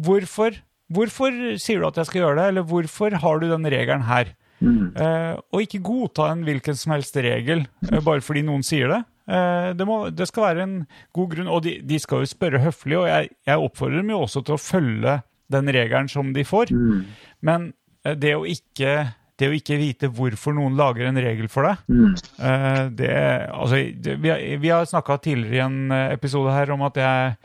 Hvorfor, 0.07 0.61
hvorfor 0.93 1.41
sier 1.63 1.83
du 1.83 1.89
at 1.89 1.99
jeg 1.99 2.11
skal 2.11 2.23
gjøre 2.23 2.39
det, 2.39 2.49
eller 2.53 2.69
hvorfor 2.71 3.19
har 3.23 3.43
du 3.43 3.49
den 3.51 3.67
regelen 3.73 4.07
her? 4.07 4.35
Uh, 4.63 5.37
og 5.53 5.67
ikke 5.67 5.83
godta 5.85 6.31
en 6.33 6.47
hvilken 6.47 6.79
som 6.79 6.95
helst 6.95 7.19
regel 7.21 7.67
bare 8.07 8.23
fordi 8.25 8.47
noen 8.47 8.65
sier 8.67 8.89
det. 8.93 9.03
Det, 9.27 9.83
må, 9.83 10.05
det 10.15 10.29
skal 10.31 10.45
være 10.45 10.63
en 10.63 10.75
god 11.17 11.33
grunn, 11.33 11.49
og 11.51 11.65
de, 11.65 11.73
de 11.83 11.97
skal 11.99 12.23
jo 12.23 12.29
spørre 12.31 12.61
høflig, 12.63 12.95
og 12.95 13.09
jeg, 13.11 13.33
jeg 13.49 13.59
oppfordrer 13.59 13.99
dem 13.99 14.13
jo 14.15 14.21
også 14.23 14.45
til 14.47 14.55
å 14.55 14.61
følge 14.63 15.15
den 15.53 15.71
regelen 15.75 16.11
som 16.11 16.31
de 16.35 16.45
får. 16.47 16.71
Men 17.47 17.73
eh, 18.07 18.15
det 18.15 18.37
å 18.37 18.47
ikke 18.47 18.93
det 19.37 19.49
å 19.51 19.57
ikke 19.57 19.77
vite 19.81 20.09
hvorfor 20.17 20.55
noen 20.57 20.77
lager 20.79 21.09
en 21.09 21.21
regel 21.21 21.49
for 21.53 21.69
deg 21.69 21.83
eh, 22.41 22.83
det, 22.97 23.11
altså, 23.53 23.83
det, 23.93 24.17
Vi 24.23 24.33
har, 24.33 24.43
vi 24.63 24.73
har 24.73 24.89
snakka 24.89 25.19
tidligere 25.25 25.59
i 25.59 25.65
en 25.65 25.93
eh, 25.93 26.15
episode 26.17 26.55
her 26.55 26.73
om 26.75 26.87
at 26.87 27.01
jeg 27.01 27.37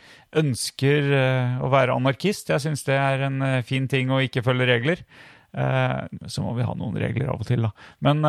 ønsker 0.41 1.11
eh, 1.17 1.57
å 1.59 1.67
være 1.71 1.97
anarkist. 1.97 2.53
Jeg 2.53 2.63
syns 2.63 2.85
det 2.87 2.95
er 2.95 3.27
en 3.27 3.43
fin 3.67 3.89
ting 3.91 4.11
å 4.11 4.21
ikke 4.23 4.43
følge 4.45 4.69
regler. 4.69 5.03
Eh, 5.51 5.97
så 6.31 6.45
må 6.45 6.55
vi 6.55 6.67
ha 6.67 6.75
noen 6.79 6.95
regler 7.01 7.33
av 7.33 7.43
og 7.43 7.49
til, 7.49 7.67
da. 7.67 7.73
Men 8.07 8.23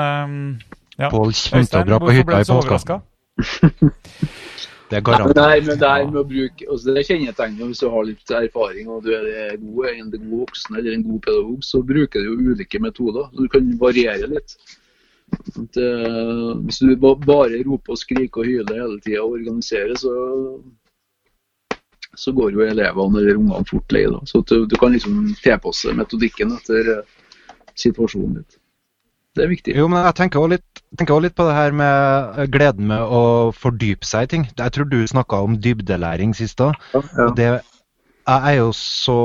ja. 0.98 1.08
Pål 1.12 1.30
dra 1.86 2.02
på 2.02 2.16
hytta 2.18 2.42
i 2.42 2.50
påska. 2.50 3.00
Det 4.92 4.98
er 5.00 5.32
Nei, 5.38 5.60
men 5.64 5.78
det 5.80 5.88
er 5.88 6.02
med, 6.04 6.18
å 6.20 6.28
bruke, 6.28 6.66
altså 6.68 6.92
det 6.92 7.06
kjennetegnet 7.08 7.64
hvis 7.70 7.80
du 7.80 7.88
har 7.94 8.04
litt 8.04 8.32
erfaring 8.36 8.90
og 8.92 9.06
du 9.06 9.14
er 9.16 9.54
god, 9.56 9.86
en 9.88 10.10
god 10.12 10.26
voksen 10.42 10.76
eller 10.76 10.96
en 10.96 11.06
god 11.06 11.22
pedagog, 11.24 11.64
så 11.64 11.80
bruker 11.88 12.20
du 12.20 12.28
jo 12.28 12.52
ulike 12.52 12.80
metoder. 12.82 13.30
Så 13.32 13.46
du 13.46 13.48
kan 13.54 13.70
variere 13.80 14.28
litt. 14.34 14.52
At, 15.32 15.80
uh, 15.80 16.52
hvis 16.60 16.82
du 16.84 16.92
bare 17.00 17.62
roper 17.64 17.94
og 17.94 18.00
skriker 18.02 18.42
og 18.42 18.50
hyler 18.50 18.82
hele 18.82 19.00
tida 19.00 19.24
og 19.24 19.38
organiserer, 19.38 19.96
så, 19.96 20.12
så 22.12 22.36
går 22.36 22.52
jo 22.58 22.66
elevene 22.66 23.22
eller 23.22 23.40
ungene 23.40 23.64
fort 23.70 23.96
lei. 23.96 24.04
da. 24.12 24.20
Så 24.28 24.44
du, 24.44 24.66
du 24.68 24.76
kan 24.76 24.92
liksom 24.92 25.22
tilpasse 25.40 25.96
metodikken 25.96 26.52
etter 26.58 26.98
eh, 26.98 27.22
situasjonen 27.80 28.42
ditt. 28.42 28.60
Det 29.32 29.44
er 29.46 29.48
viktig. 29.48 29.74
Jo, 29.78 29.86
men 29.88 30.04
jeg 30.04 30.16
tenker 30.18 30.42
også 30.42 30.52
litt, 30.52 30.80
tenker 31.00 31.16
også 31.16 31.24
litt 31.24 31.36
på 31.38 31.46
det 31.48 31.56
her 31.56 31.76
med 31.76 32.40
gleden 32.52 32.90
med 32.90 33.00
å 33.00 33.22
fordype 33.56 34.04
seg 34.04 34.26
i 34.26 34.32
ting. 34.34 34.48
Jeg 34.58 34.74
tror 34.74 34.88
du 34.90 34.98
snakka 35.08 35.40
om 35.46 35.56
dybdelæring 35.64 36.34
sist 36.36 36.60
òg. 36.60 36.76
Ja. 36.92 37.54
Jeg 38.22 38.52
er 38.52 38.56
jo 38.58 38.68
så 38.76 39.20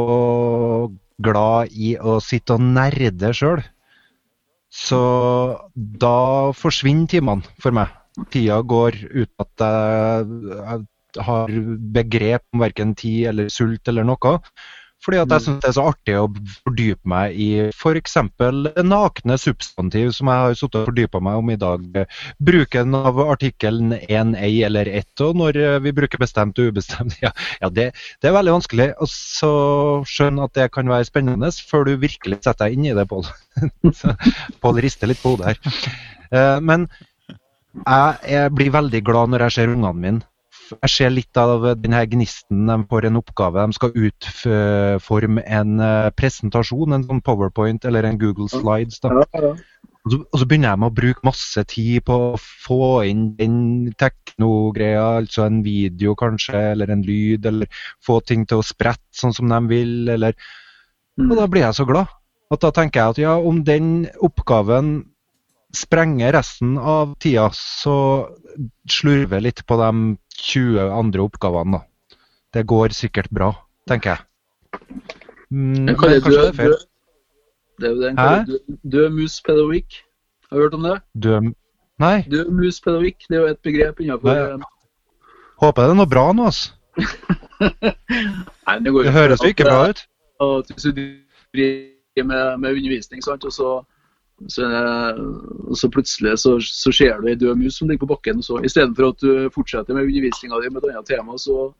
glad 1.23 1.73
i 1.75 1.95
å 1.99 2.17
sitte 2.23 2.55
og 2.55 2.63
nerde 2.63 3.33
sjøl. 3.35 3.61
Så 4.73 5.01
da 5.75 6.17
forsvinner 6.55 7.11
timene 7.11 7.59
for 7.61 7.75
meg. 7.75 7.91
Tida 8.33 8.61
går 8.65 8.97
uten 9.11 9.43
at 9.43 9.63
jeg, 9.63 10.27
jeg 10.57 11.25
har 11.27 11.53
begrep 11.93 12.45
om 12.53 12.63
verken 12.63 12.95
tid 12.97 13.27
eller 13.31 13.51
sult 13.53 13.91
eller 13.91 14.07
noe. 14.07 14.37
Fordi 15.05 15.19
at 15.21 15.31
jeg 15.31 15.43
syns 15.45 15.59
det 15.63 15.69
er 15.69 15.75
så 15.77 15.83
artig 15.91 16.15
å 16.17 16.25
fordype 16.65 17.07
meg 17.07 17.35
i 17.39 17.47
f.eks. 17.69 18.15
nakne 18.83 19.37
substantiv, 19.39 20.09
som 20.15 20.31
jeg 20.31 20.43
har 20.43 20.57
sittet 20.57 20.79
og 20.81 20.89
fordypa 20.89 21.21
meg 21.23 21.41
om 21.41 21.51
i 21.53 21.57
dag. 21.61 21.99
Bruken 22.43 22.97
av 22.97 23.21
artikkelen 23.23 23.93
en, 23.99 24.33
ei 24.35 24.63
eller 24.67 24.89
ett, 24.89 25.13
og 25.23 25.37
når 25.39 25.59
vi 25.85 25.93
bruker 25.95 26.21
bestemt 26.21 26.59
og 26.59 26.73
ubestemt. 26.73 27.17
Ja, 27.23 27.31
ja 27.61 27.69
det, 27.73 27.91
det 28.21 28.29
er 28.29 28.35
veldig 28.35 28.57
vanskelig 28.57 28.89
å 29.01 29.07
så 29.09 29.51
skjønne 30.07 30.45
at 30.45 30.57
det 30.57 30.69
kan 30.75 30.89
være 30.91 31.07
spennende, 31.07 31.49
før 31.69 31.87
du 31.87 31.95
virkelig 32.01 32.41
setter 32.41 32.67
deg 32.67 32.77
inn 32.77 32.89
i 32.89 32.95
det, 32.97 33.07
Pål. 33.09 33.29
Pål 34.63 34.81
rister 34.83 35.09
litt 35.09 35.21
på 35.23 35.35
hodet 35.35 35.53
her. 35.53 35.91
Eh, 36.31 36.57
Men 36.61 36.89
jeg, 37.85 38.17
jeg 38.33 38.53
blir 38.57 38.73
veldig 38.73 39.03
glad 39.05 39.31
når 39.31 39.47
jeg 39.47 39.57
ser 39.59 39.73
ungene 39.73 40.01
mine. 40.01 40.25
Jeg 40.75 40.91
ser 40.91 41.13
litt 41.13 41.39
av 41.39 41.63
denne 41.79 42.01
gnisten. 42.11 42.65
De 42.67 42.77
får 42.89 43.07
en 43.09 43.19
oppgave. 43.21 43.65
De 43.67 43.77
skal 43.77 43.95
utforme 44.07 45.43
en 45.45 45.79
eh, 45.83 46.09
presentasjon, 46.17 46.95
en 46.95 47.05
sånn 47.07 47.23
powerpoint 47.25 47.87
eller 47.87 48.07
en 48.07 48.19
Google 48.21 48.49
Slides. 48.51 48.99
Da. 49.03 49.13
Og 50.07 50.13
så, 50.13 50.19
og 50.23 50.39
så 50.39 50.47
begynner 50.47 50.71
jeg 50.71 50.81
med 50.81 50.89
å 50.89 50.97
bruke 51.01 51.27
masse 51.27 51.63
tid 51.67 52.05
på 52.07 52.17
å 52.29 52.39
få 52.39 52.81
inn 53.09 53.25
den 53.39 53.57
teknogreia, 53.99 55.07
altså 55.21 55.47
en 55.47 55.59
video 55.65 56.15
kanskje, 56.19 56.61
eller 56.73 56.93
en 56.93 57.03
lyd, 57.03 57.47
eller 57.49 57.67
få 58.05 58.21
ting 58.23 58.45
til 58.47 58.61
å 58.61 58.67
sprette 58.67 59.19
sånn 59.19 59.35
som 59.35 59.51
de 59.51 59.59
vil, 59.71 59.97
eller 60.15 60.37
Og 61.17 61.35
da 61.35 61.47
blir 61.49 61.65
jeg 61.65 61.79
så 61.79 61.85
glad. 61.89 62.11
At 62.53 62.63
da 62.63 62.71
tenker 62.71 63.01
jeg 63.01 63.15
at 63.15 63.19
ja, 63.19 63.35
om 63.35 63.63
den 63.67 64.07
oppgaven 64.23 64.99
sprenger 65.75 66.31
resten 66.37 66.77
av 66.79 67.17
tida, 67.19 67.49
så 67.51 67.97
slurver 68.89 69.43
litt 69.43 69.65
på 69.67 69.77
de 69.81 69.91
20 70.37 70.79
andre 70.93 71.23
oppgavene, 71.25 71.79
da. 71.79 72.17
Det 72.55 72.63
går 72.69 72.93
sikkert 72.95 73.29
bra, 73.33 73.51
tenker 73.89 74.15
jeg. 74.15 74.81
Mm, 75.51 75.85
Den 75.87 75.95
kaller 75.99 76.19
det 76.19 76.27
er 76.27 76.37
død, 76.37 76.53
feil. 76.57 76.73
det 77.79 77.87
er 77.87 77.93
jo 77.93 77.99
det 78.01 78.07
den 78.07 78.17
kaller 78.19 78.45
død, 78.49 78.77
død 78.95 79.09
mus-pedagogikk. 79.17 79.97
Har 80.49 80.57
du 80.57 80.63
hørt 80.63 80.77
om 80.77 80.83
det? 80.87 80.95
Død, 81.25 81.49
Nei, 81.99 82.15
Død 82.29 82.51
mus-pedagogikk, 82.53 83.25
det 83.29 83.37
er 83.37 83.41
jo 83.41 83.51
et 83.55 83.61
begrep 83.65 83.99
innenfor 84.03 84.57
Nei. 84.61 84.67
håper 85.63 85.87
det 85.87 85.93
er 85.95 85.97
noe 85.97 86.09
bra 86.11 86.25
nå, 86.37 86.45
altså. 86.51 86.73
Nei, 88.67 88.75
det, 88.85 88.91
går 88.93 89.07
Det 89.07 89.13
høres 89.15 89.41
jo 89.43 89.49
ikke 89.53 89.65
bra 89.67 89.79
ut. 89.89 90.01
Og 90.45 90.67
hvis 90.69 90.83
du 90.85 90.91
driver 90.93 92.27
med, 92.29 92.57
med 92.61 92.69
undervisning, 92.77 93.23
sant, 93.25 93.45
og 93.45 93.53
så, 93.55 93.71
så, 94.47 94.67
og 95.67 95.77
så 95.77 95.89
plutselig 95.89 96.35
så, 96.39 96.55
så 96.61 96.91
ser 96.93 97.21
du 97.21 97.27
ei 97.31 97.35
død 97.35 97.57
mus 97.57 97.79
som 97.79 97.89
ligger 97.89 98.05
på 98.05 98.13
bakken. 98.13 98.43
så 98.45 98.61
Istedenfor 98.63 99.09
at 99.09 99.21
du 99.23 99.49
fortsetter 99.53 99.97
med 99.97 100.05
undervisninga 100.05 100.61
di 100.61 100.69
med 100.69 100.83
et 100.83 100.91
annet 100.93 101.09
tema, 101.09 101.37
så, 101.41 101.71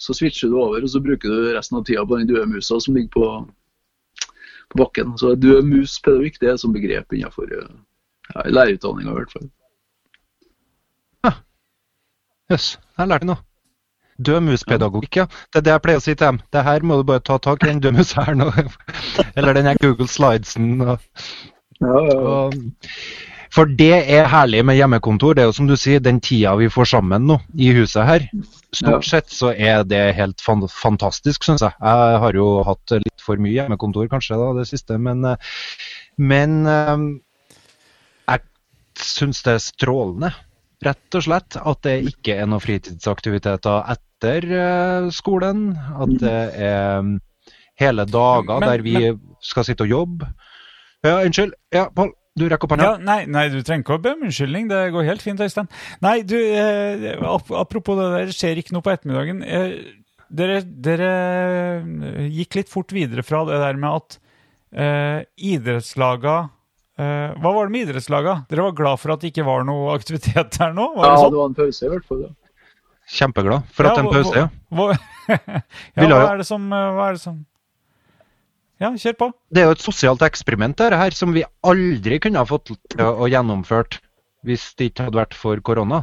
så 0.00 0.16
switcher 0.16 0.48
du 0.48 0.58
over 0.60 0.82
og 0.82 0.90
så 0.90 1.02
bruker 1.04 1.28
du 1.28 1.52
resten 1.56 1.78
av 1.78 1.84
tida 1.84 2.04
på 2.06 2.18
den 2.18 2.30
døde 2.30 2.46
musa 2.48 2.80
som 2.80 2.96
ligger 2.96 3.12
på, 3.12 3.26
på 4.72 4.84
bakken. 4.84 5.16
Så 5.20 5.34
død 5.34 5.68
mus-pedagogikk 5.68 6.40
det 6.40 6.54
er 6.54 6.60
som 6.60 6.72
begrep 6.72 7.12
innenfor 7.12 7.52
eh, 7.52 7.74
ja, 8.34 8.48
lærerutdanninga 8.48 9.12
i 9.12 9.20
hvert 9.20 9.36
fall. 9.36 9.50
Jøss, 12.52 12.74
jeg 12.98 13.08
lærte 13.08 13.28
noe. 13.28 13.40
Dødmuspedagogikk, 14.22 15.16
ja. 15.16 15.24
Det 15.52 15.60
er 15.60 15.64
det 15.66 15.72
jeg 15.72 15.82
pleier 15.84 16.00
å 16.00 16.04
si 16.04 16.12
til 16.12 16.26
dem. 16.26 16.40
Det 16.52 16.64
her 16.66 16.84
må 16.84 16.98
du 17.00 17.06
bare 17.08 17.22
ta 17.24 17.38
tak 17.42 17.64
i, 17.64 17.70
den 17.70 17.80
dødmusa 17.82 18.26
her 18.26 18.36
nå. 18.36 18.50
Eller 19.36 19.56
den 19.56 19.68
her 19.70 19.80
Google 19.80 20.08
Slidesen. 20.10 20.74
Og, 20.84 20.98
Ja, 21.82 22.00
ja, 22.08 22.36
for 23.52 23.68
det 23.68 23.92
er 24.08 24.30
herlig 24.32 24.62
med 24.64 24.78
hjemmekontor. 24.78 25.34
Det 25.36 25.42
er 25.42 25.50
jo 25.50 25.56
som 25.58 25.66
du 25.68 25.74
sier, 25.76 26.00
den 26.00 26.22
tida 26.24 26.54
vi 26.56 26.70
får 26.72 26.88
sammen 26.94 27.26
nå 27.28 27.36
i 27.60 27.68
huset 27.76 28.06
her. 28.08 28.24
Stort 28.72 29.04
sett 29.04 29.28
så 29.32 29.50
er 29.52 29.82
det 29.84 30.00
helt 30.16 30.40
fan 30.40 30.64
fantastisk, 30.72 31.44
syns 31.44 31.64
jeg. 31.64 31.76
Jeg 31.76 32.20
har 32.22 32.38
jo 32.38 32.46
hatt 32.64 32.94
litt 32.96 33.24
for 33.24 33.40
mye 33.42 33.52
hjemmekontor 33.52 34.08
kanskje 34.12 34.38
da, 34.40 34.46
det 34.56 34.64
siste, 34.70 34.96
men, 34.96 35.20
eh, 35.28 35.52
men 36.16 36.62
eh, 36.70 37.04
jeg 38.32 39.04
syns 39.04 39.44
det 39.44 39.58
er 39.58 39.66
strålende. 39.66 40.32
Rett 40.82 41.18
og 41.18 41.26
slett 41.26 41.58
at 41.60 41.82
det 41.84 41.98
ikke 42.08 42.38
er 42.40 42.48
noen 42.48 42.62
fritidsaktiviteter 42.64 43.84
etter 43.92 44.48
eh, 44.48 45.10
skolen. 45.14 45.68
At 45.76 46.16
det 46.24 46.40
er 46.56 47.04
mm, 47.04 47.12
hele 47.84 48.08
dager 48.08 48.64
der 48.64 48.86
vi 48.86 48.96
skal 49.44 49.68
sitte 49.68 49.84
og 49.84 49.92
jobbe. 49.92 50.32
Ja, 51.02 51.16
unnskyld. 51.26 51.54
Ja, 51.74 51.88
Pål, 51.94 52.12
du 52.38 52.44
rekker 52.48 52.68
opp 52.68 52.74
hånda. 52.76 52.84
Ja, 52.92 52.96
nei, 53.02 53.24
nei, 53.26 53.48
du 53.52 53.58
trenger 53.66 53.82
ikke 53.84 53.96
å 53.98 54.02
be 54.04 54.12
om 54.14 54.22
unnskyldning. 54.28 54.68
Det 54.70 54.82
går 54.94 55.08
helt 55.08 55.24
fint, 55.24 55.40
Øystein. 55.42 55.68
Nei, 56.04 56.20
du, 56.22 56.36
eh, 56.38 57.08
apropos 57.58 57.98
det 57.98 58.06
der, 58.14 58.30
det 58.30 58.36
skjer 58.38 58.60
ikke 58.62 58.76
noe 58.76 58.84
på 58.86 58.92
ettermiddagen. 58.94 59.42
Eh, 59.42 59.74
dere, 60.32 60.60
dere 60.64 61.10
eh, 61.82 62.28
gikk 62.38 62.56
litt 62.60 62.70
fort 62.72 62.94
videre 62.96 63.24
fra 63.26 63.42
det 63.50 63.58
der 63.60 63.76
med 63.82 63.98
at 63.98 64.16
eh, 64.72 65.18
idrettslaga 65.36 66.36
eh, 66.96 67.34
Hva 67.36 67.52
var 67.52 67.66
det 67.68 67.74
med 67.74 67.84
idrettslaga? 67.90 68.38
Dere 68.48 68.64
var 68.70 68.78
glad 68.78 69.02
for 69.02 69.12
at 69.12 69.20
det 69.26 69.34
ikke 69.34 69.44
var 69.44 69.66
noe 69.68 69.92
aktivitet 69.98 70.56
der 70.56 70.72
nå? 70.72 70.86
Var 70.96 71.04
ja, 71.04 71.10
det 71.10 71.18
det 71.18 71.26
sånn? 71.26 71.36
var 71.42 71.50
en 71.50 71.58
pause 71.60 71.84
i 71.84 71.92
hvert 71.92 72.08
fall. 72.08 72.22
Ja. 72.24 72.32
Kjempeglad 73.12 73.68
for 73.76 73.90
at 73.90 73.98
Ja, 73.98 74.02
en 74.06 74.12
pause, 74.14 74.32
ja. 74.46 74.48
hva- 74.72 74.94
ja, 76.00 76.06
hva 76.08 76.28
er 76.32 76.40
det 76.40 76.46
som 76.48 76.64
eh, 76.72 76.90
Hva 76.96 77.10
er 77.10 77.18
det 77.18 77.24
som 77.26 77.42
Ja, 78.82 78.90
kjør 78.98 79.18
på. 79.18 79.28
Det 79.54 79.62
er 79.62 79.68
jo 79.68 79.76
et 79.76 79.84
sosialt 79.84 80.24
eksperiment 80.26 80.74
dette 80.80 80.98
her, 80.98 81.14
som 81.14 81.30
vi 81.36 81.44
aldri 81.62 82.18
kunne 82.22 82.42
ha 82.42 82.48
fått 82.48 82.72
til 82.90 83.04
å 83.06 83.28
gjennomført 83.30 84.00
hvis 84.42 84.72
det 84.74 84.90
ikke 84.90 85.06
hadde 85.06 85.20
vært 85.20 85.36
for 85.38 85.62
korona. 85.62 86.02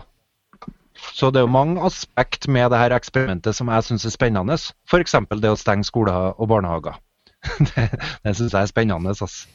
Så 1.16 1.30
det 1.32 1.42
er 1.42 1.48
jo 1.48 1.52
mange 1.52 1.84
aspekt 1.84 2.48
med 2.48 2.72
det 2.72 2.80
her 2.80 2.96
eksperimentet 2.96 3.56
som 3.56 3.72
jeg 3.72 3.88
syns 3.88 4.08
er 4.08 4.16
spennende. 4.16 4.56
F.eks. 4.88 5.16
det 5.44 5.52
å 5.52 5.60
stenge 5.60 5.88
skoler 5.88 6.32
og 6.32 6.50
barnehager. 6.52 7.00
Det, 7.70 7.86
det 8.26 8.34
syns 8.36 8.52
jeg 8.52 8.62
er 8.62 8.72
spennende. 8.72 9.14
ass. 9.16 9.46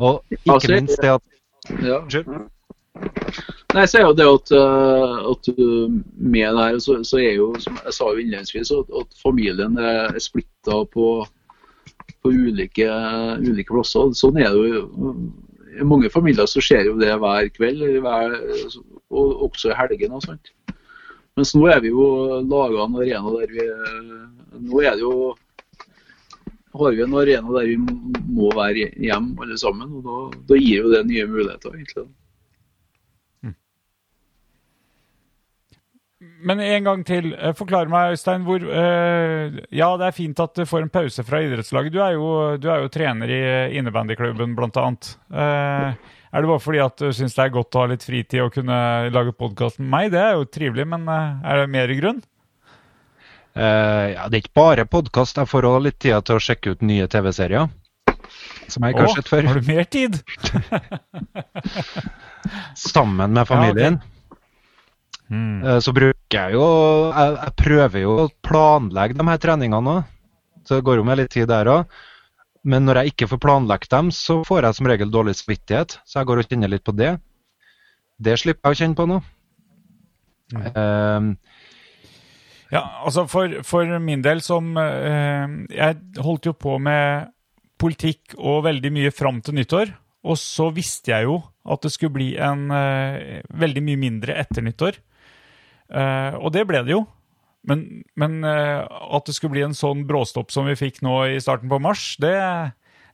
Og 0.00 0.22
ikke 0.30 0.54
Altså, 0.54 0.72
minst 0.72 1.02
det 1.02 1.10
at 1.16 1.26
Ja. 1.84 1.98
Nei, 3.74 3.84
så 3.86 4.00
er 4.00 4.06
jo 4.06 4.14
det 4.16 4.26
at, 4.26 4.52
eh, 4.56 5.18
at 5.30 5.50
med 6.16 6.56
det 6.56 6.64
her, 6.64 6.78
så, 6.82 6.96
så 7.04 7.20
er 7.20 7.36
jo, 7.36 7.52
som 7.60 7.76
jeg 7.84 7.94
sa 7.94 8.08
jo 8.08 8.22
innledningsvis, 8.22 8.72
at, 8.74 8.88
at 9.00 9.20
familien 9.22 9.76
er 9.78 10.16
splitta 10.18 10.80
på, 10.92 11.04
på 12.22 12.32
ulike, 12.32 12.88
ulike 13.40 13.72
plasser. 13.72 14.12
Sånn 14.16 14.40
er 14.40 14.52
det 14.54 14.72
jo. 14.74 15.12
I 15.80 15.86
mange 15.86 16.10
familier 16.12 16.48
så 16.50 16.60
skjer 16.64 16.88
jo 16.90 16.96
det 16.98 17.12
hver 17.22 17.46
kveld, 17.54 17.84
hver, 18.04 18.34
og 19.14 19.44
også 19.48 19.70
i 19.70 19.76
helgene. 19.78 20.18
og 20.18 20.24
sånt. 20.26 20.50
Mens 21.38 21.54
nå 21.54 21.68
er 21.70 21.80
vi 21.80 21.92
jo 21.92 22.40
laga 22.42 22.84
en 22.84 22.98
arena 22.98 23.36
der 23.38 23.54
vi 23.54 23.68
Nå 24.60 24.80
er 24.82 24.98
det 24.98 25.04
jo 25.04 25.36
har 26.74 26.92
vi 26.94 27.02
en 27.02 27.14
arena 27.18 27.54
der 27.54 27.66
vi 27.70 27.76
må 28.30 28.50
være 28.54 28.90
hjemme 28.98 29.42
alle 29.42 29.58
sammen. 29.58 29.94
og 29.96 30.04
Da, 30.06 30.40
da 30.50 30.58
gir 30.60 30.84
jo 30.84 30.92
det 30.92 31.06
nye 31.06 31.26
muligheter. 31.26 31.74
egentlig. 31.74 32.06
Men 36.20 36.60
en 36.60 36.84
gang 36.84 37.00
til. 37.08 37.30
eh, 37.32 37.54
Forklar 37.56 37.88
meg, 37.88 38.12
Øystein. 38.12 38.42
Hvor, 38.44 38.60
uh, 38.60 39.56
ja, 39.72 39.88
det 39.96 40.04
er 40.10 40.16
fint 40.16 40.40
at 40.44 40.52
du 40.56 40.66
får 40.68 40.82
en 40.84 40.90
pause 40.92 41.24
fra 41.24 41.40
idrettslaget. 41.40 41.92
Du 41.94 42.00
er 42.04 42.12
jo, 42.16 42.26
du 42.60 42.66
er 42.68 42.78
jo 42.84 42.90
trener 42.92 43.28
i 43.32 43.40
innebandyklubben, 43.80 44.52
blant 44.58 44.76
annet. 44.80 45.14
Eh, 45.32 45.88
er 46.30 46.38
det 46.44 46.50
bare 46.52 46.60
fordi 46.62 46.78
at 46.84 46.96
du 47.00 47.08
syns 47.16 47.34
det 47.34 47.42
er 47.46 47.54
godt 47.56 47.74
å 47.74 47.80
ha 47.82 47.86
litt 47.90 48.04
fritid 48.06 48.40
og 48.44 48.52
kunne 48.54 48.76
lage 49.10 49.32
podkast 49.32 49.80
med 49.80 49.88
meg? 49.96 50.04
Det 50.12 50.20
er 50.20 50.32
jo 50.36 50.44
trivelig, 50.44 50.84
men 50.92 51.08
uh, 51.08 51.40
er 51.40 51.54
det 51.62 51.72
mer 51.72 51.88
grunn? 51.98 52.20
eh, 53.56 54.06
ja, 54.14 54.28
Det 54.28 54.36
er 54.36 54.42
ikke 54.44 54.60
bare 54.60 54.84
podkast. 54.86 55.40
Jeg 55.40 55.48
får 55.50 55.62
òg 55.72 55.80
litt 55.88 55.98
tid 56.04 56.20
til 56.28 56.36
å 56.36 56.44
sjekke 56.44 56.70
ut 56.76 56.82
nye 56.84 57.08
TV-serier. 57.10 57.66
Som 58.70 58.84
jeg 58.84 58.90
ikke 58.94 59.06
har 59.08 59.16
sett 59.16 59.32
før. 59.32 59.42
Har 59.48 59.56
du 59.58 59.64
mer 59.72 59.84
tid? 59.90 60.12
Sammen 62.78 63.32
med 63.34 63.48
familien. 63.48 63.98
Mm. 65.30 65.62
Eh, 65.64 65.78
Så 65.84 65.92
bruker 65.94 66.36
jeg 66.36 66.56
jo 66.56 66.64
jeg, 67.14 67.34
jeg 67.38 67.56
prøver 67.62 68.02
jo 68.02 68.14
å 68.24 68.30
planlegge 68.42 69.14
de 69.18 69.26
her 69.28 69.42
treningene 69.42 69.96
òg. 70.00 70.16
Så 70.66 70.76
det 70.78 70.84
går 70.86 71.00
jo 71.00 71.04
med 71.06 71.18
litt 71.22 71.30
tid 71.32 71.48
der 71.50 71.70
òg. 71.70 71.98
Men 72.68 72.84
når 72.84 73.00
jeg 73.00 73.14
ikke 73.14 73.28
får 73.30 73.40
planlagt 73.40 73.88
dem, 73.94 74.10
så 74.12 74.42
får 74.44 74.66
jeg 74.66 74.76
som 74.76 74.88
regel 74.90 75.10
dårlig 75.10 75.32
samvittighet. 75.38 75.94
Så 76.04 76.18
jeg 76.20 76.28
går 76.28 76.42
og 76.42 76.50
kjenner 76.50 76.68
litt 76.74 76.84
på 76.84 76.92
det. 76.98 77.14
Det 78.20 78.34
slipper 78.42 78.68
jeg 78.68 78.76
å 78.76 78.80
kjenne 78.82 78.98
på 78.98 79.06
nå. 79.08 79.20
Eh, 80.60 81.30
Ja, 82.70 82.84
altså 83.02 83.24
for, 83.26 83.50
for 83.66 83.88
min 83.98 84.20
del 84.22 84.38
som 84.46 84.76
eh, 84.78 85.46
Jeg 85.74 85.96
holdt 86.22 86.46
jo 86.46 86.52
på 86.54 86.76
med 86.78 87.30
politikk 87.80 88.36
og 88.38 88.64
veldig 88.68 88.92
mye 88.94 89.10
fram 89.14 89.40
til 89.42 89.56
nyttår. 89.56 89.94
Og 90.28 90.36
så 90.38 90.68
visste 90.76 91.14
jeg 91.14 91.24
jo 91.26 91.38
at 91.64 91.80
det 91.82 91.90
skulle 91.94 92.14
bli 92.18 92.28
en 92.36 92.66
eh, 92.70 93.40
veldig 93.56 93.82
mye 93.86 94.00
mindre 94.04 94.36
etter 94.42 94.62
nyttår. 94.62 95.00
Eh, 95.90 96.36
og 96.38 96.52
det 96.54 96.66
ble 96.68 96.84
det 96.86 96.94
jo. 96.94 97.04
Men, 97.68 98.04
men 98.16 98.40
uh, 98.40 98.86
at 99.12 99.26
det 99.28 99.34
skulle 99.36 99.52
bli 99.52 99.64
en 99.66 99.76
sånn 99.76 100.06
bråstopp 100.08 100.48
som 100.52 100.64
vi 100.70 100.78
fikk 100.80 101.02
nå 101.04 101.16
i 101.34 101.40
starten 101.44 101.68
på 101.68 101.76
mars, 101.82 102.14
det, 102.22 102.32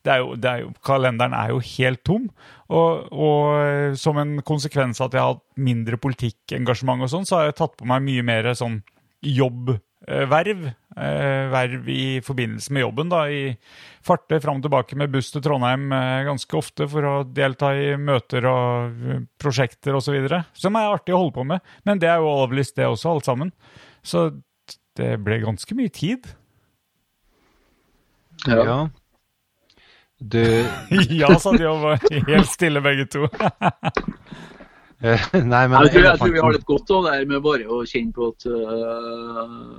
det 0.07 0.13
er 0.13 0.21
jo, 0.23 0.37
det 0.39 0.51
er 0.51 0.61
jo, 0.63 0.69
kalenderen 0.87 1.35
er 1.35 1.51
jo 1.51 1.63
helt 1.73 2.05
tom. 2.07 2.29
Og, 2.71 3.09
og 3.11 3.57
eh, 3.59 3.97
som 3.99 4.19
en 4.23 4.37
konsekvens 4.47 5.03
av 5.03 5.11
at 5.11 5.17
jeg 5.17 5.25
har 5.25 5.35
hatt 5.35 5.45
mindre 5.59 5.99
politikkengasjement 6.03 7.03
og 7.07 7.11
sånn, 7.11 7.27
så 7.27 7.41
har 7.41 7.51
jeg 7.51 7.59
tatt 7.63 7.75
på 7.81 7.91
meg 7.91 8.07
mye 8.07 8.27
mer 8.27 8.53
sånn 8.59 8.81
jobbverv. 9.27 9.83
Eh, 10.07 11.49
verv 11.51 11.89
i 11.89 12.21
forbindelse 12.25 12.73
med 12.73 12.83
jobben. 12.83 13.09
da, 13.09 13.29
i 13.29 13.57
Farte 14.07 14.41
fram 14.41 14.61
og 14.61 14.63
tilbake 14.63 14.97
med 14.97 15.11
buss 15.11 15.33
til 15.35 15.43
Trondheim 15.43 15.91
eh, 15.93 16.25
ganske 16.29 16.57
ofte 16.57 16.87
for 16.89 17.05
å 17.05 17.15
delta 17.27 17.73
i 17.77 17.97
møter 17.99 18.47
og 18.49 19.03
eh, 19.03 19.25
prosjekter 19.37 19.99
osv. 19.99 20.17
Som 20.55 20.79
er 20.79 20.95
artig 20.95 21.15
å 21.15 21.21
holde 21.25 21.37
på 21.37 21.45
med. 21.45 21.61
Men 21.85 22.01
det 22.01 22.09
er 22.13 22.23
jo 22.23 22.31
avlyst, 22.47 22.77
det 22.79 22.87
også, 22.87 23.17
alt 23.17 23.29
sammen. 23.29 23.53
Så 24.07 24.31
det 24.97 25.17
ble 25.27 25.43
ganske 25.43 25.77
mye 25.77 25.93
tid. 25.93 26.31
Ja. 28.47 28.63
ja. 28.63 28.79
Du 30.17 30.41
ja, 31.21 31.35
sa 31.37 31.53
de 31.53 31.67
og 31.69 31.83
var 31.83 32.07
helt 32.31 32.49
stille, 32.49 32.81
begge 32.85 33.11
to. 33.11 33.27
eh, 35.03 35.27
Nei, 35.33 35.65
men 35.69 35.87
Jeg 35.87 35.93
tror, 35.93 36.05
jeg 36.07 36.21
tror 36.21 36.35
vi 36.35 36.45
har 36.45 36.55
litt 36.57 36.69
godt 36.69 36.93
av 36.95 37.07
det 37.07 37.17
her 37.17 37.27
med 37.31 37.43
bare 37.45 37.67
å 37.69 37.83
kjenne 37.89 38.15
på 38.17 38.31
at 38.33 38.47
uh, 38.49 39.77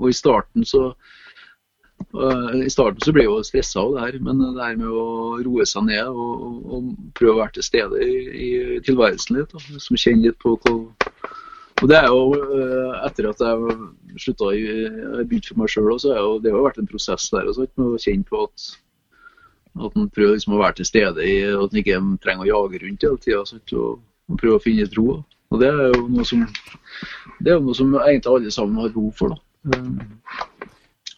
Og 0.00 0.08
i 0.10 0.16
starten 0.16 0.66
så 0.68 0.84
uh, 0.92 2.50
I 2.58 2.70
starten 2.72 3.02
så 3.04 3.14
ble 3.14 3.26
jeg 3.26 3.32
jo 3.32 3.46
stressa 3.46 3.82
av 3.82 3.96
det 3.96 4.06
her, 4.06 4.18
men 4.24 4.42
det 4.42 4.62
her 4.62 4.78
med 4.80 4.90
å 4.90 5.06
roe 5.44 5.66
seg 5.68 5.88
ned 5.88 6.08
og, 6.10 6.46
og, 6.64 6.92
prøve 7.18 7.36
å 7.36 7.42
være 7.42 7.58
til 7.58 7.68
stede 7.68 8.02
i, 8.04 8.18
i 8.32 8.52
tilværelsen 8.86 9.38
litt, 9.38 9.52
da, 9.52 9.80
som 9.82 10.00
kjenner 10.00 10.30
litt 10.30 10.40
på 10.42 10.56
hva 10.58 10.78
og 11.82 11.88
det 11.90 11.96
er 11.98 12.12
jo, 12.12 12.36
Etter 13.02 13.26
at 13.26 13.40
jeg 13.42 14.20
slutta 14.22 14.52
i 14.54 14.60
begynte 15.26 15.48
for 15.50 15.58
meg 15.58 15.70
sjøl, 15.72 15.88
så 15.98 16.12
er 16.12 16.20
jo, 16.20 16.36
det 16.38 16.52
har 16.52 16.60
jo 16.60 16.66
vært 16.68 16.78
en 16.78 16.86
prosess 16.86 17.24
der 17.32 17.48
og 17.50 17.56
sånt, 17.56 17.72
med 17.74 17.96
å 17.96 17.98
kjenne 17.98 18.28
på 18.28 18.44
at 18.44 18.66
at 19.80 19.96
en 19.96 20.08
prøver 20.12 20.36
liksom 20.36 20.56
å 20.56 20.60
være 20.60 20.80
til 20.80 20.88
stede 20.88 21.26
i 21.26 21.36
at 21.48 21.72
en 21.72 21.80
ikke 21.80 22.00
trenger 22.24 22.44
å 22.44 22.50
jage 22.50 22.82
rundt 22.82 23.06
hele 23.06 23.20
tida. 23.22 23.42
Og, 23.80 23.92
og 24.32 24.40
prøve 24.40 24.58
å 24.58 24.62
finne 24.64 24.88
troa. 24.90 25.20
Og 25.52 25.60
det 25.60 25.68
er 25.68 25.92
jo 25.92 26.06
noe 26.08 26.24
som 26.24 26.46
det 27.42 27.50
er 27.52 27.58
jo 27.58 27.64
noe 27.66 27.76
som 27.76 27.92
egentlig 28.00 28.30
alle 28.32 28.50
sammen 28.54 28.80
har 28.82 28.92
behov 28.94 29.12
for. 29.18 29.34
da. 29.34 29.78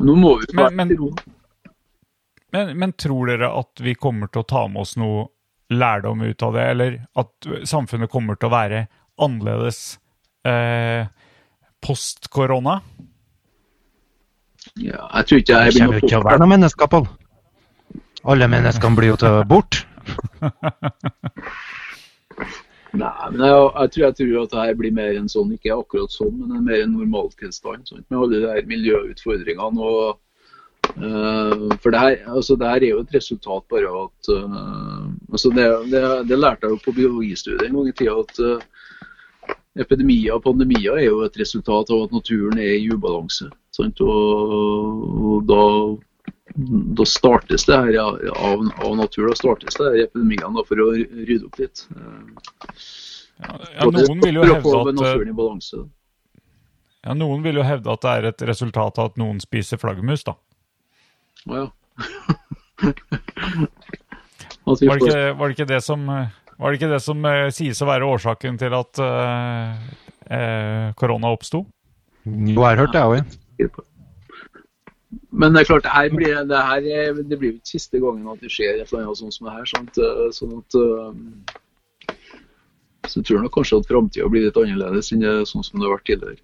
Nå 0.04 0.14
må 0.18 0.34
vi 0.40 0.46
Men- 0.52 0.64
være 0.64 0.74
men- 0.76 0.96
ro. 0.98 1.12
Men, 2.54 2.76
men 2.78 2.92
tror 2.92 3.26
dere 3.26 3.48
at 3.58 3.80
vi 3.82 3.94
kommer 3.98 4.28
til 4.30 4.42
å 4.42 4.46
ta 4.46 4.66
med 4.68 4.80
oss 4.84 4.96
noe 4.96 5.24
lærdom 5.74 6.20
ut 6.22 6.42
av 6.42 6.52
det, 6.54 6.62
eller 6.70 6.98
at 7.18 7.48
samfunnet 7.66 8.10
kommer 8.12 8.36
til 8.38 8.46
å 8.48 8.52
være 8.52 8.82
annerledes 9.18 9.98
eh, 10.46 11.06
post 11.82 12.28
korona? 12.30 12.76
Ja, 14.76 15.08
jeg 15.18 15.26
tror 15.26 15.38
ikke 15.42 15.58
jeg 15.64 15.72
Det 15.72 15.80
kommer 15.80 15.94
jo 15.98 16.00
ikke 16.00 16.08
til 16.12 16.18
å 16.20 16.24
være 16.28 16.38
noen 16.44 16.54
mennesker, 16.54 16.86
Pål. 16.94 17.08
Alle 18.24 18.46
menneskene 18.48 18.96
blir 18.96 19.08
jo 19.12 19.16
til 19.20 19.42
bort. 19.50 19.82
Nei, 22.94 23.30
men 23.32 23.40
jeg, 23.42 23.54
jeg, 23.74 23.90
tror, 23.94 24.04
jeg 24.04 24.16
tror 24.18 24.34
at 24.44 24.52
det 24.52 24.66
her 24.68 24.76
blir 24.78 24.92
mer 24.94 25.16
en 25.18 25.30
sånn, 25.30 25.54
ikke 25.56 25.74
akkurat 25.74 26.12
sånn, 26.14 26.36
men 26.38 26.58
en 26.58 26.68
mer 26.68 26.84
normaltilstand. 26.90 27.88
Sånn, 27.90 28.04
med 28.06 28.20
alle 28.20 28.42
de 28.44 28.52
her 28.52 28.68
miljøutfordringene. 28.70 29.88
og 29.88 31.00
uh, 31.02 31.74
For 31.82 31.90
det 31.90 32.04
her, 32.04 32.20
altså, 32.30 32.58
det 32.60 32.70
her 32.70 32.86
er 32.86 32.92
jo 32.92 33.02
et 33.02 33.16
resultat 33.16 33.66
bare 33.72 33.90
av 33.90 34.06
at 34.06 34.30
uh, 34.30 35.10
altså 35.32 35.50
det, 35.56 35.66
det, 35.90 36.04
det 36.30 36.38
lærte 36.38 36.68
jeg 36.68 36.76
jo 36.76 36.84
på 36.84 36.96
biologistudiet 37.00 37.66
en 37.66 37.80
gang 37.80 37.90
i 37.90 37.96
tida. 37.98 38.16
at 38.22 38.42
uh, 38.46 39.52
Epidemier 39.74 40.36
og 40.36 40.44
pandemier 40.44 41.00
er 41.00 41.08
jo 41.08 41.24
et 41.26 41.36
resultat 41.40 41.88
av 41.90 42.04
at 42.06 42.12
naturen 42.14 42.60
er 42.62 42.76
i 42.78 42.90
ubalanse. 42.94 43.48
Sant? 43.74 43.98
Og, 44.06 45.08
og 45.18 45.48
da 45.50 45.64
da 46.54 47.06
startes 47.08 47.66
det 47.66 47.76
her 47.76 47.92
ja, 47.96 48.06
av, 48.34 48.62
av 48.84 48.96
natur, 49.00 49.28
da 49.30 49.36
startes 49.38 49.78
det 49.78 49.88
her 49.88 50.04
epidemiene 50.06 50.64
for 50.68 50.82
å 50.84 50.90
rydde 50.94 51.48
opp 51.48 51.58
litt. 51.62 51.86
Ja, 51.90 53.58
Ja, 53.74 53.88
noen 53.90 54.20
vil 54.22 54.38
jo 54.38 54.44
hevde 54.46 54.74
at, 54.78 55.00
eh, 55.02 55.86
ja, 57.04 57.14
noen 57.18 57.42
vil 57.42 57.58
jo 57.58 57.64
hevde 57.66 57.90
at 57.90 58.04
det 58.04 58.12
er 58.12 58.28
et 58.30 58.44
resultat 58.46 59.00
av 59.02 59.10
at 59.10 59.18
noen 59.18 59.40
spiser 59.42 59.80
flaggermus, 59.82 60.22
da. 60.28 60.36
Å 61.50 61.58
ja. 61.58 61.66
Var 64.64 64.78
det 64.80 64.86
ikke, 64.96 65.18
var 65.36 65.50
det, 65.50 65.54
ikke 65.58 65.66
det 65.68 65.80
som 65.84 66.06
eh, 66.08 66.32
var 66.56 66.72
det 66.72 66.78
ikke 66.78 66.92
det 66.94 67.00
som 67.04 67.26
eh, 67.28 67.48
sies 67.52 67.82
å 67.84 67.88
være 67.88 68.06
årsaken 68.08 68.56
til 68.60 68.76
at 68.78 69.00
eh, 69.02 69.82
uh, 70.30 70.86
korona 70.96 71.32
oppsto? 71.34 71.64
Jo, 72.24 72.62
jeg 72.62 72.64
har 72.64 72.80
hørt 72.80 72.94
det, 72.94 73.02
jeg 73.02 73.68
òg. 73.68 73.82
Men 75.30 75.54
det 75.54 75.62
er 75.62 75.68
klart, 75.70 75.84
det 75.86 75.94
her 75.94 76.14
blir, 76.14 76.34
det 76.48 76.60
her 76.68 76.88
er, 77.00 77.22
det 77.22 77.38
blir 77.40 77.56
ikke 77.56 77.72
siste 77.74 78.00
gangen 78.02 78.28
at 78.30 78.42
det 78.42 78.52
skjer 78.52 78.78
et 78.78 78.88
eller 78.88 79.04
annet 79.04 79.20
sånt 79.20 79.36
som 79.36 79.48
det 79.48 79.54
her. 79.56 79.70
Sant? 79.70 80.00
Eh, 80.00 80.26
Sånn 80.34 80.58
at, 80.58 80.78
eh, 80.80 82.18
så 83.04 83.20
jeg 83.20 83.28
tror 83.28 83.42
nok 83.44 83.54
kanskje 83.54 83.80
at 83.82 83.88
framtida 83.90 84.28
blir 84.32 84.46
litt 84.46 84.60
annerledes 84.60 85.12
enn 85.12 85.24
det, 85.24 85.34
sånn 85.50 85.64
som 85.66 85.80
det 85.80 85.88
har 85.88 85.96
vært 85.96 86.06
tidligere. 86.08 86.40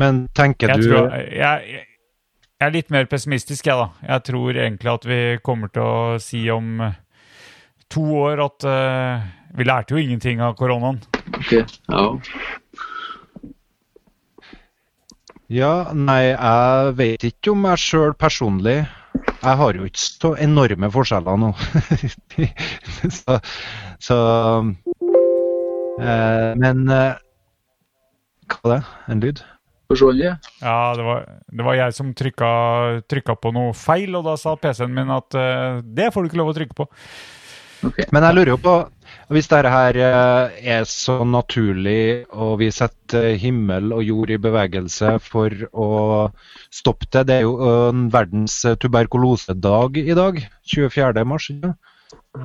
Men 0.00 0.24
tenker 0.36 0.72
Jeg, 0.72 0.82
du 0.82 0.88
tror, 0.90 1.10
jeg, 1.12 1.28
jeg, 1.38 1.84
jeg 2.56 2.66
er 2.66 2.72
litt 2.74 2.92
mer 2.92 3.08
pessimistisk, 3.10 3.68
jeg, 3.68 3.76
da. 3.76 4.08
Jeg 4.14 4.24
tror 4.30 4.56
egentlig 4.56 4.92
at 4.92 5.06
vi 5.08 5.20
kommer 5.44 5.72
til 5.72 5.84
å 5.84 6.20
si 6.22 6.42
om 6.52 6.80
to 7.92 8.04
år 8.18 8.42
at 8.42 8.66
uh, 8.66 9.26
vi 9.56 9.66
lærte 9.68 9.94
jo 9.94 10.00
ingenting 10.02 10.40
av 10.44 10.56
koronaen. 10.58 10.98
Ok, 11.36 11.52
ja. 11.52 12.04
Ja, 15.52 15.92
nei, 15.94 16.32
jeg 16.32 16.94
vet 16.98 17.24
ikke 17.28 17.52
om 17.52 17.66
jeg 17.68 17.78
sjøl 17.78 18.14
personlig 18.18 18.80
Jeg 18.82 19.58
har 19.60 19.76
jo 19.78 19.84
ikke 19.86 20.02
så 20.02 20.32
enorme 20.42 20.88
forskjeller 20.90 21.38
nå. 21.38 21.52
så, 23.18 23.36
så 24.02 24.16
eh, 26.02 26.50
Men 26.58 26.82
eh, 26.90 27.22
Hva 28.50 28.58
var 28.64 28.72
det? 28.72 28.80
En 29.14 29.22
lyd? 29.22 29.44
Personlig? 29.86 30.32
Ja, 30.58 30.78
det 30.98 31.06
var, 31.06 31.22
det 31.46 31.68
var 31.68 31.78
jeg 31.78 31.94
som 31.94 32.10
trykka, 32.18 32.50
trykka 33.06 33.36
på 33.38 33.52
noe 33.54 33.70
feil, 33.78 34.16
og 34.18 34.26
da 34.26 34.34
sa 34.40 34.56
PC-en 34.58 34.90
min 34.90 35.12
at 35.14 35.36
eh, 35.38 35.78
det 35.86 36.10
får 36.10 36.26
du 36.26 36.30
ikke 36.32 36.40
lov 36.40 36.50
å 36.50 36.56
trykke 36.56 36.74
på. 36.74 36.88
Okay. 37.86 38.08
Men 38.10 38.26
jeg 38.26 38.34
lurer 38.34 38.50
jo 38.56 38.58
på 38.64 38.74
Hvis 39.26 39.48
dette 39.50 39.70
her 39.72 39.96
eh, 39.98 40.58
er 40.76 40.84
så 40.86 41.16
naturlig, 41.26 42.26
og 42.30 42.60
vi 42.60 42.68
setter 42.70 43.32
himmel 43.42 43.90
og 43.96 44.04
jord 44.06 44.30
i 44.30 44.38
bevegelse 44.38 45.16
for 45.24 45.50
å 45.74 45.88
stoppe 46.70 47.08
det 47.10 47.24
Det 47.26 47.38
er 47.40 47.46
jo 47.48 47.56
en 47.66 48.06
verdens 48.14 48.60
tuberkulosedag 48.78 49.98
i 49.98 50.14
dag. 50.14 50.38
24. 50.70 51.24
mars. 51.26 51.50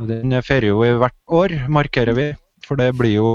Den 0.09 0.33
feirer 0.41 0.71
jo 0.71 0.81
i 0.87 0.97
hvert 0.97 1.19
år, 1.29 1.55
markerer 1.69 2.17
vi. 2.17 2.27
For 2.65 2.81
det 2.81 2.93
blir 2.97 3.17
jo 3.19 3.33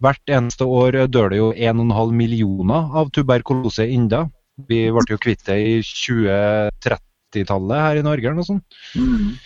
Hvert 0.00 0.30
eneste 0.32 0.64
år 0.64 0.96
dør 1.12 1.28
det 1.28 1.38
jo 1.38 1.50
1,5 1.52 2.14
millioner 2.16 2.94
av 2.96 3.10
tuberkulose 3.12 3.84
enda. 3.84 4.22
Vi 4.56 4.86
ble 4.88 5.04
jo 5.12 5.18
kvitt 5.20 5.44
det 5.44 5.58
i 5.60 5.74
2030-tallet 5.84 7.82
her 7.84 8.00
i 8.00 8.04
Norge 8.06 8.24
eller 8.30 8.38
noe 8.40 8.48
sånt. 8.48 8.64
Mm. 8.96 9.36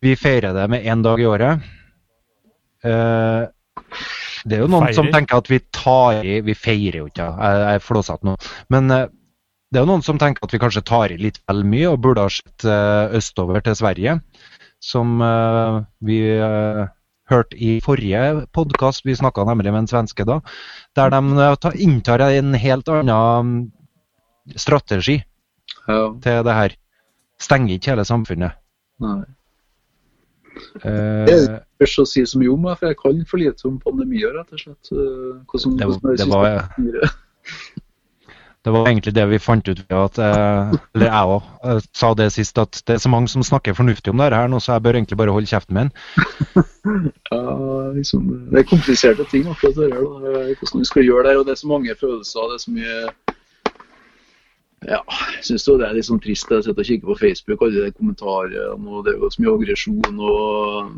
Vi 0.00 0.14
feirer 0.16 0.56
det 0.56 0.64
med 0.72 0.88
én 0.88 1.04
dag 1.04 1.20
i 1.20 1.28
året. 1.28 1.68
Eh, 2.86 3.46
det 4.48 4.56
er 4.56 4.62
jo 4.62 4.70
noen 4.70 4.92
som 4.94 5.08
tenker 5.12 5.40
at 5.40 5.48
vi 5.50 5.58
tar 5.74 6.20
i 6.22 6.38
Vi 6.46 6.54
feirer 6.54 7.00
jo 7.02 7.08
ikke, 7.10 7.26
jeg 7.26 7.62
jeg 7.62 7.78
er 7.80 7.84
flåsete 7.84 8.28
nå. 8.28 8.36
Men 8.74 8.90
eh, 8.94 9.08
det 9.68 9.80
er 9.80 9.84
jo 9.84 9.90
noen 9.90 10.04
som 10.06 10.20
tenker 10.20 10.46
at 10.46 10.54
vi 10.54 10.60
kanskje 10.62 10.84
tar 10.86 11.12
i 11.12 11.18
litt 11.20 11.40
vel 11.50 11.64
mye 11.68 11.90
og 11.90 12.00
burde 12.04 12.24
ha 12.24 12.32
sett 12.32 12.64
eh, 12.64 13.16
østover 13.18 13.64
til 13.64 13.76
Sverige. 13.78 14.20
Som 14.78 15.18
vi 16.06 16.18
hørte 17.28 17.56
i 17.58 17.80
forrige 17.82 18.46
podkast, 18.54 19.02
vi 19.04 19.16
snakka 19.18 19.42
nemlig 19.48 19.72
med 19.74 19.82
en 19.84 19.90
svenske 19.90 20.22
da, 20.28 20.38
der 20.94 21.10
de 21.10 21.72
inntar 21.82 22.22
en 22.22 22.54
helt 22.54 22.88
annen 22.94 23.48
mm, 23.48 24.54
strategi 24.54 25.18
Ja, 25.88 26.14
til 26.22 26.46
det 26.46 26.54
her. 26.54 26.76
Stenger 27.42 27.74
ikke 27.74 27.90
hele 27.90 28.06
samfunnet. 28.06 28.54
nei. 29.02 29.24
Eh, 30.84 31.24
Det 31.28 31.62
Først 31.78 31.98
å 32.02 32.06
si 32.10 32.24
så 32.26 32.38
mye 32.40 32.50
om 32.52 32.64
for 32.74 32.88
jeg 32.88 32.96
kan 32.98 33.24
for 33.30 33.38
lite 33.38 33.66
om 33.68 33.78
pandemier, 33.78 34.32
rett 34.34 34.52
og 34.52 34.58
slett. 34.58 34.92
Eh, 34.92 35.42
Hvordan, 35.46 35.76
Det- 35.78 35.86
hvordan 35.86 36.10
det 36.10 36.20
synes 36.20 36.34
var-. 36.34 37.12
Det 38.64 38.72
var 38.74 38.88
egentlig 38.90 39.14
det 39.14 39.24
vi 39.30 39.38
fant 39.38 39.68
ut 39.68 39.78
at 39.88 40.18
eh, 40.18 40.72
Eller 40.94 41.06
jeg 41.06 41.28
òg 41.30 41.82
sa 41.94 42.10
det 42.18 42.32
sist, 42.34 42.58
at 42.58 42.82
det 42.86 42.96
er 42.96 42.98
så 42.98 43.08
mange 43.08 43.28
som 43.30 43.42
snakker 43.46 43.72
fornuftig 43.72 44.10
om 44.10 44.18
det 44.18 44.32
her 44.34 44.48
nå, 44.50 44.58
så 44.60 44.74
jeg 44.74 44.82
bør 44.82 44.98
egentlig 44.98 45.16
bare 45.16 45.32
holde 45.32 45.46
kjeften 45.48 45.74
min. 45.78 45.90
Ja, 47.32 47.92
liksom, 47.94 48.28
det 48.50 48.58
er 48.62 48.68
kompliserte 48.68 49.24
ting 49.30 49.46
akkurat 49.48 49.76
det 49.76 49.92
her. 49.92 50.02
Hvordan 50.58 50.80
vi 50.80 50.84
skal 50.88 51.04
gjøre 51.04 51.26
det, 51.28 51.36
og 51.38 51.46
det 51.46 51.52
er 51.52 51.60
så 51.62 51.68
mange 51.68 51.94
følelser. 52.00 52.40
det 52.50 52.54
er 52.58 52.62
så 52.64 52.70
mye 52.72 53.27
ja, 54.86 55.00
jeg 55.34 55.46
syns 55.48 55.64
det 55.66 55.86
er 55.86 55.96
litt 55.96 56.06
sånn 56.06 56.20
trist. 56.22 56.50
Jeg 56.52 56.64
sitter 56.66 56.84
og 56.84 56.86
kikker 56.86 57.10
på 57.10 57.18
Facebook, 57.18 57.62
alle 57.64 57.88
de 57.88 57.96
kommentarene, 57.96 58.68
og 58.78 59.06
det 59.06 59.14
er 59.14 59.24
jo 59.24 59.30
så 59.32 59.42
mye 59.42 59.54
aggresjon. 59.56 60.20
og 60.20 60.92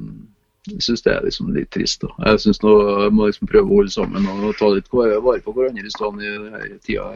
Jeg 0.69 0.85
syns 0.85 1.05
det 1.07 1.15
er 1.15 1.24
liksom 1.24 1.55
litt 1.57 1.70
trist. 1.73 2.05
da. 2.05 2.11
Jeg 2.28 2.43
syns 2.44 2.61
jeg 2.61 3.15
må 3.16 3.31
liksom 3.31 3.48
prøve 3.48 3.65
å 3.65 3.78
holde 3.81 3.94
sammen 3.94 4.28
og 4.28 4.52
ta 4.59 4.69
litt 4.69 4.93
vare 4.93 5.40
på 5.40 5.57
hverandre 5.57 5.86
i 5.89 5.94
stedet 5.94 6.20
i 6.20 6.35
denne 6.44 6.78
tida. 6.85 7.09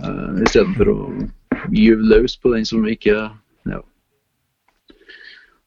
Uh, 0.00 0.40
Istedenfor 0.46 0.88
å 0.88 0.98
gyve 1.76 2.08
løs 2.08 2.38
på 2.40 2.54
den 2.54 2.64
som 2.64 2.86
ikke 2.88 3.18
ja, 3.68 3.82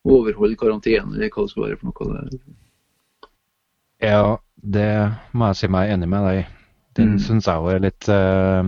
overholder 0.03 0.57
karantene, 0.57 1.13
eller 1.13 1.29
hva 1.29 1.45
det 1.45 1.53
skal 1.53 1.67
være 1.67 1.77
for 1.77 1.93
noe. 1.93 2.25
Det. 2.33 2.41
Ja, 4.09 4.37
det 4.57 4.89
må 5.37 5.51
jeg 5.51 5.61
si 5.61 5.69
meg 5.69 5.93
enig 5.93 6.09
med 6.09 6.25
deg. 6.31 6.62
Den 6.95 7.15
Mm. 7.15 7.19
syns 7.19 7.45
jeg 7.49 7.55
jo 7.57 7.67
er 7.73 7.79
litt 7.79 8.07
eh, 8.09 8.63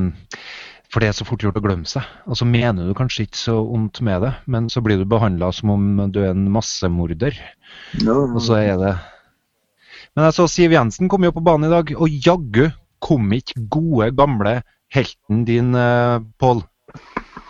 For 0.90 1.00
det 1.04 1.10
er 1.10 1.18
så 1.18 1.26
fort 1.28 1.42
gjort 1.44 1.58
å 1.60 1.62
glemme 1.62 1.86
seg. 1.90 2.04
Og 2.26 2.38
så 2.40 2.46
mener 2.48 2.88
du 2.88 2.94
kanskje 2.96 3.26
ikke 3.28 3.38
så 3.38 3.56
vondt 3.68 4.00
med 4.02 4.22
det, 4.24 4.34
men 4.48 4.70
så 4.72 4.82
blir 4.82 4.98
du 4.98 5.06
behandla 5.06 5.50
som 5.54 5.70
om 5.74 6.12
du 6.12 6.22
er 6.24 6.30
en 6.32 6.46
massemorder. 6.54 7.36
Og 8.06 8.40
så 8.42 8.56
er 8.62 8.78
det 8.80 8.94
Men 10.16 10.26
jeg 10.30 10.34
så 10.38 10.46
Siv 10.48 10.72
Jensen 10.72 11.10
kom 11.12 11.24
jo 11.28 11.32
på 11.36 11.44
banen 11.44 11.68
i 11.68 11.74
dag, 11.74 11.92
og 12.00 12.08
jaggu 12.10 12.70
kom 13.04 13.28
ikke 13.36 13.66
gode, 13.70 14.12
gamle 14.16 14.62
helten 14.94 15.44
din, 15.46 15.76
eh, 15.76 16.20
Pål. 16.40 16.64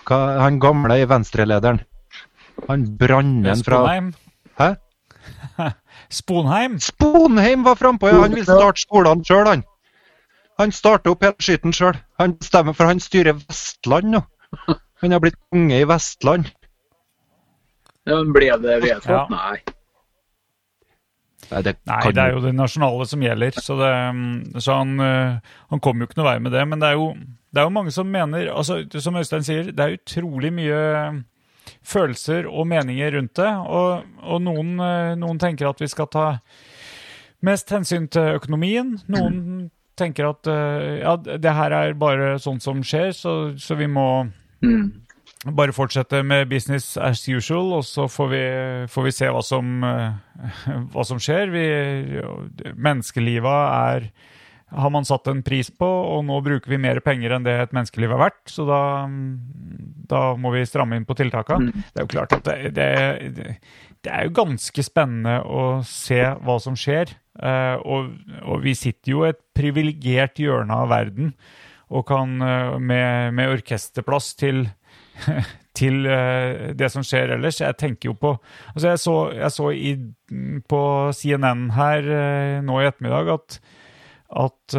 Han 0.10 0.60
gamle 0.60 0.98
i 1.02 1.06
venstrelederen. 1.06 1.80
Han 2.68 2.86
brannen 2.98 3.46
fra. 3.64 3.84
Hæ? 4.58 4.76
Sponheim? 6.10 6.80
Sponheim 6.80 7.64
var 7.66 7.76
frampå, 7.76 8.10
ja. 8.10 8.22
Han 8.22 8.34
vil 8.34 8.46
starte 8.46 8.82
skolene 8.82 9.26
sjøl, 9.26 9.46
han. 9.48 9.64
Han 10.60 10.72
starter 10.72 11.12
opp 11.12 11.24
hele 11.26 11.36
skitten 11.44 11.74
sjøl. 11.76 11.98
Han 12.22 12.38
stemmer 12.44 12.76
for 12.78 12.88
han 12.88 13.02
styrer 13.04 13.36
Vestland 13.42 14.14
nå. 14.14 14.22
Han 15.04 15.12
har 15.12 15.20
blitt 15.24 15.36
konge 15.52 15.82
i 15.82 15.88
Vestland. 15.90 16.48
Ja, 18.06 18.20
men 18.22 18.32
ble 18.36 18.52
det 18.62 18.78
vedtatt? 18.86 19.10
Ja. 19.10 19.26
Nei. 19.30 19.58
Nei, 21.52 21.62
det, 21.62 21.76
Nei, 21.86 22.12
det 22.12 22.22
er 22.24 22.32
jo- 22.34 22.42
det 22.42 22.54
nasjonale 22.58 23.06
som 23.06 23.22
gjelder. 23.22 23.52
Så, 23.62 23.76
det, 23.78 23.92
mm, 24.16 24.62
så 24.62 24.78
han, 24.80 25.00
eh, 25.00 25.40
han 25.70 25.80
kom 25.84 26.00
jo 26.00 26.08
ikke 26.08 26.18
noe 26.18 26.30
vei 26.32 26.40
med 26.40 26.52
det. 26.56 26.64
Men 26.68 26.80
det 26.80 26.88
er 26.90 26.94
jo, 26.94 27.10
det 27.54 27.62
er 27.62 27.68
jo 27.68 27.76
mange 27.76 27.92
som 27.94 28.08
mener 28.12 28.48
altså, 28.54 28.80
Som 29.02 29.16
Øystein 29.16 29.44
sier, 29.44 29.72
det 29.72 29.80
er 29.80 29.98
utrolig 30.00 30.54
mye 30.54 31.24
følelser 31.86 32.48
og 32.50 32.68
meninger 32.68 33.12
rundt 33.18 33.36
det. 33.36 33.52
Og, 33.52 34.04
og 34.24 34.42
noen, 34.42 34.80
eh, 34.80 35.16
noen 35.20 35.40
tenker 35.40 35.70
at 35.70 35.82
vi 35.82 35.88
skal 35.88 36.08
ta 36.08 36.40
mest 37.46 37.70
hensyn 37.70 38.08
til 38.10 38.40
økonomien. 38.40 38.96
Noen 39.08 39.70
tenker 39.98 40.30
at 40.30 40.48
eh, 40.52 41.00
ja, 41.04 41.16
det 41.18 41.54
her 41.56 41.72
er 41.78 41.94
bare 42.00 42.36
sånt 42.44 42.64
som 42.66 42.82
skjer, 42.84 43.12
så, 43.16 43.36
så 43.58 43.78
vi 43.80 43.88
må 43.92 44.08
Mm. 44.66 45.02
bare 45.56 45.74
fortsette 45.76 46.24
med 46.26 46.48
business 46.50 46.96
as 46.98 47.22
usual, 47.30 47.74
og 47.78 47.84
så 47.86 48.08
får 48.10 48.30
vi, 48.32 48.44
får 48.90 49.04
vi 49.06 49.12
se 49.14 49.28
hva 49.30 49.44
som, 49.46 49.84
eh, 49.84 50.80
hva 50.96 51.04
som 51.06 51.20
skjer. 51.22 51.52
Vi, 51.54 51.66
menneskelivet 52.74 53.68
er 53.76 54.10
har 54.76 54.90
man 54.92 55.06
satt 55.06 55.28
en 55.30 55.44
pris 55.46 55.70
på, 55.70 55.86
og 55.88 56.24
nå 56.26 56.40
bruker 56.44 56.72
vi 56.74 56.80
mer 56.82 56.98
penger 57.06 57.36
enn 57.36 57.46
det 57.46 57.54
et 57.68 57.76
menneskeliv 57.76 58.16
er 58.16 58.20
verdt, 58.24 58.42
så 58.50 58.66
da, 58.68 58.80
da 60.10 60.22
må 60.42 60.52
vi 60.56 60.64
stramme 60.68 60.98
inn 60.98 61.06
på 61.08 61.16
tiltakene. 61.20 61.70
Det 61.94 62.02
er 62.02 62.08
jo 62.08 62.12
klart 62.16 62.34
at 62.36 62.50
det, 62.50 62.72
det, 62.76 63.52
det 64.04 64.12
er 64.12 64.26
jo 64.28 64.34
ganske 64.42 64.84
spennende 64.84 65.38
å 65.46 65.62
se 65.88 66.18
hva 66.42 66.58
som 66.64 66.76
skjer. 66.80 67.14
eh, 67.40 67.78
og, 67.86 68.10
og 68.42 68.66
vi 68.66 68.74
sitter 68.76 69.14
jo 69.14 69.24
et 69.30 69.40
privilegert 69.56 70.42
hjørne 70.42 70.84
av 70.84 70.92
verden 70.92 71.34
og 71.94 72.08
kan 72.10 72.40
eh, 72.42 72.78
med, 72.80 73.36
med 73.38 73.60
orkesterplass 73.60 74.34
til 74.40 74.66
til 75.80 76.06
eh, 76.08 76.74
det 76.78 76.90
som 76.92 77.04
skjer 77.06 77.36
ellers. 77.36 77.62
Jeg 77.62 77.78
tenker 77.80 78.12
jo 78.12 78.18
på 78.20 78.36
altså 78.74 78.94
Jeg 78.94 79.02
så, 79.04 79.16
jeg 79.36 79.56
så 79.56 79.72
i, 79.72 79.96
på 80.70 80.84
CNN 81.16 81.70
her 81.76 82.12
eh, 82.20 82.60
nå 82.66 82.80
i 82.80 82.88
ettermiddag 82.90 83.34
at, 83.36 83.60
at 84.46 84.76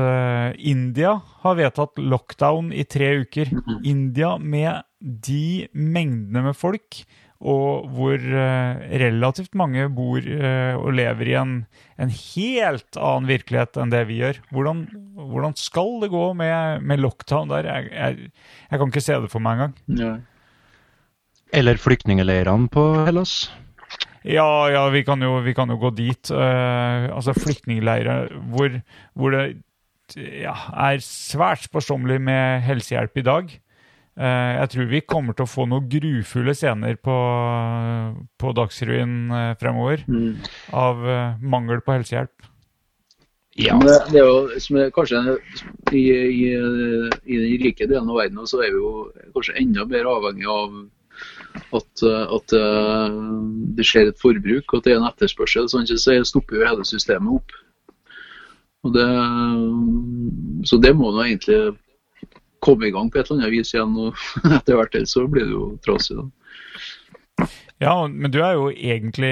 India 0.58 1.14
har 1.44 1.56
vedtatt 1.56 2.00
lockdown 2.02 2.72
i 2.74 2.84
tre 2.84 3.12
uker. 3.22 3.52
India 3.86 4.34
med 4.42 4.82
de 5.00 5.68
mengdene 5.72 6.48
med 6.48 6.58
folk, 6.58 7.04
og 7.40 7.88
hvor 7.92 8.16
eh, 8.16 8.84
relativt 9.02 9.56
mange 9.58 9.88
bor 9.92 10.24
eh, 10.24 10.72
og 10.76 10.94
lever 10.96 11.32
i 11.32 11.36
en, 11.36 11.52
en 12.00 12.12
helt 12.12 12.96
annen 12.96 13.28
virkelighet 13.28 13.76
enn 13.80 13.92
det 13.92 14.06
vi 14.08 14.22
gjør. 14.22 14.40
Hvordan, 14.54 14.86
hvordan 15.18 15.56
skal 15.60 16.00
det 16.04 16.12
gå 16.14 16.30
med, 16.38 16.86
med 16.86 17.02
lockdown 17.04 17.52
der? 17.52 17.68
Jeg, 17.68 17.92
jeg, 17.92 18.32
jeg 18.70 18.80
kan 18.80 18.94
ikke 18.94 19.04
se 19.04 19.20
det 19.26 19.32
for 19.32 19.44
meg 19.44 19.60
engang. 19.60 19.76
Ja. 20.00 20.14
Eller 21.56 21.78
flyktningleirene 21.80 22.72
på 22.72 22.88
Hellas. 23.06 23.36
Ja, 24.26 24.66
ja, 24.72 24.88
vi 24.90 25.04
kan 25.06 25.22
jo, 25.22 25.36
vi 25.44 25.54
kan 25.54 25.70
jo 25.70 25.76
gå 25.78 25.92
dit. 25.94 26.32
Eh, 26.32 27.06
altså 27.14 27.36
flyktningleirer 27.36 28.32
hvor, 28.50 28.80
hvor 29.14 29.36
det 29.36 29.44
ja, 30.16 30.54
er 30.88 31.04
svært 31.04 31.66
sparsommelig 31.66 32.18
med 32.22 32.64
helsehjelp 32.66 33.22
i 33.22 33.26
dag. 33.26 33.54
Eh, 34.16 34.52
jeg 34.62 34.68
tror 34.72 34.86
vi 34.88 35.00
kommer 35.04 35.36
til 35.36 35.44
å 35.44 35.50
få 35.50 35.66
noen 35.68 35.88
grufulle 35.92 36.54
scener 36.56 36.96
på, 36.96 37.16
på 38.40 38.52
Dagsrevyen 38.56 39.16
eh, 39.28 39.54
fremover 39.60 40.06
Mm. 40.08 40.38
av 40.72 41.02
eh, 41.04 41.34
mangel 41.42 41.82
på 41.84 41.98
helsehjelp. 41.98 42.46
Ja. 43.60 43.76
Det, 43.80 43.96
det 44.12 44.20
er 44.20 44.26
jo 44.28 44.60
som 44.60 44.76
er 44.80 44.90
kanskje 44.92 45.20
i, 45.92 46.02
i, 46.12 46.48
i 47.24 47.36
den 47.40 47.62
rike 47.62 47.88
delen 47.88 48.08
av 48.12 48.18
verden 48.20 48.48
så 48.48 48.60
er 48.64 48.72
vi 48.72 48.80
jo 48.80 49.06
kanskje 49.36 49.56
enda 49.60 49.86
mer 49.88 50.08
avhengig 50.08 50.48
av 50.52 50.74
at, 51.72 52.02
at 52.04 52.52
det 53.76 53.86
skjer 53.88 54.10
et 54.10 54.20
forbruk, 54.20 54.74
at 54.76 54.84
det 54.84 54.92
er 54.92 55.00
en 55.00 55.08
etterspørsel. 55.08 55.70
Sånn 55.72 55.88
at 55.88 55.94
så 55.96 56.18
stopper 56.28 56.60
jo 56.60 56.68
hele 56.68 56.84
systemet 56.84 57.38
opp. 57.38 57.56
Og 58.84 58.92
det, 58.92 59.06
så 60.68 60.76
det 60.84 60.92
må 61.00 61.14
nå 61.16 61.24
egentlig 61.24 61.62
komme 62.66 62.88
i 62.90 62.94
gang 62.94 63.08
på 63.12 63.20
et 63.22 63.30
eller 63.30 63.42
annet 63.46 63.54
vis 63.56 63.74
igjen. 63.76 63.94
og 63.96 64.26
Etter 64.58 64.76
hvert 64.80 64.92
til 64.96 65.06
så 65.10 65.26
blir 65.30 65.46
det 65.48 65.54
jo 65.56 65.70
trasig. 65.86 66.18
da. 66.18 66.26
Ja, 67.76 68.06
men 68.08 68.30
du 68.32 68.38
er 68.40 68.54
jo 68.56 68.70
egentlig 68.72 69.28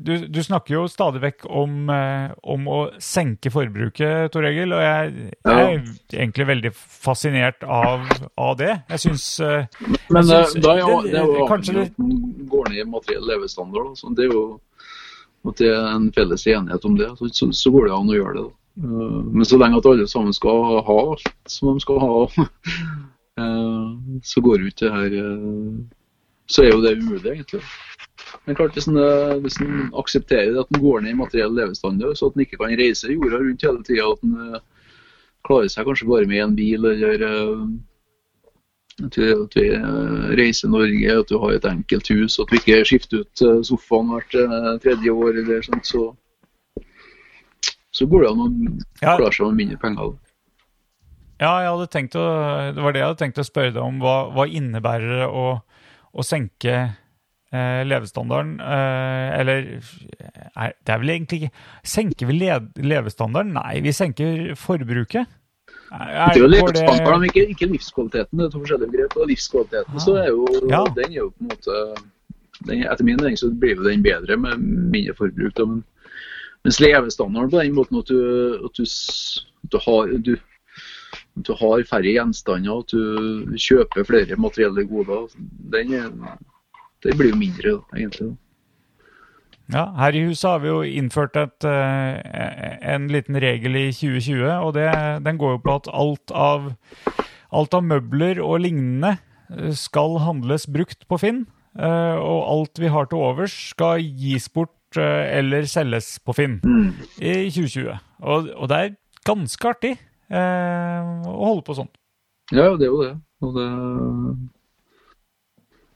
Du, 0.00 0.14
du 0.32 0.38
snakker 0.40 0.78
jo 0.78 0.86
stadig 0.88 1.20
vekk 1.20 1.42
om, 1.52 1.90
eh, 1.92 2.30
om 2.48 2.64
å 2.72 2.78
senke 3.04 3.52
forbruket, 3.52 4.30
Tor 4.32 4.46
Egil. 4.48 4.72
Og 4.72 4.80
jeg, 4.80 5.26
jeg 5.44 5.66
er 5.74 5.82
egentlig 6.16 6.46
veldig 6.48 6.70
fascinert 6.72 7.60
av, 7.68 8.06
av 8.40 8.54
det. 8.62 8.72
Jeg 8.94 9.02
syns 9.04 9.26
Men 10.08 10.24
Jeg 10.24 10.24
synes 10.24 10.56
eh, 10.56 10.64
da 10.64 10.78
jo, 10.80 10.88
det- 11.04 11.12
det 11.12 11.20
er 11.20 11.28
jo 11.36 11.46
kanskje 11.52 11.76
det, 11.82 11.86
går 12.54 12.72
ned 12.72 12.80
i 12.80 12.88
materiell 12.96 13.28
levestandard. 13.28 13.92
da. 13.92 14.00
Så 14.00 14.14
det 14.16 14.24
er 14.30 14.32
jo 14.32 14.46
at 15.50 15.56
det 15.60 15.68
er 15.72 15.86
en 15.94 16.08
felles 16.16 16.42
enighet 16.48 16.84
om 16.88 16.96
det, 16.96 17.10
så, 17.20 17.28
så, 17.32 17.46
så 17.56 17.70
går 17.76 17.86
det 17.88 17.94
an 17.96 18.10
å 18.12 18.16
gjøre 18.16 18.34
det. 18.40 18.46
da. 18.48 18.56
Eh, 18.76 19.24
Men 19.34 19.44
så 19.44 19.58
lenge 19.58 19.78
at 19.78 19.86
alle 19.86 20.08
sammen 20.08 20.34
skal 20.36 20.82
ha 20.86 20.98
alt 21.02 21.26
som 21.50 21.72
de 21.72 21.82
skal 21.82 22.00
ha, 22.02 22.16
eh, 23.42 23.88
så 24.22 24.42
går 24.44 24.66
ikke 24.68 24.84
det 24.86 24.92
her 24.94 25.16
eh, 25.22 25.80
Så 26.50 26.64
er 26.64 26.72
jo 26.72 26.82
det 26.82 26.96
umulig, 26.98 27.30
egentlig. 27.30 27.62
Men 28.46 28.56
klart, 28.56 28.74
hvis 28.74 28.88
en, 28.90 28.98
hvis 29.42 29.60
en 29.62 29.90
aksepterer 29.94 30.56
at 30.58 30.70
en 30.74 30.82
går 30.82 31.00
ned 31.00 31.14
i 31.14 31.18
materiell 31.18 31.54
levestandard, 31.54 32.16
så 32.18 32.26
at 32.26 32.34
en 32.34 32.42
ikke 32.42 32.58
kan 32.58 32.74
reise 32.78 33.12
jorda 33.12 33.38
rundt 33.38 33.62
hele 33.62 33.84
tida, 33.86 34.08
at 34.10 34.24
en 34.26 34.58
klarer 35.46 35.70
seg 35.70 35.86
kanskje 35.86 36.08
bare 36.08 36.26
med 36.26 36.42
en 36.42 36.56
bil, 36.58 36.88
eller 36.90 37.22
at 39.04 39.18
vi, 39.18 39.28
at 39.30 39.56
vi 39.56 39.68
reiser 40.40 40.72
Norge, 40.74 41.14
at 41.20 41.30
du 41.30 41.38
har 41.38 41.54
et 41.54 41.70
enkelt 41.70 42.10
hus, 42.10 42.40
at 42.42 42.50
vi 42.50 42.58
ikke 42.58 42.82
skifter 42.90 43.22
ut 43.22 43.44
sofaen 43.66 44.10
hvert 44.10 44.34
tredje 44.82 45.14
år, 45.14 45.38
eller 45.44 45.62
sånt, 45.68 45.86
så, 45.86 46.08
så 48.00 48.08
går 48.10 48.24
det 48.26 48.30
an 48.32 48.42
å 48.42 48.48
Ja. 49.04 49.16
klare 49.20 49.32
seg 49.36 49.46
med 49.52 49.60
mindre 49.62 49.78
penger. 49.84 50.14
Ja, 51.40 51.52
jeg 51.64 51.70
hadde 51.72 51.86
tenkt 51.92 52.16
å, 52.20 52.24
det 52.76 52.82
var 52.84 52.92
det 52.92 53.00
jeg 53.00 53.08
hadde 53.08 53.20
tenkt 53.22 53.38
å 53.40 53.46
spørre 53.46 53.72
deg 53.72 53.80
om. 53.82 54.00
Hva, 54.02 54.16
hva 54.34 54.44
innebærer 54.48 55.14
det 55.22 55.28
å, 55.32 55.44
å 56.12 56.24
senke 56.26 56.74
eh, 56.84 57.80
levestandarden? 57.88 58.58
Eh, 58.60 59.28
eller 59.40 59.70
er, 59.80 60.74
Det 60.84 60.92
er 60.92 61.00
vel 61.00 61.14
egentlig 61.14 61.38
ikke 61.46 61.52
Senker 61.94 62.28
vi 62.28 62.36
le, 62.42 62.58
levestandarden? 62.76 63.54
Nei, 63.56 63.80
vi 63.80 63.94
senker 63.96 64.50
forbruket. 64.60 65.32
Er, 65.90 66.34
Det 66.34 66.36
er 66.36 66.42
jo 66.44 66.50
levestandarden, 66.52 67.20
men 67.24 67.30
ikke, 67.32 67.46
ikke 67.56 67.70
livskvaliteten. 67.72 68.36
Det 68.38 68.44
er 68.46 68.52
to 68.52 68.60
forskjellige 68.62 68.92
begrep. 68.92 69.16
Og 69.16 69.30
livskvaliteten 69.32 70.04
så 70.04 70.18
er 70.20 70.28
jo, 70.28 70.44
Ja. 70.68 70.84
den 70.94 71.08
er 71.08 71.16
jo 71.22 71.30
på 71.30 71.46
en 71.46 71.54
måte 71.54 71.78
den, 72.68 72.84
Etter 72.84 73.04
min 73.08 73.16
mening 73.16 73.40
så 73.40 73.48
blir 73.58 73.80
jo 73.80 73.88
den 73.88 74.02
bedre 74.04 74.36
med 74.36 74.60
mindre 74.92 75.16
forbruk. 75.16 75.54
Da, 75.56 75.64
men, 75.64 75.80
mens 76.64 76.80
levestandarden 76.80 77.50
på 77.50 77.62
den 77.62 77.74
måten 77.76 78.00
at 78.00 78.10
du, 78.10 78.20
at 78.64 78.76
du, 78.76 78.84
at 78.84 79.72
du 79.72 79.78
har 79.86 80.12
du, 80.26 80.34
du 81.46 81.52
har 81.56 81.86
færre 81.88 82.12
gjenstander, 82.12 82.84
at 82.84 82.92
du 82.92 83.56
kjøper 83.56 84.06
flere 84.08 84.36
materielle 84.36 84.84
goder, 84.88 85.28
den, 85.72 85.96
det 87.04 87.16
blir 87.16 87.32
jo 87.32 87.40
mindre, 87.40 87.80
egentlig. 87.96 88.34
Ja, 89.70 89.84
her 89.94 90.16
i 90.18 90.24
huset 90.26 90.48
har 90.48 90.62
vi 90.64 90.70
jo 90.70 90.80
innført 90.82 91.36
et, 91.38 91.64
eh, 91.64 92.78
en 92.90 93.06
liten 93.12 93.38
regel 93.38 93.76
i 93.78 93.86
2020, 93.94 94.48
og 94.50 94.74
det, 94.74 94.88
den 95.22 95.38
går 95.38 95.54
jo 95.54 95.62
på 95.62 95.76
at 95.78 95.90
alt 95.94 96.34
av, 96.34 96.72
alt 97.54 97.76
av 97.78 97.86
møbler 97.86 98.42
og 98.42 98.64
lignende 98.64 99.14
eh, 99.14 99.70
skal 99.78 100.18
handles 100.24 100.66
brukt 100.66 101.06
på 101.06 101.20
Finn, 101.22 101.44
eh, 101.78 102.16
og 102.18 102.50
alt 102.50 102.82
vi 102.82 102.90
har 102.90 103.06
til 103.06 103.22
overs 103.22 103.54
skal 103.70 104.02
gis 104.02 104.50
bort 104.50 104.74
eller 104.98 105.62
selges 105.70 106.18
på 106.24 106.32
Finn 106.34 106.58
i 107.20 107.50
2020. 107.50 107.92
Og, 108.22 108.48
og 108.56 108.68
det 108.72 108.76
er 108.80 108.94
ganske 109.28 109.68
artig 109.70 109.92
eh, 109.94 111.10
å 111.30 111.44
holde 111.52 111.62
på 111.66 111.76
sånn. 111.78 111.90
Ja, 112.50 112.72
det 112.76 112.88
er 112.88 112.90
jo 112.90 113.02
det. 113.04 113.12
Og 113.40 113.54
det, 113.54 113.66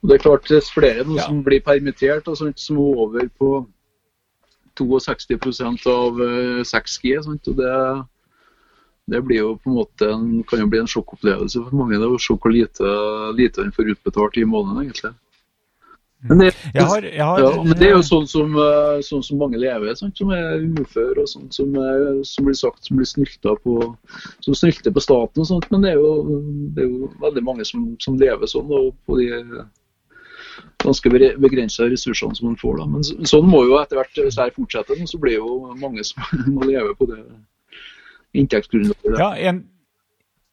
og 0.00 0.08
det 0.08 0.14
er 0.18 0.22
klart, 0.22 0.46
dess 0.48 0.70
flere 0.72 1.04
nå 1.08 1.16
Ja. 1.18 1.26
som 1.26 1.42
blir 1.44 1.60
permittert, 1.64 2.28
og 2.28 2.36
sånt, 2.38 2.58
som 2.60 2.76
er 2.78 3.02
over 3.06 3.28
på 3.40 3.50
62 4.76 5.86
av 5.90 6.20
eh, 6.22 6.62
6G. 6.62 7.16
Sant? 7.24 7.48
Og 7.48 7.56
det, 7.58 7.72
det 9.10 9.20
blir 9.26 9.38
jo 9.42 9.50
på 9.58 9.70
en 9.70 9.76
måte 9.80 10.08
en, 10.12 10.42
kan 10.48 10.60
jo 10.62 10.68
bli 10.70 10.80
en 10.84 10.90
sjokkopplevelse 10.90 11.64
for 11.66 11.76
mange. 11.76 11.98
Det 11.98 12.06
er 12.06 12.14
jo 12.14 12.22
sjokk 12.22 12.46
hvor 12.46 12.54
lite, 12.54 12.94
lite 13.38 13.64
en 13.64 13.72
får 13.74 13.92
utbetalt 13.96 14.38
i 14.40 14.44
måneden, 14.48 14.84
egentlig. 14.86 15.12
Men 16.28 16.40
det, 16.40 16.50
Jeg 16.72 16.86
har, 16.88 17.04
jeg 17.04 17.24
har, 17.24 17.40
ja, 17.42 17.62
men 17.62 17.76
det 17.76 17.88
er 17.90 17.94
jo 17.98 18.04
sånn 18.06 18.26
som, 18.30 18.54
eh, 18.56 19.00
sånn 19.04 19.22
som 19.26 19.40
mange 19.42 19.58
lever, 19.60 19.92
sant? 19.98 20.16
som 20.16 20.30
er 20.32 20.62
ufør 20.80 21.20
og 21.20 21.28
sånt, 21.28 21.52
som, 21.56 21.74
er, 21.76 22.22
som 22.24 22.48
blir 22.48 22.56
sagt 22.56 22.88
som 22.88 22.96
blir 22.96 23.08
snylta 23.10 23.52
på 23.60 23.78
som 24.46 24.56
snylter 24.56 24.94
på 24.94 25.04
staten 25.04 25.44
og 25.44 25.50
sånt. 25.50 25.68
Men 25.74 25.84
det 25.84 25.92
er 25.92 26.00
jo, 26.00 26.40
det 26.76 26.86
er 26.86 26.88
jo 26.88 27.10
veldig 27.20 27.44
mange 27.44 27.68
som, 27.68 27.90
som 28.00 28.16
lever 28.20 28.48
sånn 28.50 28.72
og 28.72 28.94
på 29.04 29.20
de 29.20 29.28
ganske 30.84 31.12
begrensa 31.40 31.88
ressursene 31.90 32.36
som 32.36 32.48
man 32.48 32.58
får. 32.60 32.78
da. 32.80 32.86
Men 32.88 33.28
sånn 33.28 33.48
må 33.48 33.64
jo 33.68 33.78
etter 33.80 34.00
hvert 34.00 34.20
hvis 34.20 34.38
dette 34.38 34.56
fortsetter, 34.56 35.04
så 35.08 35.20
blir 35.20 35.38
jo 35.38 35.74
mange 35.80 36.04
som 36.06 36.24
må 36.56 36.68
leve 36.68 36.94
på 36.98 37.08
det 37.10 37.20
inntektsgrunnlaget. 38.34 39.18
Ja, 39.20 39.30
en, 39.50 39.62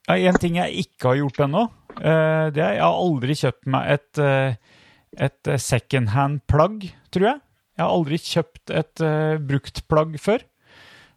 ja, 0.08 0.20
en 0.30 0.42
ting 0.42 0.60
jeg 0.60 0.86
ikke 0.86 1.12
har 1.12 1.22
gjort 1.24 1.42
ennå, 1.48 1.66
eh, 1.98 2.46
det 2.54 2.64
er 2.64 2.78
jeg 2.78 2.86
har 2.86 3.02
aldri 3.06 3.38
kjøpt 3.40 3.72
meg 3.74 3.96
et, 3.98 4.22
eh, 4.22 4.71
et 5.20 5.50
eh, 5.50 5.60
secondhand-plagg, 5.60 6.88
tror 7.12 7.28
jeg. 7.28 7.42
Jeg 7.78 7.84
har 7.84 7.92
aldri 7.96 8.20
kjøpt 8.22 8.74
et 8.78 9.04
uh, 9.04 9.40
brukt 9.42 9.84
plagg 9.90 10.16
før. 10.22 10.44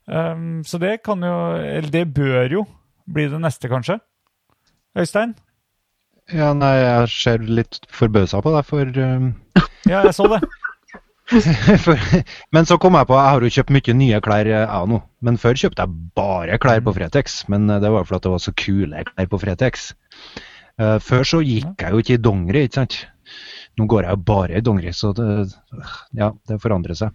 Um, 0.07 0.63
så 0.65 0.79
det 0.81 0.99
kan 1.01 1.23
jo 1.25 1.35
Eller 1.57 1.89
det 1.89 2.03
bør 2.13 2.53
jo 2.53 2.63
bli 3.11 3.27
det 3.29 3.41
neste, 3.41 3.69
kanskje. 3.69 3.99
Øystein? 4.97 5.35
Ja, 6.33 6.53
nei, 6.57 6.75
jeg 6.79 7.09
ser 7.13 7.45
litt 7.45 7.81
forbausa 7.93 8.41
på 8.45 8.53
deg, 8.55 8.69
for, 8.69 9.01
um, 9.05 9.33
Ja, 9.91 10.05
jeg 10.07 10.15
så 10.17 10.29
det. 10.33 10.41
for 11.85 12.01
Men 12.53 12.69
så 12.69 12.77
kom 12.81 12.97
jeg 12.99 13.09
på, 13.09 13.17
jeg 13.17 13.33
har 13.33 13.45
jo 13.45 13.53
kjøpt 13.57 13.73
mye 13.75 13.97
nye 13.97 14.21
klær, 14.25 14.49
jeg 14.49 14.65
ja, 14.69 14.81
nå. 14.89 15.01
Men 15.25 15.41
før 15.41 15.57
kjøpte 15.61 15.85
jeg 15.85 16.11
bare 16.17 16.61
klær 16.61 16.85
på 16.85 16.95
Fretex. 16.97 17.43
Men 17.53 17.69
eh, 17.71 17.81
det 17.83 17.93
var 17.93 18.05
fordi 18.09 18.27
det 18.27 18.35
var 18.35 18.45
så 18.45 18.55
kule 18.61 19.05
klær 19.11 19.31
på 19.33 19.41
Fretex. 19.41 19.91
Uh, 20.81 20.99
før 20.99 21.23
så 21.29 21.41
gikk 21.45 21.81
jeg 21.81 21.95
jo 21.95 22.03
ikke 22.03 22.17
i 22.17 22.23
dongeri, 22.23 22.65
ikke 22.67 22.81
sant. 22.83 22.97
Nå 23.75 23.89
går 23.91 24.07
jeg 24.07 24.15
jo 24.15 24.27
bare 24.29 24.59
i 24.59 24.63
dongeri, 24.63 24.93
så 24.95 25.11
det, 25.17 25.27
ja, 26.15 26.31
det 26.49 26.61
forandrer 26.63 26.99
seg. 26.99 27.15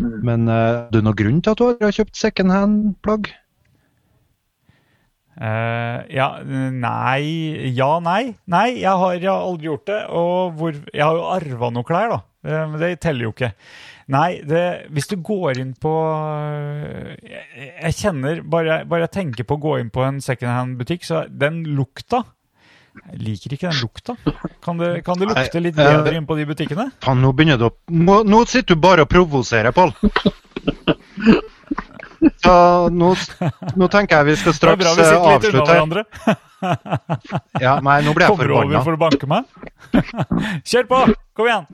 Men 0.00 0.48
uh, 0.48 0.54
er 0.54 0.94
det 0.94 1.02
noen 1.04 1.18
grunn 1.18 1.42
til 1.44 1.52
at 1.52 1.60
du 1.60 1.84
har 1.84 1.94
kjøpt 1.98 2.16
secondhand-plagg? 2.16 3.28
Uh, 5.38 6.02
ja, 6.10 6.32
nei 6.42 7.70
Ja, 7.70 7.98
nei. 8.02 8.34
Nei, 8.50 8.80
jeg 8.80 8.90
har, 8.90 9.18
jeg 9.20 9.30
har 9.30 9.44
aldri 9.44 9.68
gjort 9.68 9.86
det. 9.90 10.00
Og 10.10 10.56
hvor, 10.58 10.80
jeg 10.90 11.04
har 11.04 11.18
jo 11.18 11.28
arva 11.36 11.70
noen 11.74 11.86
klær, 11.86 12.16
da. 12.16 12.18
Eh, 12.48 12.64
Men 12.72 12.80
det 12.82 12.90
teller 13.04 13.28
jo 13.28 13.34
ikke. 13.36 13.52
Nei, 14.08 14.40
det, 14.48 14.64
hvis 14.96 15.10
du 15.10 15.18
går 15.20 15.60
inn 15.60 15.74
på 15.76 15.92
Jeg, 17.20 17.44
jeg 17.60 17.96
kjenner 17.98 18.40
bare, 18.40 18.80
bare 18.88 19.04
jeg 19.04 19.14
tenker 19.18 19.44
på 19.44 19.58
å 19.58 19.62
gå 19.66 19.74
inn 19.82 19.92
på 19.92 20.06
en 20.06 20.22
secondhand-butikk, 20.24 21.04
så 21.04 21.26
den 21.28 21.60
lukta 21.76 22.24
Jeg 22.98 23.20
liker 23.24 23.54
ikke 23.56 23.70
den 23.70 23.80
lukta. 23.82 24.14
Kan 24.64 24.80
det, 24.80 24.90
kan 25.06 25.20
det 25.20 25.28
lukte 25.30 25.62
litt 25.62 25.78
eh, 25.78 25.92
bedre 25.92 26.18
inn 26.18 26.26
på 26.28 26.36
de 26.38 26.46
butikkene? 26.48 26.88
Faen, 27.04 27.22
nå 27.24 27.32
begynner 27.36 27.60
du 27.60 27.68
å 27.68 27.72
Nå, 27.92 28.22
nå 28.28 28.42
sitter 28.48 28.76
du 28.76 28.82
bare 28.82 29.06
og 29.06 29.12
provoserer, 29.12 29.72
Pål. 29.76 29.94
Så 32.42 32.54
nå, 32.90 33.12
nå 33.78 33.88
tenker 33.92 34.18
jeg 34.20 34.26
vi 34.28 34.36
skal 34.40 34.54
straks 34.56 34.88
avslutte. 34.90 34.98
Det 34.98 35.06
er 35.06 35.22
bra 35.22 35.30
vi 35.30 35.34
eh, 35.34 35.38
sitter 35.38 35.38
litt 35.38 35.44
unna 35.48 35.62
avslutte 35.62 35.70
her. 35.70 35.74
Eh, 35.74 35.78
hverandre. 35.78 36.04
Ja, 37.62 37.76
nei, 37.86 38.00
nå 38.02 38.10
ble 38.16 38.26
jeg 38.26 38.34
Kommer 38.34 38.50
du 38.50 38.56
over 38.58 38.82
for 38.82 38.96
å 38.96 39.00
banke 39.00 39.28
meg? 39.30 39.46
Kjør 40.68 40.88
på! 40.90 41.02
Kom 41.38 41.46
igjen! 41.46 41.68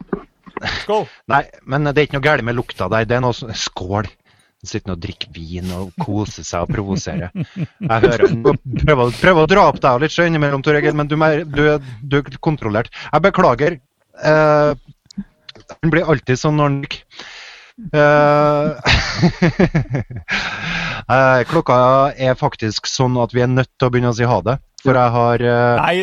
Skål! 0.82 1.06
Nei, 1.32 1.40
men 1.64 1.88
det 1.88 1.96
er 1.96 2.08
ikke 2.08 2.18
noe 2.18 2.26
galt 2.26 2.44
med 2.44 2.58
lukta 2.58 2.90
der. 2.92 3.06
Det 3.08 3.16
er 3.16 3.24
noe 3.24 3.56
Skål! 3.56 4.10
Sitter 4.64 4.94
og 4.94 5.02
drikker 5.02 5.30
vin 5.34 5.70
og 5.76 5.92
koser 6.00 6.46
seg 6.46 6.64
og 6.64 6.72
provoserer. 6.72 7.30
Jeg 7.54 8.00
hører 8.06 8.34
Prøver, 8.84 9.14
prøver 9.20 9.42
å 9.42 9.50
dra 9.50 9.68
opp 9.70 9.80
deg 9.82 10.04
litt 10.04 10.18
innimellom, 10.24 10.64
Tor 10.64 10.78
Egil, 10.78 10.96
men 10.96 11.10
du, 11.10 11.16
du, 11.18 11.62
du 12.02 12.18
er 12.20 12.38
kontrollert. 12.44 12.92
Jeg 13.12 13.24
beklager. 13.24 13.78
Han 15.82 15.92
blir 15.92 16.10
alltid 16.10 16.40
sånn 16.40 16.60
når 16.60 16.70
han. 16.70 16.84
Uh, 17.90 18.78
eh, 21.10 21.40
klokka 21.50 21.76
er 22.14 22.36
faktisk 22.38 22.86
sånn 22.86 23.18
at 23.18 23.34
vi 23.34 23.42
er 23.42 23.50
nødt 23.50 23.72
til 23.74 23.88
å 23.88 23.94
begynne 23.94 24.12
å 24.12 24.16
si 24.16 24.28
ha 24.28 24.38
det. 24.46 24.60
For 24.84 24.94
jeg 25.00 25.14
har 25.16 25.44
uh... 25.48 25.80
Nei, 25.80 25.96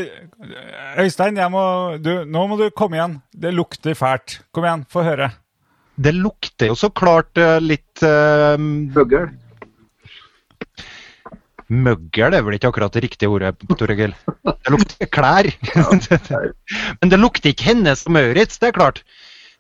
Øystein, 0.99 1.38
må, 1.53 1.63
du, 2.01 2.11
nå 2.27 2.47
må 2.49 2.57
du 2.59 2.65
komme 2.75 2.97
igjen. 2.97 3.19
Det 3.31 3.53
lukter 3.55 3.95
fælt. 3.97 4.41
Kom 4.51 4.67
igjen, 4.67 4.83
få 4.91 5.05
høre. 5.05 5.29
Det 6.01 6.13
lukter 6.17 6.71
jo 6.71 6.75
så 6.77 6.89
klart 6.89 7.37
eh, 7.37 7.59
litt 7.61 8.01
uh, 8.05 8.57
Møggel. 8.57 9.29
Møggel 11.71 12.35
er 12.35 12.43
vel 12.43 12.57
ikke 12.57 12.71
akkurat 12.71 12.95
det 12.95 13.03
riktige 13.05 13.31
ordet, 13.31 13.53
Tor 13.79 13.93
Egil. 13.93 14.15
Det 14.43 14.73
lukter 14.73 15.07
klær. 15.13 15.47
Men 16.99 17.13
det 17.13 17.19
lukter 17.21 17.53
ikke 17.53 17.69
hennes 17.69 18.03
og 18.07 18.15
Maurits, 18.17 18.59
det 18.59 18.71
er 18.71 18.77
klart. 18.79 19.03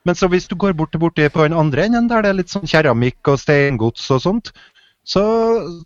Men 0.07 0.17
så 0.17 0.27
hvis 0.31 0.49
du 0.49 0.57
går 0.59 0.73
bort 0.73 0.97
borti 0.99 1.29
på 1.29 1.45
den 1.45 1.55
andre 1.57 1.85
enden, 1.85 2.09
der 2.09 2.25
det 2.25 2.31
er 2.31 2.39
litt 2.39 2.51
sånn 2.51 2.67
keramikk 2.67 3.31
og 3.31 3.39
steingods 3.39 4.09
og 4.11 4.23
sånt, 4.25 4.51
så, 5.07 5.23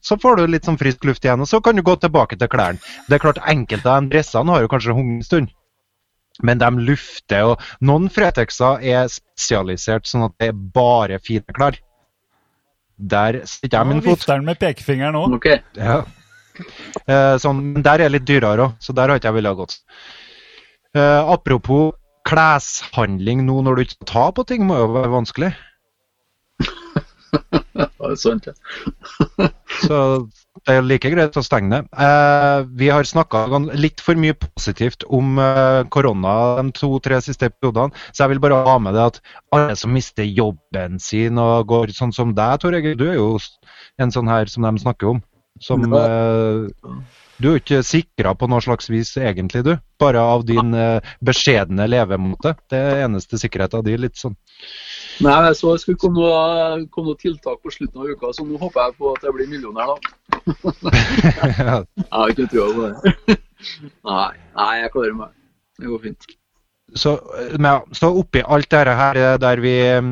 så 0.03 0.17
får 0.19 0.39
du 0.39 0.47
litt 0.49 0.67
sånn 0.67 0.79
frisk 0.79 1.05
luft 1.07 1.27
igjen, 1.27 1.43
og 1.43 1.51
så 1.51 1.61
kan 1.63 1.75
du 1.75 1.83
gå 1.85 1.95
tilbake 1.99 2.39
til 2.39 2.51
klærne. 2.51 2.81
Det 3.09 3.17
er 3.19 3.23
klart, 3.27 3.43
enkelte 3.47 3.91
av 3.91 4.03
de 4.03 4.15
dressene 4.15 4.55
har 4.55 4.63
jo 4.63 4.71
kanskje 4.71 4.95
hunget 4.95 5.19
en 5.19 5.29
stund. 5.29 5.53
Men 6.43 6.59
de 6.59 6.69
lufter, 6.89 7.53
og 7.53 7.61
noen 7.85 8.09
Fretexer 8.11 8.83
er 8.83 9.07
spesialisert 9.11 10.09
sånn 10.09 10.25
at 10.27 10.35
det 10.41 10.51
er 10.51 10.57
bare 10.75 11.19
fine 11.23 11.55
klær. 11.55 11.77
Der 12.95 13.41
sitter 13.47 13.77
jeg 13.77 13.91
min 13.91 14.01
fot. 14.01 14.11
Nå 14.11 14.15
vifter 14.17 14.37
han 14.37 14.47
med 14.47 14.59
pekefingeren 14.59 15.15
nå. 15.15 15.25
OK. 15.37 15.49
Ja. 15.79 16.01
Eh, 17.05 17.35
sånn, 17.43 17.61
men 17.75 17.83
der 17.85 18.05
er 18.05 18.13
litt 18.13 18.27
dyrere 18.27 18.69
òg, 18.69 18.75
så 18.83 18.95
der 18.95 19.11
har 19.11 19.19
ikke 19.19 19.31
jeg 19.31 19.37
villet 19.39 19.59
gått. 19.59 19.77
Eh, 20.95 21.31
apropos 21.35 21.93
kleshandling 22.25 23.43
nå 23.45 23.59
når 23.65 23.77
du 23.77 23.85
ikke 23.85 24.07
tar 24.09 24.31
på 24.35 24.45
ting, 24.47 24.63
må 24.67 24.79
jo 24.79 24.91
være 24.95 25.11
vanskelig. 25.13 25.51
Det 27.75 28.11
er 28.11 28.15
sant, 28.21 28.47
ja. 28.47 29.49
Så 29.81 29.97
det 30.63 30.75
er 30.77 30.85
like 30.87 31.09
greit 31.11 31.35
å 31.35 31.43
stenge 31.43 31.73
det. 31.73 31.81
Eh, 31.99 32.59
vi 32.79 32.87
har 32.93 33.07
snakka 33.07 33.43
litt 33.75 34.01
for 34.03 34.17
mye 34.19 34.35
positivt 34.39 35.03
om 35.13 35.39
eh, 35.41 35.81
korona 35.91 36.35
de 36.61 36.71
to-tre 36.77 37.19
siste 37.23 37.49
periodene, 37.51 37.91
så 38.11 38.23
jeg 38.23 38.35
vil 38.35 38.43
bare 38.45 38.61
ha 38.67 38.77
med 38.79 38.95
det 38.95 39.03
at 39.09 39.19
alle 39.55 39.75
som 39.79 39.93
mister 39.95 40.23
jobben 40.23 40.99
sin 41.03 41.41
og 41.41 41.67
går 41.71 41.93
sånn 41.97 42.15
som 42.15 42.31
deg, 42.37 42.61
Tor 42.63 42.77
Egil, 42.77 42.95
du 42.99 43.07
er 43.09 43.19
jo 43.19 43.33
en 44.01 44.15
sånn 44.15 44.31
her 44.31 44.51
som 44.51 44.67
de 44.67 44.73
snakker 44.85 45.15
om. 45.15 45.21
Som 45.63 45.85
eh, 45.87 46.91
Du 47.39 47.47
er 47.49 47.53
jo 47.53 47.59
ikke 47.59 47.83
sikra 47.83 48.31
på 48.35 48.47
noe 48.51 48.63
slags 48.63 48.89
vis 48.91 49.13
egentlig, 49.19 49.65
du. 49.67 49.75
Bare 49.99 50.23
av 50.23 50.47
din 50.47 50.73
eh, 50.75 51.13
beskjedne 51.23 51.87
levemåte. 51.91 52.55
Det 52.71 52.79
er 52.79 53.03
eneste 53.05 53.39
sikkerheten 53.39 53.83
din. 53.83 54.01
Litt 54.07 54.19
sånn. 54.19 54.35
Nei, 55.23 55.35
jeg 55.47 55.55
så 55.55 55.71
det 55.75 55.81
skulle 55.83 55.99
komme 56.01 56.19
noe, 56.19 56.85
komme 56.91 57.13
noe 57.13 57.19
tiltak 57.21 57.61
på 57.63 57.71
slutten 57.71 58.01
av 58.03 58.09
uka, 58.11 58.31
så 58.35 58.43
nå 58.43 58.57
håper 58.59 58.81
jeg 58.89 58.95
på 58.99 59.11
at 59.13 59.23
jeg 59.23 59.35
blir 59.37 59.47
millionær, 59.51 59.93
da. 59.95 59.97
Jeg 60.95 62.11
har 62.11 62.31
ikke 62.33 62.47
trua 62.51 62.67
på 62.75 62.87
det. 62.89 63.37
Nei, 64.05 64.31
nei, 64.57 64.71
jeg 64.81 64.91
klarer 64.93 65.13
meg. 65.17 65.31
Det 65.79 65.87
går 65.89 66.01
fint. 66.03 66.25
Så, 66.95 67.13
men, 67.57 67.85
så 67.95 68.11
oppi 68.19 68.43
alt 68.43 68.67
dette 68.71 68.93
her 68.99 69.17
eh, 69.17 69.37
der 69.41 69.61
vi 69.63 69.71
eh, 69.87 70.09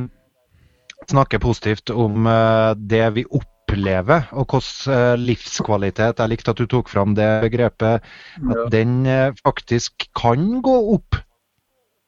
snakker 1.11 1.41
positivt 1.43 1.91
om 1.93 2.25
eh, 2.31 2.71
det 2.79 3.03
vi 3.19 3.25
opplever, 3.29 4.25
og 4.31 4.47
hvordan 4.55 4.95
eh, 4.95 5.19
livskvalitet 5.27 6.23
Jeg 6.23 6.31
likte 6.33 6.55
at 6.55 6.63
du 6.63 6.65
tok 6.71 6.89
fram 6.91 7.13
det 7.19 7.27
begrepet. 7.43 8.01
At 8.39 8.55
Ja. 8.55 8.65
den 8.73 8.95
faktisk 9.43 10.07
kan 10.17 10.61
gå 10.65 10.77
opp. 10.95 11.19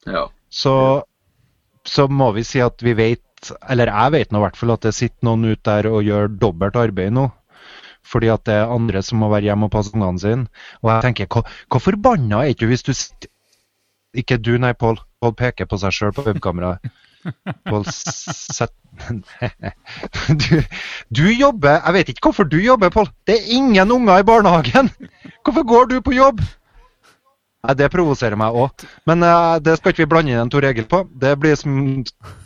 Ja. 0.08 0.26
Så, 0.50 0.74
så 1.88 2.08
må 2.10 2.32
vi 2.36 2.44
si 2.46 2.62
at 2.64 2.82
vi 2.84 2.96
vet, 2.98 3.52
eller 3.70 3.92
jeg 3.92 4.14
vet 4.16 4.34
nå 4.34 4.42
i 4.42 4.46
hvert 4.46 4.60
fall, 4.60 4.74
at 4.76 4.86
det 4.88 4.96
sitter 4.98 5.28
noen 5.28 5.46
ute 5.54 5.64
der 5.68 5.90
og 5.92 6.06
gjør 6.06 6.32
dobbelt 6.42 6.78
arbeid 6.80 7.14
nå. 7.16 7.30
fordi 8.06 8.28
at 8.30 8.44
det 8.46 8.54
er 8.54 8.70
andre 8.70 9.02
som 9.02 9.18
må 9.18 9.32
være 9.32 9.48
hjemme 9.50 9.66
og 9.66 9.72
passe 9.74 9.94
ungene 9.96 10.22
sine. 10.22 10.46
Og 10.84 10.92
jeg 10.92 11.02
tenker, 11.08 11.26
hvor, 11.26 11.48
hvor 11.72 11.82
forbanna 11.82 12.44
er 12.44 12.54
ikke 12.54 12.66
du 12.66 12.74
hvis 12.74 12.86
du 12.86 12.94
Ikke 14.16 14.38
du, 14.38 14.58
nei, 14.58 14.74
Pål. 14.74 15.00
Pål 15.22 15.34
peker 15.36 15.66
på 15.66 15.78
seg 15.82 15.92
sjøl 15.92 16.14
på 16.14 16.24
webkameraet. 16.24 16.86
Pål 17.66 17.84
du, 20.44 20.62
du 21.10 21.26
jobber 21.34 21.82
Jeg 21.82 21.94
vet 21.94 22.10
ikke 22.14 22.30
hvorfor 22.30 22.48
du 22.48 22.60
jobber, 22.62 22.94
Pål. 22.94 23.10
Det 23.28 23.40
er 23.40 23.50
ingen 23.58 23.92
unger 23.92 24.22
i 24.22 24.28
barnehagen! 24.28 24.92
Hvorfor 25.44 25.66
går 25.68 25.90
du 25.92 25.98
på 26.06 26.14
jobb? 26.14 26.46
Nei, 27.66 27.76
Det 27.78 27.92
provoserer 27.94 28.40
meg 28.40 28.56
òg. 28.56 28.86
Men 29.10 29.26
uh, 29.26 29.58
det 29.64 29.78
skal 29.80 29.94
ikke 29.94 30.06
vi 30.06 30.12
blande 30.14 30.34
inn 30.34 30.42
en 30.42 30.52
Tor 30.54 30.66
Egil 30.68 30.88
på. 30.90 31.04
Det 31.22 31.36
blir 31.42 31.58
som 31.60 32.04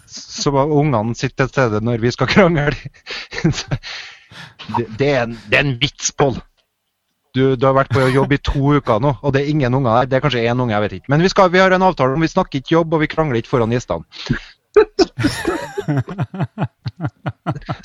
som 0.10 0.56
ungene 0.56 1.16
sitter 1.16 1.46
til 1.46 1.50
stede 1.54 1.82
når 1.86 2.02
vi 2.02 2.12
skal 2.14 2.30
krangle. 2.30 2.74
det, 4.76 4.86
det, 4.98 5.10
er 5.10 5.24
en, 5.24 5.36
det 5.50 5.60
er 5.60 5.66
en 5.66 5.78
vits, 5.82 6.12
Pål. 6.18 6.40
Du, 7.36 7.54
du 7.56 7.66
har 7.68 7.76
vært 7.78 7.94
på 7.94 8.08
jobb 8.10 8.32
i 8.34 8.42
to 8.42 8.72
uker 8.80 9.02
nå, 9.04 9.12
og 9.22 9.34
det 9.36 9.44
er 9.44 9.52
ingen 9.52 9.76
unger 9.78 10.00
der. 10.00 10.10
Det 10.10 10.18
er 10.18 10.24
kanskje 10.24 10.46
én 10.50 10.62
unge, 10.64 10.74
jeg 10.74 10.82
vet 10.86 10.96
ikke. 10.98 11.12
Men 11.14 11.22
vi, 11.22 11.30
skal, 11.30 11.52
vi 11.54 11.62
har 11.62 11.72
en 11.76 11.86
avtale 11.86 12.18
om 12.18 12.26
vi 12.26 12.32
snakker 12.32 12.62
ikke 12.62 12.74
jobb, 12.80 12.96
og 12.96 13.04
vi 13.04 13.12
krangler 13.12 13.38
ikke 13.42 13.54
foran 13.54 13.74
gjestene. 13.76 14.04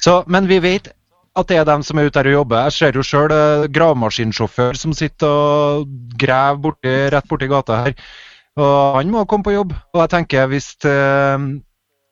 Så, 0.04 0.22
men 0.32 0.48
vi 0.48 0.58
vet 0.64 0.88
at 1.34 1.50
det 1.50 1.58
er 1.58 1.66
dem 1.66 1.82
som 1.82 1.98
er 1.98 2.06
ute 2.08 2.20
der 2.20 2.30
og 2.30 2.36
jobber. 2.38 2.68
Jeg 2.68 2.76
ser 2.76 2.98
jo 2.98 3.02
sjøl 3.06 3.32
gravemaskinsjåfør 3.74 4.78
som 4.78 4.94
sitter 4.94 5.30
og 5.30 5.88
graver 6.20 6.60
borti, 6.68 6.94
rett 7.14 7.28
borti 7.30 7.48
gata 7.50 7.80
her. 7.82 7.96
Og 8.54 8.98
han 9.00 9.10
må 9.10 9.24
komme 9.26 9.46
på 9.46 9.54
jobb. 9.56 9.74
Og 9.94 10.02
jeg 10.04 10.12
tenker 10.12 10.46
hvis, 10.52 10.70
eh, 10.86 11.46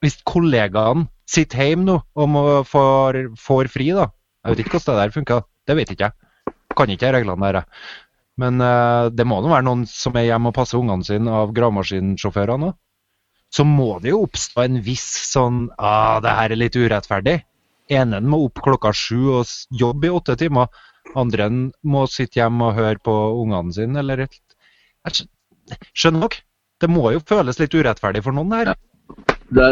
hvis 0.03 0.19
kollegaene 0.27 1.07
sitter 1.31 1.69
hjemme 1.69 1.87
nå 1.87 2.01
og 2.19 2.67
får, 2.67 3.23
får 3.39 3.71
fri, 3.73 3.93
da 3.95 4.11
Jeg 4.43 4.51
vet 4.51 4.65
ikke 4.65 4.75
hvordan 4.75 4.97
det 4.97 5.03
der 5.03 5.15
funker. 5.15 5.45
Det 5.67 5.77
vet 5.79 5.91
ikke 5.95 6.09
jeg. 6.09 6.55
Kan 6.75 6.91
ikke 6.91 7.13
reglene 7.15 7.53
der. 7.53 7.63
Men 8.43 8.59
eh, 8.61 9.11
det 9.15 9.27
må 9.29 9.39
nå 9.39 9.53
være 9.53 9.69
noen 9.69 9.87
som 9.87 10.17
er 10.19 10.27
hjemme 10.33 10.51
og 10.51 10.57
passer 10.57 10.81
ungene 10.81 11.07
sine 11.07 11.31
av 11.31 11.55
gravemaskinsjåførene 11.55 12.73
òg. 12.73 12.79
Så 13.53 13.67
må 13.69 13.99
det 14.01 14.15
jo 14.15 14.23
oppstå 14.25 14.63
en 14.65 14.79
viss 14.81 15.11
sånn 15.29 15.67
ah, 15.77 16.19
det 16.25 16.33
her 16.33 16.55
er 16.55 16.59
litt 16.59 16.77
urettferdig. 16.79 17.43
Enen 17.93 18.29
må 18.31 18.45
opp 18.47 18.63
klokka 18.65 18.93
sju 18.97 19.19
og 19.39 19.51
jobbe 19.83 20.09
i 20.09 20.15
åtte 20.15 20.37
timer. 20.41 20.71
Andre 21.19 21.49
må 21.83 22.07
sitte 22.11 22.41
hjemme 22.41 22.71
og 22.71 22.79
høre 22.79 23.01
på 23.05 23.15
ungene 23.43 23.75
sine, 23.75 24.01
eller 24.03 24.27
Skjønner 25.93 26.29
dere? 26.29 26.45
Det 26.83 26.91
må 26.91 27.13
jo 27.15 27.21
føles 27.23 27.61
litt 27.61 27.75
urettferdig 27.79 28.25
for 28.25 28.35
noen 28.35 28.55
her. 28.57 28.73
Det, 29.53 29.67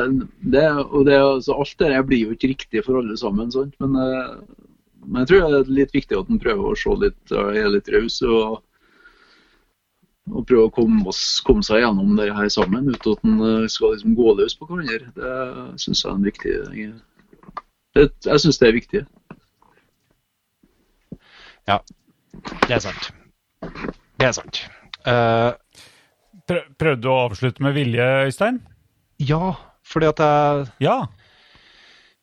det, 0.53 0.65
og 0.85 1.07
det, 1.09 1.17
altså, 1.17 1.57
alt 1.59 1.77
det 1.81 1.89
der 1.91 2.05
blir 2.07 2.27
jo 2.27 2.35
ikke 2.37 2.51
riktig 2.53 2.83
for 2.87 3.01
alle 3.01 3.17
sammen, 3.19 3.51
sant? 3.51 3.75
Men, 3.83 3.97
eh, 3.99 4.67
men 5.07 5.23
jeg 5.23 5.31
tror 5.31 5.47
det 5.47 5.61
er 5.61 5.73
litt 5.81 5.95
viktig 5.97 6.19
at 6.19 6.31
en 6.31 6.43
prøver 6.43 6.71
å 6.71 6.79
se 6.79 6.97
litt, 7.01 7.33
er 7.33 7.71
litt 7.73 7.89
raus 7.91 8.21
og, 8.27 8.61
og 10.31 10.45
prøve 10.47 10.69
å 10.69 10.75
komme, 10.77 11.01
oss, 11.11 11.23
komme 11.47 11.65
seg 11.67 11.83
gjennom 11.83 12.13
det 12.21 12.29
her 12.37 12.53
sammen, 12.53 12.93
uten 12.93 13.17
at 13.17 13.27
en 13.27 13.47
eh, 13.49 13.69
skal 13.73 13.97
liksom 13.97 14.19
gå 14.19 14.37
løs 14.39 14.59
på 14.59 14.69
hverandre. 14.69 15.15
Det 15.17 15.81
syns 15.83 16.05
jeg 16.05 16.11
er 16.13 16.19
en 16.19 16.29
viktig 16.29 16.57
det, 17.95 18.09
Jeg 18.27 18.41
syns 18.45 18.59
det 18.61 18.69
er 18.69 18.77
viktig. 18.77 19.03
Ja, 21.69 21.79
det 22.67 22.77
er 22.79 22.83
sant. 22.85 23.11
Det 24.21 24.27
er 24.29 24.35
sant. 24.37 24.63
Uh, 25.07 25.53
Prøvde 26.51 26.99
du 27.05 27.09
å 27.13 27.19
avslutte 27.29 27.63
med 27.63 27.77
vilje, 27.77 28.07
Øystein? 28.27 28.61
ja, 29.23 29.53
fordi 29.87 30.07
at 30.11 30.19
jeg 30.25 30.67
Ja. 30.87 30.97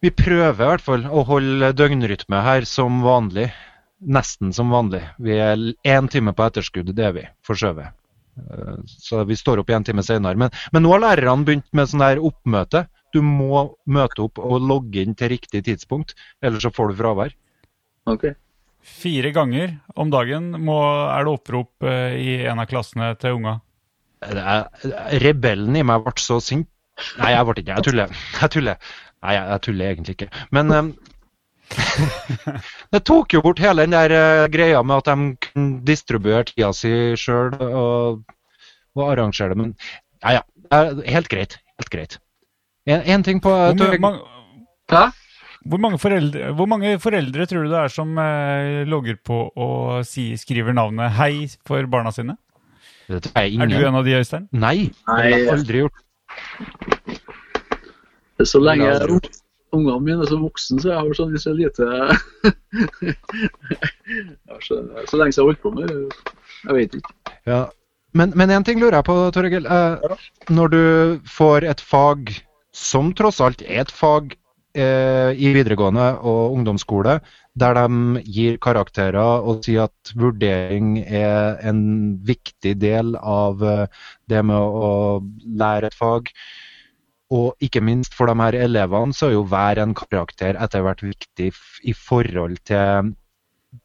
Vi 0.02 0.10
prøver 0.14 0.54
i 0.54 0.68
hvert 0.70 0.82
fall 0.84 1.06
å 1.10 1.24
holde 1.26 1.72
døgnrytme 1.74 2.42
her 2.46 2.66
som 2.70 3.00
vanlig. 3.02 3.48
Nesten 4.02 4.52
som 4.54 4.70
vanlig. 4.70 5.02
Vi 5.20 5.34
er 5.42 5.56
én 5.84 6.10
time 6.12 6.34
på 6.38 6.46
etterskudd, 6.46 6.92
det 6.94 7.06
er 7.06 7.14
vi. 7.16 7.24
Forskjøvet. 7.48 7.88
Eh, 8.38 8.76
Så 8.86 9.24
vi 9.26 9.34
står 9.36 9.60
opp 9.64 9.70
en 9.74 9.84
time 9.84 10.04
senere. 10.06 10.38
Men, 10.38 10.52
men 10.72 10.84
nå 10.86 10.92
har 10.94 11.02
lærerne 11.02 11.46
begynt 11.48 11.66
med 11.74 11.90
sånn 11.90 12.04
der 12.06 12.22
oppmøte. 12.22 12.84
Du 13.18 13.24
må 13.26 13.64
møte 13.90 14.28
opp 14.28 14.42
og 14.44 14.62
logge 14.62 15.02
inn 15.02 15.16
til 15.18 15.34
riktig 15.34 15.64
tidspunkt, 15.66 16.14
ellers 16.46 16.68
så 16.68 16.74
får 16.74 16.92
du 16.92 17.00
fravær. 17.00 17.34
Ok. 18.08 18.30
Fire 18.88 19.32
ganger 19.36 19.78
om 20.00 20.12
dagen 20.14 20.52
må, 20.64 20.78
er 21.12 21.26
det 21.26 21.34
opprop 21.34 21.88
eh, 21.88 22.14
i 22.22 22.36
en 22.48 22.62
av 22.62 22.70
klassene 22.70 23.12
til 23.20 23.40
unga. 23.40 23.58
Rebellen 25.24 25.76
i 25.78 25.84
meg 25.86 26.06
ble 26.06 26.14
så 26.22 26.40
sint. 26.44 26.70
Nei, 27.20 27.34
jeg 27.36 27.46
ble 27.46 27.62
ikke 27.62 27.76
Jeg 27.76 27.86
tuller. 27.86 28.14
Jeg 28.42 28.54
tuller. 28.56 28.94
Nei, 29.22 29.34
jeg, 29.36 29.50
jeg 29.52 29.64
tuller 29.68 29.92
egentlig 29.92 30.16
ikke. 30.18 30.30
Men 30.56 30.74
um, 30.74 30.94
det 32.94 33.04
tok 33.06 33.36
jo 33.36 33.44
bort 33.46 33.62
hele 33.62 33.86
den 33.86 33.98
der 33.98 34.14
eh, 34.18 34.46
greia 34.54 34.82
med 34.86 35.04
at 35.04 35.12
de 35.12 35.50
kunne 35.50 35.82
distribuere 35.86 36.48
tida 36.50 36.72
si 36.74 36.94
sjøl 37.20 37.54
og, 37.68 38.24
og 38.98 39.04
arrangere 39.10 39.54
det. 39.54 39.60
Men 39.62 39.76
ja, 40.24 40.40
ja. 40.40 40.46
Helt 41.08 41.30
greit. 41.34 41.60
Helt 41.78 41.94
greit. 41.94 42.18
En, 42.88 43.02
en 43.04 43.24
ting 43.24 43.40
på 43.44 43.52
Hvor, 43.52 43.76
Tor- 43.76 44.20
Hæ? 44.92 45.06
hvor, 45.68 45.78
mange 45.84 46.00
foreldre, 46.00 46.52
hvor 46.56 46.70
mange 46.72 46.94
foreldre 47.04 47.46
tror 47.46 47.66
du 47.66 47.72
det 47.72 47.80
er 47.82 47.92
som 47.92 48.18
eh, 48.24 48.84
logger 48.88 49.18
på 49.26 49.40
og 49.56 50.06
si, 50.08 50.30
skriver 50.40 50.74
navnet 50.74 51.12
'hei' 51.12 51.58
for 51.68 51.84
barna 51.92 52.12
sine? 52.16 52.38
Det 53.08 53.24
tror 53.24 53.42
jeg 53.42 53.60
Er 53.60 53.66
du 53.68 53.88
en 53.88 53.96
av 53.96 54.06
de, 54.06 54.16
Øystein? 54.16 54.48
Nei, 54.52 54.78
det 54.92 55.08
har 55.08 55.24
jeg 55.24 55.50
aldri 55.52 55.84
gjort. 55.84 56.00
Så 58.44 58.60
lenge 58.60 58.86
jeg 58.86 58.94
har 58.94 59.02
jeg 59.02 59.12
aldri 59.12 59.44
ungene 59.76 60.00
mine 60.04 60.24
er 60.24 60.30
så 60.30 60.40
voksne, 60.40 60.80
så 60.82 60.92
jeg 60.94 61.00
har 61.00 61.18
sånn 61.18 61.38
så 61.44 61.54
lite 61.56 61.88
så, 64.64 64.80
så 65.08 65.20
lenge 65.20 65.34
jeg 65.34 65.42
har 65.42 65.50
holdt 65.50 65.64
på 65.64 65.74
med 65.76 65.92
det, 65.92 66.00
Jeg 66.64 66.76
vet 66.78 66.96
ikke. 67.00 67.14
Ja. 67.46 67.66
Men, 68.14 68.32
én 68.34 68.52
en 68.52 68.64
ting 68.64 68.80
lurer 68.80 68.98
jeg 68.98 69.06
på, 69.06 69.16
Torgeir. 69.36 69.66
Eh, 69.68 70.18
når 70.50 70.68
du 70.74 70.84
får 71.30 71.68
et 71.70 71.82
fag 71.84 72.32
som 72.78 73.14
tross 73.18 73.42
alt 73.44 73.64
er 73.66 73.84
et 73.84 73.94
fag 73.94 74.36
eh, 74.78 75.34
i 75.34 75.52
videregående 75.56 76.08
og 76.22 76.54
ungdomsskole, 76.58 77.18
der 77.58 77.80
de 77.80 78.22
gir 78.26 78.60
karakterer 78.62 79.42
og 79.42 79.66
sier 79.66 79.88
at 79.88 80.14
vurdering 80.18 81.00
er 81.02 81.58
en 81.66 81.82
viktig 82.28 82.76
del 82.82 83.16
av 83.18 83.64
eh, 83.66 83.86
det 84.30 84.46
med 84.46 84.58
å 84.62 84.94
lære 85.58 85.90
et 85.90 85.98
fag. 85.98 86.32
Og 87.34 87.58
ikke 87.60 87.84
minst 87.84 88.14
for 88.16 88.30
de 88.30 88.38
her 88.40 88.56
elevene 88.56 89.16
så 89.16 89.28
er 89.28 89.36
jo 89.36 89.48
hver 89.52 89.82
en 89.84 89.98
karakter 89.98 90.56
etter 90.64 90.86
hvert 90.86 91.04
viktig 91.04 91.52
i 91.84 91.96
forhold 91.98 92.62
til 92.70 93.14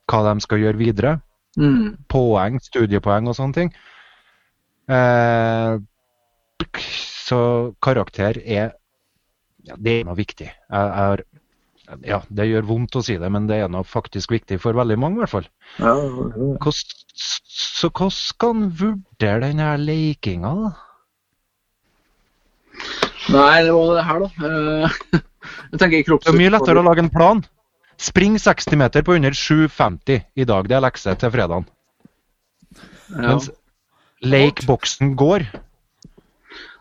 hva 0.06 0.20
de 0.28 0.44
skal 0.44 0.62
gjøre 0.62 0.78
videre 0.78 1.18
Mm. 1.58 1.98
poeng, 2.08 2.60
studiepoeng 2.64 3.28
og 3.28 3.36
sånne 3.36 3.56
ting. 3.56 3.72
Eh, 4.88 5.74
så 7.26 7.40
karakter 7.84 8.38
er 8.40 8.72
ja, 9.68 9.78
det 9.78 9.98
er 9.98 10.06
noe 10.08 10.18
viktig. 10.18 10.48
Har, 10.72 11.22
ja, 12.06 12.20
det 12.28 12.48
gjør 12.48 12.68
vondt 12.68 12.98
å 12.98 13.02
si 13.04 13.18
det, 13.20 13.30
men 13.32 13.48
det 13.50 13.60
er 13.62 13.72
noe 13.72 13.86
faktisk 13.86 14.34
viktig 14.34 14.58
for 14.62 14.76
veldig 14.78 14.98
mange, 15.00 15.20
i 15.20 15.24
hvert 15.24 15.34
fall. 15.34 15.48
Ja, 15.78 15.94
ja, 15.98 16.72
så 17.12 17.90
hvordan 17.90 18.14
skal 18.14 18.56
en 18.56 18.70
vurdere 18.78 19.48
denne 19.48 19.74
leikinga, 19.82 20.54
da? 20.62 20.72
Nei, 23.32 23.62
det 23.62 23.74
var 23.74 23.92
det 23.94 24.06
her, 24.08 24.24
da. 24.24 24.28
Eh, 24.48 25.20
Jeg 25.72 25.80
tenker 25.80 26.06
kropps... 26.06 26.26
Det 26.26 26.32
er 26.32 26.38
mye 26.38 26.52
lettere 26.52 26.82
å 26.82 26.86
lage 26.86 27.02
en 27.04 27.10
plan. 27.12 27.42
Spring 28.02 28.38
60 28.40 28.78
meter 28.80 29.04
på 29.06 29.16
under 29.18 29.34
7,50 29.36 30.22
i 30.34 30.46
dag. 30.48 30.68
Det 30.68 30.76
er 30.76 30.84
lekse 30.84 31.14
til 31.18 31.32
fredagen. 31.34 31.68
Ja. 33.12 33.34
Mens 33.34 33.50
lekeboksen 34.22 35.14
går. 35.18 35.46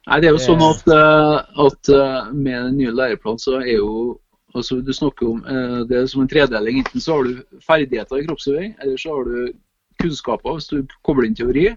Nei, 0.09 0.17
det 0.21 0.29
er 0.29 0.33
jo 0.33 0.41
sånn 0.41 0.63
at, 0.65 0.87
eh, 0.89 1.65
at 1.65 1.89
eh, 1.93 2.29
med 2.33 2.55
den 2.57 2.77
nye 2.79 2.93
læreplanen 2.97 3.41
så 3.41 3.59
er 3.61 3.75
jo 3.75 4.19
altså 4.51 4.81
Du 4.83 4.89
snakker 4.91 5.29
om 5.29 5.43
eh, 5.47 5.81
det 5.87 5.95
er 5.95 6.07
som 6.11 6.23
en 6.23 6.31
tredeling. 6.31 6.81
Enten 6.81 7.03
så 7.03 7.19
har 7.19 7.27
du 7.27 7.59
ferdigheter 7.63 8.19
i 8.19 8.25
kroppsøving, 8.25 8.73
eller 8.83 8.97
så 8.99 9.13
har 9.15 9.29
du 9.29 9.53
kunnskaper 10.01 10.57
hvis 10.57 10.67
du 10.71 10.95
kobler 11.07 11.29
inn 11.29 11.37
teori. 11.37 11.69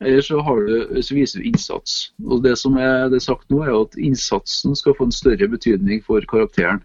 Eller 0.00 0.22
så, 0.24 0.38
har 0.40 0.62
du, 0.64 1.02
så 1.04 1.14
viser 1.14 1.42
du 1.42 1.48
innsats. 1.50 1.98
Og 2.24 2.40
Det 2.46 2.54
som 2.56 2.78
er 2.80 3.10
det 3.12 3.20
sagt 3.20 3.50
nå, 3.52 3.60
er 3.66 3.74
at 3.76 3.98
innsatsen 4.00 4.78
skal 4.78 4.96
få 4.96 5.10
en 5.10 5.12
større 5.12 5.48
betydning 5.50 6.00
for 6.06 6.24
karakteren. 6.30 6.80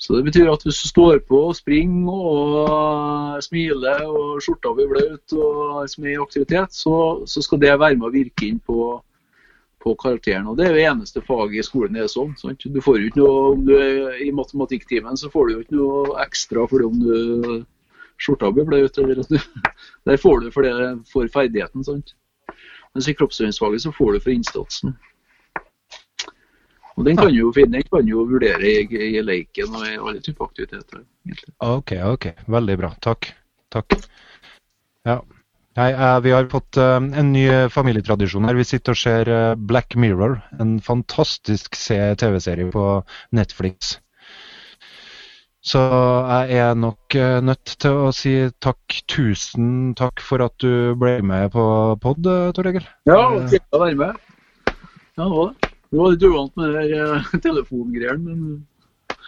Så 0.00 0.16
Det 0.16 0.24
betyr 0.24 0.50
at 0.50 0.64
hvis 0.64 0.80
du 0.82 0.88
står 0.88 1.20
på 1.28 1.44
og 1.52 1.56
springer 1.56 2.10
og 2.10 3.42
smiler 3.44 4.02
og 4.08 4.40
skjorta 4.42 4.72
blir 4.74 4.88
bløt 4.90 5.36
og 5.36 5.84
som 5.92 6.06
er 6.08 6.16
i 6.16 6.22
aktivitet, 6.24 6.74
så, 6.74 6.96
så 7.28 7.44
skal 7.44 7.60
det 7.60 7.76
være 7.76 8.00
med 8.00 8.08
å 8.08 8.14
virke 8.14 8.48
inn 8.48 8.58
på, 8.64 8.96
på 9.80 9.94
karakteren. 9.96 10.46
Og 10.50 10.56
Det 10.58 10.66
er 10.66 10.76
jo 10.76 10.86
eneste 10.92 11.22
faget 11.24 11.60
i 11.62 11.66
skolen 11.66 11.96
det 11.96 12.04
er 12.04 12.12
sånn. 12.12 12.34
Sant? 12.40 12.64
Du 12.64 12.80
får 12.84 12.98
jo 13.00 13.10
ikke 13.10 13.22
noe, 13.22 13.42
om 13.54 13.66
du 13.66 13.74
er 13.78 14.20
I 14.20 14.30
matematikktimen 14.36 15.16
så 15.16 15.30
får 15.32 15.48
du 15.48 15.54
jo 15.54 15.60
ikke 15.64 15.78
noe 15.78 16.16
ekstra 16.24 16.66
fordi 16.68 16.88
om 16.88 16.98
du 17.00 17.62
skjorta 18.20 18.50
blir 18.52 18.68
blaut. 18.68 18.94
du, 18.94 19.38
Der 20.06 20.20
får 20.20 20.40
du 20.40 20.50
for, 20.52 20.66
det, 20.66 20.74
for 21.12 21.28
ferdigheten. 21.32 21.84
sant? 21.84 22.14
Mens 22.94 23.08
i 23.08 23.14
kroppsøvingsfaget 23.14 23.86
så 23.86 23.94
får 23.94 24.12
du 24.12 24.20
for 24.20 24.34
innsatsen. 24.34 24.96
Og 26.98 27.06
den 27.06 27.16
kan 27.16 27.30
jo 27.32 27.48
finne, 27.56 27.78
den 27.78 27.86
kan 27.88 28.08
jo 28.08 28.26
vurdere 28.28 28.66
i, 28.66 28.82
i 29.16 29.20
leiken 29.24 29.72
og 29.72 29.86
i 29.88 29.96
alle 29.96 30.20
typer 30.20 30.50
aktiviteter. 30.50 31.04
egentlig. 31.24 31.54
Ok, 31.64 31.94
ok. 32.04 32.26
Veldig 32.50 32.76
bra. 32.82 32.90
Takk. 33.00 33.30
Takk. 33.72 33.94
Ja. 35.08 35.20
Nei, 35.78 35.92
eh, 35.92 36.20
vi 36.24 36.32
har 36.34 36.48
fått 36.50 36.76
eh, 36.76 36.96
en 36.98 37.32
ny 37.32 37.44
familietradisjon 37.70 38.48
her. 38.48 38.58
Vi 38.58 38.66
sitter 38.66 38.96
og 38.96 38.98
ser 39.00 39.30
eh, 39.30 39.54
Black 39.54 39.94
Mirror, 39.94 40.40
en 40.58 40.78
fantastisk 40.82 41.78
TV-serie 41.78 42.70
på 42.74 42.86
Netflix. 43.36 43.98
Så 45.62 45.80
jeg 45.84 46.56
er 46.56 46.76
nok 46.78 47.14
nødt 47.44 47.74
til 47.84 47.98
å 48.06 48.12
si 48.16 48.32
takk, 48.64 48.80
tusen 49.12 49.92
takk 49.98 50.22
for 50.24 50.40
at 50.40 50.54
du 50.64 50.96
ble 50.96 51.18
med 51.20 51.50
på 51.52 51.64
pod, 52.00 52.24
Tor 52.56 52.68
Egil. 52.70 52.86
Ja, 53.04 53.20
kjekt 53.44 53.68
å 53.76 53.82
være 53.82 53.98
med. 54.00 54.22
Ja, 55.20 55.26
det 55.26 55.34
var 55.36 55.50
det. 55.52 55.70
Det 55.90 55.98
var 55.98 56.12
litt 56.14 56.22
uvant 56.22 56.52
med 56.56 56.70
de 56.70 56.76
her, 56.80 57.16
eh, 57.18 57.40
telefongreiene, 57.46 58.22
men 58.24 58.66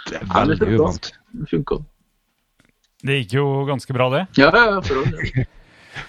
Det 0.08 0.20
er 0.20 0.26
veldig 0.32 0.68
uvant. 0.78 1.12
det 1.32 1.48
funka. 1.50 1.78
Det 3.02 3.16
gikk 3.18 3.34
jo 3.34 3.46
ganske 3.66 3.92
bra, 3.92 4.08
det. 4.10 4.26
Ja, 4.38 4.50
ja, 4.54 4.64
ja, 4.76 4.80
for 4.80 5.02
all 5.02 5.44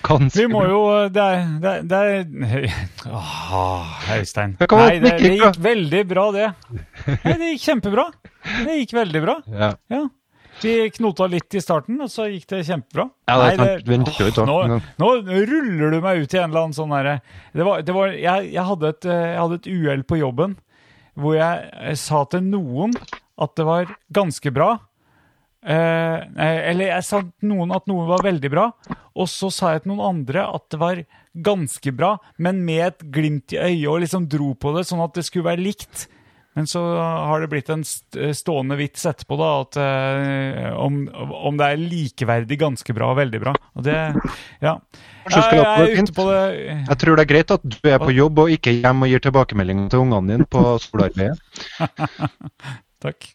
Ganske 0.04 0.40
Vi 0.40 0.48
må 0.52 0.64
jo 0.68 0.80
Det 1.12 1.24
er, 1.24 1.46
det 1.60 1.72
er, 1.72 1.86
det 1.88 2.00
er 2.00 2.68
Åh, 3.20 3.94
Øystein. 4.16 4.56
Det 4.60 4.68
Nei, 4.72 4.98
det, 5.04 5.14
det 5.20 5.32
gikk 5.38 5.62
veldig 5.64 6.04
bra, 6.10 6.26
det. 6.36 6.50
Nei, 7.12 7.38
det 7.40 7.54
gikk 7.54 7.64
kjempebra. 7.68 8.10
Det 8.64 8.82
gikk 8.82 9.00
veldig 9.00 9.24
bra. 9.26 9.40
Ja. 9.64 9.74
Ja. 9.92 10.04
Vi 10.62 10.74
knota 10.96 11.26
litt 11.28 11.56
i 11.58 11.62
starten, 11.64 11.98
og 12.06 12.12
så 12.14 12.28
gikk 12.30 12.46
det 12.52 12.62
kjempebra. 12.68 13.08
Ja, 13.28 13.36
det 13.40 13.48
er 13.48 13.58
Nei, 13.58 13.66
det, 13.84 13.96
litt, 14.22 14.38
nå, 14.48 14.78
nå 15.02 15.10
ruller 15.50 15.96
du 15.96 15.98
meg 16.04 16.22
ut 16.24 16.36
i 16.36 16.40
en 16.40 16.52
eller 16.52 16.68
annen 16.68 16.78
sånn 16.78 16.94
herre 16.94 17.18
det 17.58 17.66
var, 17.68 17.82
det 17.84 17.96
var, 17.96 18.14
jeg, 18.14 18.52
jeg 18.54 18.66
hadde 18.70 18.92
et, 18.94 19.08
eh, 19.10 19.26
jeg 19.34 19.42
hadde 19.42 19.58
et 19.60 19.70
uhell 19.74 20.06
på 20.08 20.20
jobben 20.22 20.56
hvor 21.20 21.36
jeg 21.38 21.68
eh, 21.82 21.98
sa 22.00 22.24
til 22.30 22.46
noen 22.46 22.94
at 23.42 23.56
det 23.58 23.66
var 23.68 23.92
ganske 24.14 24.54
bra. 24.54 24.76
Eh, 25.64 26.24
eller 26.72 26.90
jeg 26.92 27.04
sa 27.08 27.22
noen 27.48 27.72
at 27.76 27.86
noe 27.88 28.08
var 28.10 28.24
veldig 28.26 28.50
bra, 28.52 28.66
og 29.16 29.30
så 29.32 29.48
sa 29.54 29.74
jeg 29.76 29.84
til 29.86 29.94
noen 29.94 30.08
andre 30.10 30.48
at 30.50 30.66
det 30.74 30.80
var 30.82 31.04
ganske 31.34 31.94
bra, 31.98 32.18
men 32.38 32.60
med 32.68 32.82
et 32.92 33.06
glimt 33.16 33.54
i 33.56 33.62
øyet, 33.62 33.88
og 33.90 34.02
liksom 34.04 34.28
dro 34.30 34.52
på 34.60 34.74
det 34.76 34.84
sånn 34.90 35.02
at 35.06 35.16
det 35.18 35.24
skulle 35.26 35.48
være 35.54 35.64
likt. 35.64 36.08
Men 36.54 36.68
så 36.70 36.84
har 36.86 37.42
det 37.42 37.48
blitt 37.50 37.70
en 37.74 37.82
st- 37.82 38.28
stående 38.38 38.76
vits 38.78 39.08
etterpå, 39.10 39.38
da, 39.40 39.48
at 39.64 39.78
eh, 39.82 40.68
om, 40.78 41.00
om 41.18 41.58
det 41.58 41.66
er 41.72 41.82
likeverdig 41.82 42.60
ganske 42.62 42.94
bra 42.94 43.08
og 43.10 43.18
veldig 43.24 43.40
bra. 43.42 43.56
Og 43.74 43.88
det 43.88 43.96
Ja. 44.62 44.76
Jeg, 45.32 45.56
Jeg 45.56 45.64
er 45.64 46.04
ute 46.04 46.14
på 46.14 46.26
det 46.28 46.44
Jeg 46.92 46.98
tror 47.02 47.16
det 47.18 47.24
er 47.24 47.32
greit 47.32 47.52
at 47.56 47.64
du 47.66 47.78
er 47.90 47.98
på 48.04 48.12
jobb 48.14 48.44
og 48.44 48.52
ikke 48.54 48.76
hjemme 48.84 49.08
og 49.08 49.14
gir 49.16 49.24
tilbakemeldinger 49.26 49.90
til 49.90 50.04
ungene 50.06 50.36
dine 50.36 50.46
på 50.46 50.62
skolearbeidet. 50.84 51.42
Takk. 53.08 53.32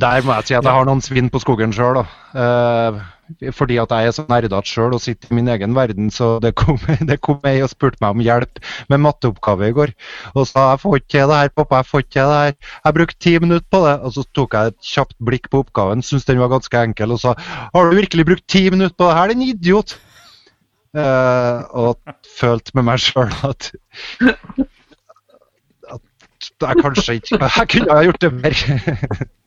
Der 0.00 0.24
må 0.26 0.36
jeg 0.38 0.50
si 0.50 0.54
at 0.58 0.66
jeg 0.66 0.74
har 0.76 0.86
noen 0.88 1.00
svinn 1.04 1.30
på 1.32 1.40
skogen 1.42 1.72
sjøl, 1.74 2.00
da. 2.00 2.04
Eh, 2.42 3.52
fordi 3.54 3.76
at 3.80 3.92
jeg 3.94 4.08
er 4.08 4.14
så 4.14 4.24
nerdete 4.28 4.60
sjøl 4.66 4.96
og 4.96 5.02
sitter 5.02 5.30
i 5.30 5.36
min 5.38 5.48
egen 5.52 5.74
verden, 5.76 6.10
så 6.12 6.32
det 6.42 6.52
kom, 6.58 6.78
det 7.10 7.20
kom 7.24 7.40
ei 7.48 7.62
og 7.64 7.70
spurte 7.72 8.00
meg 8.02 8.16
om 8.16 8.24
hjelp 8.24 8.60
med 8.92 9.02
matteoppgave 9.06 9.70
i 9.70 9.76
går. 9.76 9.94
Og 10.34 10.48
sa 10.50 10.70
jeg 10.72 10.82
får 10.84 11.00
ikke 11.00 11.12
til 11.16 11.32
det 11.32 11.40
her, 11.40 11.54
pappa, 11.56 11.80
jeg 11.80 11.90
får 11.90 12.04
ikke 12.04 12.14
til 12.16 12.32
det 12.32 12.42
her. 12.42 12.76
Jeg 12.84 12.98
brukte 12.98 13.24
ti 13.26 13.34
minutter 13.38 13.66
på 13.70 13.82
det. 13.86 13.96
Og 14.04 14.14
så 14.16 14.26
tok 14.36 14.58
jeg 14.58 14.72
et 14.74 14.92
kjapt 14.92 15.18
blikk 15.30 15.50
på 15.50 15.64
oppgaven, 15.64 16.04
syntes 16.06 16.28
den 16.28 16.42
var 16.42 16.52
ganske 16.52 16.84
enkel, 16.90 17.16
og 17.16 17.22
sa 17.22 17.34
har 17.38 17.90
du 17.90 17.98
virkelig 17.98 18.28
brukt 18.32 18.48
ti 18.50 18.66
minutter 18.68 18.96
på 18.98 19.08
det 19.08 19.18
her, 19.18 19.34
din 19.34 19.48
idiot? 19.48 19.98
Uh, 20.90 21.62
og 21.70 22.16
følte 22.26 22.74
med 22.74 22.88
meg 22.88 22.98
sjøl 22.98 23.30
at 23.46 23.68
at 26.60 26.66
jeg 26.66 26.82
kanskje 26.82 27.14
ikke 27.20 27.38
Jeg 27.38 27.68
kunne 27.70 27.94
ha 27.94 28.02
gjort 28.08 28.22
det 28.24 28.32
mer. 28.34 28.64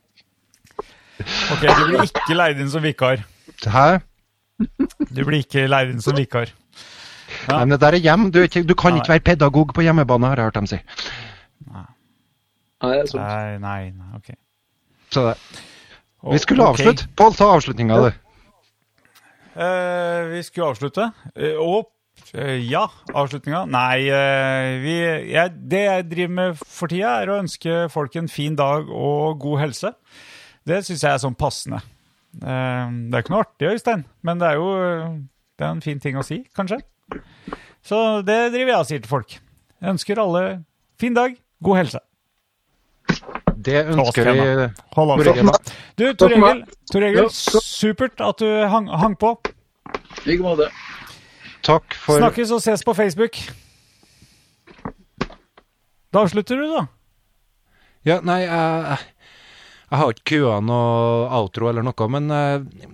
Ok, 1.22 1.62
du 1.62 1.84
blir 1.88 2.04
ikke 2.08 2.36
leid 2.36 2.60
inn 2.60 2.70
som 2.72 2.84
vikar. 2.84 3.22
Hæ? 3.70 3.86
Du 5.10 5.22
blir 5.22 5.40
ikke 5.42 5.66
leid 5.70 5.92
inn 5.94 6.02
som 6.04 6.16
vikar. 6.18 6.50
Ja. 7.48 7.58
Nei, 7.58 7.64
men 7.64 7.74
det 7.74 7.80
der 7.82 7.96
er 7.98 8.02
hjem. 8.02 8.26
Du, 8.32 8.40
er 8.40 8.48
ikke, 8.48 8.64
du 8.66 8.74
kan 8.78 8.94
Nei. 8.94 9.02
ikke 9.02 9.14
være 9.14 9.24
pedagog 9.30 9.74
på 9.76 9.84
hjemmebane, 9.84 10.30
har 10.32 10.40
jeg 10.40 10.50
hørt 10.50 10.58
dem 10.58 10.68
si. 10.70 10.80
Nei, 11.70 11.86
er. 12.84 13.14
Nei, 13.16 13.58
nei, 13.62 13.80
nei, 13.94 14.10
ok. 14.18 14.34
Så 15.14 15.28
det. 15.30 15.38
Vi 16.32 16.38
skulle 16.40 16.68
avslutte. 16.72 17.08
Pål, 17.16 17.34
ta 17.36 17.48
avslutninga, 17.54 17.98
du. 18.00 18.20
Uh, 19.54 20.30
vi 20.32 20.42
skulle 20.42 20.70
avslutte. 20.72 21.10
Uh, 21.36 21.58
og 21.60 21.90
uh, 22.34 22.56
ja, 22.58 22.86
avslutninga. 23.12 23.64
Nei, 23.70 24.06
eh, 24.08 24.70
vi, 24.82 24.94
jeg, 25.34 25.52
det 25.70 25.82
jeg 25.84 26.06
driver 26.10 26.36
med 26.38 26.62
for 26.62 26.92
tida, 26.92 27.18
er 27.20 27.32
å 27.32 27.40
ønske 27.42 27.84
folk 27.92 28.16
en 28.20 28.30
fin 28.32 28.56
dag 28.58 28.88
og 28.88 29.42
god 29.44 29.66
helse. 29.66 29.92
Det 30.64 30.80
syns 30.86 31.02
jeg 31.04 31.12
er 31.12 31.20
sånn 31.22 31.36
passende. 31.36 31.82
Eh, 32.40 32.88
det 33.10 33.18
er 33.18 33.24
ikke 33.24 33.34
noe 33.34 33.44
artig, 33.44 33.70
Øystein, 33.74 34.04
men 34.24 34.40
det 34.40 34.48
er 34.48 34.60
jo 34.60 34.70
det 35.54 35.66
er 35.66 35.70
en 35.70 35.84
fin 35.84 36.00
ting 36.02 36.16
å 36.18 36.24
si, 36.26 36.40
kanskje. 36.56 36.80
Så 37.84 37.98
det 38.26 38.38
driver 38.54 38.72
jeg 38.72 38.80
og 38.80 38.88
sier 38.88 39.02
til 39.04 39.10
folk. 39.12 39.36
Jeg 39.78 39.92
ønsker 39.92 40.20
alle 40.22 40.42
fin 41.00 41.14
dag, 41.14 41.36
god 41.62 41.80
helse. 41.82 42.00
Det 43.64 43.84
ønsker 43.92 44.30
vi 44.32 44.46
Hold 44.96 45.12
av. 45.14 45.52
Du, 45.96 46.08
Tor 46.18 46.32
Egil, 46.34 46.64
Tor 46.90 47.06
Egil, 47.06 47.28
supert 47.30 48.20
at 48.24 48.42
du 48.42 48.48
hang, 48.72 48.88
hang 48.88 49.14
på. 49.20 49.36
I 50.24 50.32
like 50.32 50.42
måte. 50.42 50.70
Takk 51.64 51.94
for 52.02 52.20
Snakkes 52.20 52.52
og 52.52 52.64
ses 52.64 52.82
på 52.84 52.96
Facebook. 52.96 53.38
Da 56.12 56.24
avslutter 56.24 56.60
du, 56.60 56.66
da. 56.72 56.84
Ja, 58.04 58.18
nei, 58.26 58.42
jeg, 58.44 58.98
jeg 59.94 60.00
har 60.02 60.12
ikke 60.14 60.28
kua 60.34 60.58
noe 60.64 61.28
outro 61.38 61.68
eller 61.70 61.84
noe, 61.86 62.08
men 62.10 62.30
eh, 62.34 62.88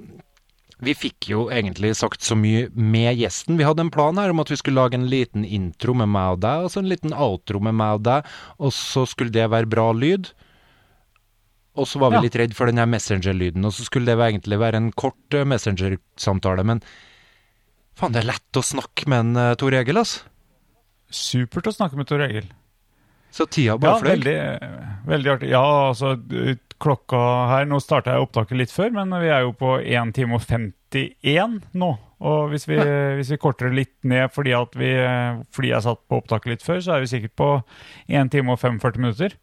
vi 0.80 0.94
fikk 0.96 1.26
jo 1.32 1.46
egentlig 1.52 1.90
sagt 1.98 2.24
så 2.24 2.36
mye 2.38 2.68
med 2.72 3.18
gjesten. 3.20 3.58
Vi 3.60 3.66
hadde 3.68 3.82
en 3.84 3.90
plan 3.92 4.16
her 4.20 4.32
om 4.32 4.40
at 4.40 4.48
vi 4.52 4.56
skulle 4.60 4.80
lage 4.80 4.96
en 4.96 5.08
liten 5.12 5.44
intro 5.44 5.92
med 5.96 6.08
meg 6.12 6.36
og 6.36 6.40
deg, 6.44 6.64
og 6.64 6.72
så 6.72 6.80
en 6.80 6.88
liten 6.88 7.12
outro 7.16 7.60
med 7.60 7.76
meg 7.76 7.98
og 7.98 8.04
deg, 8.06 8.30
og 8.60 8.72
så 8.76 9.04
skulle 9.08 9.32
det 9.34 9.48
være 9.52 9.68
bra 9.68 9.90
lyd. 9.96 10.30
Og 11.76 11.86
så 11.86 12.00
var 12.02 12.10
vi 12.14 12.16
Ja. 12.18 12.22
litt 12.26 12.36
redd 12.36 12.54
for 12.56 12.66
den 12.66 12.80
her 12.80 12.88
Messenger-lyden, 12.90 13.64
og 13.64 13.72
så 13.76 13.84
skulle 13.86 14.08
det 14.08 14.16
egentlig 14.18 14.58
være 14.58 14.76
en 14.80 14.90
kort 14.92 15.36
eh, 15.36 15.44
Messenger-samtale, 15.44 16.64
men 16.66 16.80
faen, 17.96 18.12
det 18.16 18.22
er 18.24 18.30
lett 18.32 18.56
å 18.58 18.64
snakke 18.64 19.06
med 19.08 19.20
en 19.20 19.36
eh, 19.36 19.54
Tor 19.60 19.76
Egil, 19.76 20.00
altså. 20.00 20.24
Supert 21.10 21.68
å 21.68 21.74
snakke 21.76 21.96
med 22.00 22.08
Tor 22.08 22.24
Egil. 22.24 22.48
Så 23.30 23.46
tida 23.46 23.76
Ja, 23.76 23.78
bare 23.78 24.00
fløy. 24.00 24.10
veldig, 24.16 24.36
veldig 25.06 25.30
artig. 25.36 25.48
Ja, 25.52 25.62
altså, 25.92 26.16
klokka 26.80 27.18
her 27.50 27.66
Nå 27.68 27.78
starta 27.82 28.14
jeg 28.16 28.24
opptaket 28.24 28.56
litt 28.58 28.72
før, 28.74 28.90
men 28.96 29.12
vi 29.20 29.28
er 29.32 29.44
jo 29.44 29.52
på 29.56 29.74
1 29.82 30.14
time 30.16 30.38
og 30.38 30.46
51 30.46 31.60
nå. 31.76 31.90
Og 32.20 32.50
hvis 32.52 32.66
vi, 32.68 32.76
hvis 33.16 33.30
vi 33.32 33.38
korter 33.40 33.70
det 33.70 33.76
litt 33.78 33.94
ned 34.04 34.32
fordi, 34.34 34.52
at 34.56 34.74
vi, 34.76 34.90
fordi 35.56 35.70
jeg 35.72 35.84
satt 35.86 36.02
på 36.10 36.18
opptaket 36.20 36.50
litt 36.54 36.64
før, 36.66 36.80
så 36.84 36.96
er 36.96 37.04
vi 37.04 37.10
sikkert 37.14 37.36
på 37.40 37.50
1 38.08 38.32
time 38.34 38.52
og 38.52 38.60
45 38.60 39.00
minutter. 39.00 39.36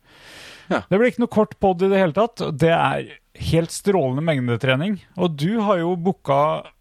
Ja. 0.70 0.82
Det 0.90 0.98
blir 1.00 1.10
ikke 1.14 1.24
noe 1.24 1.32
kort 1.32 1.56
pod 1.64 1.82
i 1.82 1.90
det 1.90 2.02
hele 2.02 2.14
tatt. 2.14 2.42
Det 2.60 2.70
er 2.76 3.08
helt 3.48 3.72
strålende 3.72 4.22
mengdetrening. 4.28 4.98
Og 5.16 5.38
du 5.40 5.60
har 5.64 5.80
jo 5.80 5.94
booka 5.96 6.40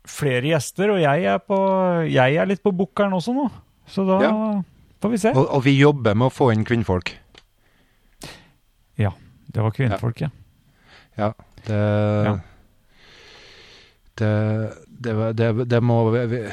flere 0.09 0.51
gjester, 0.51 0.91
og 0.97 1.01
jeg 1.05 1.25
er, 1.31 1.39
på, 1.45 1.59
jeg 2.11 2.37
er 2.41 2.49
litt 2.51 2.65
på 2.67 2.73
bookeren 2.75 3.15
også 3.17 3.33
nå. 3.37 3.47
Så 3.87 4.03
da 4.09 4.17
Ja. 4.25 4.33
får 5.05 5.13
vi 5.15 5.21
se. 5.23 5.33
Og, 5.37 5.47
og 5.47 5.63
vi 5.65 5.77
jobber 5.79 6.17
med 6.19 6.29
å 6.29 6.35
få 6.35 6.51
inn 6.53 6.65
kvinnfolk. 6.67 7.13
Ja, 8.99 9.13
det 9.53 9.63
var 9.63 9.71
kvinnfolk, 9.77 10.21
ja. 10.27 10.31
Ja, 10.33 10.46
det 11.17 11.31
Ja. 11.77 12.37
Det, 14.17 14.29
det, 15.05 15.15
det, 15.37 15.49
det 15.69 15.81
må 15.85 15.97
jeg, 16.17 16.47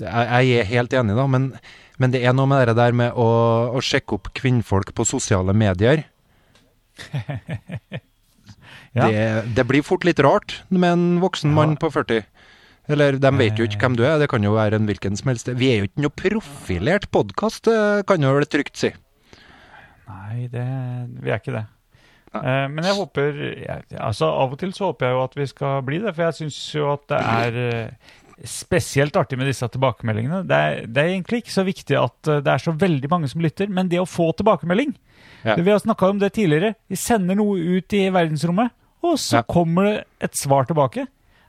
er 0.00 0.68
helt 0.68 0.92
enig, 0.94 1.16
da, 1.18 1.24
men, 1.26 1.48
men 1.98 2.12
det 2.14 2.20
er 2.22 2.36
noe 2.36 2.46
med 2.46 2.68
det 2.70 2.76
der 2.78 2.94
med 2.94 3.16
å, 3.18 3.26
å 3.74 3.80
sjekke 3.82 4.14
opp 4.14 4.30
kvinnfolk 4.38 4.92
på 4.94 5.06
sosiale 5.08 5.54
medier. 5.56 6.04
Ja. 8.90 9.06
Det, 9.06 9.54
det 9.54 9.64
blir 9.70 9.84
fort 9.86 10.02
litt 10.02 10.18
rart 10.18 10.56
med 10.66 10.88
en 10.96 11.02
voksen 11.22 11.52
Ja. 11.52 11.54
mann 11.60 11.76
på 11.78 11.92
40. 11.94 12.24
Eller 12.90 13.20
de 13.22 13.30
vet 13.38 13.54
jo 13.60 13.68
ikke 13.68 13.78
hvem 13.84 13.94
du 13.94 14.02
er, 14.02 14.16
det 14.18 14.26
kan 14.32 14.42
jo 14.42 14.56
være 14.56 14.80
en 14.80 14.88
hvilken 14.88 15.14
som 15.14 15.30
helst. 15.30 15.46
Vi 15.54 15.68
er 15.70 15.76
jo 15.78 15.86
ikke 15.86 16.02
noe 16.02 16.14
profilert 16.18 17.06
podkast, 17.14 17.70
kan 18.08 18.26
jo 18.26 18.32
vel 18.34 18.48
trygt 18.50 18.80
si. 18.80 18.90
Nei, 20.10 20.48
det, 20.50 20.64
vi 21.22 21.30
er 21.30 21.38
ikke 21.38 21.54
det. 21.54 21.62
Eh, 22.34 22.66
men 22.70 22.84
jeg 22.86 22.94
håper 22.94 23.38
jeg, 23.66 23.84
altså 23.98 24.28
Av 24.30 24.52
og 24.54 24.58
til 24.60 24.70
så 24.76 24.92
håper 24.92 25.06
jeg 25.08 25.16
jo 25.16 25.22
at 25.24 25.32
vi 25.40 25.46
skal 25.50 25.80
bli 25.82 25.98
det, 25.98 26.12
for 26.14 26.28
jeg 26.28 26.36
syns 26.38 26.58
jo 26.76 26.92
at 26.92 27.06
det 27.10 27.18
er 27.18 27.56
eh, 27.64 28.10
spesielt 28.46 29.16
artig 29.18 29.36
med 29.36 29.50
disse 29.50 29.66
tilbakemeldingene. 29.68 30.44
Det 30.48 30.56
er, 30.56 30.86
det 30.86 31.02
er 31.02 31.10
egentlig 31.16 31.42
ikke 31.42 31.52
så 31.56 31.64
viktig 31.66 31.96
at 31.98 32.30
eh, 32.30 32.38
det 32.46 32.52
er 32.54 32.62
så 32.62 32.72
veldig 32.78 33.10
mange 33.12 33.28
som 33.32 33.42
lytter, 33.42 33.66
men 33.68 33.90
det 33.90 33.98
å 34.02 34.08
få 34.08 34.30
tilbakemelding 34.38 34.94
Ja. 35.44 35.54
Vi 35.56 35.70
har 35.72 35.78
snakka 35.80 36.08
om 36.12 36.18
det 36.20 36.32
tidligere. 36.36 36.74
Vi 36.88 36.96
sender 37.00 37.34
noe 37.36 37.56
ut 37.58 37.92
i 37.96 38.06
verdensrommet, 38.12 38.70
og 39.02 39.16
så 39.18 39.38
Ja. 39.40 39.42
kommer 39.42 39.84
det 39.88 40.04
et 40.20 40.36
svar 40.36 40.64
tilbake. 40.68 41.06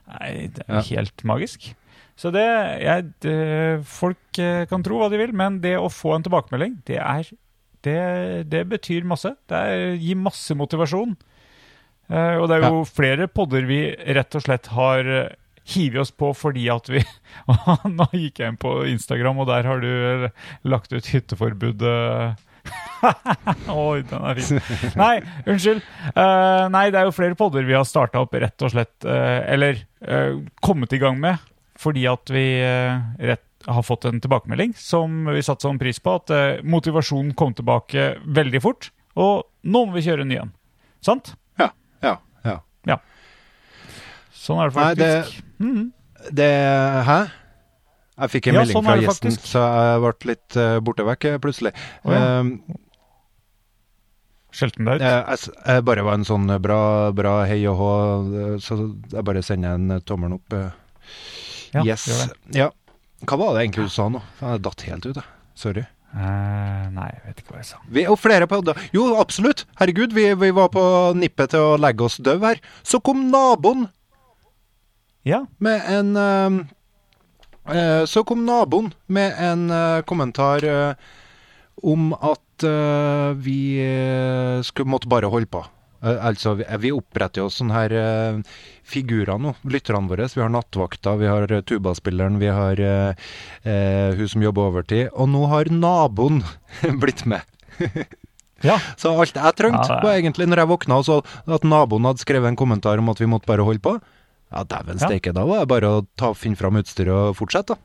Nei, 0.08 0.48
det 0.48 0.64
er 0.66 0.74
Ja. 0.80 0.82
helt 0.96 1.22
magisk. 1.24 1.74
Så 2.16 2.30
det, 2.32 2.44
jeg, 2.82 3.12
det 3.20 3.84
Folk 3.86 4.18
kan 4.68 4.82
tro 4.82 4.98
hva 4.98 5.10
de 5.10 5.18
vil, 5.18 5.32
men 5.32 5.60
det 5.60 5.76
å 5.78 5.88
få 5.92 6.14
en 6.16 6.22
tilbakemelding, 6.24 6.82
det 6.86 6.96
er 6.98 7.24
det, 7.86 8.00
det 8.52 8.64
betyr 8.70 9.06
masse. 9.08 9.34
Det 9.50 9.62
gir 10.00 10.18
masse 10.18 10.54
motivasjon. 10.58 11.16
Uh, 12.12 12.42
og 12.42 12.48
det 12.50 12.58
er 12.58 12.66
jo 12.66 12.82
flere 12.88 13.28
podder 13.30 13.64
vi 13.68 13.84
rett 14.16 14.36
og 14.36 14.44
slett 14.44 14.68
har 14.74 15.06
eh, 15.08 15.34
hivet 15.72 16.02
oss 16.02 16.10
på 16.10 16.32
fordi 16.34 16.66
at 16.72 16.88
vi 16.90 17.00
Nå 17.96 18.08
gikk 18.10 18.42
jeg 18.42 18.52
inn 18.52 18.58
på 18.60 18.72
Instagram, 18.90 19.38
og 19.40 19.48
der 19.48 19.68
har 19.70 19.80
du 19.80 19.88
eh, 19.88 20.48
lagt 20.68 20.92
ut 20.92 21.08
hytteforbud. 21.14 21.84
eh. 21.86 22.34
Oi, 23.72 24.02
den 24.06 24.26
er 24.28 24.38
fin. 24.38 24.60
Nei, 24.98 25.14
unnskyld. 25.46 25.80
Uh, 26.14 26.68
nei, 26.70 26.84
det 26.94 27.00
er 27.00 27.08
jo 27.08 27.16
flere 27.16 27.38
podder 27.38 27.64
vi 27.66 27.74
har 27.74 27.86
starta 27.88 28.20
opp 28.22 28.36
rett 28.38 28.62
og 28.62 28.70
slett 28.70 29.06
Eller 29.06 29.80
kommet 30.62 30.94
i 30.94 31.00
gang 31.02 31.18
med 31.22 31.40
fordi 31.82 32.04
at 32.06 32.30
vi 32.30 32.44
rett, 32.62 33.42
har 33.66 33.82
fått 33.86 34.04
en 34.08 34.20
tilbakemelding 34.20 34.74
som 34.78 35.24
vi 35.30 35.42
satte 35.42 35.66
sånn 35.66 35.78
pris 35.80 35.98
på. 36.02 36.14
At 36.20 36.30
eh, 36.34 36.62
motivasjonen 36.64 37.34
kom 37.38 37.54
tilbake 37.54 38.16
veldig 38.26 38.62
fort. 38.64 38.90
Og 39.16 39.44
nå 39.64 39.84
må 39.86 39.92
vi 39.96 40.02
kjøre 40.06 40.24
en 40.24 40.28
ny 40.32 40.36
en. 40.40 40.52
Sant? 41.04 41.34
Ja, 41.60 41.70
ja, 42.02 42.16
ja. 42.46 42.56
Ja. 42.88 42.96
Sånn 44.32 44.62
er 44.64 44.70
det 44.72 44.76
Nei, 44.80 44.94
det- 44.94 45.10
faktisk. 45.24 45.44
Mhm. 45.58 45.92
Det 46.32 46.50
Hæ? 47.06 47.20
Jeg 48.22 48.30
fikk 48.30 48.46
en 48.46 48.54
Ja, 48.54 48.60
melding 48.60 48.76
sånn 48.76 48.84
fra 48.86 48.96
gjesten, 49.00 49.30
faktisk. 49.32 49.46
så 49.50 49.60
jeg 49.66 50.00
ble 50.02 50.30
litt 50.30 50.56
uh, 50.56 50.80
borte 50.84 51.04
vekk 51.08 51.24
eh, 51.32 51.38
plutselig. 51.42 51.72
Oh, 52.04 52.12
ja. 52.12 52.40
Um, 52.40 52.50
Skjelte 54.52 54.76
den 54.82 54.84
deg 54.90 55.00
ut? 55.00 55.02
jeg, 55.06 55.38
jeg, 55.64 55.84
bare 55.88 56.02
var 56.04 56.18
en 56.18 56.26
sånn 56.28 56.50
eh, 56.52 56.58
bra, 56.60 57.10
bra 57.16 57.32
hei 57.48 57.62
og 57.70 57.78
hå, 57.80 57.88
eh, 58.42 58.56
så 58.60 58.76
jeg 59.14 59.24
bare 59.24 59.42
sender 59.42 59.78
en 59.78 60.02
tommel 60.04 60.34
opp. 60.36 60.52
eh. 60.52 60.70
Ja, 61.72 61.84
yes. 61.88 62.04
Ja. 62.52 62.68
Hva 63.22 63.38
var 63.38 63.54
det 63.54 63.64
egentlig 63.64 63.86
du 63.86 63.92
sa 63.94 64.08
nå? 64.10 64.20
Jeg 64.40 64.62
datt 64.64 64.84
helt 64.88 65.06
ut, 65.06 65.18
jeg. 65.20 65.28
Sorry. 65.58 65.84
Uh, 66.12 66.90
nei, 66.92 67.08
jeg 67.08 67.22
vet 67.24 67.40
ikke 67.40 67.54
hva 67.54 67.60
jeg 67.62 67.68
sa. 67.70 67.78
Vi, 67.88 68.04
og 68.10 68.18
flere 68.20 68.48
på 68.50 68.58
Jo, 68.92 69.06
absolutt. 69.20 69.64
Herregud, 69.80 70.12
vi, 70.12 70.26
vi 70.36 70.50
var 70.52 70.68
på 70.74 70.82
nippet 71.16 71.54
til 71.54 71.72
å 71.72 71.78
legge 71.80 72.04
oss 72.04 72.18
døv 72.20 72.44
her. 72.44 72.60
Så 72.84 73.00
kom 73.00 73.30
naboen 73.32 73.86
Ja, 75.24 75.44
med 75.62 75.86
en 75.86 76.16
uh, 76.18 76.58
uh, 77.70 78.02
Så 78.10 78.24
kom 78.28 78.44
naboen 78.44 78.92
med 79.06 79.38
en 79.40 79.68
kommentar 80.04 80.66
om 81.82 82.12
at 82.14 82.40
vi 83.42 83.82
skulle 84.62 84.90
måtte 84.92 85.08
bare 85.10 85.26
holde 85.32 85.48
på. 85.50 85.64
Eh, 86.02 86.24
altså, 86.26 86.54
vi, 86.58 86.66
vi 86.82 86.90
oppretter 86.94 87.44
jo 87.44 87.50
sånne 87.52 87.76
her 87.76 87.92
uh, 87.94 88.54
figurer 88.88 89.38
nå, 89.38 89.54
lytterne 89.70 90.10
våre. 90.10 90.26
Vi 90.34 90.42
har 90.42 90.50
nattvakta, 90.50 91.14
vi 91.20 91.28
har 91.30 91.46
eh, 91.52 91.62
tubaspilleren, 91.68 92.40
vi 92.42 92.50
har 92.50 92.82
uh, 92.82 93.28
uh, 93.66 94.08
hun 94.18 94.28
som 94.32 94.42
jobber 94.42 94.72
overtid. 94.72 95.12
Og 95.14 95.30
nå 95.30 95.44
har 95.52 95.70
naboen 95.70 96.42
blitt 97.02 97.22
med. 97.30 97.46
ja. 98.66 98.80
Så 98.98 99.14
alt 99.14 99.38
jeg 99.38 99.58
trengte, 99.58 99.86
Ja, 99.86 100.00
ja. 100.00 100.02
var 100.02 100.18
egentlig 100.18 100.50
når 100.50 100.64
jeg 100.64 100.72
våkna 100.74 100.98
og 101.02 101.06
så 101.08 101.20
at 101.46 101.64
naboen 101.66 102.10
hadde 102.10 102.24
skrevet 102.24 102.50
en 102.50 102.58
kommentar 102.58 102.98
om 103.00 103.14
at 103.14 103.22
vi 103.22 103.30
måtte 103.30 103.48
bare 103.50 103.66
holde 103.66 103.82
på. 103.84 103.96
Ja, 104.52 104.66
dæven 104.68 104.98
Ja. 105.00 105.06
steike, 105.08 105.32
da 105.32 105.46
var 105.48 105.62
det 105.62 105.70
bare 105.70 105.88
å 105.88 106.06
ta, 106.18 106.34
finne 106.36 106.58
fram 106.60 106.76
utstyret 106.82 107.14
og 107.14 107.36
fortsette, 107.38 107.72
da. 107.72 107.80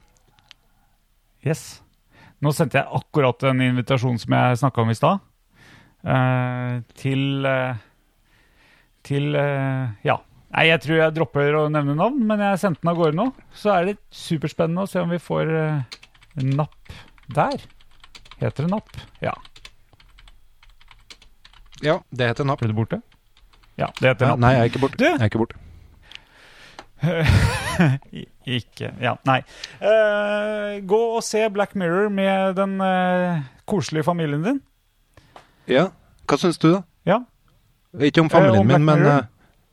Yes. 1.48 1.61
Nå 2.44 2.52
sendte 2.53 2.81
jeg 2.81 2.89
akkurat 2.98 3.45
en 3.49 3.61
invitasjon 3.64 4.18
som 4.19 4.34
jeg 4.35 4.57
snakka 4.60 4.84
om 4.84 4.91
i 4.91 4.98
stad, 4.98 5.22
eh, 6.03 6.81
til 6.99 7.45
eh, 7.48 7.80
Til 9.07 9.38
eh, 9.39 9.93
Ja. 10.07 10.19
Nei, 10.47 10.63
jeg 10.69 10.79
tror 10.85 10.99
jeg 11.01 11.13
dropper 11.17 11.55
å 11.59 11.65
nevne 11.69 11.93
navn, 11.97 12.21
men 12.25 12.39
jeg 12.39 12.59
sendte 12.61 12.79
den 12.81 12.91
av 12.93 12.99
gårde 13.01 13.17
nå. 13.19 13.25
Så 13.55 13.73
er 13.73 13.89
det 13.89 13.97
superspennende 14.15 14.85
å 14.85 14.89
se 14.89 15.01
om 15.03 15.11
vi 15.11 15.19
får 15.21 15.51
eh, 15.53 15.97
napp 16.47 16.93
der. 17.35 17.65
Heter 18.39 18.65
det 18.65 18.71
napp? 18.71 18.95
Ja. 19.21 19.35
Ja, 21.84 21.99
det 22.09 22.31
heter 22.31 22.47
napp. 22.47 22.63
Ble 22.63 22.71
du 22.71 22.77
borte? 22.77 23.01
Ja, 23.77 23.91
det 23.99 24.13
heter 24.15 24.31
napp. 24.31 24.41
nei, 24.41 24.53
jeg 24.55 24.63
er 24.63 24.71
ikke 24.71 24.84
borte. 24.85 24.97
Du? 25.01 25.05
Jeg 25.05 25.19
er 25.19 25.29
ikke 25.29 25.43
borte. 25.43 25.63
Ikke 28.57 28.88
Ja, 29.03 29.11
nei. 29.27 29.41
Uh, 29.77 30.79
gå 30.88 30.97
og 31.17 31.21
se 31.25 31.43
Black 31.53 31.75
Mirror 31.77 32.09
med 32.09 32.55
den 32.57 32.79
uh, 32.81 33.43
koselige 33.69 34.07
familien 34.07 34.41
din. 34.45 34.61
Ja, 35.69 35.89
hva 36.25 36.39
syns 36.41 36.57
du, 36.57 36.71
da? 36.71 36.81
Ja. 37.05 37.19
Ikke 37.99 38.24
om 38.24 38.30
Eh, 38.30 38.36
familien 38.36 38.61
om 38.61 38.68
min, 38.68 38.86
men 38.86 39.06
eh, 39.06 39.26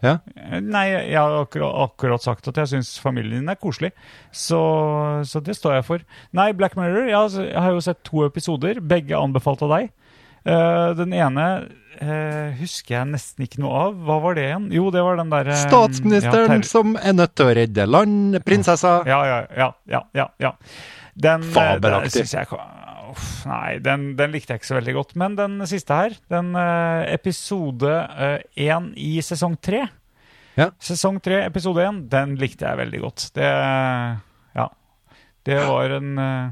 ja. 0.04 0.18
Eh, 0.36 0.60
Nei, 0.60 0.86
jeg 0.90 1.18
har 1.18 1.36
akkurat, 1.42 1.74
akkurat 1.88 2.22
sagt 2.24 2.48
at 2.50 2.58
jeg 2.60 2.72
syns 2.74 2.94
familien 3.00 3.44
din 3.44 3.52
er 3.52 3.60
koselig. 3.60 3.92
Så, 4.32 4.60
så 5.24 5.40
det 5.44 5.56
står 5.56 5.78
jeg 5.78 5.86
for. 5.88 6.04
Nei, 6.36 6.52
Black 6.56 6.76
Mirror, 6.76 7.08
jeg 7.08 7.16
har, 7.16 7.46
jeg 7.48 7.60
har 7.66 7.76
jo 7.76 7.84
sett 7.84 8.02
to 8.06 8.26
episoder. 8.26 8.82
Begge 8.84 9.16
anbefalt 9.18 9.64
av 9.64 9.76
deg. 9.78 9.92
Uh, 10.44 10.92
den 10.92 11.14
ene 11.16 11.44
uh, 12.04 12.50
husker 12.58 12.98
jeg 12.98 13.08
nesten 13.14 13.46
ikke 13.46 13.62
noe 13.64 13.86
av. 13.86 13.94
Hva 14.04 14.18
var 14.20 14.36
det 14.36 14.44
igjen? 14.50 14.66
Jo, 14.76 14.90
det 14.92 15.04
var 15.06 15.16
den 15.16 15.32
derre 15.32 15.56
Statsministeren 15.56 16.58
ja, 16.58 16.66
som 16.68 16.98
er 17.00 17.16
nødt 17.16 17.32
til 17.32 17.48
å 17.48 17.54
redde 17.56 17.86
land, 17.88 18.36
prinsessa. 18.44 18.98
Ja, 19.08 19.22
ja, 19.24 19.38
ja. 19.56 19.70
ja, 19.88 20.02
ja, 20.12 20.28
ja. 20.44 20.52
Den, 21.14 21.46
eh, 21.46 21.54
Fabelaktig. 21.54 22.26
den 22.26 22.28
Uff, 23.14 23.44
Nei, 23.48 23.78
den, 23.84 24.10
den 24.18 24.32
likte 24.34 24.52
jeg 24.54 24.60
ikke 24.62 24.70
så 24.72 24.78
veldig 24.80 24.94
godt. 24.98 25.14
Men 25.20 25.36
den 25.38 25.58
siste 25.70 25.94
her, 25.96 26.16
den 26.32 26.52
uh, 26.58 27.04
episode 27.14 27.92
én 28.58 28.90
i 28.98 29.16
sesong 29.24 29.54
tre 29.62 29.84
Ja. 30.58 30.68
Sesong 30.82 31.16
tre, 31.22 31.40
episode 31.48 31.82
én, 31.82 32.02
den 32.10 32.36
likte 32.38 32.66
jeg 32.66 32.78
veldig 32.84 33.00
godt. 33.06 33.28
Det 33.38 33.48
Ja. 34.54 34.68
Det 35.46 35.58
var 35.68 35.96
en 35.98 36.18
uh, 36.18 36.50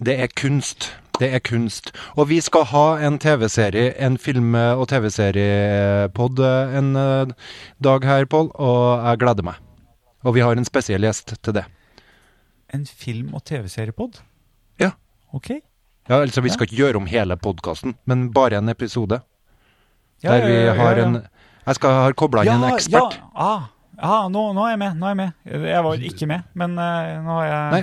Det 0.00 0.14
er 0.20 0.30
kunst. 0.36 0.92
Det 1.20 1.28
er 1.36 1.42
kunst. 1.44 1.90
Og 2.16 2.30
vi 2.30 2.38
skal 2.40 2.64
ha 2.70 2.84
en 3.04 3.18
TV-serie, 3.20 3.90
en 4.00 4.16
film- 4.16 4.54
og 4.56 4.86
TV-seriepod 4.88 6.40
en 6.78 6.96
eh, 6.96 7.34
dag 7.84 8.06
her, 8.08 8.24
Pål, 8.24 8.48
og 8.54 9.04
jeg 9.04 9.18
gleder 9.20 9.44
meg. 9.44 9.58
Og 10.24 10.34
vi 10.34 10.40
har 10.40 10.56
en 10.56 10.64
spesiell 10.64 11.04
gjest 11.04 11.34
til 11.44 11.52
det. 11.58 11.66
en 12.72 12.86
film- 12.86 13.34
og 13.34 13.44
TV-seriepod. 13.44 14.20
OK. 15.36 15.50
Ja, 16.08 16.20
altså 16.20 16.42
Vi 16.42 16.50
skal 16.50 16.66
ikke 16.66 16.80
gjøre 16.80 17.00
om 17.00 17.06
hele 17.10 17.36
podkasten, 17.38 17.94
men 18.04 18.30
bare 18.34 18.58
en 18.58 18.68
episode. 18.72 19.20
Ja, 20.20 20.34
der 20.34 20.46
vi 20.46 20.56
ja, 20.56 20.74
har 20.74 20.98
ja. 20.98 21.04
en 21.06 21.20
Jeg 21.66 21.78
skal 21.78 21.94
ha 21.96 22.12
kobla 22.16 22.44
inn 22.44 22.56
en 22.56 22.72
ekspert. 22.72 23.20
Ja, 23.20 23.30
ah, 23.34 23.68
ah, 23.98 24.28
nå, 24.32 24.50
nå 24.56 24.64
er 24.66 24.74
jeg 24.74 24.82
med. 24.82 24.98
Nå 24.98 25.06
er 25.06 25.14
jeg 25.14 25.20
med. 25.20 25.66
Jeg 25.70 25.84
var 25.86 26.06
ikke 26.10 26.30
med, 26.30 26.48
men 26.54 26.76
uh, 26.80 27.20
nå 27.24 27.38
har 27.40 27.48
jeg 27.50 27.70
Nei, 27.76 27.82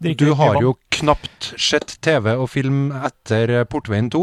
drikker 0.00 0.26
du 0.26 0.34
har 0.38 0.60
jo 0.62 0.74
knapt 0.96 1.52
sett 1.60 1.98
TV 2.04 2.32
og 2.34 2.48
film 2.52 2.90
etter 2.96 3.52
Portveien 3.70 4.10
2, 4.12 4.22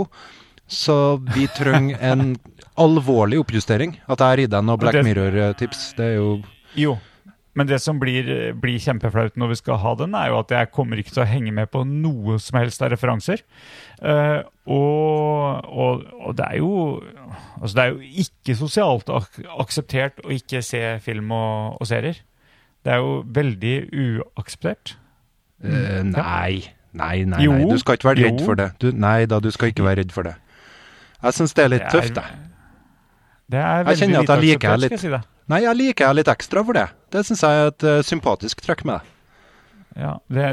så 0.67 1.17
vi 1.35 1.47
trenger 1.55 2.01
en 2.03 2.35
alvorlig 2.85 3.39
oppjustering. 3.41 3.99
At 4.07 4.21
jeg 4.21 4.27
har 4.33 4.43
gitt 4.43 4.53
deg 4.53 4.65
noen 4.65 4.81
Black 4.81 4.99
Mirror-tips, 5.05 5.91
det 5.97 6.11
er 6.11 6.17
jo 6.19 6.31
Jo, 6.77 6.97
men 7.57 7.65
det 7.69 7.79
som 7.81 7.97
blir, 8.01 8.27
blir 8.61 8.77
kjempeflaut 8.83 9.37
når 9.39 9.49
vi 9.51 9.57
skal 9.59 9.79
ha 9.81 9.93
den, 9.97 10.13
er 10.17 10.29
jo 10.29 10.37
at 10.43 10.51
jeg 10.53 10.69
kommer 10.75 10.99
ikke 11.01 11.15
til 11.15 11.23
å 11.23 11.27
henge 11.29 11.53
med 11.57 11.71
på 11.73 11.81
noe 11.89 12.37
som 12.43 12.59
helst 12.61 12.83
av 12.85 12.91
referanser. 12.93 13.41
Uh, 13.97 14.45
og, 14.69 15.65
og, 15.65 16.05
og 16.21 16.37
det 16.37 16.45
er 16.51 16.59
jo 16.61 16.71
Altså, 17.57 17.73
det 17.73 17.83
er 17.83 17.91
jo 17.95 18.23
ikke 18.23 18.53
sosialt 18.59 19.09
ak 19.09 19.39
akseptert 19.65 20.21
å 20.25 20.29
ikke 20.35 20.61
se 20.65 20.81
film 21.01 21.31
og, 21.33 21.79
og 21.81 21.89
serier. 21.89 22.19
Det 22.85 22.93
er 22.93 23.01
jo 23.01 23.15
veldig 23.35 23.75
uakseptert. 24.05 24.93
Uh, 25.65 26.03
Nei. 26.13 26.61
Nei, 26.97 27.23
nei, 27.29 27.41
Jo, 27.43 27.53
nei. 27.53 27.65
Du 27.69 27.77
skal 27.81 27.97
ikke 27.97 28.09
være 28.11 28.23
redd 28.27 28.39
jo. 28.41 28.45
for 28.47 28.57
det. 28.57 28.69
Du, 28.81 28.87
nei 28.95 29.25
da, 29.29 29.39
du 29.43 29.49
skal 29.53 29.69
ikke 29.73 29.85
være 29.85 29.99
redd 30.03 30.13
for 30.15 30.25
det. 30.29 30.35
Jeg 31.25 31.35
syns 31.37 31.53
det 31.57 31.65
er 31.65 31.73
litt 31.73 31.83
Det 31.83 31.89
er- 31.89 32.05
tøft, 32.07 32.21
jeg. 32.21 32.43
Det 33.47 33.59
er 33.63 33.83
Jeg 33.91 33.97
kjenner 34.01 34.19
at 34.23 34.31
jeg 34.33 34.43
liker 34.43 34.77
det 34.77 34.91
litt. 34.91 35.27
Det. 35.47 35.53
Nei, 35.53 35.61
jeg 35.63 35.79
liker 35.79 36.05
jeg 36.09 36.17
litt 36.19 36.31
ekstra 36.31 36.63
for 36.67 36.77
det. 36.77 36.87
Det 37.15 37.23
syns 37.27 37.43
jeg 37.45 37.61
er 37.61 37.69
et 37.71 37.85
uh, 37.87 37.99
sympatisk 38.05 38.61
trekk 38.65 38.83
med 38.87 38.99
deg. 38.99 39.13
Ja, 39.97 40.11
det, 40.29 40.43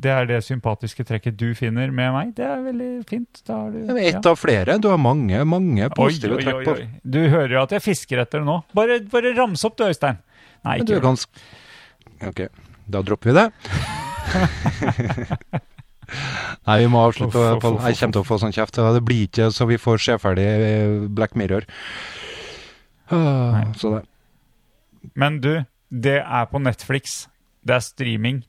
det 0.00 0.08
er 0.14 0.24
det 0.30 0.38
sympatiske 0.46 1.04
trekket 1.04 1.36
du 1.36 1.50
finner 1.58 1.90
med 1.92 2.12
meg. 2.14 2.30
Det 2.38 2.44
er 2.48 2.62
veldig 2.64 2.86
fint. 3.10 3.42
Da 3.44 3.58
har 3.58 3.74
du, 3.74 3.82
Det 3.90 3.96
er 4.00 4.14
Ett 4.14 4.28
av 4.30 4.38
flere. 4.40 4.78
Du 4.80 4.88
har 4.88 4.96
mange, 4.96 5.42
mange 5.44 5.90
positive 5.92 6.38
trekk 6.40 6.62
på. 6.64 6.76
Du 7.04 7.20
hører 7.28 7.52
jo 7.58 7.62
at 7.66 7.74
jeg 7.76 7.84
fisker 7.84 8.22
etter 8.22 8.40
det 8.40 8.48
nå. 8.48 8.62
Bare, 8.72 9.02
bare 9.12 9.34
ramse 9.36 9.68
opp 9.68 9.76
du, 9.76 9.84
Øystein. 9.90 10.22
Nei, 10.64 10.78
Men 10.78 10.88
du 10.88 10.94
ikke 10.94 11.02
gjør 11.02 11.20
det. 11.20 11.44
Ok, 12.30 12.40
da 12.94 13.02
dropper 13.04 13.28
vi 13.28 13.36
det. 13.42 13.46
Nei, 16.64 16.78
vi 16.80 16.88
må 16.88 17.04
avslutte. 17.04 17.36
Uff, 17.36 17.60
Pål. 17.60 17.76
uff, 17.76 17.86
Jeg 17.90 18.00
kommer 18.00 18.16
til 18.16 18.22
å 18.24 18.28
få 18.30 18.40
sånn 18.40 18.56
kjeft. 18.56 18.80
Det 18.96 19.04
blir 19.04 19.26
ikke 19.28 19.50
så 19.52 19.68
vi 19.68 19.76
får 19.80 20.00
se 20.06 20.16
ferdig 20.22 20.48
eh, 20.48 20.96
Black 21.12 21.36
Mirror. 21.36 21.68
Ah, 23.12 23.68
Så 23.76 23.98
det. 23.98 24.02
Men 25.14 25.40
du, 25.40 25.64
det 25.90 26.18
er 26.22 26.44
på 26.50 26.58
Netflix. 26.62 27.26
Det 27.64 27.74
er 27.76 27.84
streaming. 27.84 28.42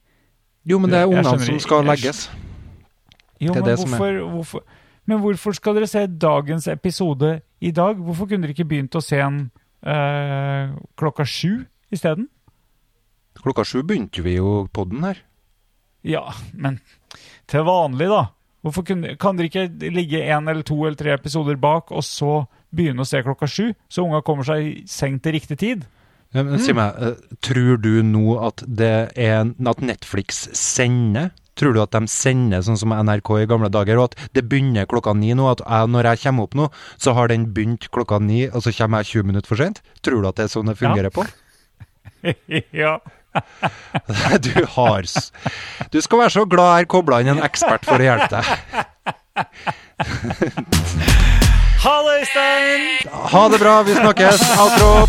Jo, 0.66 0.80
men 0.80 0.90
det 0.92 1.00
er 1.04 1.08
ungene 1.12 1.38
som 1.46 1.60
skal 1.62 1.86
legges. 1.86 2.30
Jo, 3.40 3.54
Det 3.54 3.58
er 3.58 3.62
men 3.62 3.70
det 3.70 3.80
som 3.80 3.94
er- 3.94 3.98
hvorfor, 3.98 4.32
hvorfor, 4.32 4.64
men 5.06 5.20
hvorfor 5.22 5.54
skal 5.54 5.76
dere 5.76 5.88
se 5.88 6.06
dagens 6.08 6.68
episode 6.68 7.42
i 7.62 7.72
dag? 7.72 7.96
Hvorfor 7.96 8.26
kunne 8.28 8.42
dere 8.48 8.56
ikke 8.56 8.66
begynt 8.68 8.96
å 8.96 9.02
se 9.04 9.18
den 9.22 9.52
øh, 9.86 10.76
klokka 10.98 11.26
sju 11.28 11.66
isteden? 11.92 12.30
Klokka 13.44 13.64
sju 13.68 13.84
begynte 13.84 14.24
vi 14.24 14.38
jo 14.40 14.68
podden 14.74 15.04
her. 15.04 15.20
Ja, 16.06 16.24
men 16.54 16.80
til 17.48 17.64
vanlig, 17.68 18.08
da. 18.10 18.24
Hvorfor 18.66 18.86
kunne, 18.88 19.16
kan 19.22 19.38
dere 19.38 19.50
ikke 19.52 19.92
ligge 19.94 20.24
én 20.26 20.50
eller 20.50 20.64
to 20.66 20.80
eller 20.86 20.96
tre 20.98 21.14
episoder 21.14 21.56
bak, 21.62 21.92
og 21.92 22.02
så 22.04 22.48
begynne 22.76 23.04
å 23.04 23.06
se 23.10 23.22
klokka 23.22 23.46
sju, 23.50 23.74
så 23.90 24.06
unga 24.08 24.24
kommer 24.26 24.44
seg 24.48 24.66
i 24.66 24.84
seng 24.90 25.20
til 25.22 25.36
riktig 25.38 25.58
tid? 25.62 25.86
Ja, 26.34 26.44
men 26.44 26.60
Si 26.60 26.74
meg, 26.76 26.96
eh, 27.00 27.16
tror 27.46 27.78
du 27.82 28.02
nå 28.04 28.38
at 28.44 28.64
det 28.68 29.12
er 29.16 29.46
at 29.46 29.82
Netflix 29.82 30.48
sender? 30.58 31.32
Tror 31.56 31.72
du 31.74 31.80
at 31.80 31.94
de 31.96 32.02
sender 32.12 32.64
sånn 32.66 32.80
som 32.80 32.92
NRK 32.92 33.30
i 33.40 33.48
gamle 33.48 33.70
dager, 33.72 34.00
og 34.02 34.12
at 34.12 34.34
det 34.36 34.44
begynner 34.50 34.88
klokka 34.92 35.14
ni 35.16 35.32
nå? 35.38 35.48
At 35.54 35.62
jeg, 35.64 35.92
når 35.94 36.10
jeg 36.10 36.24
kommer 36.26 36.50
opp 36.50 36.58
nå, 36.60 36.66
så 37.00 37.14
har 37.16 37.32
den 37.32 37.46
begynt 37.56 37.88
klokka 37.96 38.20
ni, 38.20 38.46
og 38.50 38.66
så 38.66 38.74
kommer 38.76 39.06
jeg 39.06 39.24
20 39.24 39.30
minutter 39.32 39.48
for 39.54 39.62
sent? 39.64 39.80
Tror 40.04 40.20
du 40.22 40.28
at 40.28 40.36
det 40.42 40.50
er 40.50 40.52
sånn 40.52 40.68
det 40.68 40.76
fungerer 40.82 41.14
på? 41.16 41.24
ja. 42.84 42.98
Du 44.46 44.52
har 44.78 45.04
Du 45.92 45.98
skal 46.02 46.22
være 46.22 46.32
så 46.32 46.46
glad 46.48 46.70
jeg 46.72 46.86
er 46.86 46.92
kobla 46.92 47.20
inn 47.20 47.34
en 47.34 47.44
ekspert 47.44 47.84
for 47.88 48.00
å 48.00 48.08
hjelpe 48.08 48.32
deg. 48.32 48.46
Ha 51.84 52.04
det, 52.04 52.20
Øystein! 52.20 52.82
Ha 53.32 53.50
det 53.50 53.60
bra, 53.60 53.84
vi 53.84 53.94
snakkes. 53.94 54.42
Outro. 54.60 55.08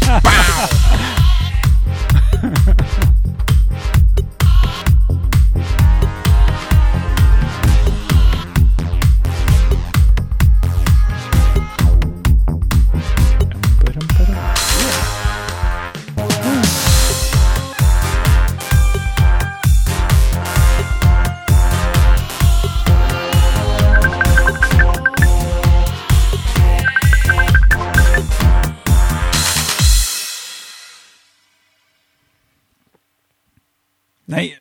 Nei, 34.27 34.57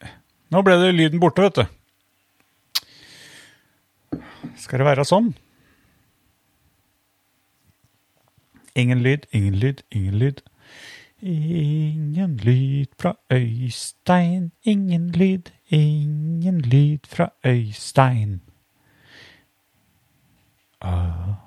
nå 0.53 0.61
ble 0.61 0.75
det 0.81 0.91
lyden 0.93 1.21
borte, 1.21 1.41
vet 1.41 1.57
du. 1.57 1.65
Skal 4.61 4.81
det 4.81 4.87
være 4.87 5.05
sånn? 5.07 5.31
Ingen 8.75 9.01
lyd, 9.01 9.25
ingen 9.31 9.55
lyd, 9.61 9.81
ingen 9.89 10.19
lyd. 10.21 10.43
Ingen 11.25 12.35
lyd 12.43 12.91
fra 12.99 13.15
Øystein, 13.33 14.51
ingen 14.63 15.09
lyd, 15.15 15.49
ingen 15.73 16.59
lyd 16.61 17.07
fra 17.09 17.29
Øystein. 17.45 18.41
Ah. 20.81 21.44